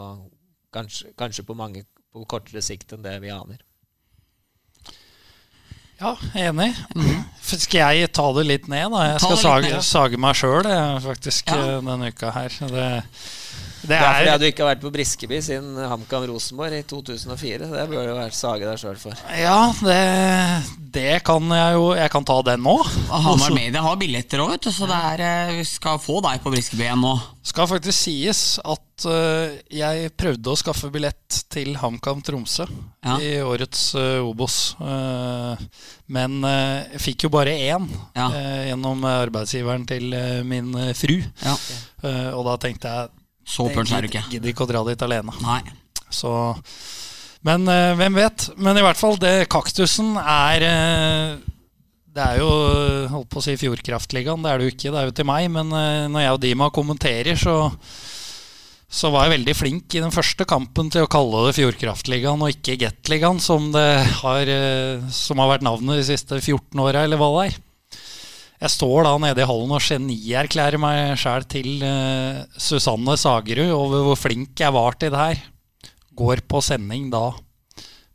kanskje, 0.76 1.10
kanskje 1.18 1.44
på, 1.48 1.56
mange, 1.58 1.82
på 2.12 2.26
kortere 2.30 2.62
sikt 2.64 2.92
enn 2.96 3.04
det 3.06 3.16
vi 3.24 3.32
aner. 3.34 3.62
Ja, 5.96 6.12
enig. 6.36 6.74
Skal 7.40 7.94
jeg 7.96 8.10
ta 8.12 8.26
det 8.36 8.42
litt 8.44 8.66
ned, 8.68 8.90
da? 8.92 9.04
Jeg 9.14 9.20
skal 9.24 9.38
sage, 9.40 9.62
ned, 9.64 9.76
ja. 9.78 9.84
sage 9.86 10.18
meg 10.20 10.36
sjøl 10.36 10.66
faktisk 11.06 11.48
Ja. 11.48 11.56
eh, 11.56 11.78
denne 11.86 12.10
uka 12.12 12.32
her. 12.34 12.56
Det, 12.68 12.88
det 13.86 13.96
er 13.98 14.16
fordi 14.16 14.36
du 14.42 14.46
ikke 14.48 14.64
har 14.64 14.70
vært 14.74 14.82
på 14.84 14.90
Briskeby 14.94 15.38
siden 15.44 15.76
HamKam 15.90 16.26
Rosenborg 16.30 16.76
i 16.78 16.82
2004. 16.88 17.68
Det 17.70 17.84
bør 17.90 18.08
du 18.08 18.12
vært 18.16 18.36
sage 18.36 18.66
deg 18.66 18.80
sjøl 18.80 18.98
for. 19.00 19.22
Ja, 19.38 19.58
det, 19.80 20.00
det 20.96 21.20
kan 21.26 21.46
jeg 21.52 21.76
jo 21.76 21.86
Jeg 21.96 22.12
kan 22.12 22.26
ta 22.26 22.38
den 22.46 22.64
nå. 22.66 22.76
Hamar 23.10 23.54
Media 23.54 23.84
har 23.84 23.98
billetter 24.00 24.42
òg, 24.44 24.58
så 24.66 24.88
det 24.90 25.00
er, 25.12 25.24
eh, 25.26 25.54
vi 25.60 25.66
skal 25.68 26.00
få 26.02 26.20
deg 26.26 26.42
på 26.44 26.52
Briskeby 26.54 26.88
igjen 26.88 27.02
nå. 27.04 27.14
Skal 27.46 27.68
faktisk 27.70 27.94
sies 28.08 28.40
at 28.66 29.04
uh, 29.06 29.52
jeg 29.70 30.10
prøvde 30.18 30.50
å 30.50 30.58
skaffe 30.58 30.88
billett 30.90 31.36
til 31.52 31.76
HamKam 31.78 32.24
Tromsø 32.26 32.66
Ja. 33.06 33.20
i 33.22 33.36
årets 33.38 33.92
uh, 33.94 34.18
Obos. 34.26 34.74
Uh, 34.82 35.54
men 36.10 36.40
jeg 36.42 37.02
fikk 37.04 37.26
jo 37.28 37.30
bare 37.34 37.54
én 37.54 37.86
Ja. 38.18 38.26
gjennom 38.66 39.04
arbeidsgiveren 39.06 39.86
til 39.86 40.10
min 40.46 40.74
fru. 40.98 41.20
Ja. 41.44 41.54
Eh, 42.06 42.30
og 42.36 42.44
da 42.46 42.56
tenkte 42.60 42.90
jeg 42.92 43.14
Så 43.46 43.68
punch 43.72 43.92
er 43.94 44.04
du 44.04 44.10
ikke. 44.10 44.24
Gidder 44.32 44.52
ikke 44.52 44.66
å 44.66 44.70
dra 44.70 44.82
dit 44.88 45.04
alene. 45.06 45.34
Nei. 45.44 45.60
Så, 46.10 46.30
men 47.46 47.66
eh, 47.70 47.92
hvem 47.98 48.18
vet? 48.18 48.48
Men 48.58 48.78
i 48.78 48.84
hvert 48.84 48.98
fall, 48.98 49.18
det 49.22 49.48
kaktusen 49.52 50.16
er 50.20 50.66
eh, 50.66 51.38
Det 52.16 52.24
er 52.24 52.40
jo 52.40 52.50
holdt 53.12 53.30
på 53.30 53.40
å 53.42 53.46
si 53.46 53.56
Fjordkraftligaen. 53.60 54.42
Det 54.42 54.52
er 54.52 54.58
det 54.60 54.68
jo 54.68 54.74
ikke, 54.74 54.92
det 54.92 55.00
er 55.00 55.08
jo 55.10 55.16
til 55.20 55.30
meg. 55.30 55.48
Men 55.54 55.72
eh, 55.72 56.04
når 56.10 56.26
jeg 56.26 56.36
og 56.36 56.44
Dima 56.44 56.70
kommenterer, 56.74 57.38
så 57.38 57.56
så 58.86 59.10
var 59.10 59.26
jeg 59.26 59.40
veldig 59.40 59.54
flink 59.58 59.94
i 59.98 60.00
den 60.02 60.14
første 60.14 60.46
kampen 60.48 60.88
til 60.94 61.04
å 61.04 61.10
kalle 61.10 61.48
det 61.48 61.56
Fjordkraftligaen 61.56 62.42
og 62.44 62.52
ikke 62.54 62.78
Gateligaen, 62.80 63.40
som, 63.42 63.72
det 63.74 63.86
har, 64.22 64.50
eh, 64.50 65.02
som 65.12 65.42
har 65.42 65.50
vært 65.56 65.66
navnet 65.66 65.98
de 66.00 66.06
siste 66.06 66.38
14 66.38 66.84
åra, 66.84 67.02
eller 67.04 67.20
hva 67.20 67.32
det 67.34 67.48
er. 67.48 67.56
Jeg 68.56 68.72
står 68.72 69.04
da 69.04 69.16
nede 69.20 69.42
i 69.42 69.48
hallen 69.48 69.72
og 69.76 69.84
genierklærer 69.84 70.80
meg 70.80 71.18
sjæl 71.20 71.44
til 71.50 71.82
uh, 71.84 72.44
Susanne 72.56 73.16
Sagerud 73.20 73.72
over 73.74 74.06
hvor 74.06 74.20
flink 74.20 74.56
jeg 74.62 74.72
var 74.72 74.96
til 74.96 75.12
det 75.12 75.20
her. 75.20 75.42
Går 76.16 76.40
på 76.48 76.62
sending 76.64 77.10
da 77.12 77.28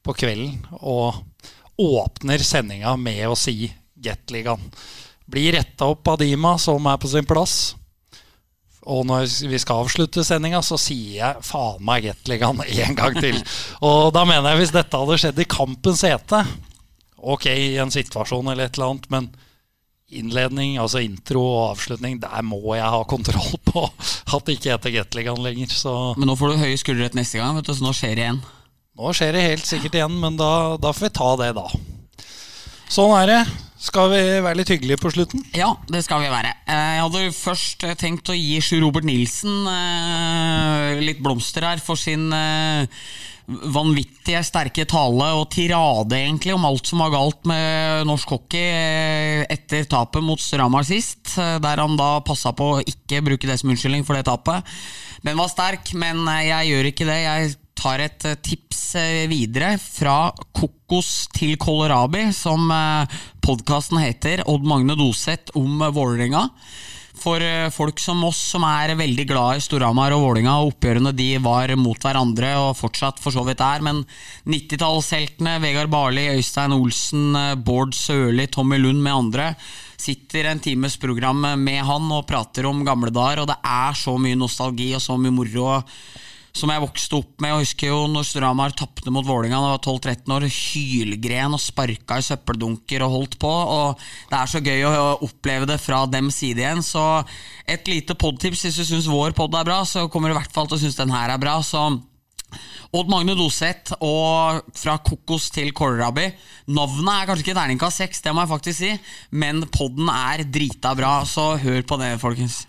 på 0.02 0.16
kvelden 0.18 0.64
og 0.82 1.22
åpner 1.82 2.42
sendinga 2.42 2.96
med 2.98 3.22
å 3.30 3.38
si 3.38 3.70
Gateligaen. 4.02 4.64
Blir 5.30 5.54
retta 5.60 5.92
opp 5.94 6.10
av 6.10 6.18
Dima, 6.20 6.56
som 6.60 6.90
er 6.90 6.98
på 7.00 7.12
sin 7.12 7.28
plass. 7.30 7.76
Og 8.82 9.06
når 9.06 9.28
vi 9.46 9.60
skal 9.62 9.84
avslutte 9.84 10.26
sendinga, 10.26 10.64
så 10.66 10.80
sier 10.82 11.20
jeg 11.20 11.46
faen 11.46 11.86
meg 11.86 12.08
Gateligaen 12.08 12.64
en 12.88 12.98
gang 12.98 13.22
til. 13.22 13.38
Og 13.86 14.10
da 14.16 14.26
mener 14.26 14.56
jeg 14.56 14.64
hvis 14.64 14.76
dette 14.76 15.04
hadde 15.04 15.22
skjedd 15.22 15.46
i 15.46 15.50
kampens 15.54 16.02
hete, 16.08 16.42
ok, 17.22 17.46
i 17.54 17.78
en 17.82 17.94
situasjon 17.94 18.50
eller 18.50 18.66
et 18.66 18.78
eller 18.80 18.96
annet, 18.96 19.10
men 19.14 19.30
innledning, 20.12 20.78
altså 20.82 21.02
intro 21.04 21.42
og 21.48 21.64
avslutning, 21.76 22.20
der 22.22 22.44
må 22.46 22.60
jeg 22.78 22.88
ha 22.94 23.02
kontroll 23.10 23.56
på 23.72 23.86
at 23.88 24.46
det 24.48 24.58
ikke 24.58 24.74
heter 24.76 24.96
Gateligaen 24.98 25.42
lenger. 25.46 25.72
Så 25.72 25.94
Men 26.18 26.28
nå 26.32 26.36
får 26.40 26.54
du 26.56 26.62
høye 26.66 26.78
skuldre 26.82 27.10
neste 27.18 27.40
gang, 27.42 27.56
vet 27.58 27.68
du, 27.70 27.74
så 27.78 27.86
nå 27.88 27.94
skjer 27.96 28.16
det 28.20 28.26
igjen. 28.28 28.42
nå 29.02 29.14
skjer 29.18 29.34
det 29.38 29.48
helt 29.48 29.66
sikkert 29.68 29.96
igjen, 29.98 30.20
men 30.22 30.38
da, 30.40 30.52
da 30.82 30.92
får 30.94 31.08
vi 31.10 31.14
ta 31.22 31.30
det 31.42 31.52
da. 31.58 31.68
Sånn 32.92 33.14
er 33.22 33.30
det. 33.32 33.42
Skal 33.82 34.12
vi 34.12 34.20
være 34.46 34.60
litt 34.60 34.70
hyggelige 34.70 35.00
på 35.02 35.10
slutten? 35.10 35.42
Ja, 35.58 35.72
det 35.90 36.04
skal 36.06 36.22
vi 36.22 36.28
være. 36.30 36.52
Eh, 36.70 36.90
Jeg 37.00 37.02
hadde 37.02 37.22
først 37.34 37.86
eh, 37.88 37.96
tenkt 37.98 38.30
å 38.30 38.36
gi 38.38 38.60
Sjur 38.62 38.84
Robert 38.84 39.08
Nilsen 39.08 39.64
eh, 39.72 41.00
litt 41.02 41.22
blomster 41.24 41.66
her 41.66 41.82
for 41.82 41.98
sin 41.98 42.28
vanvittige 43.74 44.42
sterke 44.46 44.86
tale 44.90 45.28
og 45.38 45.50
tirade 45.54 46.18
egentlig 46.18 46.54
om 46.56 46.66
alt 46.68 46.90
som 46.90 47.02
var 47.04 47.14
galt 47.14 47.48
med 47.50 48.06
norsk 48.10 48.36
hockey 48.36 48.68
eh, 48.72 49.42
etter 49.52 49.88
tapet 49.90 50.24
mot 50.26 50.42
Strama 50.42 50.84
sist, 50.88 51.34
eh, 51.38 51.58
der 51.64 51.82
han 51.84 51.98
da 52.00 52.20
passa 52.26 52.54
på 52.58 52.68
å 52.76 52.84
ikke 52.84 53.24
bruke 53.26 53.50
det 53.50 53.58
som 53.62 53.72
unnskyldning 53.74 54.06
for 54.08 54.18
det 54.18 54.28
tapet. 54.30 54.68
Den 55.26 55.38
var 55.40 55.52
sterk, 55.52 55.94
men 55.98 56.24
eh, 56.28 56.48
jeg 56.50 56.72
gjør 56.72 56.92
ikke 56.92 57.10
det. 57.10 57.20
Jeg 57.26 57.56
tar 57.82 58.04
et 58.04 58.28
tips 58.46 58.82
videre 59.32 59.72
fra 59.82 60.34
kokos 60.54 61.32
til 61.34 61.56
kålrabi, 61.58 62.28
som 62.36 62.68
podkasten 63.42 63.98
heter. 64.04 64.44
Odd 64.52 64.68
Magne 64.68 64.98
Doseth 65.00 65.56
om 65.58 65.80
Vålerenga. 65.96 66.44
For 67.18 67.44
eh, 67.44 67.70
folk 67.74 68.00
som 68.00 68.24
oss 68.28 68.40
som 68.54 68.64
er 68.68 68.96
veldig 69.00 69.26
glad 69.30 69.60
i 69.60 69.64
Storhamar 69.64 70.16
og 70.16 70.24
Vålinga, 70.24 70.56
og 70.62 70.74
oppgjørene 70.74 71.12
de 71.16 71.30
var 71.44 71.74
mot 71.80 72.00
hverandre 72.00 72.54
og 72.62 72.78
fortsatt 72.80 73.20
for 73.22 73.36
så 73.36 73.44
vidt 73.48 73.62
er, 73.66 73.84
men 73.86 74.04
90-tallsheltene 74.50 75.58
Vegard 75.64 75.92
Barli, 75.92 76.30
Øystein 76.38 76.76
Olsen, 76.78 77.32
eh, 77.36 77.56
Bård 77.60 77.96
Sørli, 77.98 78.48
Tommy 78.48 78.80
Lund 78.82 79.04
med 79.04 79.18
andre 79.18 79.54
sitter 80.02 80.48
en 80.50 80.60
times 80.60 80.96
program 80.98 81.44
med 81.62 81.84
han 81.86 82.08
og 82.10 82.26
prater 82.30 82.66
om 82.66 82.82
gamle 82.86 83.12
dager, 83.14 83.44
og 83.44 83.52
det 83.52 83.60
er 83.62 83.98
så 83.98 84.16
mye 84.18 84.40
nostalgi 84.40 84.92
og 84.98 85.04
så 85.04 85.18
mye 85.20 85.36
moro 85.36 85.68
som 86.56 86.72
jeg 86.72 86.84
vokste 86.84 87.18
opp 87.18 87.32
med. 87.40 87.54
Jeg 87.54 87.66
husker 87.66 87.92
jo 87.92 88.02
når 88.12 88.28
Storhamar 88.28 88.76
tapte 88.78 89.14
mot 89.14 89.26
Vålinga 89.28 89.60
da 89.60 89.72
jeg 89.72 89.78
var 89.78 89.86
12-13 89.88 90.36
år. 90.36 90.48
Hylgren 90.58 91.58
og 91.58 91.64
sparka 91.64 92.20
i 92.20 92.28
søppeldunker 92.28 93.06
og 93.06 93.16
holdt 93.16 93.40
på. 93.42 93.52
og 93.52 94.04
Det 94.32 94.40
er 94.40 94.52
så 94.52 94.64
gøy 94.66 94.86
å 94.90 95.08
oppleve 95.28 95.70
det 95.70 95.80
fra 95.84 96.04
dem 96.12 96.32
side 96.34 96.64
igjen. 96.64 96.84
Så 96.86 97.04
et 97.66 97.88
lite 97.92 98.18
podtips 98.20 98.66
hvis 98.68 98.80
du 98.82 98.86
syns 98.88 99.10
vår 99.12 99.36
pod 99.38 99.56
er 99.56 99.68
bra, 99.68 99.82
så 99.88 100.08
kommer 100.12 100.30
du 100.30 100.36
i 100.36 100.40
hvert 100.42 100.56
fall 100.56 100.70
til 100.70 100.80
å 100.80 100.84
synes 100.84 101.00
den 101.00 101.14
her 101.16 101.34
er 101.34 101.42
bra. 101.42 101.60
så 101.66 101.90
Odd 102.92 103.08
Magne 103.08 103.38
Doseth 103.40 103.96
og 104.04 104.66
fra 104.76 104.98
kokos 105.00 105.48
til 105.56 105.72
kålrabi. 105.76 106.26
Navnet 106.76 107.14
er 107.14 107.30
kanskje 107.30 107.46
ikke 107.46 107.56
terningkast 107.56 108.04
seks, 108.04 108.20
det 108.26 108.36
må 108.36 108.44
jeg 108.44 108.52
faktisk 108.52 108.82
si, 108.82 108.92
men 109.32 109.64
podden 109.72 110.12
er 110.12 110.44
drita 110.44 110.92
bra, 111.00 111.22
så 111.24 111.54
hør 111.62 111.88
på 111.88 112.02
det, 112.02 112.18
folkens. 112.20 112.66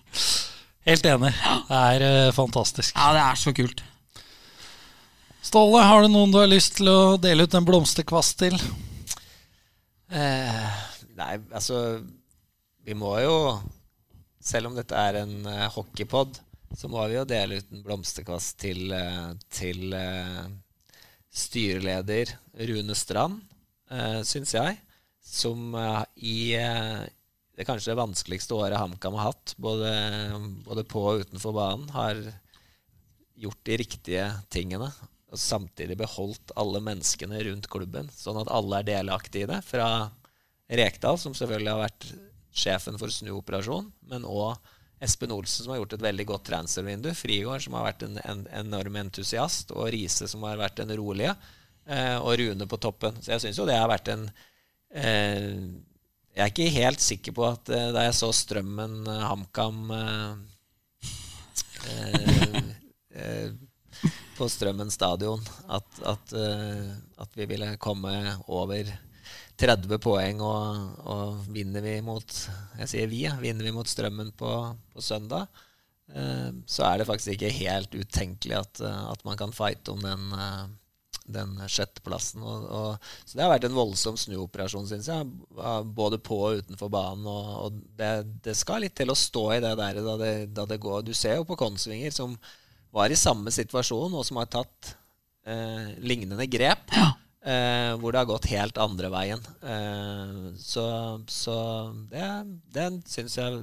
Helt 0.83 1.07
enig. 1.07 1.31
Det 1.69 1.79
er 1.79 2.05
uh, 2.05 2.35
fantastisk. 2.35 2.97
Ja, 2.97 3.13
det 3.15 3.23
er 3.23 3.39
så 3.39 3.53
kult. 3.55 3.83
Ståle, 5.43 5.83
har 5.87 6.03
du 6.03 6.11
noen 6.11 6.33
du 6.33 6.41
har 6.41 6.51
lyst 6.51 6.77
til 6.79 6.91
å 6.91 7.19
dele 7.23 7.47
ut 7.47 7.55
en 7.55 7.67
blomsterkvast 7.67 8.39
til? 8.43 8.57
Eh, 10.13 10.81
nei, 11.17 11.35
altså 11.57 11.77
Vi 12.85 12.93
må 12.99 13.15
jo 13.23 13.37
Selv 14.45 14.69
om 14.69 14.77
dette 14.77 14.99
er 14.99 15.23
en 15.23 15.47
uh, 15.47 15.71
hockeypod, 15.73 16.37
så 16.77 16.91
må 16.91 17.05
vi 17.09 17.17
jo 17.17 17.23
dele 17.31 17.61
ut 17.63 17.71
en 17.73 17.85
blomsterkvast 17.87 18.57
til, 18.61 18.91
uh, 18.91 19.31
til 19.55 19.95
uh, 19.95 20.51
styreleder 21.31 22.35
Rune 22.69 22.97
Strand, 22.99 23.39
uh, 23.95 24.19
syns 24.27 24.57
jeg. 24.57 24.81
Som 25.23 25.77
i 26.19 26.59
det 27.62 27.68
kanskje 27.68 27.94
vanskeligste 27.94 28.56
året 28.59 28.80
HamKam 28.80 29.14
har 29.20 29.30
hatt, 29.30 29.55
både, 29.62 29.90
både 30.66 30.82
på 30.90 31.05
og 31.12 31.22
utenfor 31.22 31.55
banen, 31.55 31.86
har 31.94 32.18
gjort 33.39 33.60
de 33.68 33.76
riktige 33.78 34.24
tingene. 34.51 34.89
Og 35.32 35.39
samtidig 35.39 35.94
beholdt 36.01 36.52
alle 36.59 36.82
menneskene 36.82 37.39
rundt 37.47 37.70
klubben, 37.70 38.10
sånn 38.12 38.40
at 38.43 38.51
alle 38.52 38.82
er 38.82 38.89
delaktige 38.90 39.47
i 39.47 39.51
det. 39.52 39.60
Fra 39.64 39.86
Rekdal, 40.72 41.20
som 41.22 41.36
selvfølgelig 41.39 41.70
har 41.72 41.84
vært 41.84 42.09
sjefen 42.52 42.98
for 43.01 43.14
snuoperasjon, 43.14 43.89
men 44.10 44.26
òg 44.28 44.59
Espen 45.02 45.32
Olsen, 45.34 45.64
som 45.64 45.72
har 45.72 45.80
gjort 45.80 45.97
et 45.97 46.05
veldig 46.05 46.26
godt 46.28 46.44
transfervindu. 46.51 47.09
Frigård, 47.18 47.62
som 47.64 47.78
har 47.78 47.89
vært 47.89 48.05
en, 48.06 48.18
en 48.22 48.44
enorm 48.60 48.98
entusiast. 49.01 49.72
Og 49.74 49.89
Riise, 49.90 50.28
som 50.30 50.44
har 50.47 50.60
vært 50.60 50.78
den 50.78 50.94
rolige. 50.98 51.32
Eh, 51.90 52.18
og 52.20 52.36
Rune 52.39 52.68
på 52.70 52.78
toppen. 52.78 53.18
Så 53.18 53.32
jeg 53.34 53.43
syns 53.43 53.59
jo 53.59 53.66
det 53.66 53.80
har 53.80 53.90
vært 53.90 54.12
en 54.12 54.28
eh, 54.94 55.59
Jeg 56.33 56.47
er 56.47 56.49
ikke 56.49 56.73
helt 56.73 57.03
sikker 57.05 57.35
på 57.37 57.45
at 57.45 57.69
eh, 57.69 57.91
da 57.93 58.07
jeg 58.07 58.17
så 58.17 58.31
Strømmen 58.33 59.03
eh, 59.05 59.25
HamKam 59.29 59.91
eh, 59.93 60.33
på 64.39 64.49
Strømmen 64.49 64.91
stadion, 64.91 65.43
at, 65.69 65.99
at, 66.09 66.33
at 67.21 67.35
vi 67.37 67.45
ville 67.51 67.77
komme 67.77 68.13
over 68.49 68.89
30 69.61 69.99
poeng, 70.03 70.41
og, 70.41 70.95
og 71.05 71.43
vinner 71.53 71.85
vi 71.85 71.99
mot 72.03 72.25
Jeg 72.81 72.89
sier 72.89 73.11
vi, 73.11 73.27
vinner 73.43 73.69
vi 73.69 73.75
mot 73.77 73.89
Strømmen 73.89 74.33
på, 74.33 74.51
på 74.95 75.05
søndag, 75.05 75.47
så 76.67 76.87
er 76.89 76.99
det 76.99 77.07
faktisk 77.11 77.37
ikke 77.37 77.53
helt 77.61 77.95
utenkelig 77.95 78.57
at, 78.59 78.81
at 79.13 79.23
man 79.29 79.37
kan 79.39 79.53
fighte 79.55 79.93
om 79.93 80.01
den, 80.03 80.33
den 81.35 81.55
sjetteplassen. 81.67 82.43
Og, 82.45 82.67
og, 82.69 83.13
så 83.25 83.37
det 83.37 83.45
har 83.45 83.53
vært 83.53 83.67
en 83.69 83.77
voldsom 83.77 84.19
snuoperasjon, 84.21 84.89
syns 84.91 85.11
jeg. 85.11 85.29
Både 85.97 86.21
på 86.23 86.39
og 86.49 86.63
utenfor 86.63 86.93
banen. 86.93 87.29
Og, 87.29 87.53
og 87.67 87.81
det, 87.99 88.13
det 88.47 88.57
skal 88.59 88.85
litt 88.85 88.97
til 88.99 89.13
å 89.13 89.19
stå 89.19 89.47
i 89.57 89.63
det 89.65 89.75
der 89.81 90.03
da 90.05 90.17
det, 90.21 90.35
da 90.57 90.67
det 90.69 90.81
går. 90.83 91.03
Du 91.07 91.15
ser 91.17 91.41
jo 91.41 91.49
på 91.49 91.59
Konsvinger, 91.61 92.15
som 92.15 92.37
var 92.93 93.13
i 93.13 93.19
samme 93.19 93.53
situasjon, 93.55 94.13
og 94.13 94.27
som 94.29 94.41
har 94.43 94.51
tatt 94.53 94.95
eh, 95.49 95.93
lignende 96.05 96.49
grep. 96.51 96.93
Eh, 97.43 97.93
hvor 97.99 98.15
det 98.15 98.21
har 98.21 98.29
gått 98.31 98.53
helt 98.53 98.77
andre 98.79 99.09
veien. 99.11 99.41
Eh, 99.67 100.43
så 100.63 100.85
så 101.27 101.57
det, 102.13 102.29
det 102.71 102.85
syns 103.11 103.35
jeg 103.41 103.57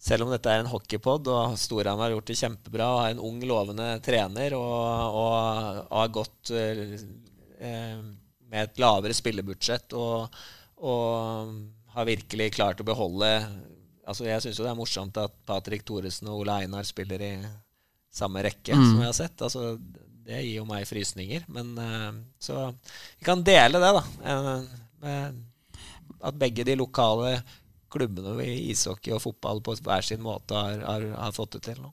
selv 0.00 0.24
om 0.24 0.32
dette 0.32 0.48
er 0.48 0.62
en 0.62 0.70
hockeypod, 0.70 1.28
og 1.28 1.56
Storhamar 1.60 2.08
har 2.08 2.14
gjort 2.14 2.30
det 2.30 2.38
kjempebra, 2.40 2.86
og 2.88 3.02
har 3.02 3.14
en 3.14 3.24
ung, 3.28 3.40
lovende 3.44 3.88
trener 4.04 4.56
og, 4.56 5.18
og 5.20 5.34
har 5.90 6.14
gått 6.14 6.52
eh, 6.56 6.94
eh, 7.60 7.98
med 8.50 8.62
et 8.64 8.80
lavere 8.80 9.16
spillebudsjett 9.16 9.94
og, 10.00 10.40
og 10.80 11.52
har 11.94 12.08
virkelig 12.08 12.54
klart 12.56 12.80
å 12.82 12.88
beholde 12.88 13.34
Altså 14.10 14.24
Jeg 14.26 14.42
syns 14.42 14.58
jo 14.58 14.64
det 14.64 14.70
er 14.72 14.78
morsomt 14.78 15.18
at 15.22 15.34
Patrick 15.46 15.84
Thoresen 15.86 16.26
og 16.32 16.40
Ole 16.40 16.56
Einar 16.64 16.86
spiller 16.88 17.20
i 17.22 17.34
samme 18.10 18.42
rekke 18.42 18.74
som 18.74 18.96
jeg 18.98 19.06
har 19.06 19.14
sett. 19.14 19.44
Altså 19.46 19.76
Det 19.78 20.40
gir 20.40 20.56
jo 20.56 20.64
meg 20.66 20.88
frysninger. 20.88 21.44
Men 21.54 21.68
eh, 21.78 22.08
så 22.42 22.64
vi 23.20 23.28
kan 23.28 23.44
dele 23.46 23.78
det, 23.78 23.92
da. 23.94 24.02
eh, 24.32 24.50
med 25.04 25.38
at 26.26 26.40
begge 26.40 26.66
de 26.66 26.74
lokale 26.80 27.36
klubbene 27.92 28.36
i 28.46 28.70
ishockey 28.74 29.12
og 29.16 29.22
fotball 29.24 29.60
på 29.64 29.76
hver 29.84 30.06
sin 30.06 30.22
måte 30.24 30.54
har, 30.56 30.80
har, 30.86 31.10
har 31.26 31.36
fått 31.36 31.58
det 31.58 31.66
til 31.70 31.82
nå. 31.82 31.90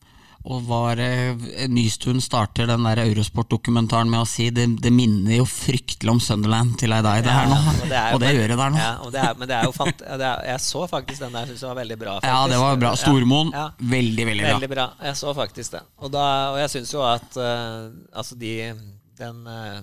Og 0.48 0.62
var 0.64 1.00
eh, 1.02 1.34
Nystuen 1.68 2.22
starter 2.24 2.70
den 2.70 2.86
der 2.86 3.02
Eurosport-dokumentaren 3.02 4.08
med 4.08 4.22
å 4.22 4.28
si 4.30 4.46
det, 4.54 4.68
det 4.80 4.92
minner 4.96 5.42
jo 5.42 5.48
fryktelig 5.50 6.14
om 6.14 6.22
Sunderland 6.24 6.78
til 6.80 6.94
ei 6.96 7.02
deg, 7.04 7.26
det 7.26 7.34
her 7.36 7.50
nå. 7.52 7.58
og 7.82 7.90
det 7.90 7.98
jo- 7.98 8.14
og 8.16 8.22
det 8.24 8.30
gjør 8.36 8.54
det 8.54 8.58
der 8.62 8.72
nå. 8.72 8.80
Ja, 8.80 8.92
og 9.04 9.12
det 9.12 9.24
er, 9.26 9.34
men 9.42 9.50
det 9.50 9.58
er 9.58 9.68
jo 9.68 9.74
fant 9.76 10.06
er, 10.06 10.24
Jeg 10.48 10.64
så 10.64 10.86
faktisk 10.88 11.26
den 11.26 11.36
der, 11.36 11.50
syns 11.50 11.66
jeg 11.66 11.72
var 11.74 11.80
veldig 11.82 12.00
bra. 12.06 12.16
Faktisk. 12.22 12.32
Ja, 12.32 12.48
det 12.54 12.62
var 12.64 12.80
bra. 12.86 12.94
Stormoen, 13.02 13.52
Ja, 13.58 13.66
veldig, 13.98 14.28
veldig 14.32 14.46
bra. 14.46 14.54
Veldig 14.54 14.72
bra. 14.76 14.88
Jeg 15.10 15.20
så 15.20 15.36
faktisk 15.42 15.76
det. 15.76 15.84
Og, 15.98 16.14
da, 16.16 16.26
og 16.54 16.62
jeg 16.64 16.74
syns 16.78 16.96
jo 16.96 17.04
at 17.10 17.40
uh, 17.42 17.92
altså 18.14 18.40
de 18.40 18.54
Den, 19.18 19.44
uh, 19.50 19.82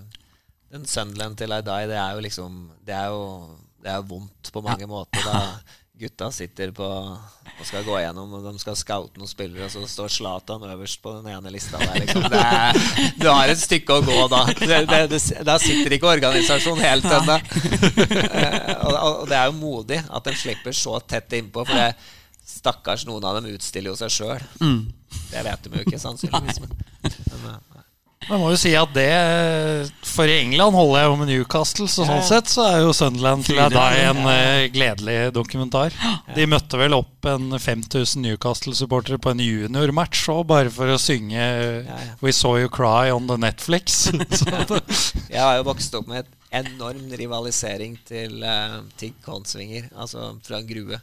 den 0.72 0.86
Sunderland 0.88 1.36
til 1.42 1.52
Aidai, 1.52 1.84
det 1.90 1.98
er 2.00 2.14
jo 2.16 2.24
liksom 2.24 2.60
Det 2.86 2.94
er 2.94 3.12
jo, 3.12 3.24
det 3.84 3.90
er 3.92 4.00
jo 4.00 4.08
vondt 4.14 4.54
på 4.54 4.62
mange 4.64 4.88
måter. 4.88 5.20
Da 5.28 5.42
gutta 5.98 6.30
sitter 6.34 6.72
på 6.74 6.86
og 7.54 7.66
skal 7.68 7.84
gå 7.86 7.98
gjennom, 8.02 8.32
og 8.34 8.46
de 8.48 8.58
skal 8.58 8.74
scoute 8.74 9.20
noen 9.20 9.30
spillere, 9.30 9.68
og 9.68 9.70
så 9.70 9.84
står 9.86 10.10
Zlatan 10.10 10.64
øverst 10.66 10.98
på 11.04 11.12
den 11.20 11.28
ene 11.30 11.52
lista 11.54 11.78
der. 11.78 12.00
Liksom. 12.02 12.24
Er, 12.34 12.78
du 13.20 13.28
har 13.28 13.52
et 13.52 13.60
stykke 13.60 14.00
å 14.00 14.02
gå 14.02 14.16
da. 14.32 14.40
Det, 14.58 14.80
det, 14.90 14.98
det, 15.12 15.20
da 15.46 15.54
sitter 15.62 15.94
ikke 15.94 16.10
organisasjonen 16.16 16.82
helt 16.82 17.06
ennå. 17.06 17.38
Eh, 18.34 18.74
og, 18.84 18.96
og 18.98 19.22
det 19.30 19.38
er 19.38 19.46
jo 19.48 19.56
modig 19.60 20.00
at 20.02 20.26
de 20.26 20.34
slipper 20.38 20.74
så 20.76 20.98
tett 21.06 21.38
innpå, 21.38 21.62
for 21.68 21.78
det, 21.78 21.92
stakkars 22.48 23.06
noen 23.08 23.24
av 23.24 23.38
dem 23.38 23.52
utstiller 23.54 23.92
jo 23.92 23.96
seg 23.98 24.12
sjøl. 24.12 24.42
Det 25.30 25.46
vet 25.46 25.64
de 25.68 25.78
jo 25.78 25.86
ikke, 25.86 26.00
sannsynligvis. 26.02 26.60
Men, 26.64 26.74
men, 27.06 27.46
eh, 27.54 27.73
Jeg 28.24 28.40
må 28.40 28.50
jo 28.52 28.58
si 28.58 28.72
at 28.78 28.92
det 28.94 29.08
For 30.08 30.30
i 30.30 30.38
England 30.42 30.76
holder 30.76 31.00
jeg 31.00 31.08
jo 31.10 31.16
med 31.20 31.30
Newcastle, 31.30 31.88
så 31.90 32.06
sånn 32.08 32.22
sett 32.26 32.50
så 32.52 32.64
er 32.68 32.78
jo 32.84 32.94
Sunderland 32.96 33.44
til 33.46 33.58
deg 33.58 33.98
en 34.04 34.20
eh, 34.30 34.66
gledelig 34.72 35.16
dokumentar. 35.36 35.94
De 36.36 36.46
møtte 36.50 36.78
vel 36.80 36.96
opp 36.96 37.28
en 37.28 37.56
5000 37.58 38.22
Newcastle-supportere 38.24 39.18
på 39.22 39.34
en 39.34 39.42
juniormatch 39.44 40.28
òg, 40.32 40.44
bare 40.52 40.72
for 40.72 40.92
å 40.94 41.00
synge 41.00 41.40
ja. 41.40 41.98
'We 42.20 42.32
Saw 42.36 42.60
You 42.62 42.70
Cry 42.72 43.12
on 43.14 43.28
the 43.30 43.38
Netflix'. 43.40 44.06
Jeg 45.34 45.40
har 45.40 45.58
jo 45.58 45.68
vokst 45.68 45.94
opp 45.98 46.08
med 46.10 46.24
et 46.24 46.32
enorm 46.54 47.10
rivalisering 47.18 47.98
til, 48.06 48.38
uh, 48.46 48.80
til 49.00 49.14
Konsvinger, 49.24 49.90
altså 49.98 50.34
fra 50.46 50.62
Grue. 50.64 51.00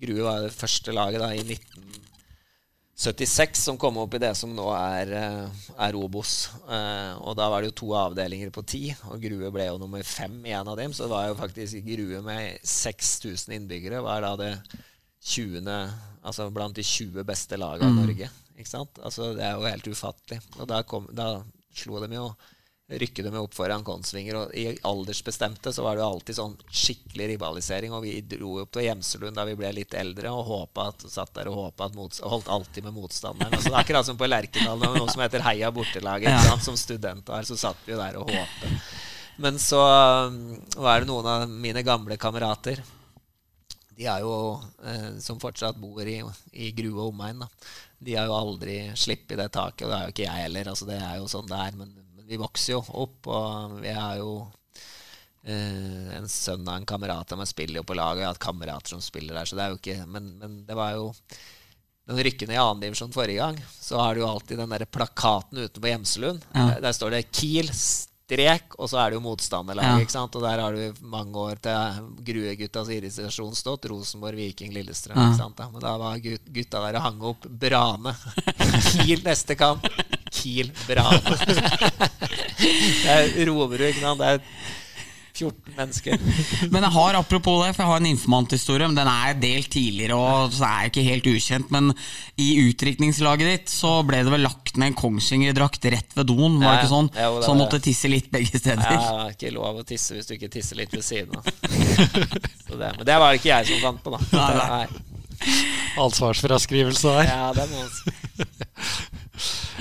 Grue 0.00 0.24
var 0.24 0.42
det 0.46 0.54
første 0.56 0.94
laget 0.94 1.22
da 1.22 1.30
i 1.36 1.58
1976 2.94 3.58
som 3.58 3.78
kom 3.78 3.96
opp 3.98 4.14
i 4.14 4.20
det 4.22 4.30
som 4.38 4.52
nå 4.54 4.68
er, 4.70 5.10
eh, 5.18 5.64
er 5.82 5.96
Obos. 5.98 6.50
Eh, 6.70 7.14
og 7.26 7.34
da 7.34 7.48
var 7.50 7.60
det 7.60 7.72
jo 7.72 7.78
to 7.80 7.88
avdelinger 7.98 8.52
på 8.54 8.62
ti, 8.62 8.94
og 9.10 9.18
Grue 9.20 9.50
ble 9.50 9.66
jo 9.66 9.80
nummer 9.82 10.02
fem 10.06 10.36
i 10.46 10.54
en 10.54 10.68
av 10.68 10.76
dem. 10.78 10.92
Så 10.92 11.02
det 11.02 11.10
var 11.10 11.26
jo 11.26 11.34
faktisk 11.34 11.82
Grue 11.82 12.22
med 12.22 12.60
6000 12.62 13.52
innbyggere 13.58 14.00
var 14.02 14.22
da 14.22 14.36
det 14.36 14.52
20. 15.26 15.90
Altså 16.22 16.50
blant 16.54 16.76
de 16.76 16.82
20 16.86 17.24
beste 17.26 17.58
lagene 17.58 17.90
i 17.90 18.06
Norge. 18.06 18.30
Ikke 18.54 18.70
sant? 18.70 18.98
Altså 19.02 19.34
Det 19.34 19.42
er 19.42 19.58
jo 19.58 19.66
helt 19.66 19.90
ufattelig. 19.90 20.40
Og 20.60 20.68
da, 20.68 20.82
kom, 20.82 21.08
da 21.10 21.42
slo 21.74 21.98
de 21.98 22.14
jo 22.14 22.28
rykke 22.90 23.22
dem 23.24 23.36
opp 23.40 23.54
foran 23.56 23.84
Konsvinger. 23.84 24.36
Og 24.38 24.54
i 24.56 24.66
aldersbestemte 24.84 25.72
så 25.72 25.84
var 25.84 25.96
det 25.96 26.04
jo 26.04 26.08
alltid 26.10 26.38
sånn 26.38 26.56
skikkelig 26.68 27.28
rivalisering. 27.34 27.94
Og 27.96 28.04
vi 28.04 28.18
dro 28.34 28.58
opp 28.62 28.74
til 28.74 28.86
Gjemselund 28.88 29.38
da 29.38 29.46
vi 29.48 29.56
ble 29.58 29.72
litt 29.76 29.96
eldre 29.98 30.32
og 30.34 30.48
håpa 30.50 30.88
at, 30.92 31.06
satt 31.10 31.34
der 31.38 31.50
og 31.52 31.60
håpa 31.62 31.88
at 31.88 31.96
motst 31.98 32.24
holdt 32.24 32.50
alltid 32.52 32.88
med 32.88 32.96
motstanderen. 32.98 33.54
Altså, 33.54 33.70
det 33.70 33.76
er 33.76 33.80
akkurat 33.84 34.08
som 34.10 34.20
på 34.20 34.28
Lerkendal, 34.28 34.80
med 34.82 34.98
noe 35.00 35.12
som 35.12 35.24
heter 35.24 35.46
Heia 35.46 35.72
bortelaget. 35.74 36.30
Ja. 36.34 36.58
Som 36.64 36.76
studenter 36.80 37.48
så 37.48 37.56
satt 37.58 37.80
vi 37.86 37.94
jo 37.94 38.00
der 38.00 38.20
og 38.20 38.30
håpet. 38.30 38.92
Men 39.42 39.56
så 39.58 39.80
um, 40.28 40.36
var 40.78 41.02
det 41.02 41.08
noen 41.10 41.26
av 41.26 41.48
mine 41.50 41.82
gamle 41.82 42.18
kamerater 42.20 42.84
de 43.94 44.06
er 44.10 44.24
jo, 44.24 44.60
eh, 44.82 45.10
som 45.22 45.40
fortsatt 45.40 45.78
bor 45.78 46.02
i, 46.02 46.16
i 46.52 46.70
Grue 46.74 46.98
og 46.98 47.12
omegn, 47.12 47.44
da. 47.44 47.48
de 48.02 48.16
har 48.18 48.26
jo 48.26 48.36
aldri 48.36 48.78
sluppet 48.98 49.38
det 49.38 49.50
taket, 49.54 49.86
og 49.86 49.92
det 49.92 49.98
er 49.98 50.08
jo 50.08 50.14
ikke 50.14 50.26
jeg 50.26 50.44
heller. 50.46 50.70
altså 50.72 50.88
Det 50.88 50.98
er 50.98 51.20
jo 51.20 51.28
sånn 51.30 51.46
det 51.50 51.60
er. 51.60 51.78
Men, 51.78 51.92
men 51.94 52.13
vi 52.28 52.40
vokser 52.40 52.76
jo 52.76 52.84
opp, 53.04 53.30
og 53.30 53.80
vi 53.84 53.94
er 53.94 54.20
jo 54.22 54.36
Uh, 55.44 56.08
En 56.16 56.24
sønn 56.24 56.64
av 56.64 56.78
en 56.78 56.86
kamerat 56.88 57.34
av 57.34 57.36
meg 57.36 57.48
spiller 57.50 57.82
jo 57.82 57.84
på 57.84 57.92
laget, 57.98 58.22
jeg 58.22 58.24
har 58.24 58.32
hatt 58.32 58.40
kamerater 58.40 58.94
som 58.94 59.02
spiller 59.04 59.36
der, 59.36 59.44
så 59.44 59.58
det 59.58 59.66
er 59.66 59.74
jo 59.74 59.76
ikke 59.76 60.06
Men, 60.08 60.30
men 60.40 60.54
det 60.64 60.72
var 60.72 60.94
jo 60.96 61.10
rykker 62.08 62.48
ned 62.48 62.56
i 62.56 62.62
annendivisjon 62.62 63.12
forrige 63.12 63.42
gang, 63.42 63.58
så 63.80 64.00
har 64.00 64.14
du 64.14 64.22
jo 64.22 64.28
alltid 64.28 64.58
den 64.60 64.72
der 64.72 64.84
plakaten 64.84 65.60
utenpå 65.66 65.88
Gjemselund. 65.88 66.42
Der, 66.52 66.80
der 66.84 66.96
står 66.96 67.14
det 67.14 67.22
Kiel 67.32 67.68
strek, 67.72 68.74
og 68.78 68.88
så 68.90 69.00
er 69.00 69.12
det 69.12 69.18
jo 69.18 69.24
motstanderlaget. 69.24 69.90
Ja. 69.98 70.04
ikke 70.04 70.16
sant? 70.16 70.36
Og 70.36 70.44
der 70.44 70.60
har 70.64 70.76
du 70.76 71.06
mange 71.12 71.40
år 71.40 71.60
til 71.64 72.10
Grueguttas 72.28 72.90
irritasjon 72.92 73.56
stått. 73.56 73.88
Rosenborg, 73.92 74.36
Viking, 74.40 74.72
Lillestrøm. 74.76 75.16
Ja. 75.16 75.30
ikke 75.30 75.40
sant? 75.42 75.56
da? 75.60 75.68
Men 75.72 75.84
da 75.84 75.94
var 76.00 76.20
gutta 76.20 76.84
der 76.86 77.00
og 77.00 77.06
hang 77.08 77.24
opp 77.32 77.48
Brane. 77.48 78.14
Kiel 78.90 79.24
neste 79.24 79.56
kamp. 79.60 79.88
Kiel 80.34 80.72
Brane. 80.88 81.36
det 83.04 83.18
er 83.18 83.44
Roverud, 83.50 83.86
ikke 83.90 84.02
sant. 84.02 84.20
Det 84.22 84.32
er 84.36 84.40
14 85.34 85.74
mennesker. 85.74 86.20
Men 86.70 86.84
jeg 86.86 86.94
har 86.94 87.16
apropos 87.18 87.64
det, 87.64 87.72
for 87.74 87.82
jeg 87.82 87.90
har 87.90 88.02
en 88.02 88.06
informanthistorie. 88.06 88.86
Men 88.86 88.98
den 89.00 89.08
er 89.10 89.34
delt 89.42 89.70
tidligere, 89.74 90.14
og 90.14 90.52
så 90.54 90.66
er 90.68 90.84
jeg 90.84 90.92
ikke 90.92 91.04
helt 91.08 91.26
ukjent. 91.32 91.72
Men 91.74 91.90
i 92.38 92.48
utdrikningslaget 92.68 93.50
ditt 93.50 93.72
så 93.72 93.96
ble 94.06 94.20
det 94.22 94.30
vel 94.34 94.46
lagt 94.46 94.76
ned 94.78 94.92
en 94.92 94.98
Kongsvinger-drakt 95.00 95.88
rett 95.94 96.14
ved 96.14 96.30
doen, 96.30 96.60
var 96.62 96.76
det 96.78 96.84
ikke 96.84 96.92
sånn? 96.94 97.10
jo, 97.18 97.32
det 97.40 97.48
så 97.48 97.56
måtte 97.58 97.82
tisse 97.82 98.10
litt 98.12 98.30
begge 98.34 98.62
steder. 98.62 98.94
Ja, 98.94 99.26
ikke 99.34 99.50
lov 99.56 99.82
å 99.82 99.86
tisse 99.88 100.14
hvis 100.18 100.30
du 100.30 100.36
ikke 100.38 100.52
tisser 100.54 100.78
litt 100.78 100.94
ved 100.94 101.02
siden 101.06 101.34
av. 101.40 101.50
Det, 102.74 102.88
men 102.98 103.04
det 103.06 103.18
var 103.22 103.30
det 103.34 103.42
ikke 103.42 103.50
jeg 103.52 103.68
som 103.72 103.82
fant 103.88 104.00
på, 104.06 104.14
da. 104.14 104.22
Nei, 104.38 104.54
Nei. 104.62 105.13
Ansvarsfraskrivelse 106.04 107.12
der. 107.18 107.28
Ja, 107.30 107.52
det 107.56 107.68
må. 107.70 107.84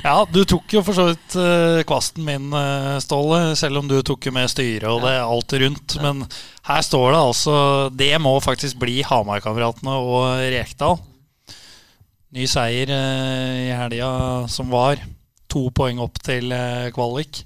Ja, 0.03 0.26
du 0.27 0.41
tok 0.44 0.73
jo 0.73 0.81
for 0.84 0.98
så 0.98 1.06
vidt 1.11 1.35
uh, 1.40 1.80
kvasten 1.88 2.26
min, 2.27 2.49
uh, 2.52 2.99
Ståle, 3.03 3.53
selv 3.56 3.80
om 3.80 3.88
du 3.88 3.95
tok 4.03 4.27
jo 4.27 4.34
med 4.35 4.52
styret 4.52 4.90
og 4.90 5.06
det 5.06 5.14
alt 5.22 5.56
rundt. 5.64 5.95
Men 6.03 6.26
her 6.68 6.84
står 6.84 7.14
det 7.14 7.22
altså 7.22 7.56
Det 7.95 8.11
må 8.19 8.34
faktisk 8.44 8.81
bli 8.81 8.99
Hamarkameratene 9.07 9.95
og 10.03 10.44
Rekdal. 10.52 10.99
Ny 12.35 12.49
seier 12.49 12.91
uh, 12.91 13.61
i 13.64 13.72
helga 13.80 14.11
som 14.52 14.73
var. 14.73 14.99
To 15.53 15.69
poeng 15.72 16.02
opp 16.03 16.19
til 16.26 16.52
kvalik. 16.95 17.44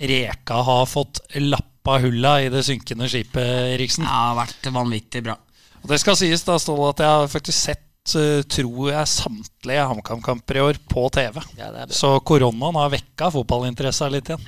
Reka 0.00 0.62
har 0.64 0.86
fått 0.88 1.20
lappa 1.44 1.98
hulla 2.00 2.38
i 2.40 2.48
det 2.50 2.64
synkende 2.64 3.06
skipet, 3.12 3.76
Eriksen. 3.76 4.06
Ja, 4.08 4.10
det 4.10 4.26
har 4.32 4.38
vært 4.40 4.70
vanvittig 4.80 5.22
bra. 5.28 5.36
Og 5.82 5.88
det 5.90 6.00
skal 6.02 6.18
sies, 6.18 6.44
da, 6.46 6.58
Ståle, 6.60 6.90
at 6.92 7.00
jeg 7.02 7.08
har 7.08 7.30
faktisk 7.32 7.58
sett, 7.58 8.14
eh, 8.18 8.42
tror 8.44 8.90
jeg, 8.92 9.08
samtlige 9.08 9.86
HamKam-kamper 9.92 10.60
i 10.60 10.64
år 10.68 10.80
på 10.90 11.06
TV. 11.14 11.40
Ja, 11.58 11.70
er. 11.72 11.94
Så 11.94 12.12
koronaen 12.26 12.78
har 12.80 12.92
vekka 12.92 13.30
fotballinteressa 13.34 14.10
litt 14.12 14.30
igjen. 14.30 14.44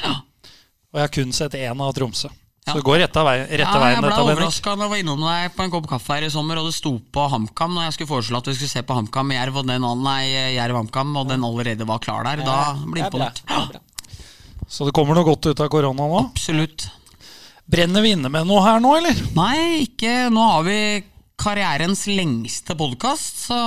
Og 0.93 1.01
jeg 1.01 1.07
har 1.07 1.13
kun 1.17 1.33
sett 1.33 1.57
én 1.57 1.81
av 1.81 1.93
Tromsø. 1.97 2.29
Så 2.63 2.77
det 2.79 2.85
går 2.87 3.01
rette 3.03 3.23
veien, 3.27 3.49
Rett 3.51 3.67
Ja, 3.67 3.79
veien 3.83 3.97
jeg 3.97 4.05
ble 4.05 4.19
overraska 4.23 4.77
da 4.77 4.85
jeg 4.85 4.91
var 4.93 5.01
innom 5.01 5.23
deg 5.25 5.55
på 5.57 5.65
en 5.65 5.73
kopp 5.73 5.89
kaffe 5.91 6.15
her 6.15 6.29
i 6.29 6.31
sommer, 6.31 6.61
og 6.61 6.69
det 6.69 6.77
sto 6.77 6.93
på 6.95 7.25
HamKam 7.33 7.73
når 7.75 7.89
jeg 7.89 7.97
skulle 7.97 8.11
foreslå 8.13 8.39
at 8.39 8.51
vi 8.53 8.55
skulle 8.55 8.71
se 8.71 8.83
på 8.87 8.95
HamKam 8.95 9.33
Jerv, 9.35 9.59
og 9.59 9.67
den 9.67 9.87
nei, 10.05 10.21
Jerv 10.55 10.79
HamKam, 10.79 11.17
og 11.19 11.33
den 11.33 11.43
allerede 11.49 11.89
var 11.89 11.99
klar 12.05 12.23
der. 12.29 12.45
Da 12.47 12.59
blir 12.87 13.03
er 13.03 13.11
imponert. 13.11 13.43
Det 13.43 13.81
er. 13.81 13.81
Så 14.71 14.87
det 14.87 14.95
kommer 14.95 15.19
noe 15.19 15.27
godt 15.27 15.51
ut 15.51 15.61
av 15.61 15.73
korona 15.75 16.07
nå. 16.07 16.21
Absolutt. 16.31 16.87
Brenner 17.73 18.05
vi 18.05 18.15
inne 18.15 18.31
med 18.31 18.47
noe 18.47 18.63
her 18.63 18.79
nå, 18.83 18.95
eller? 19.01 19.19
Nei, 19.37 19.83
ikke 19.89 20.31
Nå 20.33 20.47
har 20.47 20.65
vi 20.67 20.79
karrierens 21.43 22.05
lengste 22.06 22.77
podkast, 22.78 23.47
så 23.48 23.59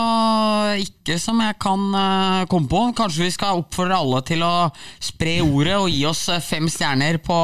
ikke 0.79 1.17
som 1.19 1.41
jeg 1.43 1.57
kan 1.61 1.81
eh, 1.99 2.45
komme 2.51 2.69
på. 2.71 2.83
Kanskje 2.95 3.25
vi 3.25 3.33
skal 3.35 3.59
oppfordre 3.59 3.97
alle 3.99 4.21
til 4.27 4.45
å 4.45 4.69
spre 5.03 5.37
ordet 5.43 5.75
og 5.81 5.89
gi 5.91 6.05
oss 6.07 6.23
eh, 6.31 6.43
fem 6.43 6.69
stjerner 6.71 7.19
på 7.23 7.39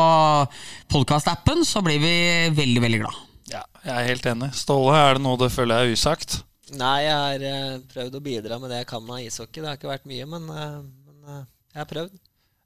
podkastappen, 0.92 1.66
så 1.68 1.84
blir 1.84 2.00
vi 2.04 2.16
veldig, 2.56 2.86
veldig 2.86 3.04
glad. 3.04 3.20
Ja, 3.52 3.66
jeg 3.84 3.94
er 3.98 4.10
helt 4.14 4.32
enig. 4.32 4.52
Ståle, 4.56 4.96
er 4.96 5.20
det 5.20 5.26
noe 5.26 5.40
du 5.42 5.48
føler 5.52 5.84
er 5.84 5.92
usagt? 5.92 6.40
Nei, 6.80 6.98
jeg 7.04 7.20
har 7.20 7.48
eh, 7.52 7.78
prøvd 7.92 8.20
å 8.22 8.26
bidra 8.32 8.62
med 8.64 8.72
det 8.72 8.84
jeg 8.86 8.92
kan 8.94 9.12
av 9.12 9.24
ishockey. 9.26 9.60
Det 9.60 9.72
har 9.74 9.80
ikke 9.82 9.92
vært 9.92 10.08
mye, 10.12 10.32
men, 10.32 10.48
men 10.48 11.40
jeg 11.76 11.84
har 11.84 11.92
prøvd. 11.92 12.20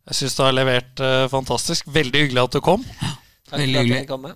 Jeg 0.06 0.22
syns 0.22 0.38
du 0.38 0.46
har 0.46 0.54
levert 0.54 1.02
uh, 1.02 1.26
fantastisk. 1.34 1.88
Veldig 1.90 2.28
hyggelig 2.28 2.44
at 2.44 2.58
du 2.60 2.62
kom. 2.62 2.84
Takk 3.50 3.58
Veldig 3.58 3.82
hyggelig. 3.82 4.36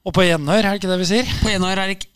Og 0.00 0.14
på 0.16 0.24
gjenhør, 0.24 0.64
er 0.64 0.72
det 0.72 0.80
ikke 0.80 0.90
det 0.90 1.00
vi 1.02 1.08
sier? 1.10 1.32
På 1.42 1.50
gjenhør, 1.52 1.80
Erik. 1.82 2.06